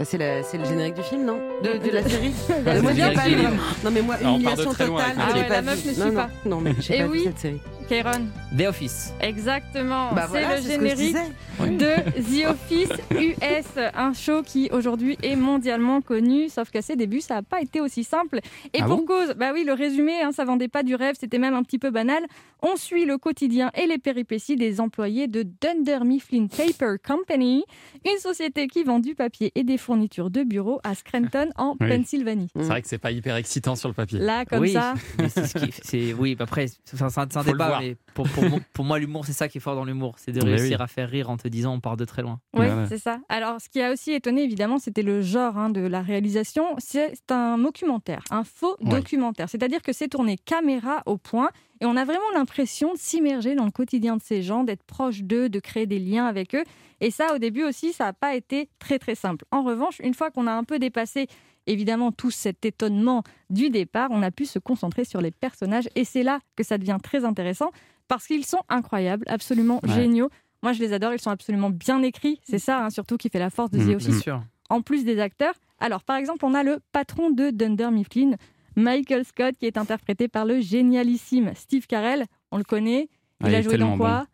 C'est 0.00 0.18
la- 0.18 0.42
c'est 0.42 0.58
le 0.58 0.64
générique 0.64 0.94
du 0.94 1.02
film, 1.02 1.24
non 1.24 1.38
de, 1.62 1.90
la 1.92 2.02
série 2.02 2.32
Bah, 2.64 2.80
Moi, 2.80 2.90
j'ai 2.90 2.96
bien 2.96 3.12
pas 3.12 3.28
vu. 3.28 3.36
Non, 3.84 3.90
mais 3.92 4.02
moi, 4.02 4.16
Ah, 4.24 4.30
humiliation 4.30 4.70
totale. 4.72 4.88
Ah 5.18 5.32
ouais, 5.34 5.44
pas 5.46 5.54
la 5.56 5.62
meuf 5.62 5.80
vu. 5.84 5.90
ne 5.90 5.94
non, 5.94 6.00
suit 6.06 6.10
non, 6.10 6.14
pas. 6.16 6.30
Non, 6.44 6.60
mais 6.60 6.72
j'ai 6.80 6.96
Et 6.96 7.00
pas 7.02 7.06
oui. 7.06 7.18
vu 7.18 7.24
cette 7.24 7.38
série. 7.38 7.60
Kairon 7.88 8.26
The 8.56 8.62
Office. 8.68 9.12
Exactement, 9.20 10.12
Bah 10.14 10.22
c'est 10.22 10.28
voilà, 10.40 10.56
le 10.56 10.62
ce 10.62 10.68
générique 10.68 11.16
de 11.60 12.10
The 12.20 12.48
Office 12.50 12.90
US, 13.12 13.66
un 13.94 14.12
show 14.12 14.42
qui 14.42 14.68
aujourd'hui 14.72 15.16
est 15.22 15.36
mondialement 15.36 16.00
connu, 16.00 16.48
sauf 16.48 16.70
qu'à 16.70 16.82
ses 16.82 16.96
débuts, 16.96 17.20
ça 17.20 17.34
n'a 17.36 17.42
pas 17.42 17.60
été 17.60 17.80
aussi 17.80 18.04
simple. 18.04 18.40
Et 18.74 18.78
Ah 18.80 18.86
pour 18.86 18.98
bon 18.98 19.06
cause, 19.06 19.34
bah 19.36 19.50
oui, 19.52 19.64
le 19.64 19.72
résumé, 19.72 20.20
hein, 20.22 20.32
ça 20.32 20.44
vendait 20.44 20.68
pas 20.68 20.82
du 20.82 20.94
rêve, 20.94 21.16
c'était 21.18 21.38
même 21.38 21.54
un 21.54 21.62
petit 21.62 21.78
peu 21.78 21.90
banal. 21.90 22.22
On 22.62 22.76
suit 22.76 23.04
le 23.04 23.18
quotidien 23.18 23.70
et 23.74 23.86
les 23.86 23.98
péripéties 23.98 24.56
des 24.56 24.80
employés 24.80 25.26
de 25.26 25.42
Dunder 25.42 26.04
Mifflin 26.04 26.46
Paper 26.46 26.94
Company, 27.04 27.64
une 28.06 28.18
société 28.18 28.68
qui 28.68 28.84
vend 28.84 29.00
du 29.00 29.14
papier 29.14 29.50
et 29.54 29.64
des 29.64 29.78
fournitures 29.78 30.30
de 30.30 30.42
bureau 30.44 30.80
à 30.84 30.94
Scranton 30.94 31.48
en 31.56 31.74
Oui. 31.80 31.88
Pennsylvanie. 31.88 32.48
C'est 32.56 32.62
vrai 32.64 32.82
que 32.82 32.88
c'est 32.88 32.98
pas 32.98 33.10
hyper 33.10 33.36
excitant 33.36 33.74
sur 33.74 33.88
le 33.88 33.94
papier. 33.94 34.18
Là, 34.20 34.44
comme 34.44 34.60
oui, 34.60 34.72
ça. 34.72 34.94
mais 35.18 35.28
c'est 35.28 35.46
ce 35.46 35.58
qui- 35.58 35.72
c'est- 35.82 36.12
oui, 36.14 36.36
après, 36.38 36.66
c'est 36.84 37.02
un, 37.02 37.08
un 37.08 37.42
débat. 37.44 37.80
Mais 37.82 37.96
pour, 38.14 38.28
pour, 38.28 38.44
moi- 38.48 38.60
pour 38.72 38.84
moi, 38.84 38.98
l'humour, 38.98 39.24
c'est 39.26 39.32
ça 39.32 39.48
qui 39.48 39.58
est 39.58 39.60
fort 39.60 39.74
dans 39.74 39.84
l'humour. 39.84 40.14
C'est 40.18 40.32
de 40.32 40.44
Mais 40.44 40.56
réussir 40.56 40.78
oui. 40.78 40.84
à 40.84 40.86
faire 40.86 41.08
rire 41.10 41.30
en 41.30 41.36
te 41.36 41.48
disant 41.48 41.74
on 41.74 41.80
part 41.80 41.96
de 41.96 42.04
très 42.04 42.22
loin. 42.22 42.40
Oui, 42.54 42.66
Voilà. 42.66 42.86
c'est 42.86 42.98
ça. 42.98 43.18
Alors, 43.28 43.60
ce 43.60 43.68
qui 43.68 43.80
a 43.82 43.92
aussi 43.92 44.12
étonné, 44.12 44.42
évidemment, 44.42 44.78
c'était 44.78 45.02
le 45.02 45.20
genre 45.22 45.56
hein, 45.58 45.70
de 45.70 45.80
la 45.80 46.02
réalisation. 46.02 46.64
C'est 46.78 47.12
un 47.30 47.58
documentaire, 47.58 48.22
un 48.30 48.44
faux 48.44 48.76
Ouais. 48.80 48.90
documentaire. 48.90 49.48
C'est-à-dire 49.48 49.82
que 49.82 49.92
c'est 49.92 50.08
tourné 50.08 50.36
caméra 50.36 51.02
au 51.06 51.16
point 51.18 51.50
et 51.80 51.86
on 51.86 51.96
a 51.96 52.04
vraiment 52.04 52.20
l'impression 52.34 52.92
de 52.92 52.98
s'immerger 52.98 53.54
dans 53.54 53.64
le 53.64 53.70
quotidien 53.72 54.16
de 54.16 54.22
ces 54.22 54.42
gens, 54.42 54.62
d'être 54.64 54.84
proche 54.84 55.22
d'eux, 55.22 55.48
de 55.48 55.58
créer 55.60 55.86
des 55.86 55.98
liens 55.98 56.26
avec 56.26 56.54
eux. 56.54 56.64
Et 57.00 57.10
ça, 57.10 57.34
au 57.34 57.38
début 57.38 57.64
aussi, 57.64 57.92
ça 57.92 58.04
n'a 58.04 58.12
pas 58.12 58.36
été 58.36 58.68
très, 58.78 59.00
très 59.00 59.16
simple. 59.16 59.44
En 59.50 59.62
revanche, 59.64 59.98
une 60.04 60.14
fois 60.14 60.30
qu'on 60.30 60.46
a 60.46 60.52
un 60.52 60.62
peu 60.62 60.78
dépassé, 60.78 61.26
évidemment, 61.66 62.12
tout 62.12 62.30
cet 62.30 62.64
étonnement 62.64 63.22
du 63.50 63.70
départ, 63.70 64.08
on 64.10 64.22
a 64.22 64.30
pu 64.30 64.46
se 64.46 64.58
concentrer 64.58 65.04
sur 65.04 65.20
les 65.20 65.30
personnages 65.30 65.88
et 65.94 66.04
c'est 66.04 66.22
là 66.22 66.40
que 66.56 66.62
ça 66.64 66.78
devient 66.78 66.98
très 67.02 67.24
intéressant 67.24 67.70
parce 68.08 68.26
qu'ils 68.26 68.44
sont 68.44 68.62
incroyables, 68.68 69.24
absolument 69.28 69.80
Ouais. 69.84 69.94
géniaux. 69.94 70.28
Moi, 70.62 70.72
je 70.72 70.80
les 70.80 70.92
adore, 70.92 71.12
ils 71.12 71.20
sont 71.20 71.30
absolument 71.30 71.70
bien 71.70 72.02
écrits. 72.02 72.40
C'est 72.44 72.58
ça, 72.58 72.84
hein, 72.84 72.90
surtout, 72.90 73.16
qui 73.16 73.28
fait 73.28 73.38
la 73.38 73.50
force 73.50 73.70
de 73.70 73.78
Mhm. 73.78 73.92
The 73.92 73.94
Office, 73.96 74.08
Bien 74.08 74.18
sûr. 74.20 74.42
en 74.70 74.80
plus 74.82 75.04
des 75.04 75.18
acteurs. 75.18 75.54
Alors, 75.80 76.04
par 76.04 76.16
exemple, 76.16 76.44
on 76.44 76.54
a 76.54 76.62
le 76.62 76.78
patron 76.92 77.30
de 77.30 77.50
Dunder 77.50 77.90
Mifflin, 77.90 78.32
Michael 78.76 79.24
Scott, 79.24 79.56
qui 79.58 79.66
est 79.66 79.76
interprété 79.76 80.28
par 80.28 80.44
le 80.44 80.60
génialissime 80.60 81.52
Steve 81.56 81.86
Carell. 81.86 82.26
On 82.52 82.58
le 82.58 82.64
connaît. 82.64 83.08
Il 83.44 83.52
Ah, 83.54 83.58
a 83.58 83.62
joué 83.62 83.76
dans 83.76 83.96
quoi 83.96 84.26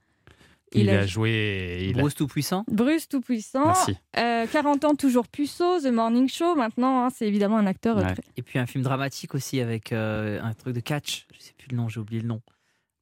Il, 0.72 0.90
a 0.90 1.06
joué. 1.06 1.86
Il 1.90 1.98
a- 1.98 2.02
Bruce 2.02 2.14
Tout-Puissant. 2.14 2.64
Bruce 2.70 3.08
Tout-Puissant. 3.08 3.66
Merci. 3.66 3.96
Euh, 4.18 4.46
40 4.50 4.84
ans 4.84 4.94
toujours 4.94 5.28
puceau, 5.28 5.80
The 5.80 5.86
Morning 5.92 6.28
Show. 6.28 6.54
Maintenant, 6.54 7.04
hein, 7.04 7.08
c'est 7.14 7.26
évidemment 7.26 7.58
un 7.58 7.66
acteur 7.66 7.98
euh, 7.98 8.02
Ouais. 8.02 8.12
très- 8.14 8.22
Et 8.36 8.42
puis 8.42 8.58
un 8.58 8.66
film 8.66 8.84
dramatique 8.84 9.34
aussi 9.34 9.60
avec 9.60 9.92
euh, 9.92 10.40
un 10.42 10.52
truc 10.54 10.74
de 10.74 10.80
catch. 10.80 11.26
Je 11.36 11.42
sais 11.42 11.52
plus 11.56 11.68
le 11.70 11.76
nom, 11.76 11.88
j'ai 11.88 12.00
oublié 12.00 12.20
le 12.20 12.28
nom. 12.28 12.40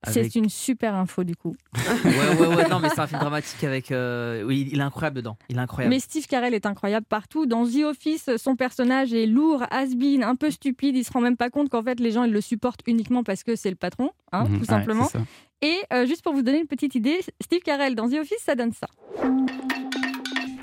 C'est 0.09 0.37
une 0.37 0.49
super 0.49 0.95
info, 0.95 1.25
du 1.25 1.35
coup. 1.35 1.57
Ouais, 2.05 2.37
ouais, 2.39 2.55
ouais, 2.55 2.69
non, 2.69 2.79
mais 2.79 2.91
c'est 2.91 3.01
un 3.01 3.09
film 3.09 3.19
dramatique 3.19 3.65
avec. 3.65 3.91
euh, 3.91 4.45
Oui, 4.45 4.69
il 4.71 4.79
est 4.79 4.83
incroyable 4.83 5.17
dedans. 5.17 5.37
Il 5.49 5.57
est 5.57 5.61
incroyable. 5.61 5.93
Mais 5.93 5.99
Steve 5.99 6.27
Carell 6.29 6.55
est 6.55 6.65
incroyable 6.67 7.07
partout. 7.09 7.47
Dans 7.47 7.67
The 7.67 7.83
Office, 7.87 8.31
son 8.37 8.55
personnage 8.55 9.13
est 9.13 9.27
lourd, 9.27 9.65
has-been, 9.73 10.23
un 10.23 10.37
peu 10.37 10.53
stupide. 10.53 10.97
Il 10.97 11.03
se 11.05 11.11
rend 11.13 11.21
même 11.21 11.37
pas 11.37 11.51
compte 11.51 11.71
qu'en 11.71 11.83
fait, 11.83 11.99
les 11.99 12.13
gens, 12.13 12.23
ils 12.23 12.31
le 12.33 12.41
supportent 12.41 12.83
uniquement 12.87 13.25
parce 13.25 13.43
que 13.43 13.57
c'est 13.57 13.71
le 13.71 13.75
patron, 13.77 14.11
hein, 14.31 14.45
Mhm. 14.45 14.55
tout 14.55 14.61
Ouais, 14.61 14.67
simplement. 14.67 15.05
c'est 15.07 15.19
ça. 15.19 15.25
Et 15.63 15.79
euh, 15.93 16.07
juste 16.07 16.23
pour 16.23 16.35
vous 16.35 16.43
donner 16.43 16.61
une 16.61 16.67
petite 16.67 16.95
idée, 16.95 17.21
Steve 17.43 17.61
Carell 17.61 17.95
dans 17.95 18.09
The 18.09 18.15
Office, 18.15 18.43
ça 18.45 18.55
donne 18.55 18.73
ça. 18.73 18.87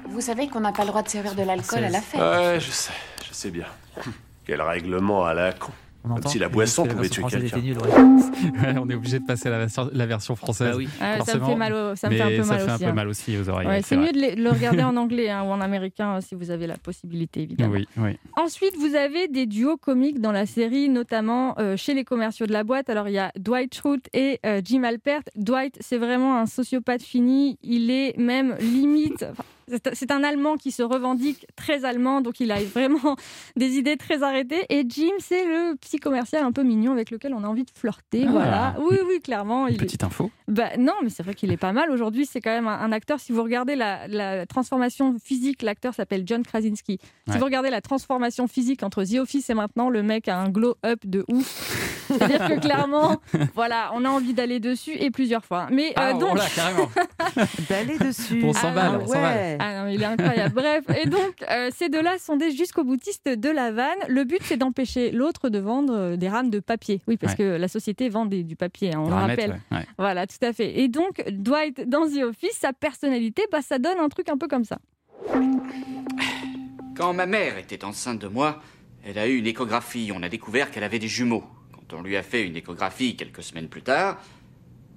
Vous 0.07 0.21
savez 0.21 0.47
qu'on 0.47 0.59
n'a 0.59 0.71
pas 0.71 0.83
le 0.83 0.89
droit 0.89 1.01
de 1.01 1.09
servir 1.09 1.33
de 1.33 1.41
l'alcool 1.41 1.83
à 1.83 1.89
la 1.89 2.01
fête. 2.01 2.21
Ouais, 2.21 2.59
je 2.59 2.69
sais, 2.69 2.93
je 3.27 3.33
sais 3.33 3.49
bien. 3.49 3.65
Quel 4.45 4.61
règlement 4.61 5.25
à 5.25 5.33
la 5.33 5.53
con. 5.53 5.71
Comme 6.03 6.21
si 6.27 6.39
la 6.39 6.49
boisson 6.49 6.85
pouvait 6.85 7.09
tuer 7.09 7.23
quelqu'un. 7.29 7.57
Ouais, 7.59 8.75
on 8.81 8.89
est 8.89 8.93
obligé 8.95 9.19
de 9.19 9.25
passer 9.25 9.49
la 9.49 9.57
version, 9.59 9.89
la 9.93 10.05
version 10.05 10.35
française. 10.35 10.75
Oui. 10.75 10.87
Ouais, 10.99 11.19
ça 11.25 11.37
me 11.37 11.45
fait 11.45 11.55
mal 11.55 11.73
au- 11.73 11.95
ça 11.95 12.09
me 12.09 12.15
fait 12.15 12.21
un 12.21 12.27
peu 12.29 12.43
ça 12.43 12.53
mal 12.53 12.59
fait 12.59 12.69
un 12.69 12.73
aussi, 12.75 12.83
peu 12.83 12.89
hein. 12.89 12.93
mal 12.93 13.07
aussi 13.07 13.37
aux 13.37 13.49
oreilles. 13.49 13.67
Ouais, 13.67 13.81
c'est 13.81 13.95
mieux 13.97 14.11
de 14.11 14.41
le 14.41 14.49
regarder 14.49 14.83
en 14.83 14.97
anglais 15.03 15.29
hein, 15.29 15.43
ou 15.43 15.47
en 15.51 15.61
américain 15.61 16.15
euh, 16.17 16.21
si 16.21 16.35
vous 16.35 16.51
avez 16.51 16.67
la 16.67 16.77
possibilité, 16.77 17.41
évidemment. 17.43 17.73
Oui, 17.73 17.87
oui. 17.97 18.17
Ensuite, 18.35 18.75
vous 18.77 18.95
avez 18.95 19.27
des 19.27 19.45
duos 19.45 19.77
comiques 19.77 20.19
dans 20.19 20.31
la 20.33 20.45
série, 20.45 20.89
notamment 20.89 21.57
euh, 21.59 21.77
chez 21.77 21.93
les 21.93 22.03
commerciaux 22.03 22.47
de 22.47 22.53
la 22.53 22.63
boîte. 22.63 22.89
Alors, 22.89 23.07
il 23.07 23.13
y 23.13 23.19
a 23.19 23.31
Dwight 23.37 23.73
Schrute 23.73 24.09
et 24.13 24.39
euh, 24.45 24.61
Jim 24.63 24.83
Alpert. 24.83 25.21
Dwight, 25.35 25.77
c'est 25.79 25.97
vraiment 25.97 26.37
un 26.37 26.45
sociopathe 26.45 27.01
fini. 27.03 27.57
Il 27.63 27.89
est 27.91 28.17
même 28.17 28.55
limite. 28.59 29.25
C'est- 29.67 30.11
un 30.11 30.23
Allemand 30.23 30.57
qui 30.57 30.71
se 30.71 30.83
revendique 30.83 31.45
très 31.55 31.85
allemand, 31.85 32.21
donc 32.21 32.39
il 32.39 32.51
a 32.51 32.61
vraiment 32.63 33.15
des 33.55 33.77
idées 33.77 33.97
très 33.97 34.21
arrêtées. 34.23 34.65
Et 34.69 34.83
Jim, 34.87 35.11
c'est 35.19 35.45
le 35.45 35.75
petit 35.75 35.97
commercial 35.97 36.43
un 36.43 36.51
peu 36.51 36.63
mignon 36.63 36.91
avec 36.91 37.09
lequel 37.11 37.33
on 37.33 37.43
a 37.43 37.47
envie 37.47 37.63
de 37.63 37.71
flirter. 37.73 38.25
Ah. 38.27 38.31
voilà. 38.31 38.75
Oui, 38.79 38.97
oui, 39.07 39.19
clairement. 39.21 39.67
Une 39.67 39.73
il 39.75 39.81
est- 39.81 39.85
petite 39.85 40.03
info. 40.03 40.29
bah, 40.47 40.77
non, 40.77 40.93
mais 41.03 41.09
c'est 41.09 41.23
vrai 41.23 41.33
qu'il 41.33 41.51
est 41.51 41.57
pas 41.57 41.71
mal. 41.73 41.89
Aujourd'hui, 41.91 42.25
c'est 42.25 42.41
quand 42.41 42.51
même 42.51 42.67
un, 42.67 42.79
un 42.79 42.91
acteur. 42.91 43.19
Si 43.19 43.31
vous 43.31 43.43
regardez 43.43 43.75
la, 43.75 44.07
la 44.07 44.45
transformation 44.45 45.15
physique, 45.23 45.61
l'acteur 45.61 45.93
s'appelle 45.93 46.23
John 46.25 46.43
Krasinski. 46.43 46.99
Si 47.27 47.31
Ouais. 47.33 47.37
vous 47.39 47.45
regardez 47.45 47.69
la 47.69 47.81
transformation 47.81 48.47
physique 48.47 48.83
entre 48.83 49.03
The 49.03 49.15
Office 49.15 49.49
et 49.49 49.53
maintenant, 49.53 49.89
le 49.89 50.03
mec 50.03 50.27
a 50.27 50.37
un 50.37 50.49
glow-up 50.49 50.99
de 51.05 51.25
ouf. 51.29 51.92
C'est-à-dire 52.07 52.47
que 52.47 52.59
clairement, 52.59 53.21
voilà, 53.55 53.91
on 53.93 54.03
a 54.05 54.09
envie 54.09 54.33
d'aller 54.33 54.59
dessus 54.59 54.91
et 54.93 55.11
plusieurs 55.11 55.45
fois. 55.45 55.67
Mais 55.71 55.89
euh, 55.89 55.93
Ah, 55.95 56.13
donc. 56.13 56.29
voilà, 56.31 56.45
carrément. 56.55 56.89
D'aller 57.69 57.97
dessus. 57.97 58.41
On 58.43 58.53
s'emballe, 58.53 58.99
Ah, 59.03 59.09
ouais. 59.09 59.57
Ah 59.59 59.79
non, 59.79 59.85
mais 59.85 59.95
il 59.95 60.01
est 60.01 60.05
incroyable. 60.05 60.53
Bref, 60.55 60.83
et 61.03 61.07
donc 61.07 61.35
euh, 61.49 61.69
ces 61.75 61.89
deux-là 61.89 62.17
sont 62.19 62.35
des 62.37 62.51
jusqu'au 62.51 62.83
boutistes 62.83 63.27
de 63.27 63.49
la 63.49 63.71
vanne. 63.71 63.97
Le 64.07 64.23
but, 64.23 64.39
c'est 64.43 64.57
d'empêcher 64.57 65.11
l'autre 65.11 65.49
de 65.49 65.59
vendre 65.59 65.93
euh, 65.95 66.15
des 66.17 66.29
rames 66.29 66.49
de 66.49 66.59
papier. 66.59 67.01
Oui, 67.07 67.17
parce 67.17 67.33
Ouais. 67.33 67.37
que 67.37 67.43
la 67.57 67.67
société 67.67 68.09
vend 68.09 68.25
des- 68.25 68.43
du 68.43 68.55
papier, 68.55 68.93
hein, 68.93 69.01
on 69.05 69.09
le 69.09 69.15
rappelle. 69.15 69.51
ouais, 69.71 69.77
ouais. 69.77 69.85
Voilà, 69.97 70.27
tout 70.27 70.37
à 70.43 70.53
fait. 70.53 70.79
Et 70.79 70.87
donc, 70.87 71.23
Dwight, 71.29 71.87
dans 71.89 72.05
The 72.07 72.23
Office, 72.23 72.57
sa 72.59 72.73
personnalité, 72.73 73.43
bah, 73.51 73.59
ça 73.61 73.79
donne 73.79 73.97
un 73.99 74.09
truc 74.09 74.29
un 74.29 74.37
peu 74.37 74.47
comme 74.47 74.65
ça. 74.65 74.77
Quand 76.95 77.13
ma 77.13 77.25
mère 77.25 77.57
était 77.57 77.83
enceinte 77.85 78.19
de 78.19 78.27
moi, 78.27 78.61
elle 79.05 79.17
a 79.17 79.27
eu 79.27 79.37
une 79.37 79.47
échographie. 79.47 80.11
On 80.15 80.21
a 80.23 80.29
découvert 80.29 80.69
qu'elle 80.71 80.83
avait 80.83 80.99
des 80.99 81.07
jumeaux. 81.07 81.43
Quand 81.89 81.97
on 81.97 82.01
lui 82.01 82.15
a 82.17 82.23
fait 82.23 82.45
une 82.45 82.55
échographie 82.55 83.15
quelques 83.15 83.43
semaines 83.43 83.67
plus 83.67 83.81
tard, 83.81 84.21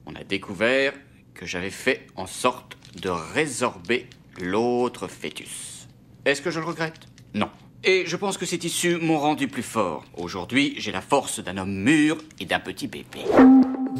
on 0.07 0.15
a 0.15 0.25
découvert 0.25 0.93
que 1.35 1.47
j'avais 1.47 1.71
fait 1.71 2.07
en 2.17 2.27
sorte 2.27 2.77
de 3.01 3.09
résorber 3.09 4.07
l'autre 4.41 5.09
fœtus. 5.09 5.89
Est-ce 6.25 6.43
que 6.43 6.51
je 6.51 6.61
le 6.61 6.67
regrette? 6.67 7.01
Non. 7.35 7.51
Et 7.85 8.05
je 8.07 8.17
pense 8.17 8.39
que 8.39 8.47
ces 8.47 8.59
tissus 8.59 8.97
m'ont 8.97 9.19
rendu 9.19 9.49
plus 9.49 9.63
fort. 9.63 10.05
Aujourd'hui, 10.17 10.75
j'ai 10.79 10.93
la 10.93 11.01
force 11.01 11.41
d'un 11.41 11.57
homme 11.59 11.75
mûr 11.75 12.19
et 12.41 12.45
d'un 12.45 12.61
petit 12.61 12.87
bébé. 12.87 13.25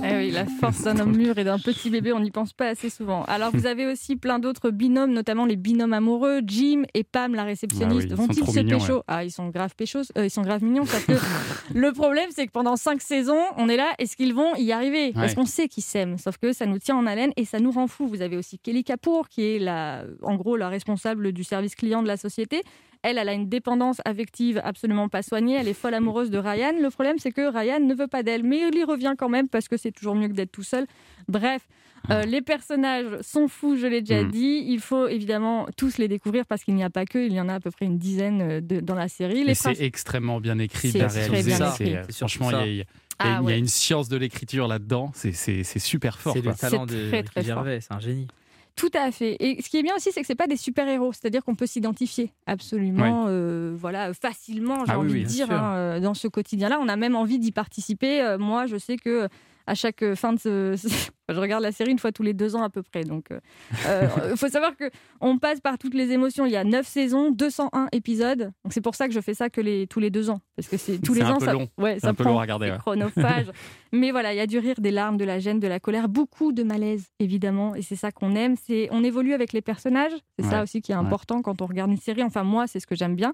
Eh 0.05 0.17
oui, 0.17 0.31
la 0.31 0.47
force 0.47 0.83
d'un 0.83 0.99
homme 0.99 1.17
mûr 1.17 1.37
et 1.39 1.45
d'un 1.45 1.59
petit 1.59 1.91
bébé, 1.91 2.13
on 2.13 2.21
n'y 2.21 2.31
pense 2.31 2.53
pas 2.53 2.69
assez 2.69 2.91
souvent. 2.91 3.25
Alors, 3.25 3.51
vous 3.53 3.67
avez 3.67 3.87
aussi 3.87 4.17
plein 4.17 4.39
d'autres 4.39 4.71
binômes, 4.71 5.13
notamment 5.13 5.47
les 5.47 5.57
binômes 5.57 5.93
amoureux, 5.93 6.41
Jim 6.47 6.83
et 6.95 7.03
Pam, 7.03 7.35
la 7.35 7.45
réceptionniste. 7.45 8.09
Ah 8.11 8.15
oui, 8.19 8.27
Vont-ils 8.27 8.47
se 8.47 8.61
mignons, 8.61 8.79
pécho 8.79 8.95
ouais. 8.97 9.03
Ah, 9.09 9.25
ils 9.25 9.31
sont 9.31 9.49
grave 9.49 9.75
péchos, 9.77 10.03
euh, 10.19 10.27
ils 10.27 10.31
sont 10.31 10.43
grave 10.43 10.63
mignons 10.63 10.85
parce 10.85 11.05
que 11.05 11.13
le 11.75 11.93
problème, 11.93 12.29
c'est 12.31 12.47
que 12.47 12.53
pendant 12.53 12.77
cinq 12.77 13.01
saisons, 13.01 13.43
on 13.57 13.69
est 13.69 13.77
là, 13.77 13.93
est-ce 13.99 14.17
qu'ils 14.17 14.35
vont 14.35 14.55
y 14.57 14.73
arriver? 14.73 15.13
Parce 15.13 15.29
Ouais. 15.31 15.35
qu'on 15.35 15.47
sait 15.47 15.69
qu'ils 15.69 15.83
s'aiment, 15.85 16.19
sauf 16.19 16.37
que 16.39 16.53
ça 16.53 16.67
nous 16.67 16.79
tient 16.79 16.97
en 16.97 17.07
haleine 17.07 17.33
et 17.37 17.45
ça 17.45 17.59
nous 17.59 17.71
rend 17.71 17.87
fous. 17.89 18.07
Vous 18.07 18.23
avez 18.23 18.37
aussi 18.37 18.59
Kelly 18.59 18.85
Kapoor, 18.85 19.29
qui 19.29 19.43
est 19.43 19.59
la, 19.59 20.05
en 20.23 20.37
gros 20.37 20.57
la 20.57 20.69
responsable 20.69 21.33
du 21.33 21.43
service 21.43 21.75
client 21.75 22.03
de 22.03 22.09
la 22.09 22.17
société. 22.17 22.63
Elle, 23.03 23.19
elle 23.19 23.29
a 23.29 23.33
une 23.35 23.49
dépendance 23.49 24.01
affective 24.05 24.61
absolument 24.65 25.09
pas 25.09 25.23
soignée. 25.23 25.55
Elle 25.55 25.69
est 25.69 25.75
folle 25.75 25.95
amoureuse 25.95 26.31
de 26.31 26.39
Ryan. 26.39 26.73
Le 26.81 26.91
problème, 26.91 27.17
c'est 27.19 27.31
que 27.33 27.53
Ryan 27.57 27.81
ne 27.81 27.95
veut 27.95 28.09
pas 28.09 28.23
d'elle, 28.23 28.43
mais 28.43 28.61
il 28.73 28.79
y 28.79 28.85
revient 28.85 29.15
quand 29.17 29.29
même 29.29 29.49
parce 29.49 29.69
que 29.69 29.77
c'est 29.77 29.93
toujours 29.93 30.15
mieux 30.15 30.29
que 30.29 30.33
d'être 30.35 30.53
tout 30.53 30.63
seul. 30.65 30.87
Bref, 31.29 31.63
Euh, 32.09 32.23
les 32.23 32.41
personnages 32.41 33.21
sont 33.23 33.49
fous, 33.49 33.77
je 33.77 33.87
l'ai 33.89 34.01
déjà 34.01 34.23
Mm. 34.23 34.31
dit. 34.31 34.65
Il 34.69 34.79
faut 34.79 35.09
évidemment 35.09 35.67
tous 35.77 35.99
les 35.99 36.07
découvrir 36.07 36.47
parce 36.47 36.63
qu'il 36.63 36.77
n'y 36.77 36.85
a 36.85 36.91
pas 36.91 37.05
que, 37.05 37.19
il 37.19 37.33
y 37.33 37.41
en 37.41 37.49
a 37.49 37.55
à 37.55 37.59
peu 37.61 37.73
près 37.73 37.85
une 37.87 37.99
dizaine 37.99 38.41
euh, 38.43 38.61
de- 38.61 38.79
dans 38.79 38.95
la 38.95 39.09
série. 39.09 39.43
Les 39.43 39.55
c'est 39.57 39.81
extrêmement 39.83 40.39
bien 40.41 40.57
écrit, 40.61 40.93
C'est 40.93 40.99
bien 40.99 41.09
réalisé. 41.09 41.57
bien 41.57 41.71
C'est, 41.73 41.85
écrit. 41.85 41.97
euh, 41.97 42.05
franchement, 42.17 42.51
il 42.51 42.53
y 42.53 42.55
a, 42.55 42.61
ça. 42.61 42.67
il 42.69 42.77
y 42.77 42.81
a- 42.83 42.85
Ah 43.19 43.25
il 43.27 43.33
y 43.33 43.35
a 43.35 43.43
ouais. 43.43 43.59
une 43.59 43.67
science 43.67 44.09
de 44.09 44.17
l'écriture 44.19 44.69
là-dedans. 44.69 45.11
C'est, 45.15 45.33
c'est, 45.33 45.65
c'est 45.65 45.81
super 45.81 46.21
fort. 46.21 46.35
C'est 46.35 46.43
quoi. 46.43 46.53
le 46.53 46.57
talent 46.59 46.87
C'est 46.89 46.95
de 47.23 47.27
très. 47.27 47.43
Gervais, 47.43 47.81
c'est 47.81 47.93
un 47.93 47.99
génie. 47.99 48.29
Tout 48.77 48.91
à 48.93 49.11
fait. 49.11 49.37
Et 49.41 49.63
ce 49.63 49.71
qui 49.71 49.79
est 49.79 49.83
bien 49.83 49.95
aussi, 49.97 50.13
c'est 50.13 50.21
que 50.21 50.27
c'est 50.27 50.35
pas 50.35 50.47
des 50.47 50.59
super-héros, 50.59 51.13
c'est-à-dire 51.15 51.43
qu'on 51.43 51.55
peut 51.55 51.67
s'identifier 51.67 52.31
absolument, 52.47 53.25
euh, 53.29 53.75
voilà, 53.75 54.13
facilement, 54.13 54.85
j'ai 54.85 54.93
Ah 54.93 54.99
envie 54.99 55.15
oui, 55.15 55.23
de 55.23 55.27
dire, 55.27 55.51
hein, 55.51 55.75
euh, 55.77 56.01
dans 56.01 56.13
ce 56.13 56.29
quotidien-là. 56.29 56.79
On 56.83 56.89
a 56.89 56.97
même 56.97 57.17
envie 57.17 57.39
d'y 57.39 57.53
participer. 57.53 58.21
Euh, 58.21 58.37
moi, 58.37 58.67
je 58.67 58.77
sais 58.77 58.99
que 58.99 59.29
à 59.67 59.75
chaque 59.75 60.15
fin 60.15 60.33
de 60.33 60.39
ce... 60.39 60.77
je 61.29 61.39
regarde 61.41 61.63
la 61.63 61.73
série 61.73 61.91
une 61.91 61.99
fois 61.99 62.13
tous 62.13 62.23
les 62.23 62.33
deux 62.35 62.55
ans 62.57 62.63
à 62.63 62.71
peu 62.71 62.83
près. 62.83 63.03
Donc, 63.05 63.27
il 63.31 64.37
faut 64.37 64.49
savoir 64.49 64.77
que 64.77 64.91
on 65.21 65.39
passe 65.39 65.61
par 65.61 65.77
toutes 65.79 65.95
les 65.95 66.13
émotions. 66.13 66.47
Il 66.47 66.53
y 66.53 66.57
a 66.57 66.65
9 66.65 66.87
saisons, 66.87 67.31
201 67.33 67.89
épisodes. 67.93 68.53
Donc 68.65 68.73
c'est 68.73 68.81
pour 68.81 68.95
ça 68.95 69.09
que 69.09 69.15
je 69.15 69.21
fais 69.21 69.35
ça 69.35 69.51
que 69.51 69.61
les, 69.61 69.87
tous 69.87 70.01
les 70.01 70.11
deux 70.11 70.31
ans, 70.31 70.41
parce 70.57 70.69
que 70.69 70.77
c'est 70.77 70.99
tous 70.99 71.15
C'est 71.15 71.21
les 71.21 71.27
un 71.27 71.33
ans, 71.33 71.39
peu 71.39 71.47
ça, 71.47 71.53
long. 71.53 71.69
ouais, 71.79 71.95
C'est 71.95 72.01
ça 72.01 72.09
un 72.11 72.15
peu 72.15 72.25
long 72.25 72.39
à 72.39 72.43
regarder, 72.43 72.71
ouais. 72.71 72.79
chronophage. 72.79 73.47
Mais 73.93 74.11
voilà, 74.11 74.33
il 74.35 74.37
y 74.37 74.41
a 74.41 74.47
du 74.47 74.59
rire, 74.59 74.75
des 74.79 74.91
larmes, 74.91 75.17
de 75.17 75.25
la 75.25 75.39
gêne, 75.39 75.59
de 75.61 75.69
la 75.69 75.81
colère, 75.81 76.09
beaucoup 76.09 76.53
de 76.53 76.63
malaise 76.63 77.07
évidemment, 77.19 77.75
et 77.75 77.83
c'est 77.83 77.97
ça 77.97 78.11
qu'on 78.13 78.35
aime. 78.35 78.55
C'est 78.57 78.89
on 78.91 79.03
évolue 79.05 79.33
avec 79.35 79.53
les 79.53 79.63
personnages. 79.63 80.13
C'est 80.39 80.45
ça 80.47 80.63
aussi 80.63 80.81
qui 80.83 80.93
est 80.93 80.97
Ouais. 80.97 81.01
important 81.01 81.43
quand 81.43 81.61
on 81.63 81.67
regarde 81.67 81.91
une 81.91 81.97
série. 81.99 82.23
Enfin 82.23 82.43
moi, 82.45 82.67
c'est 82.67 82.79
ce 82.81 82.87
que 82.87 82.95
j'aime 82.95 83.17
bien. 83.17 83.33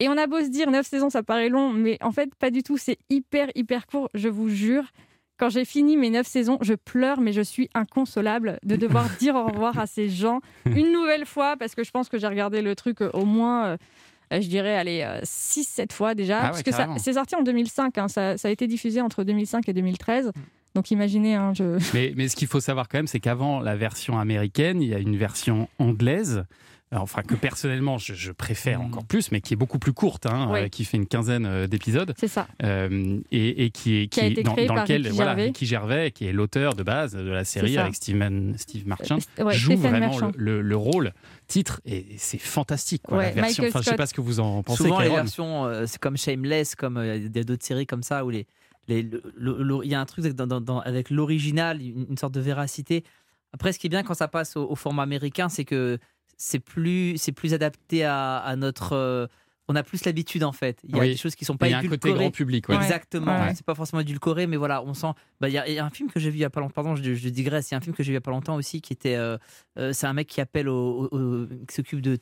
Et 0.00 0.08
on 0.10 0.16
a 0.18 0.26
beau 0.26 0.40
se 0.40 0.48
dire 0.48 0.70
9 0.70 0.86
saisons, 0.86 1.08
ça 1.10 1.22
paraît 1.22 1.48
long, 1.48 1.72
mais 1.72 1.96
en 2.02 2.12
fait 2.12 2.34
pas 2.34 2.50
du 2.50 2.62
tout. 2.62 2.76
C'est 2.76 2.98
hyper 3.10 3.48
hyper 3.54 3.86
court, 3.86 4.10
je 4.14 4.28
vous 4.28 4.48
jure. 4.48 4.84
Quand 5.38 5.50
j'ai 5.50 5.64
fini 5.64 5.96
mes 5.96 6.10
9 6.10 6.26
saisons, 6.26 6.58
je 6.62 6.74
pleure, 6.74 7.20
mais 7.20 7.32
je 7.32 7.42
suis 7.42 7.68
inconsolable 7.74 8.58
de 8.64 8.76
devoir 8.84 9.08
dire 9.18 9.34
au 9.34 9.44
revoir 9.46 9.78
à 9.78 9.86
ces 9.86 10.08
gens 10.08 10.40
une 10.64 10.92
nouvelle 10.92 11.26
fois, 11.26 11.56
parce 11.58 11.74
que 11.74 11.84
je 11.84 11.90
pense 11.90 12.08
que 12.08 12.18
j'ai 12.18 12.26
regardé 12.26 12.62
le 12.62 12.74
truc 12.74 13.02
euh, 13.02 13.10
au 13.12 13.24
moins, 13.24 13.66
euh, 13.66 13.76
euh, 14.32 14.40
je 14.40 14.48
dirais, 14.48 14.76
allez, 14.76 15.06
6-7 15.24 15.92
fois 15.92 16.14
déjà. 16.14 16.38
Ah 16.38 16.42
ouais, 16.44 16.48
parce 16.50 16.62
que 16.62 16.70
ça- 16.72 16.88
c'est 16.98 17.12
sorti 17.14 17.36
en 17.36 17.42
2005, 17.42 17.98
hein, 17.98 18.08
ça, 18.08 18.36
ça 18.38 18.48
a 18.48 18.50
été 18.50 18.66
diffusé 18.66 19.00
entre 19.00 19.24
2005 19.24 19.68
et 19.68 19.72
2013. 19.72 20.32
Donc 20.74 20.90
imaginez, 20.90 21.34
hein, 21.34 21.52
je... 21.54 21.78
Mais, 21.94 22.12
mais 22.16 22.28
ce 22.28 22.36
qu'il 22.36 22.48
faut 22.48 22.60
savoir 22.60 22.88
quand 22.88 22.98
même, 22.98 23.06
c'est 23.06 23.20
qu'avant 23.20 23.60
la 23.60 23.76
version 23.76 24.18
américaine, 24.18 24.82
il 24.82 24.88
y 24.88 24.94
a 24.94 24.98
une 24.98 25.16
version 25.16 25.68
anglaise. 25.78 26.44
Alors, 26.96 27.04
Enfin, 27.04 27.22
que 27.22 27.34
personnellement, 27.34 27.98
je, 27.98 28.14
je 28.14 28.32
préfère 28.32 28.80
encore 28.80 29.04
plus, 29.04 29.30
mais 29.30 29.40
qui 29.40 29.52
est 29.54 29.56
beaucoup 29.56 29.78
plus 29.78 29.92
courte, 29.92 30.26
hein, 30.26 30.48
Oui. 30.50 30.60
euh, 30.60 30.68
qui 30.68 30.84
fait 30.84 30.96
une 30.96 31.06
quinzaine 31.06 31.44
euh, 31.46 31.66
d'épisodes. 31.66 32.14
c'est 32.18 32.26
ça. 32.28 32.48
Euh, 32.62 33.20
et, 33.30 33.64
et 33.66 33.70
qui 33.70 33.96
est 33.98 34.06
Qui 34.08 34.20
a 34.20 34.26
été 34.26 34.42
dans, 34.42 34.54
lequel 34.56 35.02
Ricky 35.02 35.14
voilà, 35.14 35.30
Gervais. 35.32 35.44
Ricky 35.44 35.66
Gervais, 35.66 36.10
qui 36.10 36.26
est 36.26 36.32
l'auteur 36.32 36.74
de 36.74 36.82
base 36.82 37.12
de 37.14 37.30
la 37.30 37.44
série 37.44 37.76
avec 37.78 37.94
Steven, 37.94 38.54
Steve 38.58 38.86
Martin, 38.88 39.18
Euh, 39.38 39.44
ouais, 39.44 39.54
joue 39.54 39.72
Stephen 39.72 39.90
vraiment 39.90 40.18
le, 40.18 40.32
le- 40.36 40.62
le 40.62 40.76
rôle 40.76 41.12
titre 41.46 41.80
et 41.84 42.06
c'est 42.16 42.38
fantastique. 42.38 43.02
Quoi, 43.02 43.18
Ouais, 43.18 43.24
la 43.26 43.30
version. 43.42 43.62
Michael 43.64 43.68
Enfin, 43.68 43.80
je 43.84 43.90
sais 43.90 43.96
pas 43.96 44.06
ce 44.06 44.14
que 44.14 44.20
vous 44.22 44.40
en 44.40 44.62
pensez. 44.62 44.82
Souvent, 44.84 45.00
les 45.00 45.08
versions, 45.10 45.66
euh, 45.66 45.84
c'est 45.86 46.00
comme 46.00 46.16
Shameless, 46.16 46.74
comme 46.74 46.96
euh, 46.96 47.16
il 47.16 47.36
y 47.36 47.38
a 47.40 47.44
d'autres 47.44 47.64
séries 47.64 47.86
comme 47.86 48.02
ça 48.02 48.24
où 48.24 48.30
les, 48.30 48.46
les- 48.88 49.02
le- 49.02 49.22
le- 49.36 49.62
le- 49.62 49.80
il 49.84 49.90
y 49.90 49.94
a 49.94 50.00
un 50.00 50.06
truc 50.06 50.24
avec, 50.24 50.36
dans- 50.36 50.46
dans- 50.46 50.60
dans- 50.60 50.80
avec 50.80 51.10
l'original, 51.10 51.82
une, 51.82 52.06
une 52.10 52.16
sorte 52.16 52.32
de 52.34 52.40
véracité. 52.40 53.04
Après, 53.52 53.72
ce 53.72 53.78
qui 53.78 53.86
est 53.86 53.90
bien 53.90 54.02
quand 54.02 54.14
ça 54.14 54.28
passe 54.28 54.56
au, 54.56 54.68
au 54.70 54.74
format 54.74 55.02
américain, 55.02 55.48
c'est 55.48 55.64
que 55.64 55.98
c'est 56.36 56.58
plus, 56.60 57.16
c'est 57.18 57.32
plus 57.32 57.54
adapté 57.54 58.04
à, 58.04 58.38
à 58.38 58.56
notre. 58.56 58.92
euh, 58.94 59.26
on 59.68 59.74
a 59.74 59.82
plus 59.82 60.04
l'habitude 60.04 60.44
en 60.44 60.52
fait. 60.52 60.78
Il 60.84 60.94
y 60.94 60.98
a 60.98 61.02
Oui. 61.02 61.08
des 61.10 61.16
choses 61.16 61.34
qui 61.34 61.44
sont 61.44 61.56
pas 61.56 61.66
Il 61.66 61.72
y 61.72 61.74
a 61.74 61.78
un 61.78 61.82
côté 61.82 61.94
édulcorées. 61.94 62.18
grand 62.24 62.30
public. 62.30 62.68
ouais. 62.68 62.76
Exactement. 62.76 63.36
Ouais. 63.40 63.52
C'est 63.56 63.66
pas 63.66 63.74
forcément 63.74 63.98
édulcoré, 64.00 64.46
mais 64.46 64.56
voilà, 64.56 64.80
on 64.84 64.94
sent. 64.94 65.08
Bah, 65.40 65.48
Il 65.48 65.54
y, 65.54 65.58
a- 65.58 65.66
il 65.68 65.74
y 65.74 65.78
a 65.80 65.84
un 65.84 65.90
film 65.90 66.08
que 66.08 66.20
j'ai 66.20 66.30
vu 66.30 66.36
il 66.36 66.40
y 66.42 66.44
a 66.44 66.50
pas 66.50 66.60
longtemps. 66.60 66.74
Pardon, 66.84 66.94
je, 66.94 67.14
je 67.14 67.28
digresse. 67.30 67.70
Il 67.70 67.74
y 67.74 67.74
a 67.74 67.78
un 67.78 67.80
film 67.80 67.96
que 67.96 68.04
j'ai 68.04 68.10
vu 68.10 68.12
il 68.12 68.14
y 68.14 68.18
a 68.18 68.20
pas 68.20 68.30
longtemps 68.30 68.54
aussi 68.54 68.80
qui 68.80 68.92
était. 68.92 69.16
euh, 69.16 69.36
euh, 69.78 69.92
c'est 69.92 70.06
un 70.06 70.12
mec 70.12 70.28
qui 70.28 70.40
appelle 70.40 70.68
au, 70.68 71.08
au- 71.10 71.18
au- 71.18 71.46
qui 71.66 71.74
s'occupe 71.74 72.00
de 72.00 72.16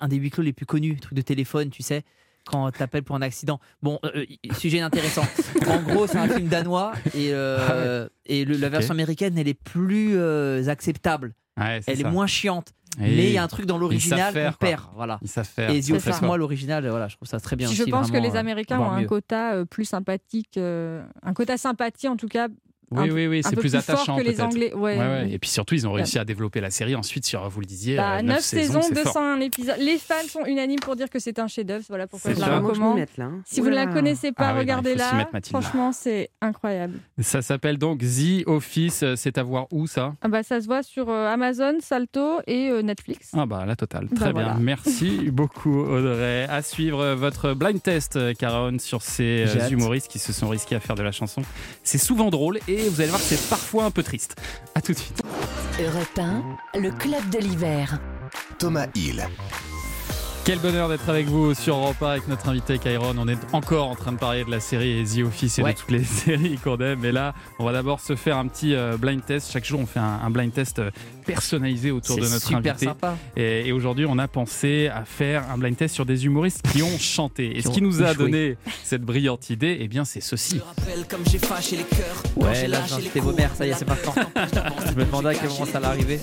un 0.00 0.08
des 0.08 0.16
huis 0.16 0.30
clos 0.30 0.42
les 0.42 0.54
plus 0.54 0.64
connus, 0.64 0.96
truc 0.96 1.12
de 1.14 1.22
téléphone, 1.22 1.68
tu 1.70 1.82
sais. 1.82 2.02
Quand 2.46 2.70
t'appelles 2.70 3.02
pour 3.02 3.16
un 3.16 3.22
accident. 3.22 3.58
Bon, 3.82 3.98
euh, 4.04 4.24
sujet 4.56 4.80
intéressant. 4.80 5.26
en 5.68 5.82
gros, 5.82 6.06
c'est 6.06 6.16
un 6.16 6.28
film 6.28 6.46
danois 6.48 6.92
et, 7.12 7.30
euh, 7.32 8.08
et 8.24 8.44
le- 8.46 8.56
la 8.56 8.68
version 8.70 8.92
américaine, 8.92 9.36
elle 9.36 9.48
est 9.48 9.54
plus 9.54 10.12
euh, 10.16 10.66
acceptable. 10.68 11.34
Ouais, 11.58 11.80
Elle 11.86 11.96
ça. 11.98 12.08
est 12.08 12.10
moins 12.10 12.26
chiante. 12.26 12.72
Et 12.98 13.02
mais 13.02 13.24
il 13.26 13.32
y 13.32 13.36
a 13.38 13.42
un 13.42 13.48
truc 13.48 13.66
dans 13.66 13.76
l'original 13.76 14.32
qu'on 14.32 14.52
perd. 14.52 14.82
Voilà. 14.94 15.18
Ils 15.20 15.28
savent 15.28 15.46
faire. 15.46 15.70
Et 15.70 15.80
The 15.82 15.90
Office, 15.90 16.22
moi, 16.22 16.38
l'original, 16.38 16.88
voilà, 16.88 17.08
je 17.08 17.16
trouve 17.16 17.28
ça 17.28 17.40
très 17.40 17.54
bien 17.56 17.68
Je 17.70 17.82
aussi, 17.82 17.90
pense 17.90 18.10
que 18.10 18.16
les 18.16 18.36
euh, 18.36 18.40
Américains 18.40 18.80
ont 18.80 18.90
un 18.90 19.00
mieux. 19.02 19.06
quota 19.06 19.52
euh, 19.54 19.64
plus 19.66 19.84
sympathique, 19.84 20.56
euh, 20.56 21.04
un 21.22 21.34
quota 21.34 21.58
sympathie 21.58 22.08
en 22.08 22.16
tout 22.16 22.28
cas. 22.28 22.48
Oui, 22.92 23.10
oui, 23.10 23.26
oui, 23.26 23.42
c'est 23.42 23.56
plus 23.56 23.70
fort 23.72 23.80
attachant 23.80 24.16
que 24.16 24.22
les 24.22 24.32
peut-être. 24.32 24.44
Anglais. 24.44 24.72
Ouais, 24.74 24.96
ouais. 24.96 25.28
Et 25.30 25.38
puis 25.38 25.50
surtout, 25.50 25.74
ils 25.74 25.86
ont 25.88 25.92
réussi 25.92 26.18
à 26.18 26.24
développer 26.24 26.60
la 26.60 26.70
série 26.70 26.94
ensuite 26.94 27.24
sur, 27.26 27.48
vous 27.48 27.60
le 27.60 27.66
disiez, 27.66 27.96
Bah, 27.96 28.18
euh, 28.18 28.22
9 28.22 28.36
neuf 28.36 28.40
saisons, 28.44 28.82
c'est 28.82 28.94
fort. 29.02 29.14
201 29.14 29.40
épisodes. 29.40 29.76
Les 29.80 29.98
fans 29.98 30.14
sont 30.28 30.44
unanimes 30.46 30.78
pour 30.80 30.94
dire 30.96 31.10
que 31.10 31.18
c'est 31.18 31.38
un 31.38 31.48
chef-d'œuvre. 31.48 31.84
Voilà 31.88 32.06
pourquoi 32.06 32.32
je 32.32 32.40
la 32.40 32.46
je 32.46 32.52
recommande. 32.52 32.98
là, 33.16 33.24
hein. 33.24 33.42
Si 33.44 33.60
vous 33.60 33.70
ne 33.70 33.74
la 33.74 33.86
connaissez 33.86 34.32
pas, 34.32 34.48
Ah 34.50 34.58
regardez-la. 34.58 35.28
Franchement, 35.50 35.90
c'est 35.92 36.30
incroyable. 36.40 36.98
Ça 37.20 37.42
s'appelle 37.42 37.78
donc 37.78 38.00
The 38.00 38.46
Office. 38.46 39.04
C'est 39.16 39.38
à 39.38 39.42
voir 39.42 39.66
où 39.72 39.86
ça? 39.86 40.14
Ah 40.22 40.28
bah, 40.28 40.42
ça 40.42 40.60
se 40.60 40.66
voit 40.66 40.82
sur 40.82 41.10
euh, 41.10 41.26
Amazon, 41.32 41.74
Salto 41.80 42.40
et 42.46 42.70
euh, 42.70 42.82
Netflix. 42.82 43.30
Ah 43.36 43.46
bah 43.46 43.64
la 43.66 43.74
totale. 43.76 44.06
Bah 44.10 44.16
Très 44.16 44.32
bien. 44.32 44.42
voilà. 44.44 44.58
Merci 44.60 45.30
beaucoup 45.32 45.80
Audrey. 45.80 46.44
À 46.48 46.62
suivre 46.62 47.00
euh, 47.00 47.14
votre 47.16 47.52
blind 47.54 47.82
test, 47.82 48.16
euh, 48.16 48.32
Caron, 48.34 48.78
sur 48.78 49.02
ces 49.02 49.44
euh, 49.48 49.68
humoristes 49.70 50.08
qui 50.08 50.18
se 50.18 50.32
sont 50.32 50.48
risqués 50.48 50.76
à 50.76 50.80
faire 50.80 50.94
de 50.96 51.02
la 51.02 51.12
chanson. 51.12 51.42
C'est 51.82 51.98
souvent 51.98 52.30
drôle 52.30 52.58
et 52.68 52.75
vous 52.84 53.00
allez 53.00 53.10
voir 53.10 53.20
que 53.20 53.26
c'est 53.26 53.48
parfois 53.48 53.84
un 53.84 53.90
peu 53.90 54.02
triste. 54.02 54.36
À 54.74 54.82
tout 54.82 54.92
de 54.92 54.98
suite. 54.98 55.22
Europe 55.80 56.18
1, 56.18 56.80
le 56.80 56.90
club 56.90 57.28
de 57.30 57.38
l'hiver. 57.38 57.98
Thomas 58.58 58.86
Hill. 58.94 59.26
Quel 60.46 60.60
bonheur 60.60 60.88
d'être 60.88 61.08
avec 61.08 61.26
vous 61.26 61.54
sur 61.54 61.74
Europe 61.76 62.00
1 62.00 62.06
avec 62.06 62.28
notre 62.28 62.48
invité 62.48 62.78
Kairon. 62.78 63.16
On 63.18 63.26
est 63.26 63.36
encore 63.52 63.88
en 63.88 63.96
train 63.96 64.12
de 64.12 64.16
parler 64.18 64.44
de 64.44 64.50
la 64.52 64.60
série 64.60 65.02
The 65.04 65.26
Office 65.26 65.58
et 65.58 65.62
Ouais. 65.64 65.72
de 65.72 65.78
toutes 65.78 65.90
les 65.90 66.04
séries 66.04 66.56
qu'on 66.62 66.76
aime. 66.78 67.00
Mais 67.00 67.10
là, 67.10 67.34
on 67.58 67.64
va 67.64 67.72
d'abord 67.72 67.98
se 67.98 68.14
faire 68.14 68.36
un 68.38 68.46
petit 68.46 68.72
euh, 68.72 68.96
blind 68.96 69.24
test. 69.26 69.50
Chaque 69.50 69.64
jour, 69.64 69.80
on 69.80 69.86
fait 69.86 69.98
un, 69.98 70.30
blind 70.30 70.52
test 70.52 70.78
euh, 70.78 70.92
personnalisé 71.26 71.90
autour 71.90 72.14
de 72.14 72.20
notre 72.28 72.46
super 72.46 72.58
invité. 72.74 72.86
sympa. 72.86 73.16
Et, 73.36 73.66
et 73.66 73.72
aujourd'hui, 73.72 74.06
on 74.08 74.18
a 74.18 74.28
pensé 74.28 74.86
à 74.86 75.04
faire 75.04 75.50
un 75.50 75.58
blind 75.58 75.76
test 75.76 75.92
sur 75.96 76.06
des 76.06 76.26
humoristes 76.26 76.62
qui 76.70 76.80
ont 76.80 76.96
chanté. 76.96 77.56
Et 77.58 77.62
ce 77.62 77.68
qui 77.70 77.82
nous 77.82 78.04
a 78.04 78.14
donné 78.14 78.56
cette 78.84 79.02
brillante 79.02 79.50
idée, 79.50 79.78
eh 79.80 79.88
bien, 79.88 80.04
c'est 80.04 80.20
ceci. 80.20 80.60
Comme 81.10 81.22
j'ai 81.28 81.38
fâché 81.38 81.76
les 81.78 81.82
cœurs. 81.82 82.22
Ouais, 82.36 82.68
là, 82.68 82.82
j'ai 82.86 82.94
invité 82.94 83.18
vos 83.18 83.32
mères, 83.32 83.50
ça 83.56 83.66
y 83.66 83.70
est, 83.70 83.74
c'est 83.74 83.88
maintenant. 83.88 84.14
Je 84.88 84.94
me 84.94 85.04
demandais 85.04 85.30
à 85.30 85.34
quel 85.34 85.48
moment 85.48 85.66
ça 85.66 85.78
allait 85.78 85.86
arriver. 85.88 86.20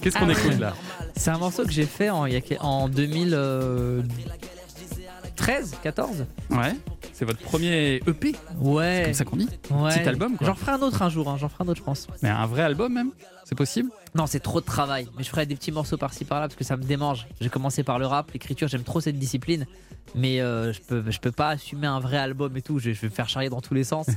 Qu'est-ce 0.00 0.16
qu'on 0.16 0.28
Ah 0.28 0.32
écoute 0.32 0.60
là? 0.60 0.74
C'est 1.16 1.30
un 1.30 1.38
morceau 1.38 1.64
que 1.64 1.72
j'ai 1.72 1.86
fait 1.86 2.10
en, 2.10 2.26
en 2.60 2.88
2013, 2.88 5.76
14 5.82 6.26
Ouais. 6.50 6.74
C'est 7.12 7.24
votre 7.24 7.40
premier 7.40 7.96
EP 8.06 8.34
Ouais. 8.60 8.98
C'est 8.98 9.04
comme 9.04 9.14
ça 9.14 9.24
qu'on 9.24 9.36
dit 9.36 9.48
Ouais. 9.70 9.98
Petit 9.98 10.08
album, 10.08 10.36
quoi. 10.36 10.46
J'en 10.46 10.54
ferai 10.54 10.72
un 10.72 10.82
autre 10.82 11.02
un 11.02 11.08
jour, 11.10 11.28
hein, 11.28 11.36
j'en 11.38 11.48
ferai 11.48 11.64
un 11.64 11.68
autre, 11.68 11.78
je 11.80 11.84
pense. 11.84 12.06
Mais 12.22 12.28
un 12.28 12.46
vrai 12.46 12.62
album 12.62 12.92
même 12.92 13.10
C'est 13.44 13.54
possible? 13.54 13.90
Non, 14.14 14.26
c'est 14.26 14.40
trop 14.40 14.60
de 14.60 14.66
travail. 14.66 15.06
Mais 15.16 15.22
je 15.24 15.28
ferai 15.30 15.46
des 15.46 15.54
petits 15.54 15.72
morceaux 15.72 15.96
par-ci 15.96 16.24
par-là 16.24 16.48
parce 16.48 16.56
que 16.56 16.64
ça 16.64 16.76
me 16.76 16.82
démange. 16.82 17.26
J'ai 17.40 17.48
commencé 17.50 17.82
par 17.84 17.98
le 17.98 18.06
rap, 18.06 18.30
l'écriture, 18.32 18.68
j'aime 18.68 18.82
trop 18.84 19.00
cette 19.00 19.18
discipline. 19.18 19.66
Mais 20.14 20.40
euh, 20.40 20.72
je, 20.72 20.80
peux, 20.80 21.04
je 21.10 21.18
peux 21.20 21.32
pas 21.32 21.50
assumer 21.50 21.86
un 21.86 22.00
vrai 22.00 22.18
album 22.18 22.56
et 22.56 22.62
tout. 22.62 22.78
Je, 22.78 22.92
je 22.92 23.00
vais 23.00 23.08
me 23.08 23.12
faire 23.12 23.28
charrier 23.28 23.50
dans 23.50 23.60
tous 23.60 23.74
les 23.74 23.84
sens. 23.84 24.06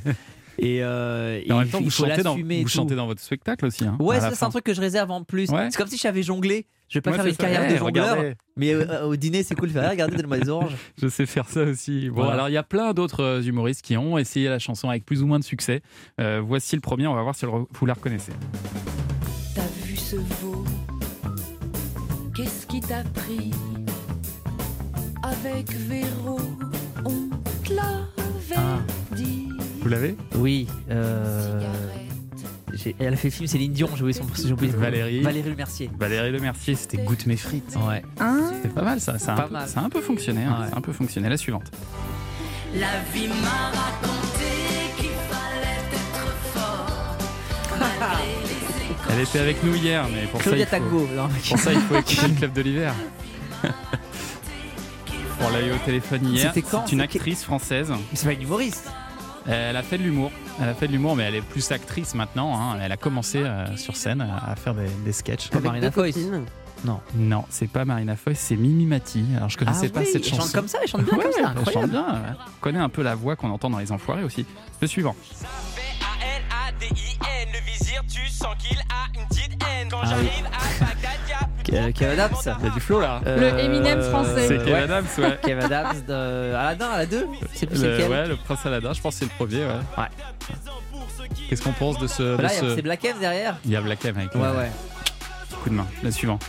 Et, 0.57 0.81
euh, 0.81 1.41
Et 1.45 1.51
en 1.51 1.57
même 1.59 1.67
il 1.67 1.71
temps, 1.71 1.77
faut- 1.79 1.83
vous, 1.83 1.89
il 1.89 1.91
faut 1.91 2.05
chantez 2.07 2.23
dans, 2.23 2.37
vous 2.37 2.67
chantez 2.69 2.95
dans 2.95 3.07
votre 3.07 3.21
spectacle 3.21 3.65
aussi. 3.65 3.83
hein, 3.85 3.97
Ouais, 3.99 4.19
c'est 4.21 4.41
un 4.43 4.49
truc 4.49 4.63
que 4.63 4.73
je 4.73 4.79
réserve 4.79 5.11
en 5.11 5.21
plus. 5.21 5.49
Ouais. 5.49 5.67
C'est 5.69 5.77
comme 5.77 5.89
si 5.89 5.97
j'avais 5.97 6.23
jonglé. 6.23 6.65
Je 6.87 6.97
vais 6.97 7.01
pas 7.01 7.11
Ouais, 7.11 7.17
faire 7.17 7.25
une 7.25 7.31
ça. 7.33 7.37
carrière 7.37 7.63
Eh, 7.67 7.73
de 7.73 7.77
jongleur, 7.77 8.17
mais 8.57 8.73
euh, 8.73 9.05
au 9.07 9.15
dîner 9.15 9.41
c'est 9.43 9.55
cool 9.55 9.69
de 9.69 9.73
faire. 9.73 9.89
Regardez, 9.89 10.17
donne-moi 10.17 10.37
des 10.39 10.49
oranges. 10.49 10.75
Je 11.01 11.07
sais 11.07 11.25
faire 11.25 11.49
ça 11.49 11.63
aussi. 11.63 12.09
Bon, 12.09 12.15
Voilà. 12.17 12.33
alors 12.33 12.49
il 12.49 12.53
y 12.53 12.57
a 12.57 12.63
plein 12.63 12.93
d'autres 12.93 13.23
euh, 13.23 13.41
humoristes 13.41 13.81
qui 13.81 13.97
ont 13.97 14.17
essayé 14.19 14.47
la 14.49 14.59
chanson 14.59 14.89
avec 14.89 15.03
plus 15.05 15.23
ou 15.23 15.27
moins 15.27 15.39
de 15.39 15.43
succès. 15.43 15.81
Euh, 16.21 16.41
voici 16.45 16.75
le 16.75 16.81
premier, 16.81 17.07
on 17.07 17.15
va 17.15 17.23
voir 17.23 17.35
si 17.35 17.45
vous 17.45 17.85
la 17.85 17.93
reconnaissez. 17.95 18.31
T'as 19.55 19.61
vu 19.83 19.95
ce 19.95 20.17
veau? 20.17 20.63
Qu'est-ce 22.35 22.67
qui 22.67 22.81
t'a 22.81 23.03
pris? 23.13 23.51
Avec 25.23 25.71
Véro, 25.73 26.39
on 27.03 27.29
te 27.63 27.73
l'avait 27.73 28.55
Ah. 28.57 28.79
dit. 29.15 29.47
Vous 29.81 29.89
l'avez? 29.89 30.15
Oui. 30.35 30.67
Euh... 30.91 31.59
Elle 32.99 33.13
a 33.13 33.17
fait 33.17 33.29
le 33.29 33.33
film 33.33 33.47
Céline 33.47 33.71
Dion, 33.71 33.89
j'ai 33.95 34.01
oublié 34.03 34.13
son 34.19 34.23
son- 34.35 34.55
Valérie. 34.77 35.21
Valérie 35.21 35.49
Le 35.49 35.55
Mercier. 35.55 35.89
Valérie 35.97 36.31
Le 36.31 36.39
Mercier, 36.39 36.75
c'était 36.75 36.97
Goûte 36.97 37.25
mes 37.25 37.37
frites. 37.37 37.75
Ouais. 37.87 38.03
C'est 38.61 38.73
pas 38.73 38.81
mal 38.83 38.99
ça, 38.99 39.17
ça 39.19 39.33
a, 39.33 39.35
Pas 39.37 39.43
un, 39.43 39.47
peu- 39.47 39.53
mal. 39.53 39.67
ça 39.69 39.79
a 39.79 39.83
un 39.83 39.89
peu 39.89 40.01
fonctionné. 40.01 40.43
hein, 40.43 40.57
Ouais. 40.61 40.67
Ça 40.69 40.75
a 40.75 40.77
un 40.77 40.81
peu 40.81 40.93
fonctionné. 40.93 41.29
La 41.29 41.37
suivante. 41.37 41.71
La 42.75 42.87
vie 43.13 43.27
m'a 43.27 43.71
raconté 43.79 44.51
qu'il 44.97 45.09
fallait 45.29 45.79
être 45.93 46.33
fort. 46.53 47.17
Elle 49.09 49.19
était 49.21 49.39
avec 49.39 49.63
nous 49.63 49.75
hier, 49.75 50.05
mais 50.13 50.25
pour 50.27 50.41
ça, 50.41 50.49
Claudia 50.49 50.65
il 50.73 50.79
faut, 50.89 51.07
non, 51.15 51.27
mais- 51.33 51.39
pour 51.49 51.57
ça, 51.59 51.73
il 51.73 51.79
faut 51.79 51.95
écouter 51.99 52.27
le 52.27 52.33
club 52.35 52.53
de 52.53 52.61
l'hiver. 52.61 52.93
On 55.41 55.49
l'a 55.49 55.61
eu 55.61 55.71
au 55.71 55.77
téléphone 55.85 56.25
hier. 56.27 56.51
C'était 56.53 56.67
quand 56.69 56.83
C'est 56.85 56.93
une 56.93 57.01
actrice 57.01 57.43
française. 57.43 57.91
C'est 58.13 58.25
pas 58.25 58.33
une 58.33 58.41
humoriste. 58.43 58.89
Elle 59.47 59.75
a 59.77 59.83
fait 59.83 59.97
de 59.97 60.03
l'humour. 60.03 60.31
Elle 60.61 60.69
a 60.69 60.73
fait 60.73 60.87
de 60.87 60.91
l'humour, 60.93 61.15
mais 61.15 61.23
elle 61.23 61.35
est 61.35 61.41
plus 61.41 61.71
actrice 61.71 62.15
maintenant. 62.15 62.57
hein. 62.59 62.77
Elle 62.81 62.91
a 62.91 62.97
commencé 62.97 63.39
euh, 63.43 63.75
sur 63.77 63.95
scène 63.95 64.21
à, 64.21 64.51
à 64.51 64.55
faire 64.55 64.73
des, 64.73 64.87
des 65.03 65.11
sketchs. 65.11 65.49
Pas 65.49 65.59
Marina 65.59 65.91
Foïs. 65.91 66.17
Non. 66.83 66.99
Non, 67.15 67.45
c'est 67.49 67.67
pas 67.69 67.83
Marina 67.85 68.15
Foïs, 68.15 68.37
c'est 68.39 68.55
Mimi 68.55 68.85
Mati. 68.85 69.25
Alors 69.35 69.49
je 69.49 69.57
connaissais 69.57 69.87
Ah 69.89 69.93
pas 69.93 69.99
oui, 70.01 70.05
cette 70.11 70.23
elle 70.23 70.29
chanson. 70.29 70.41
chante 70.43 70.51
comme 70.51 70.67
ça, 70.67 70.77
elle 70.83 70.87
chante 70.89 71.03
bien 71.03 71.17
Ouais, 71.17 71.23
comme 71.23 71.31
ça, 71.33 71.53
elle 71.67 71.73
chante 71.73 71.89
bien. 71.89 72.05
ouais. 72.05 72.19
On 72.47 72.59
connaît 72.61 72.79
un 72.79 72.89
peu 72.89 73.01
la 73.01 73.15
voix 73.15 73.35
qu'on 73.35 73.49
entend 73.49 73.69
dans 73.69 73.79
les 73.79 73.91
Enfoirés 73.91 74.23
aussi. 74.23 74.45
Le 74.81 74.87
suivant. 74.87 75.15
A-L-A-D-I-N, 76.01 77.49
le 77.53 77.59
vizir, 77.71 78.01
tu 78.11 78.27
sens 78.29 78.55
qu'il 78.59 78.77
a 78.79 79.19
une 79.19 79.27
petite 79.27 79.53
haine. 79.63 79.87
Quand 79.89 79.99
Ah 80.03 80.13
oui. 80.19 80.27
j'arrive 80.27 80.45
à 80.45 80.85
Bagdad, 80.85 81.01
y'a 81.03 81.04
Ke- 81.04 81.04
Kev 81.65 82.09
Adams. 82.11 82.29
Il 82.59 82.65
y 82.65 82.67
a 82.67 82.73
du 82.73 82.79
flow 82.79 82.99
là. 82.99 83.21
Le 83.25 83.59
Eminem 83.59 84.01
français. 84.01 84.47
C'est 84.47 84.57
Kev 84.63 84.75
Adams, 84.75 85.05
ouais. 85.17 85.37
Kev 85.43 85.59
Adams 85.65 86.01
de 86.07 86.53
Aladdin 86.53 86.87
à 86.89 86.97
la 86.99 87.05
2 87.05 87.27
C'est 87.53 87.65
plus 87.65 87.81
Le, 87.83 87.91
lequel 87.91 88.09
ouais, 88.11 88.27
le 88.27 88.35
prince 88.37 88.65
Aladdin, 88.65 88.93
je 88.93 89.01
pense 89.01 89.13
que 89.15 89.19
c'est 89.19 89.25
le 89.25 89.31
premier. 89.45 89.65
Ouais. 89.65 90.05
Qu'est-ce 91.49 91.61
qu'on 91.61 91.71
pense 91.73 91.97
de 91.99 92.07
ce. 92.07 92.23
Là, 92.23 92.49
il 92.51 92.55
y 92.55 92.57
a- 92.57 92.69
ce- 92.69 92.75
c'est 92.75 92.81
Black 92.81 93.03
M 93.05 93.17
derrière. 93.19 93.57
Il 93.65 93.71
y 93.71 93.75
a 93.75 93.81
Black 93.81 94.03
M 94.05 94.15
avec 94.17 94.33
Ouais, 94.35 94.41
le 94.41 94.57
ouais. 94.57 94.71
coup 95.63 95.69
de 95.69 95.75
main. 95.75 95.87
Le 96.03 96.11
suivant. 96.11 96.39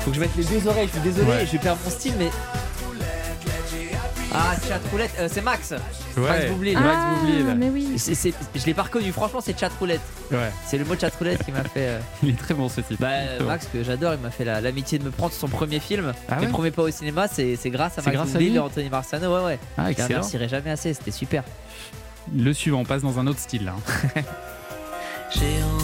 Faut 0.00 0.10
que 0.10 0.16
je 0.16 0.20
mette 0.20 0.36
les 0.36 0.44
deux 0.44 0.66
oreilles, 0.68 0.86
je 0.86 0.92
suis 0.92 1.00
désolé, 1.00 1.26
Ouais. 1.28 1.46
je 1.46 1.52
vais 1.52 1.58
perdre 1.58 1.80
mon 1.84 1.90
style, 1.90 2.14
mais. 2.18 2.30
Ah, 4.38 4.54
chat 4.68 4.78
roulette, 4.90 5.10
euh, 5.18 5.28
c'est 5.32 5.40
Max. 5.40 5.72
Max 6.16 6.46
Boublil. 6.50 6.74
Max 6.78 7.20
Boublil. 7.20 7.46
Ah, 7.50 7.54
mais 7.54 7.70
oui. 7.70 7.94
C'est- 7.96 8.14
c'est- 8.14 8.34
je 8.54 8.66
l'ai 8.66 8.74
pas 8.74 8.82
reconnu, 8.82 9.10
franchement, 9.12 9.40
c'est 9.42 9.58
chat 9.58 9.70
roulette. 9.78 10.00
Ouais. 10.30 10.50
C'est 10.66 10.76
le 10.76 10.84
mot 10.84 10.94
chat 11.00 11.14
roulette 11.16 11.42
qui 11.44 11.52
m'a 11.52 11.62
fait. 11.64 11.88
euh, 11.88 11.98
Il 12.22 12.30
est 12.30 12.38
très 12.38 12.52
bon 12.54 12.68
ce 12.68 12.80
type. 12.82 13.00
Bah. 13.00 13.08
Max, 13.46 13.66
que 13.72 13.82
j'adore, 13.82 14.12
il 14.14 14.20
m'a 14.20 14.30
fait 14.30 14.44
la- 14.44 14.60
l'amitié 14.60 14.98
de 14.98 15.04
me 15.04 15.10
prendre 15.10 15.32
sur 15.32 15.40
son 15.40 15.48
premier 15.48 15.80
film. 15.80 16.12
Ah 16.28 16.36
Mes 16.36 16.46
ouais 16.46 16.52
premiers 16.52 16.70
pas 16.70 16.82
au 16.82 16.90
cinéma, 16.90 17.28
c'est 17.28 17.56
c'est 17.56 17.70
grâce 17.70 17.92
à 17.98 18.02
C'est 18.02 18.06
Max 18.06 18.16
grâce 18.16 18.28
à 18.28 18.32
Boublil 18.32 18.50
lui 18.50 18.56
et 18.56 18.60
Anthony 18.60 18.88
Marciano. 18.90 19.34
Ouais, 19.38 19.44
ouais. 19.44 19.58
Ah, 19.78 19.82
je 19.82 19.86
les 19.86 19.90
excellent. 19.92 20.08
remercierai 20.08 20.48
jamais 20.48 20.70
assez, 20.70 20.92
c'était 20.94 21.10
super. 21.10 21.42
Le 22.36 22.52
suivant, 22.52 22.80
on 22.80 22.84
passe 22.84 23.02
dans 23.02 23.18
un 23.18 23.26
autre 23.26 23.38
style 23.38 23.64
là. 23.64 23.74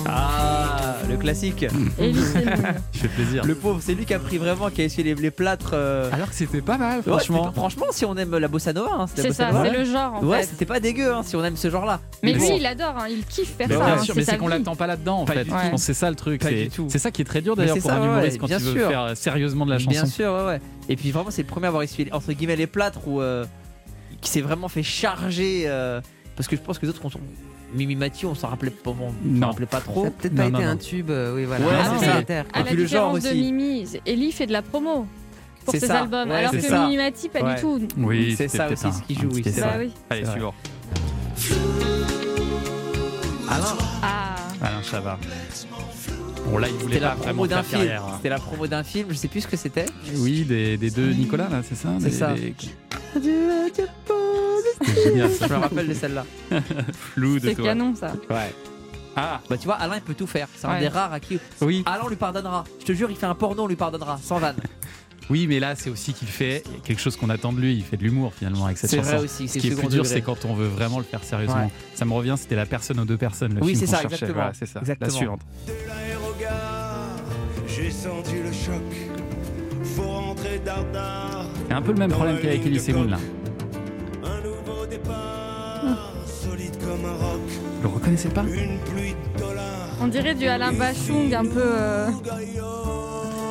Ah, 0.07 0.97
le 1.09 1.16
classique. 1.16 1.66
Il 2.01 2.14
fait 2.14 3.09
plaisir. 3.09 3.45
Le 3.45 3.55
pauvre, 3.55 3.80
c'est 3.82 3.95
lui 3.95 4.05
qui 4.05 4.14
a 4.14 4.18
pris 4.18 4.38
vraiment, 4.38 4.70
qui 4.70 4.82
a 4.82 4.84
essuyé 4.84 5.14
les, 5.14 5.20
les 5.20 5.30
plâtres. 5.30 5.70
euh, 5.74 6.11
Alors 6.12 6.28
que 6.28 6.34
c'était 6.34 6.61
pas 6.61 6.78
mal, 6.78 6.99
Ouais, 6.99 7.03
franchement. 7.03 7.38
c'était 7.45 7.47
pas- 7.55 7.61
franchement, 7.61 7.86
si 7.90 8.05
on 8.05 8.16
aime 8.16 8.36
la 8.38 8.49
bossa 8.49 8.72
nova, 8.72 8.90
hein, 8.93 8.99
la 9.16 9.22
C'est 9.22 9.28
bossa 9.28 9.47
ça, 9.47 9.53
nova. 9.53 9.64
c'est 9.70 9.78
le 9.78 9.84
genre 9.84 10.14
en 10.14 10.24
Ouais, 10.24 10.40
fait. 10.40 10.47
c'était 10.47 10.64
pas 10.66 10.80
dégueu 10.80 11.12
hein, 11.12 11.22
si 11.24 11.36
on 11.36 11.45
aime 11.45 11.57
ce 11.57 11.70
genre-là. 11.70 12.01
Mais 12.22 12.32
lui, 12.32 12.40
bon. 12.40 12.57
il 12.59 12.66
adore, 12.66 12.95
hein, 12.99 13.07
il 13.11 13.24
kiffe 13.24 13.55
faire 13.57 13.68
Mais 13.68 13.76
ça. 13.76 13.84
bien 13.84 13.95
hein, 13.95 14.03
sûr, 14.03 14.14
mais 14.16 14.24
sa 14.24 14.32
c'est 14.32 14.38
qu'on 14.38 14.47
vie. 14.49 14.53
l'attend 14.59 14.76
pas 14.76 14.86
là-dedans 14.86 15.18
en 15.18 15.24
Pas 15.24 15.32
fait. 15.34 15.45
du 15.45 15.51
Je 15.51 15.55
tout. 15.55 15.70
pense 15.70 15.80
que 15.80 15.86
c'est 15.86 15.95
ça 15.95 16.11
le 16.11 16.16
truc. 16.16 16.40
Pas 16.43 16.49
C'est 16.49 16.55
du 16.64 16.70
tout. 16.70 16.86
c'est 16.90 16.99
ça 16.99 17.11
qui 17.11 17.22
est 17.22 17.24
très 17.24 17.40
dur 17.43 17.55
Mais 17.57 17.62
d'ailleurs 17.64 17.76
c'est 17.76 17.80
pour 17.82 17.90
ça, 17.90 17.97
un 17.97 18.01
ouais, 18.01 18.07
humoriste 18.07 18.38
quand 18.38 18.47
bien 18.47 18.59
veux 18.59 18.72
sûr. 18.78 18.88
faire 18.88 19.01
euh, 19.03 19.14
sérieusement 19.14 19.66
de 19.66 19.70
la 19.70 19.78
chanson. 19.78 19.90
Bien 19.90 20.07
sûr, 20.07 20.32
ouais, 20.32 20.45
ouais. 20.47 20.61
Et 20.88 20.97
puis 20.97 21.11
vraiment, 21.11 21.30
c'est 21.30 21.43
le 21.43 21.49
premier 21.49 21.66
à 21.66 21.68
avoir 21.68 21.82
essuyé 21.82 22.12
entre 22.12 22.32
guillemets 22.32 22.57
les 22.57 22.66
plâtres 22.66 23.07
ou 23.07 23.20
euh, 23.20 23.45
qui 24.20 24.30
s'est 24.30 24.40
vraiment 24.40 24.68
fait 24.68 24.82
charger. 24.82 25.64
euh, 25.66 26.01
parce 26.36 26.49
que 26.49 26.57
je 26.57 26.62
pense 26.62 26.78
que 26.78 26.86
les 26.86 26.90
autres, 26.90 27.03
on 27.05 27.11
s'en- 27.11 27.20
Mimi 27.75 27.97
Mathieu, 27.97 28.29
on 28.29 28.35
s'en 28.35 28.49
rappelait 28.49 28.70
pas, 28.70 28.91
on 28.91 28.95
s'en 29.11 29.14
Non. 29.25 29.47
rappelait 29.49 29.66
pas 29.66 29.81
trop. 29.81 30.03
Ça 30.03 30.09
a 30.09 30.11
peut-être 30.11 30.35
pas 30.35 30.49
non, 30.49 30.59
été 30.59 30.66
non. 30.66 30.70
un 30.73 30.77
tube, 30.77 31.11
euh, 31.11 31.35
oui, 31.35 31.45
voilà. 31.45 31.64
Ouais, 31.66 31.99
c'est 31.99 32.05
ça. 32.07 32.45
À 32.53 32.59
la 32.59 32.64
puis 32.64 32.77
le 32.77 32.87
genre 32.87 33.12
différence 33.14 33.23
de 33.23 33.29
aussi. 33.29 33.53
Mimi, 33.53 33.87
Ellie 34.07 34.33
fait 34.33 34.47
de 34.47 34.53
la 34.53 34.62
promo 34.62 35.07
pour 35.64 35.73
C'est 35.75 35.81
ses 35.81 35.87
ça, 35.87 36.01
albums, 36.03 36.29
ouais, 36.29 36.37
alors 36.37 36.51
c'est 36.51 36.59
que 36.59 36.62
ça. 36.66 36.85
Mimi 36.85 36.97
Mati, 36.99 37.29
pas 37.29 37.41
Ouais. 37.43 37.55
du 37.55 37.61
tout. 37.61 37.81
Oui, 37.99 38.35
C'est 38.37 38.49
c'était 38.49 38.57
ça 38.59 38.64
peut-être 38.66 38.79
aussi 38.79 38.87
un- 38.89 38.93
ce 38.93 39.03
qui 39.03 39.16
un 39.16 39.23
joue, 39.23 39.29
petit 39.29 39.37
oui, 39.37 39.43
c'est 39.45 39.51
essai. 39.51 39.61
Bah 39.62 39.75
oui. 39.79 39.93
Allez, 40.11 40.20
C'est 40.20 40.27
vrai. 40.27 40.33
suivant. 40.33 40.55
Alain, 43.51 43.64
Ah, 44.03 44.37
Alain 44.62 44.83
Chabat. 44.83 45.18
Bon 46.47 46.59
là, 46.59 46.66
il 46.68 46.75
voulait 46.75 46.95
c'était 46.95 47.01
pas 47.01 47.11
la 47.11 47.14
vraiment 47.14 47.29
promo 47.33 47.47
d'un 47.47 47.57
faire 47.62 47.64
film. 47.64 47.81
carrière. 47.83 48.05
hein. 48.05 48.12
C'était 48.16 48.29
la 48.29 48.39
promo 48.39 48.66
d'un 48.66 48.83
film, 48.83 49.07
je 49.11 49.14
sais 49.14 49.29
plus 49.29 49.41
ce 49.43 49.47
que 49.49 49.57
c'était. 49.57 49.87
Oui, 50.16 50.43
des, 50.45 50.77
des 50.77 50.91
deux 50.91 51.12
Nicolas 51.12 51.49
là, 51.49 51.62
c'est 51.66 51.77
ça 51.77 51.91
C'est 52.01 52.07
Des- 52.07 52.11
ça. 52.11 52.35
des- 52.35 52.55
C'était 54.81 55.03
génial 55.05 55.31
ça. 55.31 55.47
Je 55.49 55.53
me 55.55 55.59
rappelle 55.59 55.89
de 55.89 55.95
celle-là. 55.95 56.25
Flou 57.14 57.39
de 57.39 57.49
c'est 57.49 57.55
toi. 57.55 57.64
canon 57.64 57.95
ça. 57.95 58.12
Ouais. 58.31 58.55
Ah, 59.16 59.41
Bah 59.51 59.57
tu 59.59 59.66
vois, 59.66 59.75
Alain 59.75 59.97
il 59.97 60.03
peut 60.03 60.14
tout 60.14 60.27
faire. 60.27 60.49
C'est 60.57 60.66
un 60.66 60.73
Ouais. 60.75 60.81
des 60.81 60.89
rares 60.89 61.12
à 61.12 61.20
qui. 61.20 61.39
oui. 61.61 61.83
Alain 61.87 62.03
on 62.05 62.09
lui 62.09 62.16
pardonnera. 62.16 62.64
Je 62.81 62.85
te 62.87 62.93
jure, 62.93 63.11
il 63.11 63.16
fait 63.16 63.27
un 63.27 63.35
porno, 63.35 63.64
on 63.64 63.66
lui 63.66 63.77
pardonnera, 63.77 64.18
sans 64.23 64.39
vanne. 64.39 64.57
Oui, 65.31 65.47
mais 65.47 65.61
là, 65.61 65.77
c'est 65.77 65.89
aussi 65.89 66.12
qu'il 66.12 66.27
fait 66.27 66.64
quelque 66.85 67.01
chose 67.01 67.16
qu'on 67.16 67.31
attend 67.31 67.53
de 67.53 67.61
lui. 67.61 67.75
Il 67.77 67.85
fait 67.85 67.97
de 67.97 68.03
l'humour 68.03 68.35
finalement 68.35 68.66
avec 68.66 68.77
cette 68.77 68.91
C'est 68.91 68.97
chanson. 68.99 69.11
vrai 69.16 69.25
aussi, 69.25 69.47
Ce 69.47 69.55
c'est 69.55 69.61
qui 69.61 69.68
est 69.68 69.70
second 69.70 69.83
plus 69.83 69.91
dur, 69.95 70.03
degré. 70.03 70.16
c'est 70.16 70.20
quand 70.20 70.45
on 70.45 70.53
veut 70.53 70.66
vraiment 70.66 70.99
le 70.99 71.05
faire 71.05 71.23
sérieusement. 71.23 71.62
Ouais. 71.62 71.70
Ça 71.95 72.05
me 72.05 72.12
revient, 72.12 72.35
c'était 72.37 72.57
la 72.57 72.66
personne 72.66 72.99
aux 72.99 73.05
deux 73.05 73.16
personnes. 73.16 73.55
Le 73.55 73.62
Oui, 73.62 73.68
film 73.77 73.79
c'est 73.79 73.87
qu'on 73.87 73.93
ça, 73.93 74.01
cherchait. 74.03 74.14
exactement. 74.16 74.35
Voilà, 74.41 74.53
c'est 74.53 74.66
ça. 74.66 74.81
Exactement. 74.81 75.07
La 75.11 75.16
suivante. 75.16 75.41
J'ai 77.68 77.91
senti 77.91 78.35
le 78.35 78.53
choc. 78.53 78.83
Faut 79.97 80.03
rentrer 80.03 80.59
dardard. 80.64 81.47
C'est 81.68 81.75
un 81.75 81.83
peu 81.83 81.93
le 81.93 81.99
même 81.99 82.11
problème 82.11 82.39
qu'avec 82.41 82.66
Elise 82.66 82.89
Moon 82.91 83.05
là. 83.05 83.18
Vous 86.64 87.82
le 87.82 87.88
reconnaissez 87.88 88.28
pas 88.28 88.43
Une 88.43 88.78
pluie 88.80 89.14
de 89.34 89.40
dollars. 89.40 89.62
On 90.01 90.07
dirait 90.09 90.34
du 90.34 90.47
Alain 90.47 90.72
Bachung 90.72 91.32
un 91.34 91.45
peu. 91.45 91.62
euh, 91.62 92.09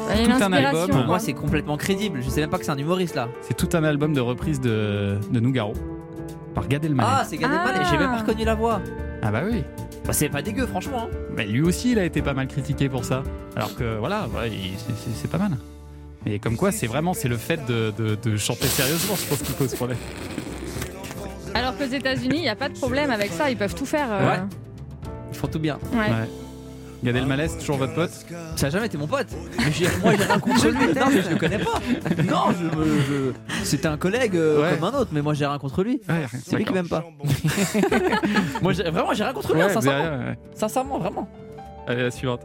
a 0.09 0.17
Tout 0.25 0.43
un 0.43 0.53
album. 0.53 0.89
Pour 0.89 1.05
moi, 1.05 1.19
c'est 1.19 1.33
complètement 1.33 1.77
crédible. 1.77 2.21
Je 2.23 2.29
sais 2.29 2.41
même 2.41 2.49
pas 2.49 2.57
que 2.57 2.65
c'est 2.65 2.71
un 2.71 2.77
humoriste 2.77 3.15
là. 3.15 3.27
C'est 3.41 3.55
tout 3.55 3.69
un 3.75 3.83
album 3.83 4.13
de 4.13 4.21
reprise 4.21 4.59
de, 4.59 5.17
de 5.31 5.39
Nougaro 5.39 5.73
par 6.53 6.67
Gad 6.67 6.83
Elmaleh. 6.83 7.09
Ah, 7.11 7.23
c'est 7.25 7.37
Gad 7.37 7.49
Ah. 7.53 7.65
Elmaleh. 7.69 7.85
J'ai 7.89 7.97
même 7.97 8.11
pas 8.11 8.17
reconnu 8.17 8.43
la 8.43 8.55
voix. 8.55 8.81
Ah 9.21 9.31
bah 9.31 9.41
oui. 9.49 9.63
Bah, 10.05 10.13
c'est 10.13 10.29
pas 10.29 10.41
dégueu, 10.41 10.65
franchement. 10.67 11.07
hein. 11.11 11.15
Mais 11.37 11.45
lui 11.45 11.61
aussi, 11.61 11.91
il 11.91 11.99
a 11.99 12.03
été 12.05 12.21
pas 12.21 12.33
mal 12.33 12.47
critiqué 12.47 12.89
pour 12.89 13.05
ça. 13.05 13.23
Alors 13.55 13.75
que 13.75 13.97
voilà, 13.99 14.27
il- 14.47 14.73
c'est- 15.15 15.27
pas 15.29 15.37
mal. 15.37 15.51
Et 16.25 16.39
comme 16.39 16.55
quoi, 16.57 16.71
c'est 16.71 16.87
vraiment 16.87 17.13
c'est 17.13 17.27
le 17.29 17.37
fait 17.37 17.65
de, 17.65 17.93
de- 17.97 18.15
de 18.15 18.37
chanter 18.37 18.67
sérieusement, 18.67 19.15
je 19.15 19.25
pense, 19.27 19.41
qui 19.41 19.51
pose 19.53 19.73
problème. 19.75 19.97
Alors 21.55 21.77
qu'aux 21.77 21.85
États-Unis, 21.85 22.37
il 22.37 22.41
n'y 22.41 22.49
a 22.49 22.55
pas 22.55 22.69
de 22.69 22.73
problème 22.77 23.11
avec 23.11 23.31
ça, 23.31 23.49
ils 23.49 23.57
peuvent 23.57 23.75
tout 23.75 23.85
faire. 23.85 24.07
euh. 24.11 24.29
Ouais. 24.29 24.39
Ils 25.31 25.37
font 25.37 25.47
tout 25.47 25.59
bien. 25.59 25.77
Ouais. 25.93 25.99
Ouais. 25.99 26.29
Gad 27.03 27.15
Elmaleh, 27.15 27.47
c'est 27.47 27.57
toujours 27.57 27.77
votre 27.77 27.95
pote 27.95 28.11
Ça 28.57 28.67
a 28.67 28.69
jamais 28.69 28.85
été 28.85 28.95
mon 28.95 29.07
pote. 29.07 29.25
Mais 29.57 29.71
j'ai- 29.71 29.87
moi, 30.03 30.13
j'ai 30.15 30.23
rien 30.23 30.39
contre 30.39 30.67
lui. 30.67 30.93
Non, 30.93 31.05
mais 31.11 31.21
je 31.23 31.29
le 31.31 31.35
connais 31.35 31.57
pas. 31.57 31.79
Non, 32.23 32.51
je, 32.51 32.77
me- 32.77 33.01
je- 33.01 33.65
c'était 33.65 33.87
un 33.87 33.97
collègue 33.97 34.35
euh, 34.35 34.61
Ouais. 34.61 34.75
comme 34.77 34.83
un 34.93 34.99
autre, 34.99 35.09
mais 35.11 35.23
moi, 35.23 35.33
j'ai 35.33 35.47
rien 35.47 35.57
contre 35.57 35.83
lui. 35.83 35.99
Ouais, 36.07 36.25
C'est 36.45 36.55
lui 36.57 36.63
qui 36.65 36.73
m'aime 36.73 36.87
pas. 36.87 37.03
moi, 38.61 38.73
j'ai- 38.73 38.83
vraiment, 38.83 39.13
j'ai 39.13 39.23
rien 39.23 39.33
contre 39.33 39.53
lui, 39.55 39.61
hein, 39.63 39.67
Ouais, 39.67 39.73
sincèrement. 39.73 40.03
derrière, 40.03 40.27
ouais. 40.27 40.37
Sincèrement, 40.53 40.99
vraiment. 40.99 41.27
Allez, 41.87 42.03
la 42.03 42.11
suivante. 42.11 42.41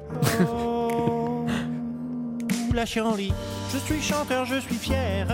Lâché 2.74 3.00
en 3.00 3.14
lit. 3.14 3.32
Je 3.72 3.78
suis 3.78 4.00
chanteur, 4.02 4.44
je 4.46 4.58
suis 4.60 4.74
fier. 4.74 5.26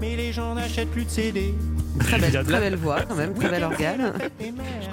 Mais 0.00 0.16
les 0.16 0.32
gens 0.32 0.54
n'achètent 0.54 0.90
plus 0.90 1.04
de 1.04 1.10
CD. 1.10 1.54
Très 1.98 2.18
belle, 2.18 2.32
très 2.44 2.60
belle 2.60 2.76
voix, 2.76 3.00
quand 3.08 3.14
même, 3.14 3.34
très 3.34 3.48
bel 3.48 3.64
organe. 3.64 4.12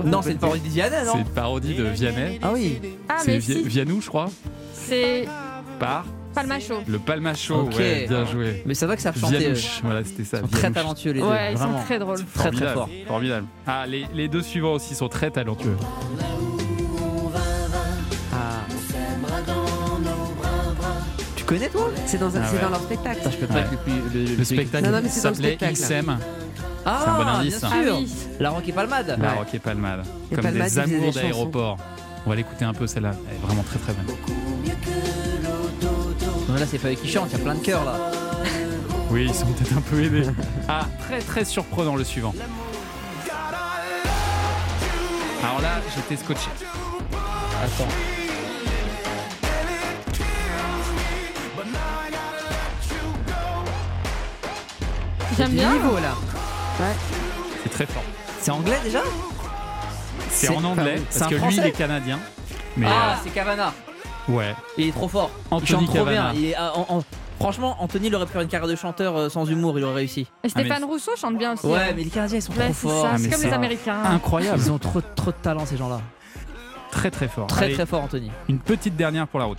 Non, 0.04 0.22
c'est 0.22 0.32
une 0.32 0.38
parodie 0.38 0.70
de 0.70 0.74
C'est 0.82 1.06
non 1.06 1.18
une 1.20 1.26
parodie 1.26 1.76
de 1.76 1.84
Vianney. 1.84 2.40
Ah 2.42 2.52
oui. 2.54 2.80
Ah, 3.10 3.18
C'est 3.20 3.32
mais 3.34 3.38
Vi- 3.40 3.54
si, 3.54 3.64
Vianou, 3.64 4.02
je 4.02 4.08
crois, 4.08 4.30
c'est 4.74 5.28
par 5.80 6.06
Palmacho. 6.34 6.76
le 6.88 7.00
Palmacho. 7.00 7.56
Ok. 7.64 7.76
Ouais, 7.78 8.06
bien 8.08 8.26
joué. 8.26 8.64
Mais 8.66 8.74
c'est 8.74 8.86
vrai 8.86 8.96
que 8.96 9.02
ça 9.02 9.14
chantait. 9.14 9.36
euh, 9.36 9.40
Vianouche, 9.40 9.82
voilà, 9.84 10.04
c'était 10.04 10.24
ça. 10.24 10.38
Ils 10.38 10.42
sont 10.42 10.48
très 10.48 10.60
Vianouche. 10.62 10.76
talentueux, 10.76 11.12
les 11.12 11.20
deux. 11.22 11.28
Ouais, 11.28 11.52
ils 11.52 11.58
sont 11.58 11.64
vraiment. 11.66 11.84
très 11.84 12.00
drôles. 12.00 12.18
Très, 12.18 12.26
très 12.26 12.44
Formidable, 12.44 12.74
fort. 12.74 12.90
Formidable. 13.08 13.46
Ah, 13.68 13.86
les, 13.88 14.06
les 14.14 14.28
deux 14.28 14.42
suivants 14.42 14.74
aussi 14.74 14.96
sont 14.96 15.08
très 15.10 15.30
talentueux. 15.30 15.78
Ah. 18.34 18.62
Tu 21.36 21.44
connais, 21.46 21.70
toi? 21.70 21.90
C'est 22.06 22.18
dans, 22.18 22.36
un- 22.36 22.42
Ah 22.42 22.48
c'est 22.50 22.56
ouais. 22.56 22.62
dans 22.62 22.70
leur 22.70 22.82
spectacle. 22.82 23.20
Attends, 23.22 23.32
je 23.32 23.38
peux 23.38 23.48
pas 23.48 23.54
Ouais. 23.56 23.60
être 23.62 23.72
le 23.72 23.78
plus. 23.78 23.94
Le, 24.14 24.26
Le 24.30 24.36
plus- 24.36 24.46
spectacle 24.46 24.86
Non, 24.86 24.92
non, 24.92 25.00
mais 25.04 25.10
c'est 25.10 25.22
dans 25.24 25.30
le 25.30 25.36
s'appelait 25.36 25.56
spectacle. 25.56 25.74
XM, 26.06 26.18
Ah, 26.86 27.00
c'est 27.04 27.10
un 27.10 27.16
bon 27.16 27.28
indice, 27.28 27.60
bien 27.60 27.70
hein. 27.70 27.84
sûr. 27.84 27.94
Ah 27.94 27.98
oui. 28.00 28.14
La 28.40 28.50
Rock 28.50 28.68
et 28.68 28.72
Palmade. 28.74 29.08
La 29.08 29.16
Ouais. 29.30 29.38
Rock 29.38 29.54
et 29.54 29.60
Palmade. 29.60 30.04
Et 30.32 30.36
Comme 30.36 30.44
Palmade, 30.44 30.70
des 30.70 30.80
amours 30.80 31.14
d'aéroport. 31.14 31.78
On 32.26 32.30
va 32.30 32.36
l'écouter 32.36 32.66
un 32.66 32.74
peu 32.74 32.88
celle-là. 32.88 33.12
Elle 33.30 33.36
est 33.36 33.40
vraiment 33.40 33.64
très 33.64 33.80
très 33.80 33.94
bonne. 33.94 34.06
Non, 36.48 36.54
mais 36.54 36.60
là, 36.60 36.66
c'est 36.70 36.78
pas 36.80 36.90
eux 36.92 36.96
qui 36.96 37.10
chantent, 37.10 37.30
il 37.32 37.38
y 37.38 37.42
a 37.42 37.44
plein 37.44 37.56
de 37.56 37.60
chœurs 37.64 37.86
là. 37.86 37.98
Oui, 39.12 39.26
ils 39.30 39.34
sont 39.34 39.46
peut-être 39.46 39.78
un 39.78 39.82
peu 39.82 40.04
aidés. 40.04 40.26
Ah, 40.68 40.86
très 41.08 41.20
très 41.20 41.46
surprenant 41.46 41.96
le 41.96 42.04
suivant. 42.04 42.34
Alors 45.44 45.62
là, 45.62 45.82
j'étais 45.96 46.22
scotché. 46.22 46.50
Attends. 47.64 47.88
J'aime 55.38 55.52
bien. 55.52 55.74
niveau, 55.74 55.96
là. 55.96 56.16
C'est 57.64 57.70
très 57.70 57.86
fort. 57.86 58.04
C'est 58.40 58.52
anglais 58.52 58.78
déjà 58.84 59.02
C'est 60.30 60.50
en 60.50 60.64
anglais, 60.64 60.96
c'est 61.10 61.20
parce 61.20 61.22
un 61.22 61.26
que 61.30 61.34
lui, 61.36 61.40
Français 61.42 61.58
il 61.62 61.66
est 61.68 61.72
canadien. 61.72 62.20
Mais 62.76 62.88
Ah, 62.90 63.18
c'est 63.24 63.30
Cavana. 63.30 63.72
euh, 64.30 64.32
ouais. 64.34 64.56
Il 64.78 64.88
est 64.88 64.92
trop 64.92 65.08
fort. 65.08 65.30
il 65.52 65.54
Anthony 65.56 65.68
chante 65.70 65.86
trop 65.86 65.94
Cavana. 66.06 66.32
bien. 66.32 66.42
Il 66.42 66.46
est, 66.50 66.56
ah, 66.58 66.74
en- 66.76 66.98
en- 66.98 67.04
Franchement, 67.40 67.76
Anthony, 67.80 68.08
il 68.08 68.16
aurait 68.16 68.26
pu 68.26 68.32
faire 68.32 68.42
une 68.42 68.48
carrière 68.48 68.70
de 68.70 68.76
chanteur 68.76 69.18
euh, 69.18 69.28
sans 69.30 69.46
humour, 69.46 69.78
il 69.78 69.84
aurait 69.84 69.96
réussi. 69.96 70.28
Et 70.46 70.50
Stéphane 70.50 70.84
Rousseau 70.86 71.12
chante 71.18 71.38
bien 71.38 71.54
aussi. 71.54 71.66
Ouais, 71.68 71.78
hein. 71.90 71.94
mais 71.96 72.04
les 72.04 72.10
Canadiens, 72.10 72.38
ils 72.38 72.42
sont 72.42 72.54
Ouais, 72.54 72.66
trop 72.66 72.74
c'est 72.74 72.88
forts. 72.88 73.02
ça, 73.04 73.10
Ah, 73.14 73.18
c'est 73.18 73.30
comme 73.30 73.40
c'est 73.40 73.48
les 73.48 73.54
Américains. 73.54 74.02
Incroyable. 74.06 74.60
Ils 74.64 74.72
ont 74.72 74.78
trop, 74.78 75.02
trop 75.02 75.32
de 75.32 75.36
talent, 75.42 75.66
ces 75.66 75.76
gens-là. 75.76 76.00
Très 76.92 77.12
très 77.12 77.28
fort. 77.28 77.48
Très, 77.48 77.66
Allez, 77.66 77.74
très 77.74 77.86
fort, 77.86 78.02
Anthony. 78.04 78.32
Une 78.48 78.60
petite 78.60 78.96
dernière 78.96 79.28
pour 79.28 79.40
la 79.40 79.46
route. 79.46 79.58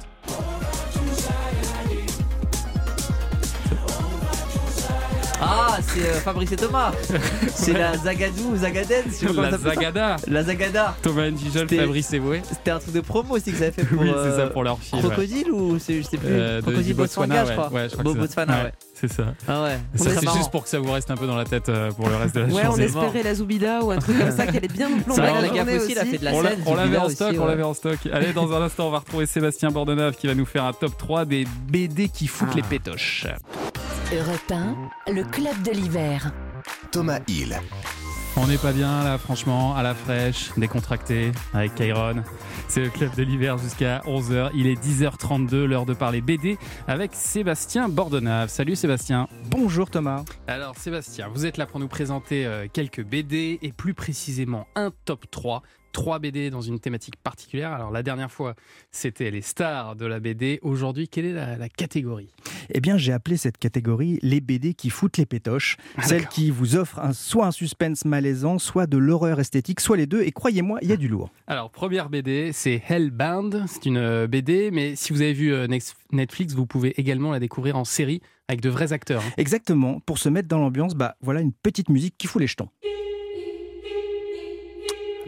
Thomas, 5.38 5.78
c'est 5.82 6.00
euh, 6.08 6.12
Fabrice 6.20 6.52
et 6.52 6.56
Thomas. 6.56 6.92
C'est 7.54 7.72
la 7.72 7.96
Zagadou 7.96 8.52
ou 8.52 8.56
Zagaden, 8.56 9.04
je 9.06 9.12
sais 9.12 9.26
pas 9.26 9.32
comment 9.34 9.50
La. 9.50 9.58
Zagada. 9.58 10.16
La 10.28 10.42
Zagada. 10.44 10.96
Thomas 11.02 11.28
C'était- 11.52 11.76
Fabrice 11.78 12.12
Eboué. 12.12 12.42
C'était 12.48 12.70
un 12.70 12.78
truc 12.78 12.94
de 12.94 13.00
promo 13.00 13.34
aussi 13.34 13.52
que 13.52 13.58
ça 13.58 13.64
avait 13.64 13.72
fait 13.72 13.84
pour. 13.86 14.00
Oui, 14.02 14.10
c'est 14.10 14.30
ça, 14.30 14.38
euh, 14.40 14.50
pour 14.50 14.62
leur 14.64 14.78
film, 14.78 15.02
ouais. 15.02 15.08
Crocodile 15.10 15.50
ou 15.50 15.78
c'est, 15.78 15.98
je 16.02 16.02
sais 16.08 16.16
plus. 16.16 16.28
Euh, 16.30 16.62
Crocodile 16.62 16.94
Botswana, 16.94 17.44
je 17.46 17.52
crois. 17.52 17.68
Ouais, 17.72 17.88
je 17.88 17.92
crois 17.92 18.04
Bo-. 18.04 18.14
Botswana, 18.14 18.64
ouais. 18.64 18.72
C'est 18.94 19.12
ça. 19.12 19.24
Ah 19.48 19.62
ouais. 19.64 19.78
Ça, 19.96 20.10
c'est 20.20 20.32
juste 20.34 20.50
pour 20.50 20.62
que 20.64 20.68
ça 20.68 20.78
vous 20.78 20.90
reste 20.92 21.10
un 21.10 21.16
peu 21.16 21.26
dans 21.26 21.36
la 21.36 21.44
tête 21.44 21.68
euh, 21.68 21.90
pour 21.92 22.08
le 22.08 22.16
reste 22.16 22.34
de 22.34 22.40
la 22.40 22.46
Ouais, 22.46 22.62
on 22.62 22.66
journée. 22.66 22.84
espérait 22.84 23.22
la 23.22 23.34
Zoubida 23.34 23.80
ou 23.82 23.90
un 23.90 23.98
truc 23.98 24.18
comme 24.18 24.30
ça 24.30 24.46
qui 24.46 24.56
allait 24.56 24.68
bien 24.68 24.88
nous 24.88 24.98
C'est 24.98 25.04
plonger 25.04 25.20
vrai 25.22 25.30
la 25.32 25.36
que 25.36 25.42
la 25.42 25.48
journée 25.58 25.72
gaffe 25.74 25.82
aussi, 25.82 25.92
il 25.92 25.98
a 25.98 26.04
fait 26.04 26.18
de 26.18 26.24
la 26.24 26.32
on 26.32 26.42
scène. 26.42 26.58
on 26.66 26.74
l'avait 26.74 26.96
en 26.98 27.04
aussi, 27.06 27.14
stock, 27.16 27.36
on 27.40 27.46
l'avait 27.46 27.62
en 27.62 27.74
stock. 27.74 27.98
Allez, 28.12 28.32
dans 28.32 28.52
un 28.52 28.62
instant, 28.62 28.86
on 28.88 28.90
va 28.90 28.98
retrouver 29.00 29.26
Sébastien 29.26 29.70
Bordenave 29.70 30.14
qui 30.14 30.26
va 30.26 30.34
nous 30.34 30.46
faire 30.46 30.64
un 30.64 30.72
top 30.72 30.96
3 30.96 31.24
des 31.24 31.46
BD 31.68 32.08
qui 32.08 32.26
foutent 32.28 32.48
Ah. 32.52 32.56
les 32.56 32.62
pétoches. 32.62 33.26
Europe 34.12 34.52
1, 35.06 35.12
le 35.12 35.24
club 35.24 35.62
de 35.62 35.70
l'hiver. 35.70 36.30
Thomas 36.92 37.20
Hill. 37.26 37.58
On 38.36 38.46
n'est 38.46 38.58
pas 38.58 38.72
bien 38.72 39.02
là, 39.02 39.16
franchement, 39.16 39.74
à 39.74 39.82
la 39.82 39.94
fraîche, 39.94 40.50
décontracté, 40.58 41.32
avec 41.54 41.74
Kairon. 41.74 42.22
C'est 42.68 42.82
le 42.82 42.90
club 42.90 43.14
de 43.14 43.22
l'hiver 43.22 43.56
jusqu'à 43.56 44.00
11h. 44.00 44.50
Il 44.54 44.66
est 44.66 44.80
10h32, 44.80 45.64
l'heure 45.64 45.86
de 45.86 45.94
parler 45.94 46.20
BD 46.20 46.58
avec 46.86 47.12
Sébastien 47.14 47.88
Bordenave. 47.88 48.50
Salut 48.50 48.76
Sébastien. 48.76 49.26
Bonjour 49.46 49.88
Thomas. 49.88 50.24
Alors 50.46 50.76
Sébastien, 50.76 51.28
vous 51.28 51.46
êtes 51.46 51.56
là 51.56 51.64
pour 51.64 51.80
nous 51.80 51.88
présenter 51.88 52.44
euh, 52.44 52.66
quelques 52.70 53.02
BD 53.02 53.58
et 53.62 53.72
plus 53.72 53.94
précisément 53.94 54.66
un 54.74 54.92
top 55.06 55.30
3. 55.30 55.62
Trois 55.94 56.18
BD 56.18 56.50
dans 56.50 56.60
une 56.60 56.80
thématique 56.80 57.14
particulière. 57.22 57.72
Alors 57.72 57.92
la 57.92 58.02
dernière 58.02 58.30
fois, 58.32 58.56
c'était 58.90 59.30
les 59.30 59.40
stars 59.42 59.94
de 59.94 60.04
la 60.06 60.18
BD. 60.18 60.58
Aujourd'hui, 60.62 61.06
quelle 61.08 61.24
est 61.24 61.32
la, 61.32 61.56
la 61.56 61.68
catégorie? 61.68 62.28
Eh 62.70 62.80
bien, 62.80 62.96
j'ai 62.98 63.12
appelé 63.12 63.36
cette 63.36 63.58
catégorie 63.58 64.18
les 64.20 64.40
BD 64.40 64.74
qui 64.74 64.90
foutent 64.90 65.18
les 65.18 65.24
pétoches. 65.26 65.76
Ah, 65.96 66.02
Celles 66.02 66.26
qui 66.26 66.50
vous 66.50 66.74
offrent 66.74 66.98
un- 66.98 67.12
soit 67.12 67.46
un 67.46 67.50
suspense 67.52 68.04
malaisant, 68.06 68.58
soit 68.58 68.88
de 68.88 68.98
l'horreur 68.98 69.38
esthétique, 69.38 69.78
soit 69.80 69.96
les 69.96 70.06
deux. 70.06 70.22
Et 70.22 70.32
croyez-moi, 70.32 70.80
il 70.82 70.88
y 70.88 70.92
a 70.92 70.96
du 70.96 71.06
lourd. 71.06 71.30
Alors, 71.46 71.70
première 71.70 72.10
BD, 72.10 72.50
c'est 72.52 72.82
Hellbound. 72.88 73.62
C'est 73.68 73.86
une 73.86 73.96
euh, 73.98 74.26
BD, 74.26 74.70
mais 74.72 74.96
si 74.96 75.12
vous 75.12 75.20
avez 75.22 75.32
vu 75.32 75.52
euh, 75.54 75.68
Netflix, 76.10 76.54
vous 76.54 76.66
pouvez 76.66 76.98
également 77.00 77.30
la 77.30 77.38
découvrir 77.38 77.76
en 77.76 77.84
série 77.84 78.20
avec 78.48 78.60
de 78.60 78.68
vrais 78.68 78.92
acteurs. 78.92 79.22
hein. 79.24 79.32
Exactement. 79.36 80.00
Pour 80.00 80.18
se 80.18 80.28
mettre 80.28 80.48
dans 80.48 80.58
l'ambiance, 80.58 80.94
bah 80.96 81.14
voilà 81.22 81.40
une 81.40 81.52
petite 81.52 81.88
musique 81.88 82.16
qui 82.18 82.26
fout 82.26 82.40
les 82.40 82.46
jetons. 82.48 82.68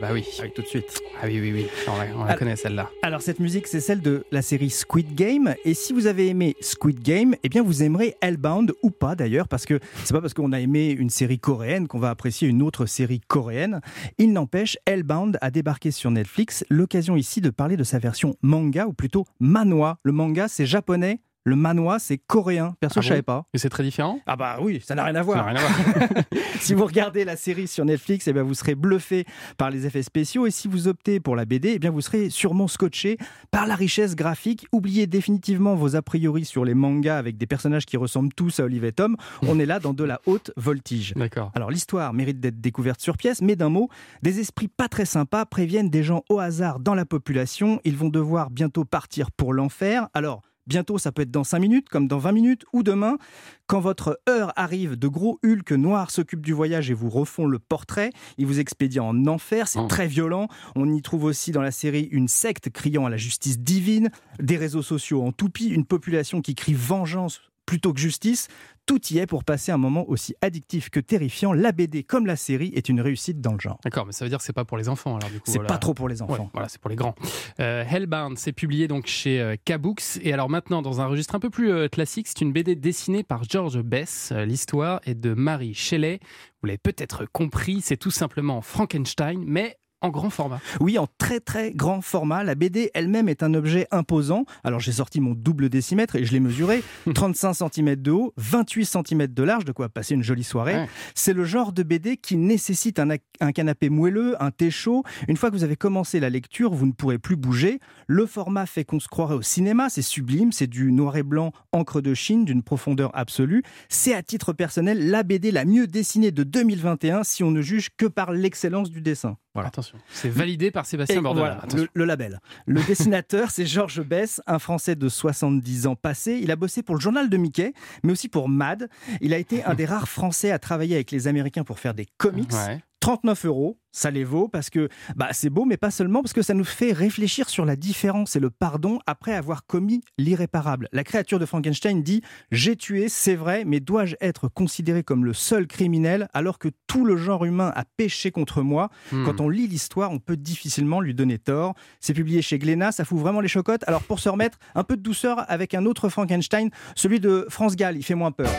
Bah 0.00 0.08
oui. 0.12 0.24
Avec 0.40 0.52
tout 0.54 0.62
de 0.62 0.66
suite. 0.66 1.00
Ah 1.22 1.26
oui, 1.26 1.40
oui, 1.40 1.52
oui. 1.54 1.66
On 1.88 1.96
la, 1.96 2.04
on 2.14 2.18
la 2.20 2.24
Alors- 2.26 2.38
connaît 2.38 2.56
celle-là. 2.56 2.90
Alors 3.02 3.22
cette 3.22 3.40
musique, 3.40 3.66
c'est 3.66 3.80
celle 3.80 4.00
de 4.02 4.24
la 4.30 4.42
série 4.42 4.68
Squid 4.68 5.14
Game. 5.14 5.54
Et 5.64 5.72
si 5.72 5.92
vous 5.94 6.06
avez 6.06 6.28
aimé 6.28 6.54
Squid 6.60 7.00
Game, 7.02 7.34
eh 7.42 7.48
bien 7.48 7.62
vous 7.62 7.82
aimerez 7.82 8.14
Hellbound 8.20 8.74
ou 8.82 8.90
pas 8.90 9.14
d'ailleurs, 9.14 9.48
parce 9.48 9.64
que 9.64 9.80
c'est 10.04 10.12
pas 10.12 10.20
parce 10.20 10.34
qu'on 10.34 10.52
a 10.52 10.60
aimé 10.60 10.90
une 10.90 11.08
série 11.10 11.38
coréenne 11.38 11.88
qu'on 11.88 11.98
va 11.98 12.10
apprécier 12.10 12.46
une 12.46 12.62
autre 12.62 12.84
série 12.84 13.20
coréenne. 13.20 13.80
Il 14.18 14.32
n'empêche, 14.34 14.76
Hellbound 14.84 15.38
a 15.40 15.50
débarqué 15.50 15.90
sur 15.90 16.10
Netflix. 16.10 16.64
L'occasion 16.68 17.16
ici 17.16 17.40
de 17.40 17.48
parler 17.50 17.76
de 17.78 17.84
sa 17.84 17.98
version 17.98 18.36
manga 18.42 18.86
ou 18.86 18.92
plutôt 18.92 19.24
manhwa. 19.40 19.98
Le 20.02 20.12
manga, 20.12 20.46
c'est 20.48 20.66
japonais. 20.66 21.20
Le 21.46 21.54
manhwa, 21.54 22.00
c'est 22.00 22.18
coréen. 22.18 22.74
Perso, 22.80 22.98
Ah 22.98 23.02
je 23.02 23.06
bon 23.06 23.10
savais 23.10 23.22
pas. 23.22 23.46
Et 23.54 23.58
c'est 23.58 23.68
très 23.68 23.84
différent? 23.84 24.18
Ah 24.26 24.34
bah 24.34 24.58
oui, 24.60 24.82
ça 24.84 24.96
n'a 24.96 25.04
rien 25.04 25.14
à 25.14 25.22
voir. 25.22 25.46
n'a 25.46 25.52
rien 25.52 25.54
à 25.54 25.60
voir. 25.60 26.24
si 26.60 26.74
vous 26.74 26.84
regardez 26.84 27.24
la 27.24 27.36
série 27.36 27.68
sur 27.68 27.84
Netflix, 27.84 28.26
eh 28.26 28.32
bien 28.32 28.42
vous 28.42 28.54
serez 28.54 28.74
bluffé 28.74 29.24
par 29.56 29.70
les 29.70 29.86
effets 29.86 30.02
spéciaux. 30.02 30.48
Et 30.48 30.50
si 30.50 30.66
vous 30.66 30.88
optez 30.88 31.20
pour 31.20 31.36
la 31.36 31.44
BD, 31.44 31.74
eh 31.74 31.78
bien 31.78 31.90
vous 31.92 32.00
serez 32.00 32.30
sûrement 32.30 32.66
scotché 32.66 33.16
par 33.52 33.68
la 33.68 33.76
richesse 33.76 34.16
graphique. 34.16 34.66
Oubliez 34.72 35.06
définitivement 35.06 35.76
vos 35.76 35.94
a 35.94 36.02
priori 36.02 36.44
sur 36.44 36.64
les 36.64 36.74
mangas 36.74 37.16
avec 37.16 37.36
des 37.36 37.46
personnages 37.46 37.86
qui 37.86 37.96
ressemblent 37.96 38.34
tous 38.34 38.58
à 38.58 38.64
Olive 38.64 38.84
et 38.84 38.90
Tom. 38.90 39.16
On 39.42 39.60
est 39.60 39.66
là 39.66 39.78
dans 39.78 39.94
de 39.94 40.02
la 40.02 40.20
haute 40.26 40.50
voltige. 40.56 41.14
D'accord. 41.14 41.52
Alors 41.54 41.70
l'histoire 41.70 42.12
mérite 42.12 42.40
d'être 42.40 42.60
découverte 42.60 43.00
sur 43.00 43.16
pièce, 43.16 43.40
mais 43.40 43.54
d'un 43.54 43.68
mot, 43.68 43.88
des 44.20 44.40
esprits 44.40 44.66
pas 44.66 44.88
très 44.88 45.04
sympas 45.04 45.46
préviennent 45.46 45.90
des 45.90 46.02
gens 46.02 46.24
au 46.28 46.40
hasard 46.40 46.80
dans 46.80 46.96
la 46.96 47.04
population. 47.04 47.80
Ils 47.84 47.96
vont 47.96 48.08
devoir 48.08 48.50
bientôt 48.50 48.84
partir 48.84 49.30
pour 49.30 49.52
l'enfer. 49.52 50.08
Alors 50.12 50.42
bientôt, 50.66 50.98
ça 50.98 51.12
peut 51.12 51.22
être 51.22 51.30
dans 51.30 51.44
5 51.44 51.58
minutes, 51.58 51.88
comme 51.88 52.08
dans 52.08 52.18
20 52.18 52.32
minutes, 52.32 52.64
ou 52.72 52.82
demain. 52.82 53.18
Quand 53.66 53.80
votre 53.80 54.20
heure 54.28 54.52
arrive, 54.56 54.96
de 54.96 55.08
gros 55.08 55.38
hulks 55.44 55.72
noirs 55.72 56.10
s'occupent 56.10 56.44
du 56.44 56.52
voyage 56.52 56.90
et 56.90 56.94
vous 56.94 57.10
refont 57.10 57.46
le 57.46 57.58
portrait. 57.58 58.10
Ils 58.38 58.46
vous 58.46 58.60
expédient 58.60 59.04
en 59.04 59.26
enfer, 59.26 59.68
c'est 59.68 59.78
Oh. 59.80 59.86
très 59.88 60.06
violent. 60.06 60.48
On 60.74 60.92
y 60.92 61.02
trouve 61.02 61.24
aussi 61.24 61.50
dans 61.52 61.62
la 61.62 61.70
série 61.72 62.08
une 62.12 62.28
secte 62.28 62.70
criant 62.70 63.06
à 63.06 63.10
la 63.10 63.16
justice 63.16 63.58
divine, 63.58 64.10
des 64.40 64.56
réseaux 64.56 64.82
sociaux 64.82 65.22
en 65.22 65.32
toupie, 65.32 65.68
une 65.68 65.84
population 65.86 66.40
qui 66.42 66.54
crie 66.54 66.74
vengeance 66.74 67.40
plutôt 67.66 67.92
que 67.92 67.98
justice. 67.98 68.46
Tout 68.86 69.00
y 69.10 69.18
est 69.18 69.26
pour 69.26 69.42
passer 69.42 69.72
un 69.72 69.78
moment 69.78 70.08
aussi 70.08 70.34
addictif 70.40 70.90
que 70.90 71.00
terrifiant. 71.00 71.52
La 71.52 71.72
BD, 71.72 72.04
comme 72.04 72.24
la 72.24 72.36
série, 72.36 72.72
est 72.76 72.88
une 72.88 73.00
réussite 73.00 73.40
dans 73.40 73.52
le 73.52 73.58
genre. 73.58 73.80
D'accord, 73.82 74.06
mais 74.06 74.12
ça 74.12 74.24
veut 74.24 74.28
dire 74.28 74.38
que 74.38 74.44
c'est 74.44 74.52
pas 74.52 74.64
pour 74.64 74.76
les 74.76 74.88
enfants 74.88 75.16
alors 75.16 75.28
du 75.28 75.40
coup. 75.40 75.46
C'est 75.46 75.54
voilà. 75.54 75.68
pas 75.68 75.78
trop 75.78 75.92
pour 75.92 76.08
les 76.08 76.22
enfants. 76.22 76.44
Ouais, 76.44 76.50
voilà, 76.52 76.68
c'est 76.68 76.80
pour 76.80 76.90
les 76.90 76.96
grands. 76.96 77.16
Euh, 77.58 77.84
Hellbound, 77.84 78.38
c'est 78.38 78.52
publié 78.52 78.86
donc 78.86 79.06
chez 79.06 79.40
euh, 79.40 79.56
K-Books. 79.64 80.20
Et 80.22 80.32
alors 80.32 80.48
maintenant, 80.48 80.82
dans 80.82 81.00
un 81.00 81.06
registre 81.06 81.34
un 81.34 81.40
peu 81.40 81.50
plus 81.50 81.72
euh, 81.72 81.88
classique, 81.88 82.28
c'est 82.28 82.40
une 82.40 82.52
BD 82.52 82.76
dessinée 82.76 83.24
par 83.24 83.42
George 83.42 83.80
Bess. 83.82 84.30
Euh, 84.32 84.44
L'histoire 84.44 85.00
est 85.04 85.14
de 85.14 85.34
Mary 85.34 85.74
Shelley. 85.74 86.20
Vous 86.60 86.66
l'avez 86.66 86.78
peut-être 86.78 87.26
compris, 87.26 87.80
c'est 87.80 87.96
tout 87.96 88.10
simplement 88.10 88.60
Frankenstein, 88.60 89.42
mais 89.44 89.76
en 90.06 90.10
grand 90.10 90.30
format. 90.30 90.60
Oui, 90.80 90.98
en 90.98 91.06
très 91.18 91.40
très 91.40 91.72
grand 91.72 92.00
format. 92.00 92.44
La 92.44 92.54
BD 92.54 92.90
elle-même 92.94 93.28
est 93.28 93.42
un 93.42 93.54
objet 93.54 93.86
imposant. 93.90 94.44
Alors 94.64 94.80
j'ai 94.80 94.92
sorti 94.92 95.20
mon 95.20 95.34
double 95.34 95.68
décimètre 95.68 96.16
et 96.16 96.24
je 96.24 96.32
l'ai 96.32 96.40
mesuré. 96.40 96.82
35 97.14 97.54
cm 97.54 97.96
de 97.96 98.10
haut, 98.12 98.32
28 98.36 98.84
cm 98.84 99.26
de 99.26 99.42
large, 99.42 99.64
de 99.64 99.72
quoi 99.72 99.88
passer 99.88 100.14
une 100.14 100.22
jolie 100.22 100.44
soirée. 100.44 100.74
Ouais. 100.74 100.88
C'est 101.14 101.32
le 101.32 101.44
genre 101.44 101.72
de 101.72 101.82
BD 101.82 102.16
qui 102.16 102.36
nécessite 102.36 102.98
un, 102.98 103.08
un 103.40 103.52
canapé 103.52 103.88
moelleux, 103.88 104.40
un 104.42 104.50
thé 104.50 104.70
chaud. 104.70 105.02
Une 105.28 105.36
fois 105.36 105.50
que 105.50 105.56
vous 105.56 105.64
avez 105.64 105.76
commencé 105.76 106.20
la 106.20 106.30
lecture, 106.30 106.72
vous 106.72 106.86
ne 106.86 106.92
pourrez 106.92 107.18
plus 107.18 107.36
bouger. 107.36 107.80
Le 108.06 108.26
format 108.26 108.66
fait 108.66 108.84
qu'on 108.84 109.00
se 109.00 109.08
croirait 109.08 109.34
au 109.34 109.42
cinéma. 109.42 109.88
C'est 109.88 110.02
sublime, 110.02 110.52
c'est 110.52 110.68
du 110.68 110.92
noir 110.92 111.16
et 111.16 111.24
blanc, 111.24 111.52
encre 111.72 112.00
de 112.00 112.14
Chine, 112.14 112.44
d'une 112.44 112.62
profondeur 112.62 113.10
absolue. 113.14 113.64
C'est 113.88 114.14
à 114.14 114.22
titre 114.22 114.52
personnel 114.52 115.10
la 115.10 115.24
BD 115.24 115.50
la 115.50 115.64
mieux 115.64 115.88
dessinée 115.88 116.30
de 116.30 116.44
2021 116.44 117.24
si 117.24 117.42
on 117.42 117.50
ne 117.50 117.60
juge 117.60 117.88
que 117.96 118.06
par 118.06 118.32
l'excellence 118.32 118.90
du 118.90 119.00
dessin. 119.00 119.36
Voilà. 119.56 119.68
Attention, 119.68 119.98
c'est 120.10 120.28
validé 120.28 120.70
par 120.70 120.86
Sébastien 120.86 121.20
voilà, 121.20 121.62
le, 121.74 121.88
le 121.92 122.04
label. 122.04 122.40
Le 122.66 122.82
dessinateur, 122.82 123.50
c'est 123.50 123.66
Georges 123.66 124.02
Bess, 124.02 124.40
un 124.46 124.58
Français 124.58 124.94
de 124.96 125.08
70 125.08 125.86
ans 125.86 125.96
passé. 125.96 126.38
Il 126.42 126.50
a 126.50 126.56
bossé 126.56 126.82
pour 126.82 126.94
le 126.94 127.00
journal 127.00 127.28
de 127.28 127.36
Mickey, 127.36 127.72
mais 128.02 128.12
aussi 128.12 128.28
pour 128.28 128.48
Mad. 128.48 128.88
Il 129.20 129.32
a 129.34 129.38
été 129.38 129.64
un 129.64 129.74
des 129.74 129.86
rares 129.86 130.08
Français 130.08 130.50
à 130.50 130.58
travailler 130.58 130.94
avec 130.94 131.10
les 131.10 131.26
Américains 131.26 131.64
pour 131.64 131.78
faire 131.78 131.94
des 131.94 132.06
comics. 132.18 132.52
Ouais. 132.52 132.80
39 133.06 133.44
euros, 133.44 133.78
ça 133.92 134.10
les 134.10 134.24
vaut 134.24 134.48
parce 134.48 134.68
que 134.68 134.88
bah, 135.14 135.28
c'est 135.30 135.48
beau, 135.48 135.64
mais 135.64 135.76
pas 135.76 135.92
seulement 135.92 136.22
parce 136.22 136.32
que 136.32 136.42
ça 136.42 136.54
nous 136.54 136.64
fait 136.64 136.90
réfléchir 136.90 137.48
sur 137.48 137.64
la 137.64 137.76
différence 137.76 138.34
et 138.34 138.40
le 138.40 138.50
pardon 138.50 138.98
après 139.06 139.32
avoir 139.32 139.64
commis 139.64 140.00
l'irréparable. 140.18 140.88
La 140.90 141.04
créature 141.04 141.38
de 141.38 141.46
Frankenstein 141.46 142.02
dit 142.02 142.20
J'ai 142.50 142.74
tué, 142.74 143.08
c'est 143.08 143.36
vrai, 143.36 143.62
mais 143.64 143.78
dois-je 143.78 144.16
être 144.20 144.48
considéré 144.48 145.04
comme 145.04 145.24
le 145.24 145.34
seul 145.34 145.68
criminel 145.68 146.28
alors 146.34 146.58
que 146.58 146.66
tout 146.88 147.04
le 147.04 147.16
genre 147.16 147.44
humain 147.44 147.72
a 147.76 147.84
péché 147.84 148.32
contre 148.32 148.60
moi? 148.60 148.90
Hmm. 149.12 149.24
Quand 149.24 149.40
on 149.40 149.48
lit 149.48 149.68
l'histoire, 149.68 150.10
on 150.10 150.18
peut 150.18 150.36
difficilement 150.36 151.00
lui 151.00 151.14
donner 151.14 151.38
tort. 151.38 151.76
C'est 152.00 152.12
publié 152.12 152.42
chez 152.42 152.58
Glénat, 152.58 152.90
ça 152.90 153.04
fout 153.04 153.20
vraiment 153.20 153.40
les 153.40 153.46
chocottes. 153.46 153.84
Alors 153.86 154.02
pour 154.02 154.18
se 154.18 154.28
remettre, 154.28 154.58
un 154.74 154.82
peu 154.82 154.96
de 154.96 155.02
douceur 155.02 155.48
avec 155.48 155.74
un 155.74 155.86
autre 155.86 156.08
Frankenstein, 156.08 156.70
celui 156.96 157.20
de 157.20 157.46
France 157.50 157.76
Gall, 157.76 157.96
il 157.96 158.02
fait 158.02 158.16
moins 158.16 158.32
peur. 158.32 158.50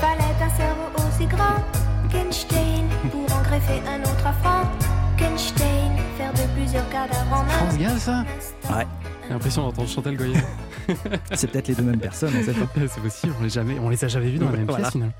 Fallait 0.00 0.42
un 0.42 0.56
cerveau 0.56 1.06
aussi 1.06 1.26
grand 1.26 1.77
qu'Einstein 1.77 1.77
greffer 3.68 3.82
un 3.88 4.00
autre 4.02 4.26
à 4.26 4.32
Frankenstein, 4.32 5.92
faire 6.16 6.32
de 6.32 6.54
plusieurs 6.54 6.88
cadavres 6.90 7.32
en 7.32 7.74
un. 7.74 7.76
Gall, 7.76 7.98
ça 7.98 8.24
Ouais. 8.70 8.86
J'ai 9.28 9.34
l'impression 9.34 9.62
d'entendre 9.62 9.88
Chantal 9.90 10.16
Goya. 10.16 10.38
C'est 11.34 11.50
peut-être 11.50 11.68
les 11.68 11.74
deux 11.74 11.82
mêmes 11.82 12.00
personnes, 12.00 12.32
on 12.34 12.42
sait 12.42 12.54
pas. 12.54 12.66
C'est 12.88 13.02
possible, 13.02 13.34
on 13.38 13.42
les, 13.42 13.50
jamais, 13.50 13.78
on 13.78 13.90
les 13.90 14.02
a 14.02 14.08
jamais 14.08 14.30
vus 14.30 14.38
dans 14.38 14.46
la 14.50 14.56
même 14.56 14.64
Voilà. 14.66 14.84
pièce 14.84 14.92
finalement. 14.92 15.12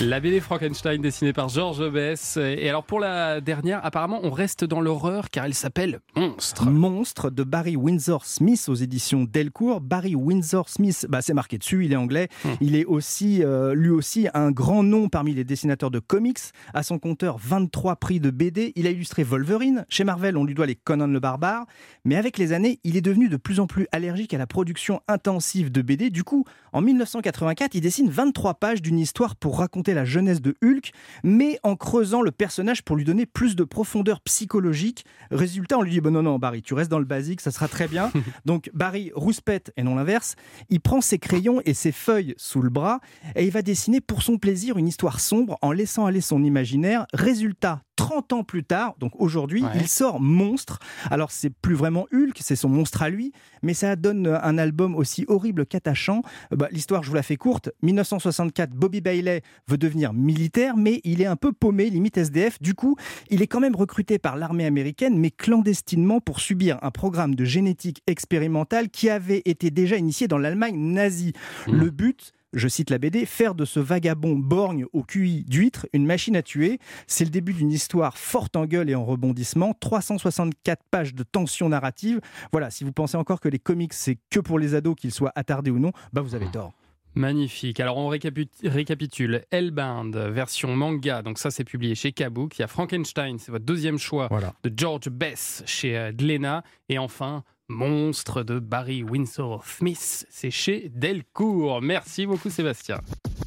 La 0.00 0.20
BD 0.20 0.38
Frankenstein 0.38 1.02
dessinée 1.02 1.32
par 1.32 1.48
Georges 1.48 1.90
Bess. 1.90 2.36
Et 2.36 2.68
alors 2.68 2.84
pour 2.84 3.00
la 3.00 3.40
dernière, 3.40 3.84
apparemment 3.84 4.20
on 4.22 4.30
reste 4.30 4.64
dans 4.64 4.80
l'horreur 4.80 5.30
car 5.30 5.46
elle 5.46 5.54
s'appelle 5.54 5.98
Monstre. 6.14 6.70
Monstre 6.70 7.30
de 7.30 7.42
Barry 7.42 7.74
Windsor 7.74 8.24
Smith 8.24 8.66
aux 8.68 8.76
éditions 8.76 9.24
Delcourt. 9.24 9.80
Barry 9.80 10.14
Windsor 10.14 10.68
Smith, 10.68 11.04
bah, 11.08 11.20
c'est 11.20 11.34
marqué 11.34 11.58
dessus, 11.58 11.86
il 11.86 11.92
est 11.92 11.96
anglais. 11.96 12.28
Il 12.60 12.76
est 12.76 12.84
aussi, 12.84 13.42
euh, 13.42 13.74
lui 13.74 13.90
aussi, 13.90 14.28
un 14.32 14.52
grand 14.52 14.84
nom 14.84 15.08
parmi 15.08 15.34
les 15.34 15.42
dessinateurs 15.42 15.90
de 15.90 15.98
comics. 15.98 16.38
À 16.72 16.84
son 16.84 17.00
compteur, 17.00 17.36
23 17.40 17.96
prix 17.96 18.20
de 18.20 18.30
BD. 18.30 18.72
Il 18.76 18.86
a 18.86 18.90
illustré 18.90 19.24
Wolverine. 19.24 19.86
Chez 19.88 20.04
Marvel, 20.04 20.36
on 20.36 20.44
lui 20.44 20.54
doit 20.54 20.66
les 20.66 20.76
Conan 20.76 21.08
le 21.08 21.18
Barbare. 21.18 21.64
Mais 22.04 22.14
avec 22.14 22.38
les 22.38 22.52
années, 22.52 22.78
il 22.84 22.96
est 22.96 23.00
devenu 23.00 23.28
de 23.28 23.36
plus 23.36 23.55
en 23.60 23.66
plus 23.66 23.86
allergique 23.92 24.34
à 24.34 24.38
la 24.38 24.46
production 24.46 25.00
intensive 25.08 25.70
de 25.70 25.82
BD. 25.82 26.10
Du 26.10 26.24
coup, 26.24 26.44
en 26.72 26.80
1984, 26.80 27.74
il 27.74 27.80
dessine 27.80 28.10
23 28.10 28.54
pages 28.54 28.82
d'une 28.82 28.98
histoire 28.98 29.36
pour 29.36 29.58
raconter 29.58 29.94
la 29.94 30.04
jeunesse 30.04 30.40
de 30.40 30.54
Hulk, 30.62 30.92
mais 31.24 31.58
en 31.62 31.76
creusant 31.76 32.22
le 32.22 32.30
personnage 32.30 32.82
pour 32.82 32.96
lui 32.96 33.04
donner 33.04 33.26
plus 33.26 33.56
de 33.56 33.64
profondeur 33.64 34.20
psychologique. 34.20 35.04
Résultat, 35.30 35.78
on 35.78 35.82
lui 35.82 35.92
dit 35.92 36.00
bon, 36.00 36.12
non, 36.12 36.22
non, 36.22 36.38
Barry, 36.38 36.62
tu 36.62 36.74
restes 36.74 36.90
dans 36.90 36.98
le 36.98 37.04
basique, 37.04 37.40
ça 37.40 37.50
sera 37.50 37.68
très 37.68 37.88
bien. 37.88 38.10
Donc, 38.44 38.70
Barry 38.74 39.12
rouspète 39.14 39.72
et 39.76 39.82
non 39.82 39.94
l'inverse. 39.94 40.34
Il 40.68 40.80
prend 40.80 41.00
ses 41.00 41.18
crayons 41.18 41.60
et 41.64 41.74
ses 41.74 41.92
feuilles 41.92 42.34
sous 42.36 42.62
le 42.62 42.70
bras 42.70 43.00
et 43.34 43.44
il 43.44 43.50
va 43.50 43.62
dessiner 43.62 44.00
pour 44.00 44.22
son 44.22 44.38
plaisir 44.38 44.76
une 44.76 44.88
histoire 44.88 45.20
sombre 45.20 45.58
en 45.62 45.72
laissant 45.72 46.06
aller 46.06 46.20
son 46.20 46.42
imaginaire. 46.42 47.06
Résultat, 47.12 47.82
30 47.96 48.32
ans 48.34 48.44
plus 48.44 48.62
tard, 48.64 48.94
donc 48.98 49.12
aujourd'hui, 49.18 49.62
Ouais. 49.64 49.70
il 49.76 49.88
sort 49.88 50.20
Monstre. 50.20 50.78
Alors 51.10 51.30
c'est 51.30 51.50
plus 51.50 51.74
vraiment 51.74 52.06
Hulk, 52.12 52.38
c'est 52.40 52.56
son 52.56 52.68
monstre 52.68 53.02
à 53.02 53.08
lui, 53.10 53.32
mais 53.62 53.74
ça 53.74 53.96
donne 53.96 54.26
un 54.26 54.58
album 54.58 54.94
aussi 54.94 55.24
horrible 55.28 55.66
qu'attachant. 55.66 56.22
Euh, 56.52 56.56
bah, 56.56 56.68
L'histoire, 56.70 57.02
je 57.02 57.08
vous 57.08 57.14
la 57.16 57.22
fais 57.22 57.36
courte. 57.36 57.70
1964, 57.82 58.70
Bobby 58.72 59.00
Bailey 59.00 59.42
veut 59.68 59.78
devenir 59.78 60.12
militaire, 60.12 60.76
mais 60.76 61.00
il 61.04 61.20
est 61.22 61.26
un 61.26 61.36
peu 61.36 61.52
paumé, 61.52 61.88
limite 61.90 62.18
SDF. 62.18 62.60
Du 62.60 62.74
coup, 62.74 62.96
il 63.30 63.42
est 63.42 63.46
quand 63.46 63.60
même 63.60 63.74
recruté 63.76 64.18
par 64.18 64.36
l'armée 64.36 64.66
américaine, 64.66 65.18
mais 65.18 65.30
clandestinement 65.30 66.20
pour 66.20 66.40
subir 66.40 66.78
un 66.82 66.90
programme 66.90 67.34
de 67.34 67.44
génétique 67.44 68.02
expérimentale 68.06 68.90
qui 68.90 69.08
avait 69.08 69.42
été 69.46 69.70
déjà 69.70 69.96
initié 69.96 70.28
dans 70.28 70.38
l'Allemagne 70.38 70.76
nazie. 70.76 71.32
Le 71.66 71.90
but 71.90 72.32
je 72.56 72.68
cite 72.68 72.90
la 72.90 72.98
BD, 72.98 73.26
faire 73.26 73.54
de 73.54 73.64
ce 73.64 73.78
vagabond 73.78 74.34
borgne 74.36 74.86
au 74.92 75.02
QI 75.04 75.44
d'huître 75.44 75.86
une 75.92 76.06
machine 76.06 76.34
à 76.36 76.42
tuer. 76.42 76.78
C'est 77.06 77.24
le 77.24 77.30
début 77.30 77.52
d'une 77.52 77.70
histoire 77.70 78.18
forte 78.18 78.56
en 78.56 78.64
gueule 78.66 78.90
et 78.90 78.94
en 78.94 79.04
rebondissement. 79.04 79.74
364 79.78 80.82
pages 80.90 81.14
de 81.14 81.22
tension 81.22 81.68
narrative. 81.68 82.20
Voilà, 82.52 82.70
si 82.70 82.84
vous 82.84 82.92
pensez 82.92 83.16
encore 83.16 83.40
que 83.40 83.48
les 83.48 83.58
comics, 83.58 83.92
c'est 83.92 84.18
que 84.30 84.40
pour 84.40 84.58
les 84.58 84.74
ados, 84.74 84.96
qu'ils 84.96 85.12
soient 85.12 85.32
attardés 85.36 85.70
ou 85.70 85.78
non, 85.78 85.92
bah 86.12 86.20
vous 86.22 86.34
avez 86.34 86.46
tort. 86.50 86.72
Magnifique. 87.14 87.80
Alors 87.80 87.96
on 87.96 88.10
récapi- 88.10 88.48
récapitule. 88.62 89.42
Hellbound, 89.50 90.14
version 90.16 90.76
manga, 90.76 91.22
donc 91.22 91.38
ça 91.38 91.50
c'est 91.50 91.64
publié 91.64 91.94
chez 91.94 92.12
Kabook. 92.12 92.58
Il 92.58 92.60
y 92.60 92.64
a 92.64 92.68
Frankenstein, 92.68 93.38
c'est 93.38 93.50
votre 93.50 93.64
deuxième 93.64 93.96
choix 93.98 94.28
de 94.62 94.72
George 94.76 95.08
Bess 95.08 95.62
chez 95.64 95.96
euh, 95.96 96.12
Glénat. 96.12 96.62
Et 96.90 96.98
enfin, 96.98 97.42
Monstre 97.68 98.44
de 98.44 98.60
Barry 98.60 99.02
Windsor 99.02 99.64
Smith, 99.66 100.26
c'est 100.30 100.52
chez 100.52 100.88
Delcourt. 100.94 101.82
Merci 101.82 102.24
beaucoup 102.24 102.48
Sébastien. 102.48 103.00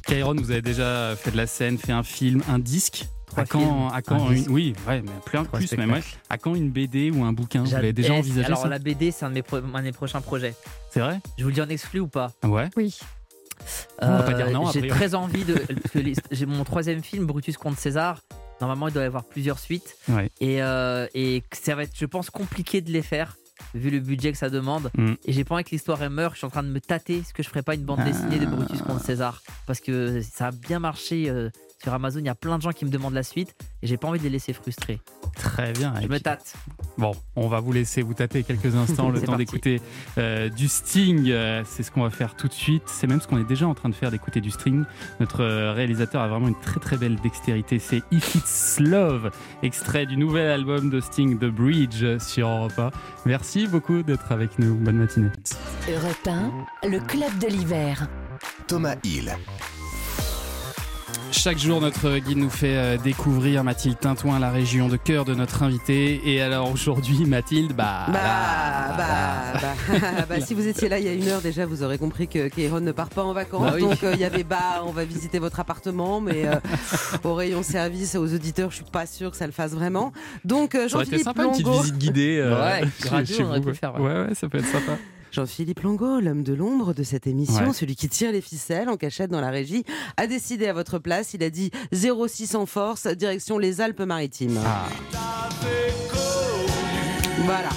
Kairon, 0.06 0.34
vous 0.34 0.50
avez 0.50 0.60
déjà 0.60 1.16
fait 1.16 1.30
de 1.30 1.38
la 1.38 1.46
scène, 1.46 1.78
fait 1.78 1.92
un 1.92 2.02
film, 2.02 2.42
un 2.48 2.58
disque 2.58 3.06
Trois 3.26 3.44
à 3.44 3.46
quand, 3.46 3.60
films, 3.60 3.88
à 3.94 4.02
quand 4.02 4.28
un 4.28 4.32
une, 4.32 4.48
oui, 4.50 4.74
ouais, 4.86 5.00
mais 5.00 5.10
plein 5.24 5.44
Trois 5.44 5.58
plus, 5.58 5.72
même, 5.72 5.92
ouais. 5.92 6.02
À 6.28 6.36
quand 6.36 6.54
une 6.54 6.70
BD 6.70 7.10
ou 7.10 7.24
un 7.24 7.32
bouquin 7.32 7.62
Vous 7.62 7.70
l'avez 7.70 7.94
déjà 7.94 8.12
envisagé 8.12 8.44
Alors 8.46 8.58
ça 8.60 8.68
la 8.68 8.78
BD, 8.78 9.10
c'est 9.10 9.24
un 9.24 9.30
de 9.30 9.34
mes, 9.36 9.42
pro- 9.42 9.56
un 9.56 9.78
de 9.78 9.84
mes 9.84 9.92
prochains 9.92 10.20
projets. 10.20 10.54
C'est 10.90 11.00
vrai 11.00 11.18
Je 11.38 11.42
vous 11.44 11.48
le 11.48 11.54
dis 11.54 11.62
en 11.62 11.68
exclu 11.70 12.00
ou 12.00 12.08
pas 12.08 12.32
Ouais. 12.44 12.68
Oui. 12.76 12.98
On 14.02 14.06
va 14.08 14.22
pas 14.22 14.34
dire 14.34 14.50
non, 14.50 14.66
a 14.68 14.72
J'ai 14.72 14.86
très 14.88 15.14
envie 15.14 15.44
de. 15.44 15.54
J'ai 16.30 16.46
mon 16.46 16.64
troisième 16.64 17.02
film, 17.02 17.24
Brutus 17.26 17.56
contre 17.56 17.78
César. 17.78 18.20
Normalement, 18.60 18.88
il 18.88 18.94
doit 18.94 19.02
y 19.02 19.06
avoir 19.06 19.24
plusieurs 19.24 19.58
suites. 19.58 19.96
Ouais. 20.08 20.28
Et, 20.40 20.62
euh, 20.62 21.06
et 21.14 21.42
ça 21.52 21.74
va 21.74 21.84
être, 21.84 21.92
je 21.96 22.04
pense, 22.06 22.28
compliqué 22.30 22.80
de 22.80 22.90
les 22.90 23.02
faire, 23.02 23.36
vu 23.74 23.90
le 23.90 24.00
budget 24.00 24.32
que 24.32 24.38
ça 24.38 24.50
demande. 24.50 24.90
Mm. 24.96 25.12
Et 25.24 25.32
j'ai 25.32 25.44
pas 25.44 25.54
envie 25.54 25.64
que 25.64 25.70
l'histoire 25.70 26.02
elle 26.02 26.10
meure. 26.10 26.32
Je 26.32 26.38
suis 26.38 26.46
en 26.46 26.50
train 26.50 26.62
de 26.62 26.68
me 26.68 26.80
tâter. 26.80 27.18
Est-ce 27.18 27.32
que 27.34 27.42
je 27.42 27.48
ferais 27.48 27.62
pas 27.62 27.74
une 27.74 27.84
bande 27.84 28.00
Ah. 28.02 28.04
dessinée 28.04 28.38
de 28.38 28.46
Brutus 28.46 28.82
contre 28.82 29.04
César 29.04 29.42
Parce 29.66 29.80
que 29.80 30.20
ça 30.22 30.48
a 30.48 30.50
bien 30.52 30.78
marché 30.78 31.28
euh, 31.30 31.50
sur 31.82 31.92
Amazon. 31.92 32.20
Il 32.20 32.26
y 32.26 32.30
a 32.30 32.34
plein 32.34 32.58
de 32.58 32.62
gens 32.62 32.72
qui 32.72 32.84
me 32.84 32.90
demandent 32.90 33.14
la 33.14 33.22
suite. 33.22 33.54
Et 33.82 33.86
j'ai 33.86 33.96
pas 33.96 34.08
envie 34.08 34.18
de 34.18 34.24
les 34.24 34.30
laisser 34.30 34.52
frustrés. 34.52 35.00
Très 35.34 35.72
bien. 35.72 35.94
Je 36.02 36.08
me 36.08 36.20
tâte. 36.20 36.54
Bon, 36.98 37.12
on 37.36 37.48
va 37.48 37.60
vous 37.60 37.72
laisser 37.72 38.02
vous 38.02 38.14
tâter 38.14 38.42
quelques 38.42 38.74
instants, 38.74 39.08
le 39.10 39.20
temps 39.20 39.36
d'écouter 39.36 39.80
euh, 40.18 40.48
du 40.50 40.68
Sting. 40.68 41.30
Euh, 41.30 41.62
c'est 41.64 41.82
ce 41.82 41.90
qu'on 41.90 42.02
va 42.02 42.10
faire 42.10 42.36
tout 42.36 42.48
de 42.48 42.52
suite. 42.52 42.82
C'est 42.86 43.06
même 43.06 43.20
ce 43.20 43.28
qu'on 43.28 43.38
est 43.38 43.48
déjà 43.48 43.66
en 43.66 43.74
train 43.74 43.88
de 43.88 43.94
faire, 43.94 44.10
d'écouter 44.10 44.40
du 44.40 44.50
Sting. 44.50 44.84
Notre 45.18 45.42
euh, 45.42 45.72
réalisateur 45.72 46.22
a 46.22 46.28
vraiment 46.28 46.48
une 46.48 46.60
très 46.60 46.80
très 46.80 46.96
belle 46.96 47.16
dextérité. 47.16 47.78
C'est 47.78 48.02
If 48.10 48.34
It's 48.34 48.80
Love, 48.80 49.30
extrait 49.62 50.06
du 50.06 50.16
nouvel 50.16 50.48
album 50.48 50.90
de 50.90 51.00
Sting, 51.00 51.38
The 51.38 51.46
Bridge, 51.46 52.18
sur 52.18 52.48
Europe 52.48 52.78
1. 52.78 52.90
Merci 53.24 53.66
beaucoup 53.66 54.02
d'être 54.02 54.30
avec 54.32 54.58
nous. 54.58 54.74
Bonne 54.74 54.96
matinée. 54.96 55.30
Europe 55.88 56.28
1, 56.82 56.88
le 56.88 57.00
club 57.00 57.38
de 57.38 57.46
l'hiver. 57.46 58.08
Thomas 58.66 58.96
Hill. 59.04 59.34
Chaque 61.32 61.58
jour, 61.58 61.80
notre 61.80 62.18
guide 62.18 62.38
nous 62.38 62.50
fait 62.50 62.76
euh, 62.76 62.96
découvrir 62.98 63.62
Mathilde 63.64 63.98
Tintouin, 63.98 64.38
la 64.40 64.50
région 64.50 64.88
de 64.88 64.96
cœur 64.96 65.24
de 65.24 65.34
notre 65.34 65.62
invité. 65.62 66.20
Et 66.24 66.42
alors 66.42 66.70
aujourd'hui, 66.70 67.24
Mathilde, 67.24 67.72
bah. 67.72 68.06
Bah, 68.08 68.94
bah, 68.96 69.04
bah, 69.60 70.26
bah, 70.28 70.40
si 70.40 70.54
vous 70.54 70.66
étiez 70.66 70.88
là 70.88 70.98
il 70.98 71.04
y 71.04 71.08
a 71.08 71.12
une 71.14 71.28
heure 71.28 71.40
déjà, 71.40 71.66
vous 71.66 71.82
aurez 71.82 71.98
compris 71.98 72.26
que 72.28 72.48
Kéron 72.48 72.80
ne 72.80 72.92
part 72.92 73.08
pas 73.10 73.22
en 73.22 73.32
vacances. 73.32 73.62
Bah 73.62 73.72
oui. 73.76 73.82
Donc 73.82 74.02
euh, 74.02 74.10
il 74.14 74.20
y 74.20 74.24
avait 74.24 74.42
bah, 74.44 74.82
on 74.84 74.90
va 74.90 75.04
visiter 75.04 75.38
votre 75.38 75.60
appartement, 75.60 76.20
mais 76.20 76.46
euh, 76.46 76.56
au 77.24 77.34
rayon 77.34 77.62
service 77.62 78.16
aux 78.16 78.34
auditeurs, 78.34 78.70
je 78.70 78.76
suis 78.76 78.84
pas 78.84 79.06
sûre 79.06 79.30
que 79.30 79.36
ça 79.36 79.46
le 79.46 79.52
fasse 79.52 79.72
vraiment. 79.72 80.12
Donc 80.44 80.74
euh, 80.74 80.88
Ça 80.88 80.96
aurait 80.96 81.04
été 81.06 81.18
Jean-Philippe 81.18 81.24
sympa 81.24 81.44
une 81.44 81.50
petite 81.52 81.66
Longo. 81.66 81.80
visite 81.80 81.98
guidée. 81.98 82.38
euh, 82.42 82.60
Ouais, 82.60 82.88
chez- 83.02 83.08
radio, 83.08 83.36
chez 83.36 83.44
on 83.44 83.48
aurait 83.48 83.58
vous, 83.60 83.64
pu 83.66 83.70
ouais. 83.70 83.74
faire, 83.76 83.94
ouais. 83.94 84.00
Ouais, 84.00 84.26
ouais, 84.28 84.34
ça 84.34 84.48
peut 84.48 84.58
être 84.58 84.66
sympa. 84.66 84.92
Jean-Philippe 85.32 85.80
Longo, 85.80 86.20
l'homme 86.20 86.42
de 86.42 86.54
l'ombre 86.54 86.92
de 86.94 87.02
cette 87.02 87.26
émission, 87.26 87.68
Ouais. 87.68 87.72
celui 87.72 87.94
qui 87.96 88.08
tire 88.08 88.32
les 88.32 88.40
ficelles 88.40 88.88
en 88.88 88.96
cachette 88.96 89.30
dans 89.30 89.40
la 89.40 89.50
régie, 89.50 89.84
a 90.16 90.26
décidé 90.26 90.66
à 90.66 90.72
votre 90.72 90.98
place. 90.98 91.34
Il 91.34 91.42
a 91.42 91.50
dit 91.50 91.70
06 91.92 92.54
en 92.54 92.66
force, 92.66 93.06
direction 93.06 93.58
les 93.58 93.80
Alpes-Maritimes. 93.80 94.58
Ah. 94.64 94.88
Voilà. 97.44 97.68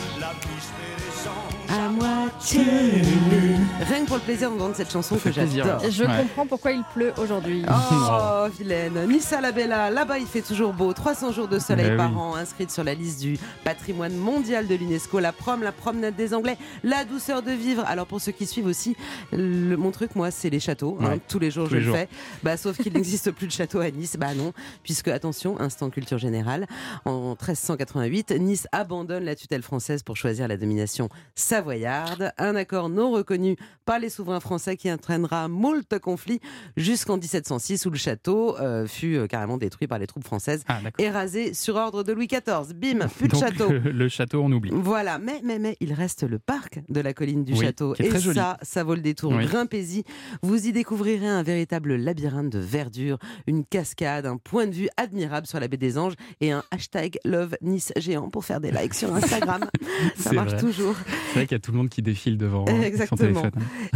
Rien 2.53 4.03
que 4.03 4.07
pour 4.07 4.17
le 4.17 4.21
plaisir 4.23 4.49
d'entendre 4.51 4.75
cette 4.75 4.91
chanson 4.91 5.17
que 5.17 5.31
j'adore. 5.31 5.79
Je 5.89 6.03
comprends 6.03 6.45
pourquoi 6.47 6.71
il 6.71 6.83
pleut 6.93 7.13
aujourd'hui. 7.17 7.63
Oh, 7.69 8.45
vilaine. 8.57 9.07
Nissa 9.07 9.41
la 9.41 9.51
Bella, 9.51 9.89
là-bas 9.89 10.19
il 10.19 10.25
fait 10.27 10.41
toujours 10.41 10.73
beau. 10.73 10.93
300 10.93 11.31
jours 11.31 11.47
de 11.47 11.59
soleil 11.59 11.89
Ben 11.89 11.97
par 11.97 12.11
oui. 12.11 12.17
an, 12.17 12.35
inscrite 12.35 12.71
sur 12.71 12.83
la 12.83 12.93
liste 12.93 13.21
du 13.21 13.37
patrimoine 13.63 14.15
mondial 14.15 14.67
de 14.67 14.75
l'UNESCO. 14.75 15.19
La 15.19 15.31
prom, 15.31 15.63
la 15.63 15.71
promenade 15.71 16.15
des 16.15 16.33
Anglais, 16.33 16.57
la 16.83 17.05
douceur 17.05 17.41
de 17.41 17.51
vivre. 17.51 17.83
Alors 17.87 18.05
pour 18.07 18.21
ceux 18.21 18.31
qui 18.31 18.45
suivent 18.45 18.65
aussi, 18.67 18.95
le- 19.31 19.75
mon 19.77 19.91
truc, 19.91 20.15
moi, 20.15 20.31
c'est 20.31 20.49
les 20.49 20.59
châteaux. 20.59 20.97
hein. 21.01 21.17
Tous 21.27 21.39
les 21.39 21.51
jours, 21.51 21.65
Tous 21.65 21.71
je 21.71 21.75
les 21.75 21.81
le 21.81 21.87
jours. 21.87 21.95
fais. 21.97 22.07
Bah, 22.43 22.57
sauf 22.57 22.77
qu'il 22.77 22.93
n'existe 22.93 23.31
plus 23.31 23.47
de 23.47 23.51
château 23.51 23.79
à 23.79 23.89
Nice. 23.91 24.15
Bah 24.17 24.33
non, 24.35 24.53
puisque, 24.83 25.07
attention, 25.07 25.59
instant 25.59 25.89
culture 25.89 26.17
générale, 26.17 26.67
en 27.05 27.29
1388, 27.31 28.31
Nice 28.39 28.67
abandonne 28.71 29.23
la 29.23 29.35
tutelle 29.35 29.61
française 29.63 30.03
pour 30.03 30.15
choisir 30.17 30.47
la 30.47 30.57
domination 30.57 31.09
savoyarde. 31.35 32.12
Un 32.37 32.55
accord 32.55 32.89
non 32.89 33.11
reconnu 33.11 33.55
par 33.85 33.99
les 33.99 34.09
souverains 34.09 34.39
français 34.39 34.77
qui 34.77 34.91
entraînera 34.91 35.47
moult 35.47 35.99
conflits 35.99 36.39
jusqu'en 36.77 37.17
1706 37.17 37.85
où 37.85 37.89
le 37.89 37.97
château 37.97 38.57
euh, 38.59 38.87
fut 38.87 39.15
euh, 39.15 39.27
carrément 39.27 39.57
détruit 39.57 39.87
par 39.87 39.99
les 39.99 40.07
troupes 40.07 40.23
françaises 40.23 40.63
Ah, 40.67 40.79
et 40.97 41.09
rasé 41.09 41.53
sur 41.53 41.75
ordre 41.75 42.03
de 42.03 42.13
Louis 42.13 42.27
XIV. 42.27 42.73
Bim, 42.75 43.07
plus 43.07 43.27
de 43.27 43.33
Donc, 43.33 43.41
château. 43.41 43.69
Le, 43.69 43.79
le 43.91 44.09
château, 44.09 44.41
on 44.43 44.51
oublie. 44.51 44.71
Voilà, 44.73 45.19
mais, 45.19 45.41
mais, 45.43 45.59
mais 45.59 45.77
il 45.79 45.93
reste 45.93 46.23
le 46.23 46.39
parc 46.39 46.81
de 46.89 46.99
la 47.01 47.13
colline 47.13 47.43
du 47.43 47.53
Oui, 47.53 47.59
château. 47.65 47.95
Et 47.99 48.09
joli. 48.19 48.35
ça, 48.37 48.57
ça 48.61 48.83
vaut 48.83 48.95
le 48.95 49.01
détour. 49.01 49.31
Oui. 49.33 49.45
Grimpez-y. 49.45 50.03
Vous 50.41 50.67
y 50.67 50.71
découvrirez 50.71 51.27
un 51.27 51.43
véritable 51.43 51.95
labyrinthe 51.95 52.49
de 52.49 52.59
verdure, 52.59 53.17
une 53.47 53.65
cascade, 53.65 54.25
un 54.25 54.37
point 54.37 54.67
de 54.67 54.73
vue 54.73 54.89
admirable 54.97 55.47
sur 55.47 55.59
la 55.59 55.67
baie 55.67 55.77
des 55.77 55.97
Anges 55.97 56.13
et 56.41 56.51
un 56.51 56.63
hashtag 56.71 57.17
Love 57.25 57.55
Nice 57.61 57.91
géant 57.97 58.29
pour 58.29 58.45
faire 58.45 58.59
des 58.59 58.71
likes 58.71 58.93
sur 58.93 59.13
Instagram. 59.13 59.65
ça 60.17 60.31
marche 60.33 60.51
vrai. 60.51 60.59
toujours. 60.59 60.95
C'est 61.29 61.33
vrai 61.39 61.47
qu'il 61.47 61.55
y 61.55 61.57
a 61.57 61.59
tout 61.59 61.71
le 61.71 61.77
monde 61.77 61.89
qui 61.89 62.01
défile 62.03 62.37
devant 62.37 62.65
euh, 62.67 62.71
son 62.71 62.81
Exactement. 62.83 63.17
téléphone. 63.41 63.51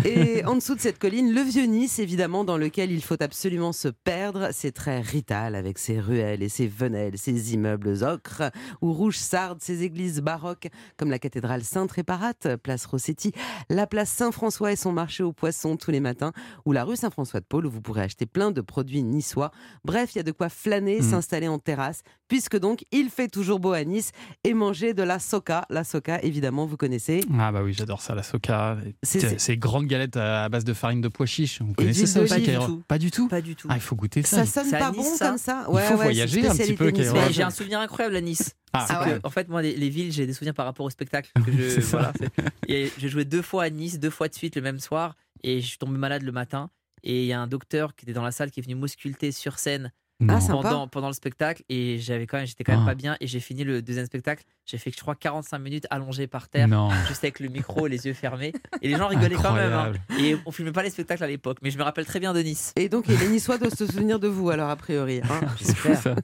Et 0.06 0.44
en 0.46 0.56
dessous 0.56 0.74
de 0.76 0.80
cette 0.80 0.98
colline, 0.98 1.32
le 1.34 1.42
vieux 1.42 1.66
Nice, 1.66 2.00
évidemment, 2.00 2.44
dans 2.44 2.58
lequel 2.58 2.92
il 2.92 3.04
faut 3.04 3.22
absolument 3.22 3.74
se 3.74 3.88
perdre. 3.90 4.50
C'est 4.52 4.72
très 4.72 5.02
rital 5.02 5.54
avec 5.56 5.78
ses 5.78 6.00
ruelles 6.00 6.42
et 6.42 6.50
ses 6.50 6.68
venelles, 6.68 7.18
ses 7.18 7.54
immeubles 7.54 8.04
ocre 8.04 8.44
ou 8.82 8.94
rouge 8.94 9.18
sarde, 9.18 9.60
ses 9.62 9.84
églises 9.84 10.22
baroques 10.22 10.68
comme 10.98 11.10
la 11.10 11.20
cathédrale 11.20 11.64
Sainte-Réparate, 11.64 12.56
place 12.58 12.86
Rossetti, 12.86 13.32
la 13.70 13.86
place 13.88 14.10
Saint-François 14.10 14.72
et 14.72 14.76
son 14.76 14.92
marché 14.92 15.24
aux 15.24 15.34
poissons 15.34 15.78
tous 15.78 15.92
les 15.92 16.00
matins, 16.00 16.32
ou 16.66 16.72
la 16.72 16.84
rue 16.84 16.96
Saint-François 16.96 17.40
de 17.40 17.46
Paul 17.46 17.66
où 17.66 17.70
vous 17.70 17.82
pourrez 17.82 18.02
acheter 18.02 18.26
plein 18.26 18.52
de 18.52 18.62
produits 18.62 19.04
niçois. 19.04 19.52
Bref, 19.84 20.16
il 20.16 20.18
y 20.18 20.22
a 20.22 20.24
de 20.24 20.32
quoi 20.32 20.50
flâner, 20.50 21.00
Mm. 21.02 21.04
s'installer 21.04 21.48
en 21.48 21.60
terrasse, 21.60 22.02
puisque 22.28 22.58
donc 22.58 22.86
il 22.92 23.10
fait 23.10 23.28
toujours 23.28 23.60
beau 23.60 23.72
à 23.74 23.84
Nice 23.84 24.12
et 24.44 24.54
manger 24.54 24.94
de 24.94 25.04
la 25.04 25.20
soca. 25.20 25.66
La 25.70 25.84
soca, 25.84 26.20
évidemment, 26.24 26.66
vous 26.66 26.78
connaissez. 26.78 27.22
Ah 27.38 27.52
bah 27.52 27.62
oui, 27.64 27.74
j'adore 27.74 27.97
ça, 28.02 28.16
la 28.16 28.24
soca. 28.24 28.78
Ces 29.04 29.58
grandes 29.58 29.88
galettes 29.88 30.18
à 30.18 30.48
base 30.50 30.64
de 30.64 30.74
farine 30.74 31.02
de 31.02 31.08
pois 31.08 31.26
chiches. 31.26 31.62
Vous 31.62 31.74
connaissez 31.74 32.06
ça 32.06 32.22
aussi, 32.22 32.42
Pas 32.88 32.98
du 32.98 33.12
tout. 33.12 33.28
Pas 33.28 33.42
du 33.42 33.56
tout. 33.56 33.68
Ah, 33.70 33.76
il 33.76 33.82
faut 33.82 33.96
goûter 33.96 34.24
ça. 34.24 34.46
Ça 34.46 34.64
sonne 34.64 34.72
pas 34.72 34.92
bon 34.92 35.04
ça 35.04 35.30
comme 35.30 35.38
ça 35.38 35.66
Il 35.70 35.80
faut 35.80 35.96
voyager 35.96 36.48
un 36.48 36.56
petit 36.56 36.74
peu, 36.74 36.92
j'ai 37.32 37.44
un 37.44 37.50
souvenir 37.50 37.80
incroyable 37.80 38.16
à 38.16 38.22
Nice. 38.22 38.54
Ah, 38.74 38.86
ah 38.90 39.06
que. 39.06 39.20
En 39.24 39.30
fait, 39.30 39.48
moi, 39.48 39.62
les, 39.62 39.76
les 39.76 39.90
villes, 39.90 40.12
j'ai 40.12 40.28
des 40.28 40.34
souvenirs 40.34 40.54
par 40.54 40.66
rapport 40.66 40.86
au 40.86 40.90
spectacle. 40.90 41.32
Que 41.46 41.52
je, 41.52 41.70
C'est 41.70 41.82
ça. 41.82 42.12
voilà, 42.12 42.52
et 42.68 42.92
j'ai 42.98 43.08
joué 43.08 43.24
deux 43.24 43.42
fois 43.42 43.64
à 43.64 43.70
Nice, 43.70 44.00
deux 44.00 44.10
fois 44.10 44.28
de 44.28 44.34
suite 44.34 44.56
le 44.58 44.62
même 44.62 44.80
soir, 44.80 45.16
et 45.44 45.62
je 45.62 45.68
suis 45.68 45.78
tombé 45.78 45.98
malade 45.98 46.24
le 46.24 46.32
matin. 46.32 46.70
Et 47.04 47.22
il 47.24 47.28
y 47.28 47.34
a 47.34 47.40
un 47.40 47.48
docteur 47.48 47.96
qui 47.96 48.06
était 48.06 48.14
dans 48.14 48.24
la 48.24 48.32
salle 48.32 48.52
qui 48.52 48.60
est 48.60 48.64
venu 48.64 48.76
m'ausculter 48.76 49.32
sur 49.32 49.60
scène 49.60 49.94
Ah, 50.28 50.40
pendant, 50.50 50.88
pendant 50.88 51.08
le 51.10 51.14
spectacle 51.14 51.62
et 51.70 52.00
j'avais 52.00 52.26
quand 52.26 52.38
même 52.38 52.48
j'étais 52.48 52.64
quand 52.64 52.72
même 52.72 52.82
Ah. 52.86 52.90
pas 52.90 52.96
bien 52.96 53.18
et 53.22 53.28
j'ai 53.28 53.40
fini 53.40 53.64
le 53.64 53.84
deuxième 53.84 54.08
spectacle 54.08 54.44
j'ai 54.66 54.80
fait 54.80 54.90
je 54.90 55.00
crois 55.00 55.14
45 55.14 55.60
minutes 55.60 55.86
allongé 55.92 56.26
par 56.26 56.50
terre 56.50 56.68
Non. 56.68 56.90
juste 57.08 57.24
avec 57.24 57.40
le 57.40 57.50
micro 57.50 57.86
les 57.86 58.08
yeux 58.08 58.14
fermés 58.16 58.52
et 58.82 58.88
les 58.88 58.96
gens 58.98 59.10
rigolaient 59.10 59.36
quand 59.36 59.54
même 59.54 59.72
hein. 59.74 59.92
Incroyable. 59.94 60.02
et 60.20 60.36
on 60.48 60.52
filmait 60.52 60.72
pas 60.72 60.82
les 60.82 60.90
spectacles 60.90 61.24
à 61.24 61.28
l'époque 61.28 61.60
mais 61.62 61.70
je 61.70 61.78
me 61.78 61.84
rappelle 61.84 62.08
très 62.08 62.20
bien 62.20 62.34
de 62.34 62.40
Nice 62.40 62.74
Et 62.78 62.90
donc, 62.90 63.06
les 63.06 63.28
Niçois 63.30 63.60
doivent 63.60 63.76
se 63.76 63.86
souvenir 63.86 64.20
de 64.20 64.28
vous, 64.28 64.50
alors, 64.50 64.70
a 64.72 64.76
priori. 64.76 65.22
hein. 65.24 65.42
Ça. 66.02 66.16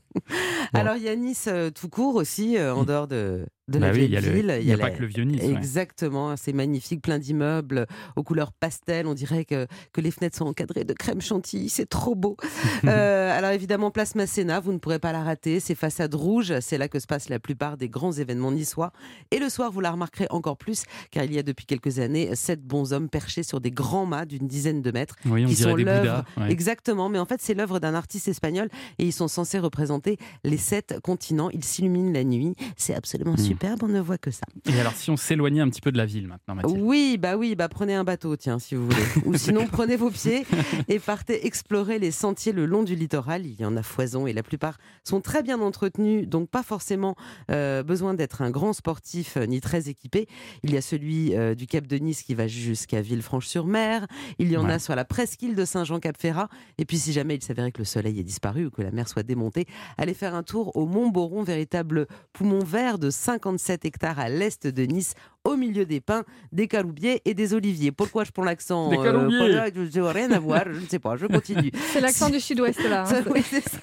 Alors, 0.73 0.95
il 0.95 1.03
y 1.03 1.09
a 1.09 1.15
Nice 1.15 1.45
euh, 1.47 1.69
tout 1.69 1.89
court 1.89 2.15
aussi, 2.15 2.57
euh, 2.57 2.73
en 2.73 2.83
dehors 2.85 3.07
de, 3.07 3.45
de 3.69 3.79
Bah 3.79 3.87
la 3.87 3.93
oui, 3.93 4.07
vieille 4.07 4.21
ville. 4.21 4.57
il 4.61 4.67
y 4.67 4.73
a 4.73 4.77
pas 4.77 4.91
que 4.91 4.99
le 5.01 5.07
vieux 5.07 5.23
Nice, 5.23 5.41
ouais. 5.41 5.53
Exactement, 5.53 6.35
c'est 6.35 6.51
magnifique, 6.51 7.01
plein 7.01 7.17
d'immeubles 7.17 7.87
aux 8.17 8.23
couleurs 8.23 8.51
pastel. 8.51 9.07
On 9.07 9.13
dirait 9.13 9.45
que, 9.45 9.67
que 9.93 10.01
les 10.01 10.11
fenêtres 10.11 10.37
sont 10.37 10.45
encadrées 10.47 10.83
de 10.83 10.93
crème 10.93 11.21
chantilly, 11.21 11.69
c'est 11.69 11.85
trop 11.87 12.15
beau. 12.15 12.35
Euh, 12.85 13.37
alors, 13.37 13.51
évidemment, 13.51 13.91
place 13.91 14.13
Masséna, 14.15 14.59
vous 14.59 14.73
ne 14.73 14.77
pourrez 14.77 14.99
pas 14.99 15.13
la 15.13 15.23
rater. 15.23 15.59
Ces 15.61 15.73
façades 15.75 16.13
rouges, 16.13 16.53
c'est 16.59 16.77
là 16.77 16.89
que 16.89 16.99
se 16.99 17.07
passent 17.07 17.29
la 17.29 17.39
plupart 17.39 17.77
des 17.77 17.87
grands 17.87 18.11
événements 18.11 18.51
niçois. 18.51 18.91
Et 19.31 19.39
le 19.39 19.47
soir, 19.47 19.71
vous 19.71 19.79
la 19.79 19.91
remarquerez 19.91 20.27
encore 20.31 20.57
plus, 20.57 20.83
car 21.11 21.23
il 21.23 21.33
y 21.33 21.39
a 21.39 21.43
depuis 21.43 21.65
quelques 21.65 21.99
années 21.99 22.35
sept 22.35 22.61
bons 22.61 22.91
hommes 22.91 23.07
perchés 23.09 23.43
sur 23.43 23.61
des 23.61 23.71
grands 23.71 24.05
mâts 24.05 24.25
d'une 24.25 24.47
dizaine 24.47 24.81
de 24.81 24.91
mètres, 24.91 25.15
Oui, 25.25 25.45
qui 25.45 25.55
sont 25.55 25.75
l'œuvre. 25.75 26.25
Ouais. 26.37 26.51
Exactement, 26.51 27.07
mais 27.09 27.19
en 27.19 27.25
fait, 27.25 27.41
c'est 27.41 27.53
l'œuvre 27.53 27.79
d'un 27.79 27.93
artiste 27.95 28.27
espagnol 28.27 28.67
et 28.99 29.05
ils 29.05 29.13
sont 29.13 29.29
censés 29.29 29.59
représenter 29.59 30.17
les 30.43 30.57
sept 30.57 30.99
continents. 31.01 31.49
Ils 31.51 31.63
s'illuminent 31.63 32.11
la 32.11 32.23
nuit. 32.25 32.55
C'est 32.75 32.93
absolument 32.95 33.33
Hmm. 33.33 33.37
Superbe, 33.53 33.83
on 33.83 33.87
ne 33.87 33.99
voit 33.99 34.17
que 34.17 34.31
ça. 34.31 34.45
Et 34.65 34.79
alors, 34.79 34.93
si 34.93 35.09
on 35.09 35.17
s'éloignait 35.17 35.61
un 35.61 35.69
petit 35.69 35.81
peu 35.81 35.91
de 35.91 35.97
la 35.97 36.05
ville 36.05 36.27
maintenant, 36.27 36.55
Mathilde? 36.55 36.79
Oui, 36.81 37.17
bah 37.19 37.37
oui, 37.37 37.55
bah 37.55 37.69
prenez 37.69 37.93
un 37.95 38.03
bateau, 38.03 38.35
tiens, 38.35 38.59
si 38.59 38.75
vous 38.75 38.85
voulez. 38.87 39.03
Ou 39.25 39.35
sinon, 39.37 39.67
prenez 39.71 39.95
vos 39.95 40.09
pieds 40.09 40.45
et 40.87 40.99
partez 40.99 41.45
explorer 41.45 41.99
les 41.99 42.11
sentiers 42.11 42.51
le 42.51 42.65
long 42.65 42.83
du 42.83 42.95
littoral. 42.95 43.45
Il 43.45 43.59
y 43.59 43.65
en 43.65 43.75
a 43.77 43.83
foison 43.83 44.27
et 44.27 44.33
la 44.33 44.43
plupart 44.43 44.77
sont 45.03 45.21
très 45.21 45.43
bien 45.43 45.59
entretenus, 45.61 46.27
donc 46.27 46.49
pas 46.49 46.63
forcément 46.63 47.15
euh, 47.51 47.83
besoin 47.83 48.13
d'être 48.13 48.41
un 48.41 48.49
grand 48.49 48.73
sportif 48.73 49.37
euh, 49.37 49.45
ni 49.45 49.61
très 49.61 49.89
équipé. 49.89 50.27
Il 50.63 50.71
y 50.73 50.77
a 50.77 50.81
celui 50.81 51.35
euh, 51.35 51.55
du 51.55 51.67
Cap 51.67 51.87
de 51.87 51.97
Nice 51.97 52.23
qui 52.23 52.33
va 52.35 52.47
jusqu'à 52.47 53.01
Villefranche-sur-Mer. 53.01 54.07
Il 54.39 54.51
y 54.51 54.57
en 54.57 54.63
Ouais. 54.65 54.73
a 54.73 54.79
sur 54.79 54.95
la 54.95 55.03
presqu'île 55.05 55.55
de 55.55 55.65
Saint-Jean-Cap-Ferrat. 55.65 56.47
Et 56.77 56.85
puis, 56.85 56.97
si 56.97 57.11
jamais 57.11 57.35
il 57.35 57.43
s'avérait 57.43 57.71
que 57.73 57.79
le 57.79 57.85
soleil 57.85 58.19
est 58.19 58.23
disparu 58.23 58.67
ou 58.67 58.71
que 58.71 58.81
la 58.81 58.91
mer 58.91 59.09
soit 59.09 59.23
démontée, 59.23 59.65
allez 59.97 60.13
faire 60.13 60.35
un 60.35 60.43
tour 60.43 60.75
au 60.77 60.85
Mont 60.85 61.09
Boron, 61.09 61.43
véritable 61.43 62.07
poumon 62.31 62.63
vert 62.63 62.97
de 62.97 63.09
57 63.43 63.85
hectares 63.85 64.19
à 64.19 64.29
l'est 64.29 64.67
de 64.67 64.83
Nice, 64.83 65.15
au 65.43 65.55
milieu 65.55 65.85
des 65.85 65.99
pins, 66.01 66.23
des 66.51 66.67
caroubiers 66.67 67.21
et 67.25 67.33
des 67.33 67.53
oliviers. 67.53 67.91
Pourquoi 67.91 68.23
je 68.23 68.31
prends 68.31 68.43
l'accent 68.43 68.89
Des 68.89 68.97
caroubiers. 68.97 69.37
euh, 69.41 69.69
Je 69.75 69.89
je- 69.91 69.99
rien 70.01 70.31
à 70.31 70.39
voir, 70.39 70.63
je 70.71 70.79
ne 70.79 70.85
sais 70.87 70.99
pas, 70.99 71.15
je 71.17 71.25
continue. 71.25 71.71
C'est 71.91 72.01
l'accent 72.01 72.29
du 72.29 72.39
sud-ouest 72.39 72.81
là. 72.87 73.01
hein. 73.01 73.05
Ça, 73.13 73.21
oui, 73.29 73.43
c'est 73.49 73.61
ça. 73.67 73.77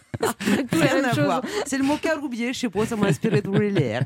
Rien 0.72 1.04
à 1.04 1.14
voir. 1.14 1.42
C'est 1.66 1.78
le 1.78 1.84
mot 1.84 1.96
caroubier, 1.96 2.52
je 2.52 2.58
sais 2.60 2.68
pas, 2.68 2.84
ça 2.84 2.94
m'a 2.96 3.06
inspiré 3.06 3.40
de 3.40 3.50
l'air. 3.50 4.04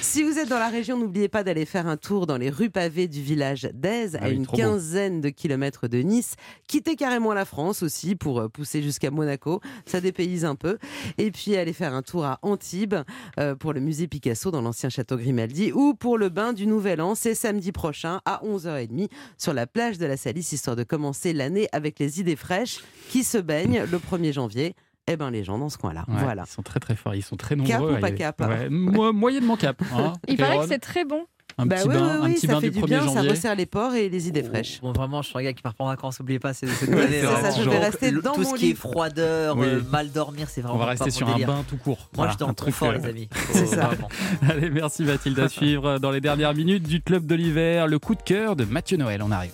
Si 0.00 0.22
vous 0.22 0.38
êtes 0.38 0.48
dans 0.48 0.58
la 0.60 0.68
région, 0.68 0.96
n'oubliez 0.98 1.28
pas 1.28 1.42
d'aller 1.42 1.64
faire 1.64 1.86
un 1.88 1.96
tour 1.96 2.26
dans 2.26 2.36
les 2.36 2.50
rues 2.50 2.70
pavées 2.70 3.08
du 3.08 3.20
village 3.20 3.68
d'Aise, 3.74 4.16
Ah 4.20 4.26
à 4.26 4.28
oui, 4.28 4.36
une 4.36 4.44
trop 4.46 4.56
beau. 4.56 4.62
quinzaine 4.62 5.20
de 5.20 5.28
kilomètres 5.28 5.88
de 5.88 5.98
Nice. 5.98 6.34
Quittez 6.68 6.94
carrément 6.94 7.34
la 7.34 7.44
France 7.44 7.82
aussi 7.82 8.14
pour 8.14 8.40
euh, 8.40 8.48
pousser 8.48 8.80
jusqu'à 8.82 9.10
Monaco, 9.10 9.60
ça 9.86 10.00
dépayse 10.00 10.44
un 10.44 10.54
peu. 10.54 10.78
Et 11.18 11.30
puis 11.32 11.56
aller 11.56 11.72
faire 11.72 11.94
un 11.94 12.02
tour 12.02 12.24
à 12.24 12.38
Antibes 12.42 12.94
euh, 13.40 13.54
pour 13.56 13.72
le 13.72 13.80
musée 13.80 14.06
Picasso 14.06 14.50
dans 14.52 14.62
l'ancien 14.62 14.88
château 14.88 15.16
Grimaldi 15.16 15.72
ou 15.72 15.94
pour 15.94 16.16
le 16.18 16.28
bain 16.28 16.52
du 16.52 16.66
Nouvel 16.68 16.95
An, 17.00 17.14
c'est 17.14 17.34
samedi 17.34 17.72
prochain 17.72 18.20
à 18.24 18.40
11h30 18.44 19.08
sur 19.38 19.52
la 19.52 19.66
plage 19.66 19.98
de 19.98 20.06
la 20.06 20.16
Salisse, 20.16 20.52
histoire 20.52 20.76
de 20.76 20.82
commencer 20.84 21.32
l'année 21.32 21.68
avec 21.72 21.98
les 21.98 22.20
idées 22.20 22.36
fraîches 22.36 22.78
qui 23.08 23.24
se 23.24 23.38
baignent 23.38 23.84
le 23.90 23.98
1er 23.98 24.32
janvier. 24.32 24.74
Eh 25.08 25.16
ben 25.16 25.30
les 25.30 25.44
gens 25.44 25.56
dans 25.58 25.68
ce 25.68 25.78
coin-là. 25.78 26.04
Ouais, 26.08 26.14
voilà. 26.20 26.44
Ils 26.48 26.50
sont 26.50 26.62
très 26.62 26.80
très 26.80 26.96
forts, 26.96 27.14
ils 27.14 27.22
sont 27.22 27.36
très 27.36 27.56
Cap 27.56 27.78
nombreux. 27.80 27.94
ou 27.96 28.00
pas 28.00 28.10
cap 28.10 28.40
Ouais, 28.40 28.68
mo- 28.68 29.12
Moyennement 29.12 29.56
cap. 29.56 29.80
hein, 29.94 30.14
Il 30.26 30.36
paraît 30.36 30.58
que 30.58 30.66
c'est 30.66 30.80
très 30.80 31.04
bon. 31.04 31.26
Un 31.58 31.64
Bah 31.64 31.76
petit 31.76 31.88
oui, 31.88 31.94
bain, 31.94 32.18
oui, 32.22 32.30
un 32.30 32.34
petit 32.34 32.46
bain 32.46 32.60
du 32.60 32.70
du 32.70 32.80
1er 32.80 32.84
bien, 32.86 33.00
ça 33.00 33.14
janvier. 33.14 33.30
resserre 33.30 33.54
les 33.56 33.64
porcs 33.64 33.94
et 33.94 34.10
les 34.10 34.28
idées 34.28 34.42
fraîches. 34.42 34.78
Bon, 34.82 34.92
vraiment, 34.92 35.22
je 35.22 35.28
suis 35.30 35.38
un 35.38 35.42
gars 35.42 35.54
qui 35.54 35.62
part 35.62 35.74
pas 35.74 35.84
en 35.84 35.86
vacances, 35.86 36.20
n'oubliez 36.20 36.38
pas, 36.38 36.52
c'est 36.52 36.66
cette 36.66 36.88
année, 36.92 37.22
ça, 37.22 37.50
je 37.62 37.70
vais 37.70 37.78
rester 37.78 38.12
dans 38.12 38.34
Tout 38.34 38.42
mon 38.42 38.50
ce 38.50 38.54
qui 38.56 38.64
lit. 38.66 38.70
est 38.72 38.74
froideur, 38.74 39.56
Oui. 39.56 39.66
euh, 39.66 39.80
mal 39.90 40.10
dormir, 40.10 40.48
c'est 40.50 40.60
vraiment 40.60 40.76
On 40.76 40.78
va 40.78 40.86
rester 40.86 41.10
sur 41.10 41.26
un 41.28 41.38
bain 41.38 41.64
tout 41.66 41.78
court. 41.78 41.96
Moi, 42.14 42.26
Voilà, 42.26 42.32
je 42.32 42.36
truc, 42.52 42.56
confort, 42.74 42.90
euh, 42.90 42.98
les 42.98 43.06
amis. 43.06 43.28
C'est 43.52 43.66
ça. 43.66 43.86
vraiment. 43.86 44.08
Allez, 44.50 44.68
merci 44.68 45.04
Mathilde. 45.04 45.38
À 45.40 45.48
suivre 45.48 45.98
dans 45.98 46.10
les 46.10 46.20
dernières 46.20 46.52
minutes 46.54 46.82
du 46.86 47.00
Club 47.00 47.24
de 47.26 47.34
l'hiver, 47.34 47.86
le 47.86 47.98
coup 47.98 48.14
de 48.14 48.22
cœur 48.22 48.54
de 48.54 48.64
Mathieu 48.66 48.98
Noël. 48.98 49.22
On 49.24 49.30
arrive. 49.30 49.52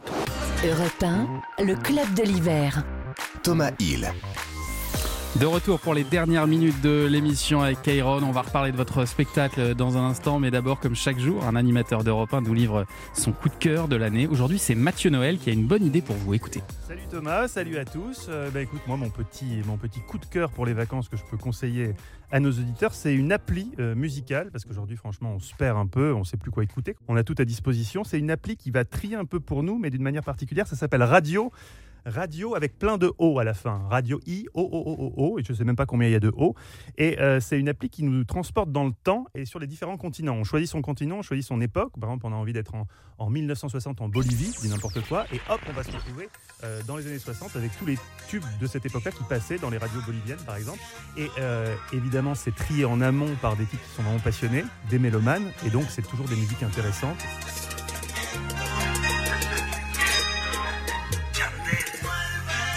Europe 0.66 1.02
1, 1.58 1.64
le 1.64 1.74
club 1.76 2.12
de 2.14 2.22
l'hiver. 2.24 2.82
Thomas 3.44 3.70
Hill. 3.78 4.08
De 5.40 5.46
retour 5.46 5.80
pour 5.80 5.94
les 5.94 6.04
dernières 6.04 6.46
minutes 6.46 6.82
de 6.82 7.06
l'émission 7.06 7.62
avec 7.62 7.80
Kairon. 7.80 8.22
On 8.22 8.32
va 8.32 8.42
reparler 8.42 8.70
de 8.70 8.76
votre 8.76 9.06
spectacle 9.06 9.74
dans 9.74 9.96
un 9.96 10.04
instant, 10.04 10.38
mais 10.38 10.50
d'abord, 10.50 10.78
comme 10.78 10.94
chaque 10.94 11.18
jour, 11.18 11.44
un 11.46 11.56
animateur 11.56 12.04
d'Europe 12.04 12.34
1 12.34 12.42
nous 12.42 12.52
livre 12.52 12.84
son 13.14 13.32
coup 13.32 13.48
de 13.48 13.54
cœur 13.54 13.88
de 13.88 13.96
l'année. 13.96 14.26
Aujourd'hui, 14.26 14.58
c'est 14.58 14.74
Mathieu 14.74 15.08
Noël 15.08 15.38
qui 15.38 15.48
a 15.48 15.54
une 15.54 15.66
bonne 15.66 15.84
idée 15.84 16.02
pour 16.02 16.16
vous. 16.16 16.34
Écoutez. 16.34 16.60
Salut 16.86 17.06
Thomas, 17.10 17.48
salut 17.48 17.78
à 17.78 17.86
tous. 17.86 18.26
Euh, 18.28 18.50
bah 18.50 18.60
écoute, 18.60 18.82
moi 18.86 18.98
mon 18.98 19.08
petit, 19.08 19.62
mon 19.66 19.78
petit 19.78 20.00
coup 20.00 20.18
de 20.18 20.26
cœur 20.26 20.50
pour 20.50 20.66
les 20.66 20.74
vacances 20.74 21.08
que 21.08 21.16
je 21.16 21.22
peux 21.28 21.38
conseiller 21.38 21.94
à 22.30 22.38
nos 22.38 22.50
auditeurs, 22.50 22.92
c'est 22.92 23.14
une 23.14 23.32
appli 23.32 23.72
euh, 23.78 23.94
musicale 23.94 24.50
parce 24.52 24.64
qu'aujourd'hui 24.64 24.96
franchement 24.96 25.32
on 25.34 25.38
se 25.38 25.54
perd 25.54 25.78
un 25.78 25.86
peu, 25.86 26.12
on 26.14 26.24
sait 26.24 26.36
plus 26.36 26.50
quoi 26.50 26.62
écouter. 26.62 26.94
On 27.08 27.16
a 27.16 27.24
tout 27.24 27.34
à 27.38 27.46
disposition. 27.46 28.04
C'est 28.04 28.18
une 28.18 28.30
appli 28.30 28.56
qui 28.56 28.70
va 28.70 28.84
trier 28.84 29.16
un 29.16 29.24
peu 29.24 29.40
pour 29.40 29.62
nous, 29.62 29.78
mais 29.78 29.88
d'une 29.88 30.02
manière 30.02 30.24
particulière. 30.24 30.66
Ça 30.66 30.76
s'appelle 30.76 31.02
Radio. 31.02 31.50
Radio 32.06 32.54
avec 32.54 32.78
plein 32.78 32.98
de 32.98 33.12
O 33.18 33.38
à 33.38 33.44
la 33.44 33.54
fin. 33.54 33.82
Radio 33.90 34.20
I, 34.26 34.46
O, 34.54 34.60
O, 34.60 34.82
O, 34.86 34.96
O, 34.98 35.12
O. 35.16 35.38
Et 35.38 35.44
je 35.44 35.52
sais 35.52 35.64
même 35.64 35.76
pas 35.76 35.86
combien 35.86 36.08
il 36.08 36.12
y 36.12 36.16
a 36.16 36.20
de 36.20 36.32
O. 36.36 36.54
Et 36.98 37.20
euh, 37.20 37.40
c'est 37.40 37.58
une 37.58 37.68
appli 37.68 37.90
qui 37.90 38.02
nous 38.02 38.24
transporte 38.24 38.72
dans 38.72 38.84
le 38.84 38.92
temps 38.92 39.26
et 39.34 39.44
sur 39.44 39.58
les 39.58 39.66
différents 39.66 39.96
continents. 39.96 40.34
On 40.34 40.44
choisit 40.44 40.68
son 40.68 40.82
continent, 40.82 41.16
on 41.18 41.22
choisit 41.22 41.46
son 41.46 41.60
époque. 41.60 41.92
Par 42.00 42.10
exemple, 42.10 42.26
on 42.26 42.32
a 42.32 42.36
envie 42.36 42.52
d'être 42.52 42.74
en, 42.74 42.86
en 43.18 43.30
1960 43.30 44.00
en 44.00 44.08
Bolivie, 44.08 44.52
dis 44.60 44.68
n'importe 44.68 45.00
quoi. 45.06 45.26
Et 45.32 45.40
hop, 45.48 45.60
on 45.68 45.72
va 45.72 45.82
se 45.82 45.92
retrouver 45.92 46.28
euh, 46.64 46.80
dans 46.86 46.96
les 46.96 47.06
années 47.06 47.18
60 47.18 47.56
avec 47.56 47.76
tous 47.78 47.86
les 47.86 47.98
tubes 48.28 48.44
de 48.60 48.66
cette 48.66 48.84
époque-là 48.86 49.12
qui 49.12 49.24
passaient 49.24 49.58
dans 49.58 49.70
les 49.70 49.78
radios 49.78 50.00
boliviennes, 50.04 50.42
par 50.44 50.56
exemple. 50.56 50.80
Et 51.16 51.28
euh, 51.38 51.74
évidemment, 51.92 52.34
c'est 52.34 52.54
trié 52.54 52.84
en 52.84 53.00
amont 53.00 53.34
par 53.40 53.56
des 53.56 53.64
types 53.64 53.80
qui 53.82 53.96
sont 53.96 54.02
vraiment 54.02 54.18
passionnés, 54.18 54.64
des 54.90 54.98
mélomanes. 54.98 55.50
Et 55.66 55.70
donc, 55.70 55.84
c'est 55.88 56.06
toujours 56.06 56.26
des 56.26 56.36
musiques 56.36 56.62
intéressantes. 56.62 57.18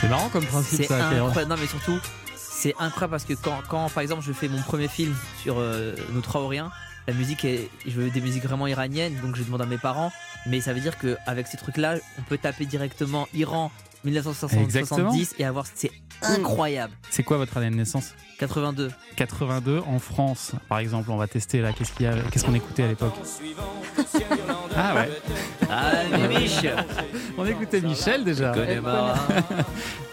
C'est 0.05 0.11
marrant 0.11 0.29
comme 0.29 0.45
principe, 0.45 0.85
ça, 0.85 1.07
incroyable. 1.07 1.49
Non, 1.49 1.55
mais 1.59 1.65
surtout, 1.65 1.99
c'est 2.35 2.75
incroyable 2.77 3.09
parce 3.09 3.25
que 3.25 3.33
quand, 3.33 3.57
quand, 3.67 3.89
par 3.89 4.03
exemple, 4.03 4.21
je 4.21 4.33
fais 4.33 4.47
mon 4.47 4.61
premier 4.61 4.87
film 4.87 5.15
sur 5.41 5.55
euh, 5.57 5.95
nos 6.13 6.21
trois 6.21 6.41
Oriens, 6.41 6.71
la 7.07 7.15
musique 7.15 7.43
est. 7.43 7.71
Je 7.87 7.99
veux 7.99 8.11
des 8.11 8.21
musiques 8.21 8.43
vraiment 8.43 8.67
iraniennes, 8.67 9.19
donc 9.23 9.35
je 9.35 9.41
demande 9.41 9.63
à 9.63 9.65
mes 9.65 9.79
parents. 9.79 10.11
Mais 10.45 10.61
ça 10.61 10.73
veut 10.73 10.79
dire 10.79 10.93
qu'avec 10.99 11.47
ces 11.47 11.57
trucs-là, 11.57 11.95
on 12.19 12.21
peut 12.21 12.37
taper 12.37 12.67
directement 12.67 13.27
Iran 13.33 13.71
1970 14.05 14.63
Exactement. 14.63 15.13
et 15.37 15.45
avoir. 15.45 15.65
C'est 15.73 15.91
incroyable. 16.21 16.93
C'est 17.09 17.23
quoi 17.23 17.37
votre 17.37 17.57
année 17.57 17.69
de 17.69 17.75
naissance 17.75 18.13
82. 18.39 18.91
82 19.15 19.79
en 19.87 19.99
France, 19.99 20.51
par 20.67 20.79
exemple. 20.79 21.09
On 21.11 21.17
va 21.17 21.27
tester 21.27 21.61
là. 21.61 21.71
Qu'est-ce 21.73 21.91
qu'il 21.93 22.05
y 22.05 22.09
a 22.09 22.15
Qu'est-ce 22.31 22.45
qu'on 22.45 22.53
écoutait 22.53 22.83
à 22.83 22.87
l'époque 22.87 23.13
Ah 24.75 24.95
ouais. 24.95 25.09
Ah, 25.69 25.93
Mich 26.27 26.65
On 27.37 27.45
écoutait 27.45 27.81
Michel 27.81 28.23
déjà. 28.23 28.53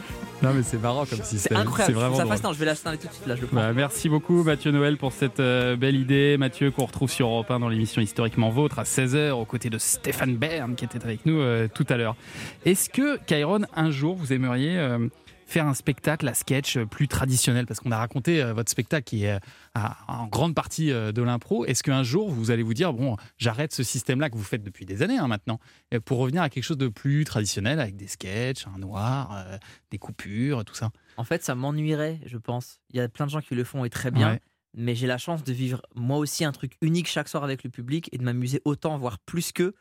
Non 0.43 0.53
mais 0.53 0.63
c'est 0.63 0.79
marrant 0.79 1.07
comme 1.07 1.23
système. 1.23 1.57
C'est 1.57 1.63
incroyable. 1.63 1.95
vraiment 1.95 2.17
ça 2.17 2.27
fascinant. 2.27 2.53
Je 2.53 2.59
vais 2.59 2.67
l'installer 2.67 2.99
tout 2.99 3.07
de 3.07 3.13
suite 3.13 3.27
là. 3.27 3.37
Je 3.37 3.43
le 3.43 3.47
prends. 3.47 3.57
Bah, 3.57 3.73
merci 3.73 4.09
beaucoup 4.09 4.43
Mathieu 4.43 4.71
Noël 4.73 4.97
pour 4.97 5.13
cette 5.13 5.41
euh, 5.41 5.77
belle 5.77 5.97
idée. 5.97 6.37
Mathieu 6.39 6.71
qu'on 6.71 6.87
retrouve 6.87 7.11
sur 7.11 7.29
Europe 7.29 7.51
1 7.51 7.61
dans 7.61 7.69
l'émission 7.69 8.03
Historiquement 8.03 8.51
Vôtre 8.51 8.79
à 8.79 8.83
16h 8.85 9.31
aux 9.31 9.45
côtés 9.45 9.71
de 9.71 9.79
Stéphane 9.79 10.37
Bern 10.37 10.75
qui 10.75 10.85
était 10.85 11.03
avec 11.05 11.25
nous 11.27 11.41
euh, 11.41 11.69
tout 11.73 11.87
à 11.89 11.97
l'heure. 11.97 12.17
Est-ce 12.65 12.91
que 12.91 13.19
Kairon, 13.19 13.63
un 13.75 13.91
jour, 13.91 14.17
vous 14.17 14.33
aimeriez 14.33 14.79
euh, 14.79 15.07
faire 15.53 15.67
un 15.67 15.75
spectacle 15.75 16.27
à 16.27 16.35
sketch 16.35 16.79
plus 16.79 17.09
traditionnel 17.09 17.67
Parce 17.67 17.79
qu'on 17.81 17.93
a 17.93 17.99
raconté 17.99 18.43
euh, 18.43 18.55
votre 18.55 18.71
spectacle 18.71 19.05
qui 19.05 19.25
est 19.25 19.33
euh, 19.35 19.89
en 20.09 20.27
grande 20.27 20.55
partie 20.55 20.91
euh, 20.91 21.13
de 21.13 21.23
l'impro. 21.23 21.65
Est-ce 21.67 21.83
qu'un 21.83 22.03
jour, 22.03 22.31
vous 22.31 22.51
allez 22.51 22.63
vous 22.63 22.75
dire, 22.75 22.93
bon, 22.93 23.17
j'arrête 23.37 23.73
ce 23.73 23.83
système-là 23.83 24.31
que 24.31 24.37
vous 24.37 24.43
faites 24.43 24.63
depuis 24.63 24.87
des 24.87 25.03
années 25.03 25.19
hein, 25.19 25.29
maintenant, 25.29 25.61
pour 26.05 26.19
revenir 26.19 26.43
à 26.43 26.49
quelque 26.49 26.65
chose 26.65 26.79
de 26.79 26.89
plus 26.89 27.25
traditionnel 27.25 27.81
avec 27.81 27.97
des 27.97 28.09
sketchs, 28.09 28.67
un 28.67 28.79
noir, 28.79 29.33
euh, 29.37 29.59
des 29.91 29.99
coupures, 29.99 30.65
tout 30.65 30.75
ça? 30.75 30.91
En 31.19 31.25
fait, 31.25 31.45
ça 31.45 31.55
m'ennuierait, 31.55 32.21
je 32.25 32.39
pense. 32.39 32.81
Il 32.91 32.97
y 32.97 33.01
a 33.01 33.09
plein 33.09 33.27
de 33.27 33.31
gens 33.31 33.41
qui 33.41 33.55
le 33.55 33.65
font 33.65 33.85
et 33.85 33.91
très 33.91 34.11
bien. 34.11 34.33
Ouais. 34.33 34.41
Mais 34.75 34.95
j'ai 34.95 35.07
la 35.07 35.19
chance 35.19 35.45
de 35.45 35.53
vivre 35.53 35.83
moi 35.95 36.17
aussi 36.17 36.47
un 36.47 36.53
truc 36.53 36.79
unique 36.81 37.07
chaque 37.07 37.29
soir 37.29 37.45
avec 37.45 37.63
le 37.63 37.69
public 37.69 38.09
et 38.13 38.17
de 38.19 38.25
m'amuser 38.25 38.63
autant, 38.65 38.97
voire 38.97 39.19
plus 39.19 39.53
qu'eux. 39.53 39.75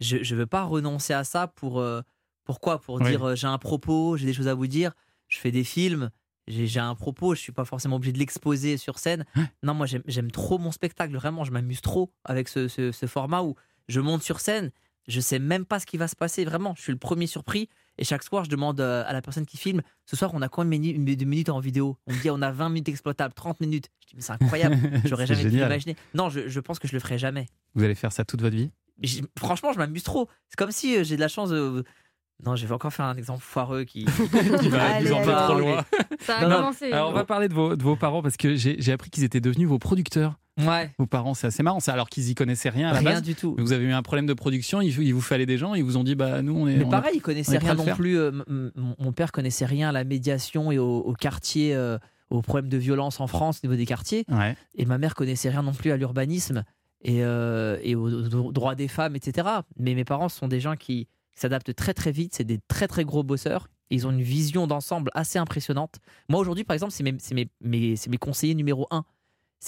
Je 0.00 0.18
ne 0.18 0.38
veux 0.38 0.46
pas 0.46 0.64
renoncer 0.64 1.14
à 1.14 1.24
ça 1.24 1.46
pour. 1.46 1.80
euh, 1.80 2.02
pourquoi? 2.44 2.78
Pour 2.78 3.00
dire 3.00 3.24
euh, 3.24 3.34
j'ai 3.34 3.46
un 3.46 3.56
propos, 3.56 4.18
j'ai 4.18 4.26
des 4.26 4.34
choses 4.34 4.48
à 4.48 4.54
vous 4.54 4.66
dire, 4.66 4.92
je 5.28 5.38
fais 5.38 5.50
des 5.50 5.64
films, 5.64 6.10
j'ai 6.46 6.78
un 6.80 6.94
propos, 6.94 7.34
je 7.34 7.40
suis 7.40 7.52
pas 7.52 7.64
forcément 7.64 7.96
obligé 7.96 8.12
de 8.12 8.18
l'exposer 8.18 8.76
sur 8.76 8.98
scène. 8.98 9.24
Non, 9.62 9.74
moi 9.74 9.86
j'aime- 9.86 10.30
trop 10.30 10.58
mon 10.58 10.72
spectacle, 10.72 11.14
vraiment, 11.14 11.44
je 11.44 11.52
m'amuse 11.52 11.80
trop 11.80 12.12
avec 12.24 12.48
ce, 12.48 12.68
ce- 12.68 12.92
ce 12.92 13.06
format 13.06 13.42
où 13.42 13.54
je 13.88 14.00
monte 14.00 14.22
sur 14.22 14.40
scène, 14.40 14.70
je 15.08 15.20
sais 15.20 15.38
même 15.38 15.64
pas 15.66 15.80
ce 15.80 15.86
qui 15.86 15.96
va 15.96 16.08
se 16.08 16.16
passer, 16.16 16.44
vraiment, 16.44 16.74
je 16.76 16.82
suis 16.82 16.92
le 16.92 16.98
premier 16.98 17.26
surpris 17.26 17.68
Et 17.96 18.02
chaque 18.04 18.24
soir, 18.24 18.44
je 18.44 18.50
demande 18.50 18.80
euh, 18.80 19.04
à 19.06 19.12
la 19.12 19.22
personne 19.22 19.46
qui 19.46 19.56
filme 19.56 19.80
ce 20.04 20.16
soir, 20.16 20.32
on 20.34 20.42
a 20.42 20.48
combien 20.48 20.78
de 20.80 20.82
minutes, 20.98 21.18
de 21.20 21.24
minutes 21.24 21.48
en 21.48 21.60
vidéo? 21.60 21.96
On 22.06 22.12
me 22.12 22.18
dit 22.20 22.28
on 22.28 22.42
a 22.42 22.50
20 22.50 22.68
minutes 22.68 22.88
exploitables, 22.88 23.32
30 23.34 23.60
minutes. 23.60 23.88
Je 24.02 24.06
dis 24.08 24.16
mais 24.16 24.20
c'est 24.22 24.32
incroyable, 24.32 24.74
j'aurais 25.04 25.26
jamais 25.28 25.42
pu 25.50 25.50
l'imaginer. 25.68 25.96
Non, 26.12 26.28
je, 26.28 26.48
je 26.48 26.58
pense 26.60 26.80
que 26.80 26.88
je 26.88 26.92
le 26.92 26.98
ferai 26.98 27.18
jamais. 27.18 27.46
Vous 27.76 27.84
allez 27.84 27.94
faire 27.94 28.10
ça 28.10 28.24
toute 28.24 28.40
votre 28.42 28.56
vie? 28.56 28.72
Franchement, 29.38 29.72
je 29.72 29.78
m'amuse 29.78 30.02
trop. 30.02 30.28
C'est 30.48 30.56
comme 30.56 30.72
si 30.72 30.96
euh, 30.96 31.04
j'ai 31.04 31.14
de 31.14 31.20
la 31.20 31.28
chance 31.28 31.50
de. 31.50 31.84
Non, 32.44 32.56
je 32.56 32.66
vais 32.66 32.74
encore 32.74 32.92
faire 32.92 33.06
un 33.06 33.16
exemple 33.16 33.42
foireux 33.42 33.84
qui. 33.84 34.04
Qui 34.60 34.68
va 34.68 35.00
nous 35.00 35.12
emmener 35.12 35.32
trop 35.32 35.58
loin. 35.58 35.84
Ça 36.20 36.38
a 36.38 36.42
Non, 36.42 36.48
non. 36.48 36.56
commencé. 36.56 36.92
Alors, 36.92 37.10
on 37.10 37.12
va 37.12 37.24
parler 37.24 37.48
de 37.48 37.54
vos, 37.54 37.76
de 37.76 37.82
vos 37.82 37.96
parents 37.96 38.22
parce 38.22 38.36
que 38.36 38.54
j'ai 38.56 38.76
j'ai 38.80 38.92
appris 38.92 39.10
qu'ils 39.10 39.24
étaient 39.24 39.40
devenus 39.40 39.68
vos 39.68 39.78
producteurs. 39.78 40.34
Ouais. 40.60 40.92
Vos 40.98 41.06
parents, 41.06 41.34
c'est 41.34 41.46
assez 41.48 41.62
marrant. 41.62 41.80
ça, 41.80 41.92
alors 41.92 42.08
qu'ils 42.08 42.28
y 42.30 42.34
connaissaient 42.34 42.68
rien 42.68 42.88
à 42.90 42.92
la 42.92 42.98
Rien 43.00 43.10
base. 43.14 43.22
du 43.22 43.34
tout. 43.34 43.56
Vous 43.58 43.72
avez 43.72 43.84
eu 43.84 43.92
un 43.92 44.02
problème 44.02 44.26
de 44.26 44.34
production, 44.34 44.80
il 44.80 44.90
vous, 44.92 45.02
il 45.02 45.12
vous 45.12 45.20
fallait 45.20 45.46
des 45.46 45.58
gens, 45.58 45.74
ils 45.74 45.82
vous 45.82 45.96
ont 45.96 46.04
dit 46.04 46.14
bah 46.14 46.42
nous 46.42 46.56
on 46.56 46.68
est. 46.68 46.76
Mais 46.76 46.84
on 46.84 46.90
pareil, 46.90 47.14
ils 47.14 47.18
on 47.18 47.22
connaissaient 47.22 47.58
rien 47.58 47.74
non 47.74 47.86
plus. 47.86 48.18
euh, 48.18 48.30
mon- 48.48 48.94
mon 48.98 49.12
père 49.12 49.32
connaissait 49.32 49.64
rien 49.66 49.88
à 49.88 49.92
la 49.92 50.04
médiation 50.04 50.70
et 50.70 50.78
au, 50.78 50.98
au 50.98 51.12
quartier, 51.14 51.74
euh, 51.74 51.98
aux 52.30 52.40
problèmes 52.42 52.68
de 52.68 52.76
violence 52.78 53.20
en 53.20 53.26
France 53.26 53.60
au 53.62 53.66
niveau 53.66 53.76
des 53.76 53.86
quartiers. 53.86 54.24
Ouais. 54.28 54.56
Et 54.76 54.84
ma 54.86 54.98
mère 54.98 55.14
connaissait 55.14 55.50
rien 55.50 55.62
non 55.62 55.72
plus 55.72 55.90
à 55.90 55.96
l'urbanisme 55.96 56.62
et, 57.02 57.24
euh, 57.24 57.78
et 57.82 57.94
aux, 57.96 58.08
aux 58.12 58.52
droits 58.52 58.74
des 58.76 58.88
femmes, 58.88 59.16
etc. 59.16 59.48
Mais 59.78 59.94
mes 59.94 60.04
parents 60.04 60.28
sont 60.28 60.46
des 60.48 60.60
gens 60.60 60.76
qui 60.76 61.08
s'adaptent 61.34 61.74
très 61.74 61.94
très 61.94 62.12
vite. 62.12 62.34
C'est 62.34 62.44
des 62.44 62.58
très 62.68 62.88
très 62.88 63.04
gros 63.04 63.22
bosseurs. 63.22 63.68
Ils 63.90 64.06
ont 64.06 64.10
une 64.10 64.22
vision 64.22 64.66
d'ensemble 64.66 65.10
assez 65.14 65.38
impressionnante. 65.38 65.96
Moi 66.28 66.40
aujourd'hui, 66.40 66.64
par 66.64 66.74
exemple, 66.74 66.92
c'est 66.92 67.02
mes, 67.04 67.16
mes, 67.32 67.48
mes- 67.60 67.94
mes 68.08 68.16
conseillers 68.18 68.54
numéro 68.54 68.86
un. 68.90 69.04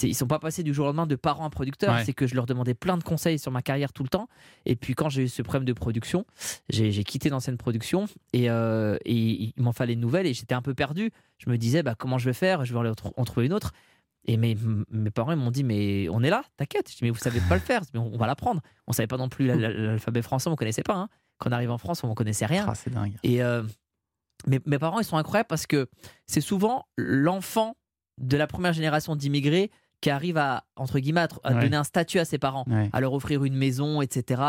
Ils 0.03 0.13
sont 0.13 0.27
pas 0.27 0.37
passés 0.37 0.61
du 0.61 0.75
jour 0.75 0.83
au 0.85 0.87
lendemain 0.89 1.07
de 1.07 1.15
parents 1.15 1.45
à 1.45 1.49
producteurs. 1.49 1.95
Ouais. 1.95 2.05
C'est 2.05 2.13
que 2.13 2.27
je 2.27 2.35
leur 2.35 2.45
demandais 2.45 2.75
plein 2.75 2.97
de 2.99 3.03
conseils 3.03 3.39
sur 3.39 3.51
ma 3.51 3.63
carrière 3.63 3.93
tout 3.93 4.03
le 4.03 4.09
temps. 4.09 4.27
Et 4.67 4.75
puis 4.75 4.93
quand 4.93 5.09
j'ai 5.09 5.23
eu 5.23 5.27
ce 5.27 5.41
problème 5.41 5.65
de 5.65 5.73
production, 5.73 6.23
j'ai 6.69 7.03
quitté 7.03 7.29
l'ancienne 7.29 7.57
production 7.57 8.05
et, 8.31 8.49
euh, 8.51 8.97
et 9.05 9.15
il 9.15 9.53
m'en 9.57 9.71
fallait 9.71 9.93
une 9.93 9.99
nouvelle 9.99 10.27
et 10.27 10.35
j'étais 10.35 10.53
un 10.53 10.61
peu 10.61 10.75
perdu. 10.75 11.09
Je 11.39 11.49
me 11.49 11.57
disais 11.57 11.81
bah, 11.81 11.95
comment 11.97 12.19
je 12.19 12.25
vais 12.25 12.33
faire? 12.33 12.63
Je 12.63 12.73
vais 12.73 12.79
en 12.79 12.91
tr- 12.91 13.11
en 13.15 13.23
trouver 13.25 13.47
une 13.47 13.53
autre. 13.53 13.71
Et 14.25 14.37
mes, 14.37 14.55
mes 14.91 15.09
parents 15.09 15.31
ils 15.31 15.37
m'ont 15.37 15.51
dit 15.51 15.63
mais 15.63 16.09
on 16.09 16.21
est 16.21 16.29
là, 16.29 16.43
t'inquiète. 16.57 16.91
Je 16.91 16.97
dis 16.97 17.03
mais 17.03 17.09
vous 17.09 17.17
savez 17.17 17.39
pas 17.49 17.55
le 17.55 17.61
faire, 17.61 17.81
mais 17.93 17.99
on 17.99 18.13
on 18.13 18.17
va 18.17 18.27
l'apprendre. 18.27 18.61
On 18.85 18.91
savait 18.91 19.07
pas 19.07 19.17
non 19.17 19.29
plus 19.29 19.47
la- 19.47 19.55
la- 19.55 19.69
l'alphabet 19.73 20.21
français, 20.21 20.47
on 20.49 20.55
connaissait 20.55 20.83
pas. 20.83 20.95
hein. 20.95 21.09
Quand 21.39 21.49
on 21.49 21.53
arrive 21.53 21.71
en 21.71 21.77
France, 21.77 22.03
on 22.03 22.09
ne 22.09 22.13
connaissait 22.13 22.45
rien. 22.45 22.65
Ah, 22.67 22.75
c'est 22.75 22.89
dingue. 22.91 23.15
Et 23.23 23.43
euh, 23.43 23.63
mes, 24.47 24.59
mes 24.65 24.79
parents, 24.79 24.99
ils 24.99 25.05
sont 25.05 25.17
incroyables 25.17 25.47
parce 25.47 25.67
que 25.67 25.87
c'est 26.25 26.41
souvent 26.41 26.85
l'enfant 26.97 27.75
de 28.19 28.37
la 28.37 28.47
première 28.47 28.73
génération 28.73 29.15
d'immigrés 29.15 29.71
qui 30.01 30.09
arrive 30.09 30.37
à, 30.37 30.63
entre 30.75 30.99
guillemets, 30.99 31.21
à, 31.43 31.53
Ouais. 31.53 31.61
donner 31.61 31.77
un 31.77 31.83
statut 31.83 32.19
à 32.19 32.25
ses 32.25 32.37
parents, 32.37 32.65
Ouais. 32.67 32.89
à 32.93 33.01
leur 33.01 33.13
offrir 33.13 33.43
une 33.43 33.55
maison, 33.55 34.01
etc. 34.01 34.41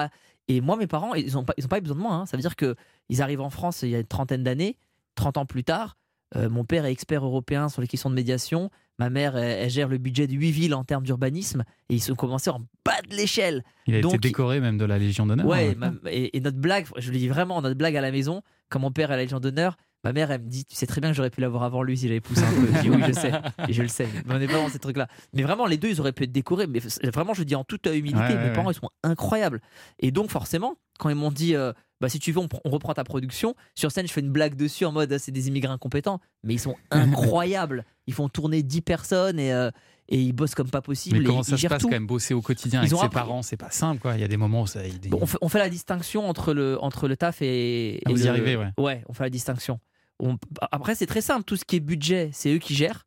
Et 0.49 0.61
moi, 0.61 0.77
mes 0.77 0.87
parents, 0.87 1.15
ils 1.15 1.33
n'ont 1.35 1.45
pas, 1.45 1.55
ils 1.59 1.65
ont 1.65 1.69
pas 1.69 1.79
eu 1.79 1.83
besoin 1.83 1.97
de 1.97 2.03
moi. 2.03 2.15
hein. 2.15 2.27
Ça 2.27 2.37
veut 2.37 2.43
dire 2.43 2.57
qu'ils 2.57 3.23
arrivent 3.23 3.41
en 3.41 3.51
France 3.51 3.83
il 3.83 3.91
y 3.91 3.95
a 3.95 3.99
une 4.01 4.07
trentaine 4.07 4.43
d'années, 4.43 4.77
30 5.15 5.37
ans 5.39 5.47
plus 5.47 5.65
tard. 5.65 5.97
Euh, 6.37 6.49
mon 6.51 6.65
père 6.65 6.85
est 6.85 6.93
expert 6.93 7.25
européen 7.25 7.69
sur 7.71 7.81
les 7.83 7.89
questions 7.89 8.11
de 8.11 8.15
médiation. 8.15 8.71
Ma 8.99 9.11
mère, 9.11 9.37
elle, 9.37 9.65
elle 9.65 9.71
gère 9.71 9.89
le 9.89 9.99
budget 9.99 10.27
de 10.27 10.33
8 10.35 10.51
villes 10.51 10.75
en 10.75 10.83
termes 10.85 11.05
d'urbanisme. 11.05 11.65
Et 11.89 11.95
ils 11.95 12.01
sont 12.01 12.15
commencés 12.15 12.51
en 12.51 12.61
bas 12.85 13.01
de 13.09 13.15
l'échelle. 13.15 13.63
Il 13.87 13.95
a 13.95 13.99
été 13.99 14.09
Donc, 14.09 14.21
décoré 14.21 14.61
même 14.61 14.77
de 14.79 14.85
la 14.85 14.99
Légion 14.99 15.25
d'honneur. 15.27 15.47
Ouais, 15.47 15.77
hein. 15.81 15.95
ma- 16.03 16.11
et, 16.11 16.37
et 16.37 16.41
notre 16.41 16.59
blague, 16.59 16.87
je 16.97 17.11
le 17.13 17.19
dis 17.19 17.29
vraiment, 17.29 17.63
notre 17.63 17.77
blague 17.77 17.97
à 17.97 18.01
la 18.01 18.11
maison, 18.11 18.43
quand 18.71 18.81
mon 18.81 18.91
père 18.91 19.11
est 19.11 19.15
à 19.15 19.17
la 19.17 19.23
Légion 19.23 19.39
d'honneur, 19.41 19.77
ma 20.05 20.13
mère, 20.13 20.31
elle 20.33 20.43
me 20.43 20.49
dit 20.49 20.65
Tu 20.65 20.75
sais 20.75 20.87
très 20.87 21.01
bien 21.01 21.11
que 21.11 21.17
j'aurais 21.17 21.31
pu 21.31 21.41
l'avoir 21.41 21.63
avant 21.63 21.83
lui 21.83 21.97
si 21.97 22.09
j'avais 22.09 22.21
poussé 22.21 22.43
un 22.43 22.51
peu. 22.51 22.67
Je 22.77 22.81
dis 22.83 22.91
Oui, 22.91 23.03
je 23.07 23.13
sais, 23.13 23.33
et 23.69 23.73
je 23.73 23.83
le 23.83 23.89
sais. 23.89 24.09
Mais 24.27 24.35
on 24.35 24.41
est 24.41 24.47
pas 24.49 24.55
dans 24.55 24.69
ces 24.69 24.79
trucs-là. 24.81 25.07
Mais 25.33 25.43
vraiment, 25.43 25.67
les 25.67 25.77
deux, 25.77 25.89
ils 25.91 26.01
auraient 26.01 26.13
pu 26.13 26.25
être 26.25 26.33
décorés. 26.33 26.67
Mais 26.67 26.81
vraiment, 27.13 27.35
je 27.35 27.45
dis 27.45 27.55
en 27.55 27.63
toute 27.65 27.87
humilité, 27.87 28.19
Ouais, 28.19 28.35
mes 28.37 28.45
ouais, 28.47 28.53
parents, 28.53 28.67
ouais. 28.69 28.75
ils 28.75 28.81
sont 28.81 28.91
incroyables. 29.05 29.61
Et 30.01 30.11
donc, 30.11 30.29
forcément, 30.31 30.75
quand 30.99 31.09
ils 31.09 31.15
m'ont 31.17 31.31
dit 31.31 31.55
euh, 31.55 31.73
bah, 32.01 32.09
Si 32.09 32.19
tu 32.19 32.33
veux, 32.33 32.39
on, 32.41 32.47
pr- 32.47 32.61
on 32.65 32.71
reprend 32.71 32.95
ta 32.95 33.05
production, 33.05 33.55
sur 33.75 33.91
scène, 33.93 34.07
je 34.07 34.13
fais 34.13 34.21
une 34.21 34.31
blague 34.31 34.55
dessus 34.57 34.85
en 34.85 34.93
mode 34.93 35.17
C'est 35.19 35.33
des 35.33 35.49
immigrés 35.49 35.73
incompétents. 35.73 36.21
Mais 36.45 36.55
ils 36.55 36.59
sont 36.61 36.77
incroyables. 36.91 37.85
Ils 38.07 38.15
font 38.15 38.29
tourner 38.29 38.63
10 38.63 38.81
personnes 38.83 39.39
et, 39.39 39.53
euh, 39.53 39.71
et 40.09 40.21
ils 40.21 40.33
bossent 40.33 40.55
comme 40.55 40.71
pas 40.71 40.81
possible. 40.83 41.17
Mais 41.19 41.23
et 41.23 41.27
comment 41.27 41.43
ils 41.43 41.45
ça 41.45 41.57
se 41.57 41.67
passe 41.67 41.83
tout. 41.83 41.89
quand 41.89 41.93
même 41.95 42.07
bosser 42.07 42.33
au 42.35 42.41
quotidien 42.43 42.81
Ils 42.81 42.87
avec 42.87 42.99
ses 42.99 43.05
appris. 43.05 43.15
parents 43.15 43.43
C'est 43.43 43.57
pas 43.59 43.71
simple 43.71 44.01
quoi. 44.01 44.15
Il 44.15 44.21
y 44.21 44.25
a 44.25 44.29
des 44.29 44.37
moments 44.39 44.63
où 44.63 44.67
ça. 44.67 44.81
Bon, 45.09 45.19
on, 45.23 45.27
fait, 45.27 45.39
on 45.43 45.49
fait 45.49 45.59
la 45.59 45.69
distinction 45.69 46.29
entre 46.29 46.55
le, 46.55 46.79
entre 46.83 47.09
le 47.09 47.17
taf 47.17 47.43
et. 47.43 48.01
Ah, 48.07 48.11
et 48.11 48.13
vous 48.15 48.25
y 48.25 48.29
arrivez, 48.29 48.57
ouais. 48.57 48.71
Ouais, 48.79 49.03
on 49.09 49.13
fait 49.13 49.25
la 49.25 49.31
distinction. 49.31 49.81
On- 50.21 50.37
après, 50.73 50.95
c'est 50.95 51.07
très 51.07 51.21
simple. 51.21 51.45
Tout 51.45 51.57
ce 51.57 51.65
qui 51.65 51.77
est 51.77 51.81
budget, 51.81 52.31
c'est 52.33 52.53
eux 52.55 52.59
qui 52.59 52.75
gèrent. 52.75 53.07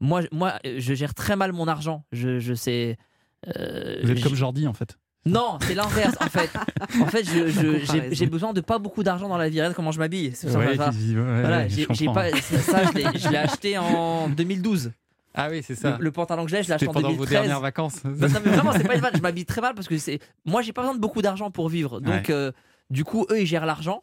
Moi, 0.00 0.22
je- 0.22 0.28
moi, 0.30 0.58
je 0.64 0.94
gère 0.94 1.14
très 1.14 1.34
mal 1.34 1.52
mon 1.52 1.66
argent. 1.66 2.04
Je, 2.12 2.38
je 2.38 2.54
sais. 2.54 2.96
euh, 3.56 3.98
Vous 4.02 4.10
êtes 4.10 4.18
je- 4.18 4.22
comme 4.24 4.34
Jordi 4.34 4.66
en 4.66 4.74
fait. 4.74 4.98
Non, 5.28 5.58
c'est 5.62 5.74
l'inverse 5.74 6.14
en 6.20 6.26
fait. 6.28 6.50
En 7.02 7.06
fait, 7.06 7.24
je- 7.24 7.48
je- 7.48 8.08
j'ai 8.14 8.26
besoin 8.26 8.52
de 8.52 8.60
pas 8.60 8.78
beaucoup 8.78 9.02
d'argent 9.02 9.28
dans 9.28 9.36
la 9.36 9.48
vie. 9.48 9.58
Regarde 9.60 9.74
comment 9.74 9.92
je 9.92 9.98
m'habille. 9.98 10.32
C'est 10.34 10.48
ça, 10.48 10.58
Ouais, 10.58 10.76
ça. 10.76 10.88
qui 10.90 10.96
se 10.96 11.00
dit, 11.02 11.14
ouais, 11.16 11.20
ouais, 11.22 11.40
Voilà, 11.42 11.56
ouais, 11.58 11.68
j'ai 11.68 11.82
je 11.82 11.92
j'ai 11.94 12.06
comprends. 12.06 12.14
pas. 12.30 12.30
Ça, 12.40 12.58
ça, 12.60 12.82
je 12.84 12.92
l'ai- 12.98 13.18
je 13.18 13.28
l'ai 13.28 13.36
acheté 13.36 13.78
en 13.78 14.28
2012. 14.28 14.92
Ah 15.34 15.48
oui, 15.50 15.62
c'est 15.64 15.74
ça. 15.76 15.98
Le, 16.00 16.10
pantalon 16.10 16.44
que 16.44 16.50
j'ai, 16.50 16.62
je 16.62 16.68
l'ai 16.68 16.74
acheté 16.74 16.88
en 16.88 16.92
pendant 16.92 17.08
vos 17.10 17.24
2013. 17.26 17.40
dernières 17.42 17.60
vacances. 17.60 18.02
Non, 18.04 18.10
non, 18.12 18.40
mais 18.44 18.50
vraiment, 18.52 18.72
c'est 18.72 18.84
pas 18.86 18.94
une 18.96 19.00
vanne. 19.00 19.12
Je 19.16 19.20
m'habille 19.22 19.44
très 19.44 19.60
mal 19.60 19.74
parce 19.74 19.86
que 19.86 19.98
c'est. 19.98 20.18
Moi, 20.44 20.62
j'ai 20.62 20.72
pas 20.72 20.80
besoin 20.82 20.94
de 20.96 21.00
beaucoup 21.00 21.22
d'argent 21.22 21.50
pour 21.50 21.68
vivre. 21.68 22.00
Donc, 22.00 22.14
Ouais. 22.28 22.30
euh, 22.34 22.52
du 22.90 23.04
coup, 23.04 23.26
eux, 23.30 23.40
ils 23.42 23.46
gèrent 23.46 23.66
l'argent 23.66 24.02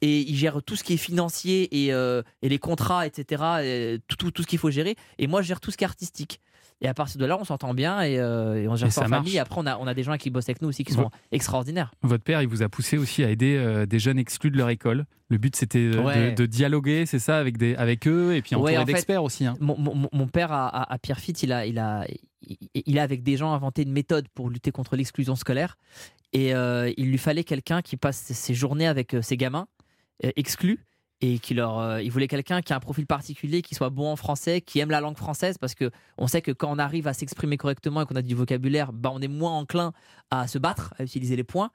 et 0.00 0.20
ils 0.20 0.34
gèrent 0.36 0.62
tout 0.62 0.74
ce 0.74 0.82
qui 0.82 0.94
est 0.94 0.96
financier 0.96 1.84
et, 1.84 1.92
euh, 1.92 2.22
et 2.40 2.48
les 2.48 2.58
contrats, 2.58 3.06
etc. 3.06 3.42
et 3.62 3.98
tout, 4.08 4.16
tout, 4.16 4.30
tout 4.32 4.42
ce 4.42 4.46
qu'il 4.48 4.58
faut 4.58 4.70
gérer. 4.70 4.96
Et 5.18 5.26
moi, 5.28 5.42
je 5.42 5.46
gère 5.48 5.60
tout 5.60 5.70
ce 5.70 5.76
qui 5.76 5.84
est 5.84 5.86
artistique. 5.86 6.40
Et 6.84 6.88
à 6.88 6.94
partir 6.94 7.18
de 7.20 7.24
là, 7.26 7.38
on 7.40 7.44
s'entend 7.44 7.74
bien 7.74 8.02
et, 8.02 8.18
euh, 8.18 8.60
et 8.60 8.66
on 8.66 8.74
gère 8.74 8.88
Et 8.88 8.90
ça 8.90 9.02
en 9.02 9.04
ça 9.04 9.08
famille. 9.16 9.38
après, 9.38 9.60
on 9.60 9.66
a, 9.66 9.78
on 9.78 9.86
a 9.86 9.94
des 9.94 10.02
gens 10.02 10.16
qui 10.16 10.30
bossent 10.30 10.48
avec 10.48 10.60
nous 10.62 10.68
aussi 10.68 10.82
qui 10.82 10.92
sont 10.92 11.10
extraordinaires. 11.30 11.92
Votre 12.02 12.24
père, 12.24 12.42
il 12.42 12.48
vous 12.48 12.62
a 12.62 12.68
poussé 12.68 12.98
aussi 12.98 13.22
à 13.22 13.30
aider 13.30 13.56
euh, 13.56 13.86
des 13.86 14.00
jeunes 14.00 14.18
exclus 14.18 14.50
de 14.50 14.58
leur 14.58 14.68
école. 14.68 15.04
Le 15.28 15.38
but, 15.38 15.54
c'était 15.54 15.78
euh, 15.78 15.92
de, 15.92 15.98
Ouais. 16.00 16.32
de 16.32 16.44
dialoguer, 16.44 17.06
c'est 17.06 17.20
ça, 17.20 17.38
avec, 17.38 17.56
des, 17.56 17.76
avec 17.76 18.06
eux, 18.08 18.34
et 18.34 18.42
puis 18.42 18.56
Ouais, 18.56 18.62
entouré 18.72 18.78
en 18.78 18.86
fait, 18.86 18.92
d'experts 18.94 19.22
aussi. 19.22 19.46
hein. 19.46 19.54
Mon, 19.60 19.78
mon- 19.78 20.08
mon 20.12 20.26
père 20.26 20.50
à, 20.52 20.66
à, 20.66 20.92
à 20.92 20.98
Pierrefitte, 20.98 21.42
il 21.44 21.52
a, 21.52 21.66
il, 21.66 21.78
a, 21.78 22.04
il, 22.74 22.98
a 22.98 23.02
avec 23.04 23.22
des 23.22 23.36
gens 23.36 23.52
inventé 23.52 23.82
une 23.82 23.92
méthode 23.92 24.26
pour 24.34 24.50
lutter 24.50 24.72
contre 24.72 24.96
l'exclusion 24.96 25.36
scolaire. 25.36 25.78
Et 26.32 26.52
euh, 26.52 26.92
il 26.96 27.10
lui 27.10 27.18
fallait 27.18 27.44
quelqu'un 27.44 27.80
qui 27.80 27.96
passe 27.96 28.16
ses 28.18 28.54
journées 28.54 28.88
avec 28.88 29.14
ses 29.22 29.36
gamins 29.36 29.68
exclus. 30.36 30.78
Et 31.24 31.38
qui 31.38 31.54
leur, 31.54 31.78
euh, 31.78 32.02
il 32.02 32.10
voulait 32.10 32.26
quelqu'un 32.26 32.62
qui 32.62 32.72
a 32.72 32.76
un 32.76 32.80
profil 32.80 33.06
particulier, 33.06 33.62
qui 33.62 33.76
soit 33.76 33.90
bon 33.90 34.10
en 34.10 34.16
français, 34.16 34.60
qui 34.60 34.80
aime 34.80 34.90
la 34.90 35.00
langue 35.00 35.16
française, 35.16 35.56
parce 35.56 35.74
que 35.74 35.90
on 36.18 36.26
sait 36.26 36.42
que 36.42 36.50
quand 36.50 36.68
on 36.68 36.78
arrive 36.78 37.06
à 37.06 37.12
s'exprimer 37.12 37.56
correctement 37.56 38.02
et 38.02 38.06
qu'on 38.06 38.16
a 38.16 38.22
du 38.22 38.34
vocabulaire, 38.34 38.92
bah 38.92 39.10
on 39.14 39.20
est 39.20 39.28
moins 39.28 39.56
enclin 39.56 39.92
à 40.30 40.48
se 40.48 40.58
battre, 40.58 40.94
à 40.98 41.04
utiliser 41.04 41.36
les 41.36 41.44
points. 41.44 41.70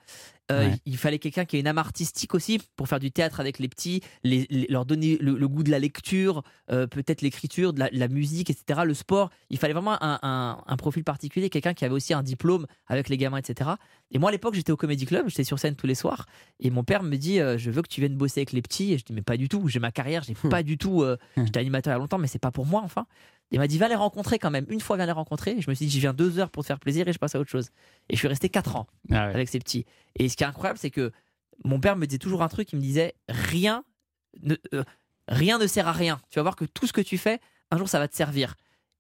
Euh, 0.52 0.70
Ouais. 0.70 0.78
Il 0.86 0.98
fallait 0.98 1.20
quelqu'un 1.20 1.44
qui 1.46 1.58
ait 1.58 1.60
une 1.60 1.68
âme 1.68 1.78
artistique 1.78 2.34
aussi 2.34 2.60
pour 2.78 2.88
faire 2.88 3.00
du 3.02 3.12
théâtre 3.12 3.40
avec 3.42 3.60
les 3.60 3.68
petits, 3.68 4.02
les- 4.24 4.48
les- 4.50 4.68
leur 4.70 4.86
donner 4.86 5.18
le, 5.20 5.38
le 5.38 5.48
goût 5.50 5.62
de 5.64 5.70
la 5.72 5.78
lecture, 5.80 6.42
euh, 6.72 6.88
peut-être 6.88 7.22
l'écriture, 7.22 7.74
de 7.74 7.84
la, 7.92 8.08
musique, 8.08 8.50
etc. 8.50 8.82
Le 8.86 8.94
sport. 8.94 9.30
Il 9.50 9.58
fallait 9.58 9.74
vraiment 9.74 10.02
un, 10.02 10.20
un- 10.22 10.64
un 10.66 10.78
profil 10.78 11.04
particulier, 11.04 11.50
quelqu'un 11.50 11.74
qui 11.74 11.84
avait 11.84 11.94
aussi 11.94 12.14
un 12.14 12.24
diplôme 12.24 12.66
avec 12.88 13.10
les 13.10 13.18
gamins, 13.18 13.38
etc. 13.38 13.72
Et 14.12 14.20
moi 14.20 14.30
à 14.30 14.32
l'époque 14.32 14.54
j'étais 14.56 14.72
au 14.72 14.78
Comedy 14.78 15.06
Club, 15.06 15.28
j'étais 15.28 15.44
sur 15.44 15.60
scène 15.60 15.76
tous 15.76 15.86
les 15.88 15.96
soirs, 15.96 16.26
et 16.62 16.70
mon 16.70 16.86
père 16.86 17.04
me 17.04 17.18
dit 17.18 17.42
euh, 17.42 17.58
je 17.58 17.70
veux 17.70 17.82
que 17.82 17.90
tu 17.90 18.00
viennes 18.00 18.16
bosser 18.16 18.40
avec 18.40 18.54
les 18.54 18.62
petits. 18.62 18.94
Et 18.94 18.98
je 18.98 19.04
dis 19.04 19.12
mais 19.12 19.22
pas 19.22 19.36
du 19.36 19.50
tout, 19.50 19.68
j'ai 19.68 19.80
ma 19.80 19.92
carrière, 19.92 20.24
j'ai 20.24 20.34
pas 20.50 20.64
du 20.64 20.78
tout. 20.78 21.04
euh, 21.04 21.18
j'étais 21.36 21.60
animateur 21.60 21.92
il 21.92 21.96
y 21.96 21.98
a 21.98 22.00
longtemps, 22.00 22.18
mais 22.20 22.28
c'est 22.28 22.40
pas 22.40 22.52
pour 22.52 22.66
moi 22.66 22.82
enfin. 22.86 23.06
Il 23.52 23.60
m'a 23.60 23.68
dit 23.68 23.78
va 23.78 23.88
les 23.88 23.96
rencontrer 23.96 24.40
quand 24.40 24.52
même. 24.52 24.66
Une 24.70 24.82
fois 24.82 24.98
viens 24.98 25.06
les 25.06 25.12
rencontrer. 25.12 25.52
Et 25.52 25.62
je 25.62 25.70
me 25.70 25.76
suis 25.76 25.86
dit 25.86 25.92
j'y 25.92 26.00
viens 26.00 26.14
deux 26.14 26.38
heures 26.40 26.50
pour 26.50 26.64
te 26.64 26.68
faire 26.68 26.80
plaisir 26.80 27.08
et 27.08 27.14
je 27.14 27.18
passe 27.20 27.36
à 27.36 27.40
autre 27.40 27.50
chose. 27.50 27.70
Et 28.10 28.16
je 28.16 28.20
suis 28.20 28.28
resté 28.28 28.50
quatre 28.50 28.76
ans 28.76 28.88
Ah 29.10 29.28
ouais. 29.28 29.34
avec 29.34 29.50
ces 29.50 29.60
petits. 29.60 29.86
Et 30.16 30.28
ce 30.30 30.36
qui 30.36 30.44
est 30.44 30.48
incroyable, 30.48 30.78
c'est 30.80 30.92
que 30.92 31.12
mon 31.64 31.80
père 31.80 31.96
me 31.96 32.06
disait 32.06 32.20
toujours 32.20 32.44
un 32.44 32.50
truc, 32.50 32.72
il 32.74 32.76
me 32.76 32.82
disait 32.82 33.16
rien 33.30 33.84
ne, 34.44 34.56
euh, 34.74 34.84
rien 35.28 35.58
ne 35.58 35.66
sert 35.68 35.88
à 35.88 35.94
rien. 35.94 36.20
Tu 36.30 36.40
vas 36.40 36.44
voir 36.44 36.56
que 36.56 36.66
tout 36.66 36.88
ce 36.88 36.94
que 36.94 37.02
tu 37.02 37.18
fais, 37.18 37.40
un 37.72 37.78
jour, 37.78 37.88
ça 37.90 38.00
va 38.00 38.08
te 38.08 38.16
servir. 38.16 38.56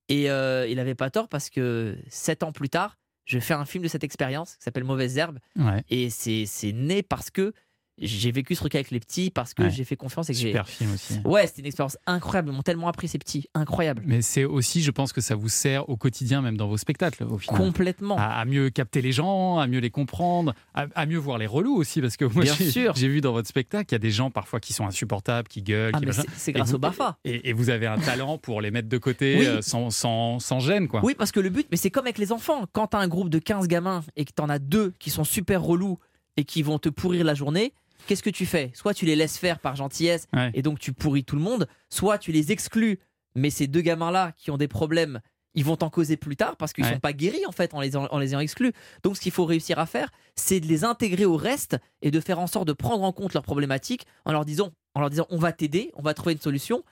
Et 0.09 0.29
euh, 0.31 0.65
il 0.67 0.79
avait 0.79 0.95
pas 0.95 1.09
tort 1.09 1.27
parce 1.27 1.49
que 1.49 1.97
sept 2.09 2.41
ans 2.43 2.51
plus 2.53 2.69
tard, 2.69 2.97
je 3.25 3.39
fais 3.39 3.53
un 3.53 3.65
film 3.65 3.83
de 3.83 3.89
cette 3.89 4.05
expérience 4.05 4.55
qui 4.55 4.63
s'appelle 4.63 4.85
Mauvaise 4.85 5.17
Herbe. 5.17 5.39
Ouais. 5.57 5.83
Et 5.89 6.09
c'est 6.09 6.45
c'est 6.45 6.71
né 6.71 7.03
parce 7.03 7.29
que 7.29 7.51
j'ai 7.99 8.31
vécu 8.31 8.53
ce 8.55 8.59
truc 8.61 8.75
avec 8.75 8.91
les 8.91 8.99
petits, 8.99 9.29
parce 9.31 9.53
que 9.53 9.63
Ouais. 9.63 9.69
j'ai 9.71 9.83
fait 9.83 9.95
confiance 9.95 10.29
et 10.29 10.33
que 10.33 10.39
j'ai. 10.39 10.47
Super 10.49 10.67
film 10.67 10.93
aussi. 10.93 11.19
Ouais, 11.25 11.47
c'était 11.47 11.61
une 11.61 11.67
expérience 11.67 11.97
incroyable. 12.05 12.49
Ils 12.49 12.55
m'ont 12.55 12.61
tellement 12.61 12.87
appris 12.87 13.07
ces 13.07 13.17
petits. 13.17 13.47
Incroyable. 13.53 14.03
Mais 14.05 14.21
c'est 14.21 14.43
aussi, 14.45 14.81
je 14.83 14.91
pense 14.91 15.13
que 15.13 15.21
ça 15.21 15.35
vous 15.35 15.49
sert 15.49 15.89
au 15.89 15.97
quotidien, 15.97 16.41
même 16.41 16.57
dans 16.57 16.67
vos 16.67 16.77
spectacles, 16.77 17.23
au 17.23 17.37
final. 17.37 17.57
Complètement. 17.59 18.17
À, 18.17 18.23
à 18.39 18.45
mieux 18.45 18.69
capter 18.69 19.01
les 19.01 19.11
gens, 19.11 19.57
à 19.57 19.67
mieux 19.67 19.79
les 19.79 19.89
comprendre, 19.89 20.53
à, 20.73 20.85
à 20.95 21.05
mieux 21.05 21.17
voir 21.17 21.37
les 21.37 21.47
relous 21.47 21.75
aussi, 21.75 22.01
parce 22.01 22.17
que 22.17 22.25
moi, 22.25 22.43
j'ai 22.45 23.07
vu 23.07 23.21
dans 23.21 23.31
votre 23.33 23.47
spectacle, 23.47 23.87
il 23.91 23.95
y 23.95 23.97
a 23.97 23.99
des 23.99 24.11
gens 24.11 24.29
parfois 24.31 24.59
qui 24.59 24.73
sont 24.73 24.85
insupportables, 24.85 25.47
qui 25.47 25.61
gueulent, 25.63 25.91
Ah, 25.95 25.99
c'est- 26.35 26.51
grâce 26.51 26.69
vous- 26.69 26.75
au 26.75 26.79
BAFA. 26.79 27.17
Et, 27.25 27.49
et 27.49 27.53
vous 27.53 27.69
avez 27.69 27.87
un 27.87 27.97
talent 27.99 28.37
pour 28.37 28.61
les 28.61 28.71
mettre 28.71 28.89
de 28.89 28.97
côté 28.97 29.37
Oui. 29.39 29.45
euh, 29.47 29.61
sans, 29.61 29.89
sans, 29.89 30.39
sans 30.39 30.59
gêne, 30.59 30.87
quoi. 30.87 31.01
Oui, 31.03 31.15
parce 31.17 31.31
que 31.31 31.39
le 31.39 31.49
but, 31.49 31.67
mais 31.71 31.77
c'est 31.77 31.89
comme 31.91 32.05
avec 32.05 32.17
les 32.19 32.31
enfants. 32.31 32.65
Quand 32.73 32.87
t'as 32.87 32.99
un 32.99 33.07
groupe 33.07 33.29
de 33.29 33.39
15 33.39 33.67
gamins 33.67 34.03
et 34.15 34.25
que 34.25 34.31
t'en 34.31 34.49
as 34.49 34.59
deux 34.59 34.93
qui 34.99 35.09
sont 35.09 35.23
super 35.23 35.61
relous 35.63 35.97
et 36.35 36.43
qui 36.43 36.61
vont 36.61 36.77
te 36.79 36.89
pourrir 36.89 37.23
la 37.25 37.33
journée, 37.33 37.73
qu'est-ce 38.05 38.23
que 38.23 38.29
tu 38.29 38.45
fais? 38.45 38.71
Soit 38.73 38.93
tu 38.93 39.05
les 39.05 39.15
laisses 39.15 39.37
faire 39.37 39.59
par 39.59 39.75
gentillesse 39.75 40.27
Ouais. 40.33 40.51
et 40.53 40.61
donc 40.61 40.79
tu 40.79 40.93
pourris 40.93 41.23
tout 41.23 41.35
le 41.35 41.41
monde, 41.41 41.67
soit 41.89 42.17
tu 42.17 42.31
les 42.31 42.51
exclus, 42.51 42.99
mais 43.35 43.49
ces 43.49 43.67
deux 43.67 43.81
gamins-là 43.81 44.33
qui 44.37 44.51
ont 44.51 44.57
des 44.57 44.67
problèmes, 44.67 45.19
ils 45.53 45.65
vont 45.65 45.75
t'en 45.75 45.89
causer 45.89 46.17
plus 46.17 46.35
tard 46.35 46.55
parce 46.57 46.71
qu'ils 46.73 46.83
Ouais. 46.85 46.93
sont 46.93 46.99
pas 46.99 47.13
guéris 47.13 47.45
en 47.47 47.51
fait 47.51 47.73
en 47.73 47.81
les, 47.81 47.95
en 47.95 48.17
les 48.19 48.29
ayant 48.31 48.39
exclus. 48.39 48.73
Donc 49.03 49.17
ce 49.17 49.21
qu'il 49.21 49.31
faut 49.31 49.45
réussir 49.45 49.79
à 49.79 49.85
faire, 49.87 50.11
c'est 50.35 50.59
de 50.59 50.67
les 50.67 50.83
intégrer 50.83 51.25
au 51.25 51.35
reste 51.35 51.77
et 52.03 52.11
de 52.11 52.19
faire 52.19 52.37
en 52.39 52.45
sorte 52.47 52.67
de 52.67 52.73
prendre 52.73 53.03
en 53.03 53.11
compte 53.11 53.33
leurs 53.33 53.43
problématiques 53.43 54.05
en 54.25 54.31
leur 54.33 54.45
disant, 54.45 54.71
en 54.93 54.99
leur 55.01 55.09
disant 55.09 55.25
on 55.29 55.37
va 55.39 55.51
t'aider, 55.53 55.91
on 55.95 56.03
va 56.03 56.13
trouver 56.13 56.33
une 56.33 56.41
solution, 56.41 56.83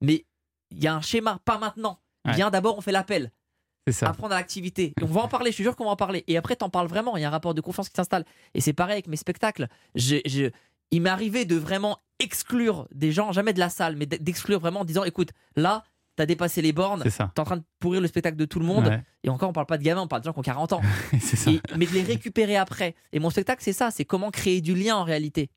mais 0.00 0.24
il 0.70 0.82
y 0.82 0.86
a 0.86 0.94
un 0.94 1.02
schéma, 1.02 1.38
pas 1.44 1.58
maintenant. 1.58 1.98
Ouais. 2.26 2.32
Viens 2.34 2.50
d'abord, 2.50 2.78
on 2.78 2.80
fait 2.80 2.92
l'appel. 2.92 3.30
Ça. 3.90 4.08
Apprendre 4.08 4.32
à 4.34 4.38
l'activité. 4.38 4.94
On 5.02 5.06
va 5.06 5.20
en 5.22 5.28
parler, 5.28 5.50
je 5.50 5.54
suis 5.56 5.64
sûr 5.64 5.76
qu'on 5.76 5.84
va 5.84 5.90
en 5.90 5.96
parler. 5.96 6.24
Et 6.26 6.36
après, 6.36 6.56
t'en 6.56 6.70
parles 6.70 6.86
vraiment. 6.88 7.16
Il 7.16 7.20
y 7.20 7.24
a 7.24 7.28
un 7.28 7.30
rapport 7.30 7.54
de 7.54 7.60
confiance 7.60 7.88
qui 7.88 7.94
s'installe. 7.94 8.24
Et 8.54 8.60
c'est 8.60 8.72
pareil 8.72 8.94
avec 8.94 9.08
mes 9.08 9.16
spectacles. 9.16 9.68
J'ai- 9.94 10.22
il 10.90 11.02
m'est 11.02 11.10
arrivé 11.10 11.44
de 11.44 11.56
vraiment 11.56 11.98
exclure 12.18 12.88
des 12.94 13.12
gens, 13.12 13.32
jamais 13.32 13.52
de 13.52 13.58
la 13.58 13.68
salle, 13.68 13.96
mais 13.96 14.06
d'exclure 14.06 14.60
vraiment 14.60 14.80
en 14.80 14.84
disant 14.84 15.04
écoute, 15.04 15.30
là, 15.56 15.84
t'as 16.16 16.26
dépassé 16.26 16.62
les 16.62 16.72
bornes, 16.72 17.02
t'es 17.02 17.40
en 17.40 17.44
train 17.44 17.56
de 17.56 17.62
pourrir 17.80 18.00
le 18.00 18.06
spectacle 18.06 18.36
de 18.36 18.44
tout 18.44 18.58
le 18.60 18.66
monde. 18.66 18.86
Ouais. 18.86 19.02
Et 19.24 19.28
encore, 19.30 19.48
on 19.50 19.52
parle 19.52 19.66
pas 19.66 19.78
de 19.78 19.82
gamins, 19.82 20.02
on 20.02 20.08
parle 20.08 20.22
de 20.22 20.26
gens 20.26 20.32
qui 20.32 20.38
ont 20.38 20.42
40 20.42 20.74
ans. 20.74 20.80
c'est 21.20 21.36
ça. 21.36 21.50
Et- 21.50 21.60
mais 21.76 21.86
de 21.86 21.92
les 21.92 22.02
récupérer 22.02 22.56
après. 22.56 22.94
Et 23.12 23.18
mon 23.18 23.30
spectacle, 23.30 23.62
c'est 23.64 23.72
ça 23.72 23.90
c'est 23.90 24.04
comment 24.04 24.30
créer 24.30 24.60
du 24.60 24.74
lien 24.74 24.96
en 24.96 25.04
réalité. 25.04 25.50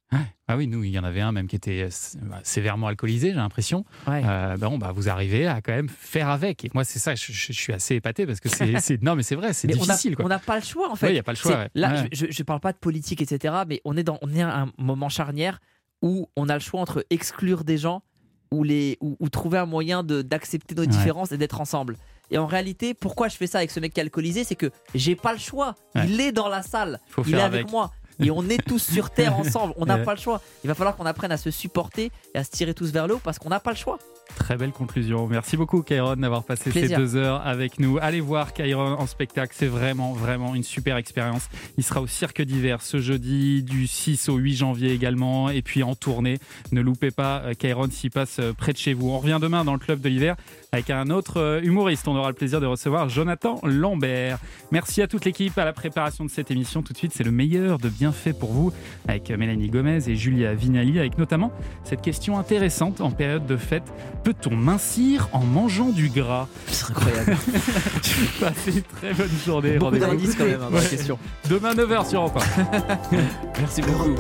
Ah 0.48 0.56
oui, 0.56 0.68
nous, 0.68 0.84
il 0.86 0.92
y 0.92 1.00
en 1.00 1.04
avait 1.04 1.20
un 1.20 1.34
même 1.34 1.48
qui 1.48 1.58
était 1.58 1.84
euh, 1.84 1.90
bah, 2.22 2.40
sévèrement 2.44 2.88
alcoolisé, 2.88 3.30
j'ai 3.30 3.36
l'impression. 3.36 3.84
Ouais. 4.08 4.22
Euh, 4.26 4.56
bon, 4.56 4.78
bah, 4.78 4.94
vous 4.94 5.10
arrivez 5.10 5.46
à 5.46 5.60
quand 5.62 5.74
même 5.74 5.90
faire 5.90 6.30
avec. 6.30 6.64
Et 6.64 6.72
moi, 6.74 6.86
c'est 6.86 7.00
ça, 7.00 7.16
je, 7.16 7.32
suis 7.52 7.74
assez 7.74 7.96
épaté 7.96 8.26
parce 8.26 8.40
que 8.40 8.48
c'est. 8.48 9.02
non, 9.02 9.16
mais 9.16 9.24
c'est 9.24 9.36
vrai, 9.36 9.52
c'est 9.54 9.68
difficile. 9.68 10.16
On 10.20 10.30
n'a 10.30 10.40
pas 10.40 10.56
le 10.56 10.64
choix 10.64 10.90
en 10.90 10.96
fait. 10.96 11.08
Ouais, 11.08 11.16
y 11.16 11.20
a 11.20 11.24
pas 11.24 11.34
le 11.34 11.38
choix, 11.38 11.58
ouais. 11.58 11.70
Là, 11.76 11.92
Ouais. 11.92 12.10
je, 12.14 12.28
je, 12.28 12.32
je 12.32 12.44
parle 12.44 12.62
pas 12.62 12.72
de 12.72 12.78
politique, 12.78 13.22
etc. 13.22 13.54
Mais 13.68 13.82
on 13.86 13.98
est 13.98 14.04
dans, 14.04 14.18
on 14.22 14.34
est 14.34 14.42
à 14.42 14.62
un 14.62 14.72
moment 14.78 15.10
charnière 15.10 15.60
où 16.02 16.30
on 16.36 16.48
a 16.50 16.54
le 16.54 16.60
choix 16.60 16.80
entre 16.80 17.06
exclure 17.10 17.64
des 17.64 17.78
gens 17.78 18.04
ou 18.52 18.64
les, 18.64 18.98
ou, 19.02 19.16
ou 19.20 19.30
trouver 19.30 19.58
un 19.58 19.66
moyen 19.66 20.04
d'accepter 20.04 20.76
nos 20.76 20.82
Ouais. 20.82 20.88
différences 20.88 21.32
et 21.32 21.38
d'être 21.38 21.60
ensemble. 21.62 21.98
Et 22.30 22.38
en 22.38 22.46
réalité, 22.46 22.94
pourquoi 22.94 23.28
je 23.30 23.38
fais 23.38 23.48
ça 23.48 23.60
avec 23.60 23.72
ce 23.72 23.80
mec 23.80 23.94
qui 23.94 24.00
est 24.00 24.04
alcoolisé, 24.04 24.44
c'est 24.44 24.56
que 24.56 24.70
j'ai 24.94 25.16
pas 25.16 25.32
le 25.34 25.40
choix. 25.40 25.76
Ouais. 25.96 26.06
Il 26.08 26.20
est 26.20 26.32
dans 26.34 26.50
la 26.50 26.62
salle, 26.62 27.00
Faut 27.10 27.24
il 27.26 27.36
est 27.36 27.42
avec, 27.42 27.62
avec. 27.62 27.72
moi. 27.72 27.92
Et 28.20 28.32
on 28.32 28.50
est 28.50 28.58
tous 28.66 28.80
sur 28.80 29.10
Terre 29.12 29.38
ensemble. 29.40 29.74
On 29.78 29.86
n'a 29.86 29.98
Ouais. 29.98 30.04
pas 30.04 30.14
le 30.16 30.20
choix. 30.20 30.42
Il 30.64 30.68
va 30.68 30.74
falloir 30.74 30.96
qu'on 30.98 31.06
apprenne 31.06 31.32
à 31.32 31.38
se 31.38 31.52
supporter 31.52 32.12
et 32.34 32.38
à 32.40 32.44
se 32.44 32.50
tirer 32.50 32.74
tous 32.74 32.92
vers 32.92 33.08
le 33.08 33.16
haut 33.16 33.22
parce 33.24 33.40
qu'on 33.40 33.50
n'a 33.50 33.60
pas 33.60 33.70
le 33.72 33.78
choix. 33.78 34.00
Très 34.36 34.58
belle 34.58 34.72
conclusion. 34.72 35.28
Merci 35.28 35.58
beaucoup, 35.58 35.82
Kairon, 35.82 36.16
d'avoir 36.16 36.44
passé 36.44 36.70
Plaisir. 36.70 36.90
ces 36.90 36.96
deux 36.96 37.16
heures 37.16 37.46
avec 37.46 37.80
nous. 37.80 37.98
Allez 38.02 38.22
voir 38.22 38.54
Kairon 38.54 38.94
en 39.00 39.08
spectacle. 39.08 39.54
C'est 39.58 39.68
vraiment, 39.68 40.14
vraiment 40.14 40.56
une 40.56 40.64
super 40.64 40.98
expérience. 40.98 41.50
Il 41.78 41.84
sera 41.84 42.02
au 42.02 42.08
Cirque 42.08 42.42
d'hiver 42.42 42.82
ce 42.82 43.00
jeudi, 43.00 43.64
du 43.64 43.88
6 43.88 44.30
au 44.30 44.38
8 44.38 44.56
janvier 44.56 44.92
également. 44.92 45.50
Et 45.50 45.62
puis 45.62 45.84
en 45.84 45.96
tournée. 45.96 46.38
Ne 46.72 46.82
loupez 46.82 47.12
pas 47.12 47.42
euh, 47.46 47.54
Kairon 47.54 47.88
s'il 47.90 48.12
passe 48.12 48.38
euh, 48.40 48.54
près 48.54 48.74
de 48.74 48.78
chez 48.78 48.94
vous. 48.94 49.10
On 49.10 49.20
revient 49.20 49.40
demain 49.42 49.64
dans 49.64 49.74
le 49.74 49.80
club 49.80 50.00
de 50.02 50.10
l'hiver 50.10 50.36
avec 50.72 50.90
un 50.90 51.10
autre 51.10 51.38
euh, 51.38 51.62
humoriste. 51.62 52.08
On 52.08 52.16
aura 52.16 52.30
le 52.30 52.36
plaisir 52.36 52.62
de 52.62 52.66
recevoir 52.66 53.10
Jonathan 53.10 53.60
Lambert. 53.64 54.40
Merci 54.72 55.02
à 55.02 55.08
toute 55.08 55.26
l'équipe 55.26 55.58
à 55.58 55.66
la 55.66 55.74
préparation 55.74 56.26
de 56.26 56.30
cette 56.30 56.52
émission. 56.52 56.82
Tout 56.84 56.94
de 56.94 56.98
suite, 56.98 57.14
c'est 57.14 57.24
le 57.24 57.32
meilleur 57.32 57.78
de 57.78 57.90
bienfaits 57.90 58.38
pour 58.38 58.52
vous 58.52 58.72
avec 59.08 59.30
Mélanie 59.30 59.70
Gomez 59.70 60.10
et 60.10 60.16
Julia 60.16 60.54
Vignali, 60.54 61.00
avec 61.00 61.18
notamment 61.18 61.52
cette 61.84 62.02
question 62.02 62.38
intéressante 62.38 63.02
en 63.02 63.12
période 63.12 63.46
de 63.46 63.58
fête. 63.58 63.84
Peut-on 64.28 64.58
mincir 64.58 65.30
en 65.32 65.40
mangeant 65.40 65.88
du 65.88 66.10
gras 66.10 66.48
C'est 66.68 66.90
incroyable. 66.92 67.38
Passez 68.42 68.72
une 68.76 68.82
très 68.82 69.14
bonne 69.14 69.30
journée. 69.46 69.78
Beaucoup 69.78 69.86
Rendez-vous- 69.86 70.06
d'indices 70.06 70.36
quand 70.36 70.44
même 70.44 70.56
hein, 70.62 70.66
dans 70.70 70.76
la 70.76 70.84
Ouais. 70.84 70.90
question. 70.90 71.18
Demain 71.50 71.74
9h 71.74 72.10
sur 72.10 72.20
Europe 72.24 72.44
1. 72.74 73.18
Merci 73.62 73.82
beaucoup. 73.84 74.16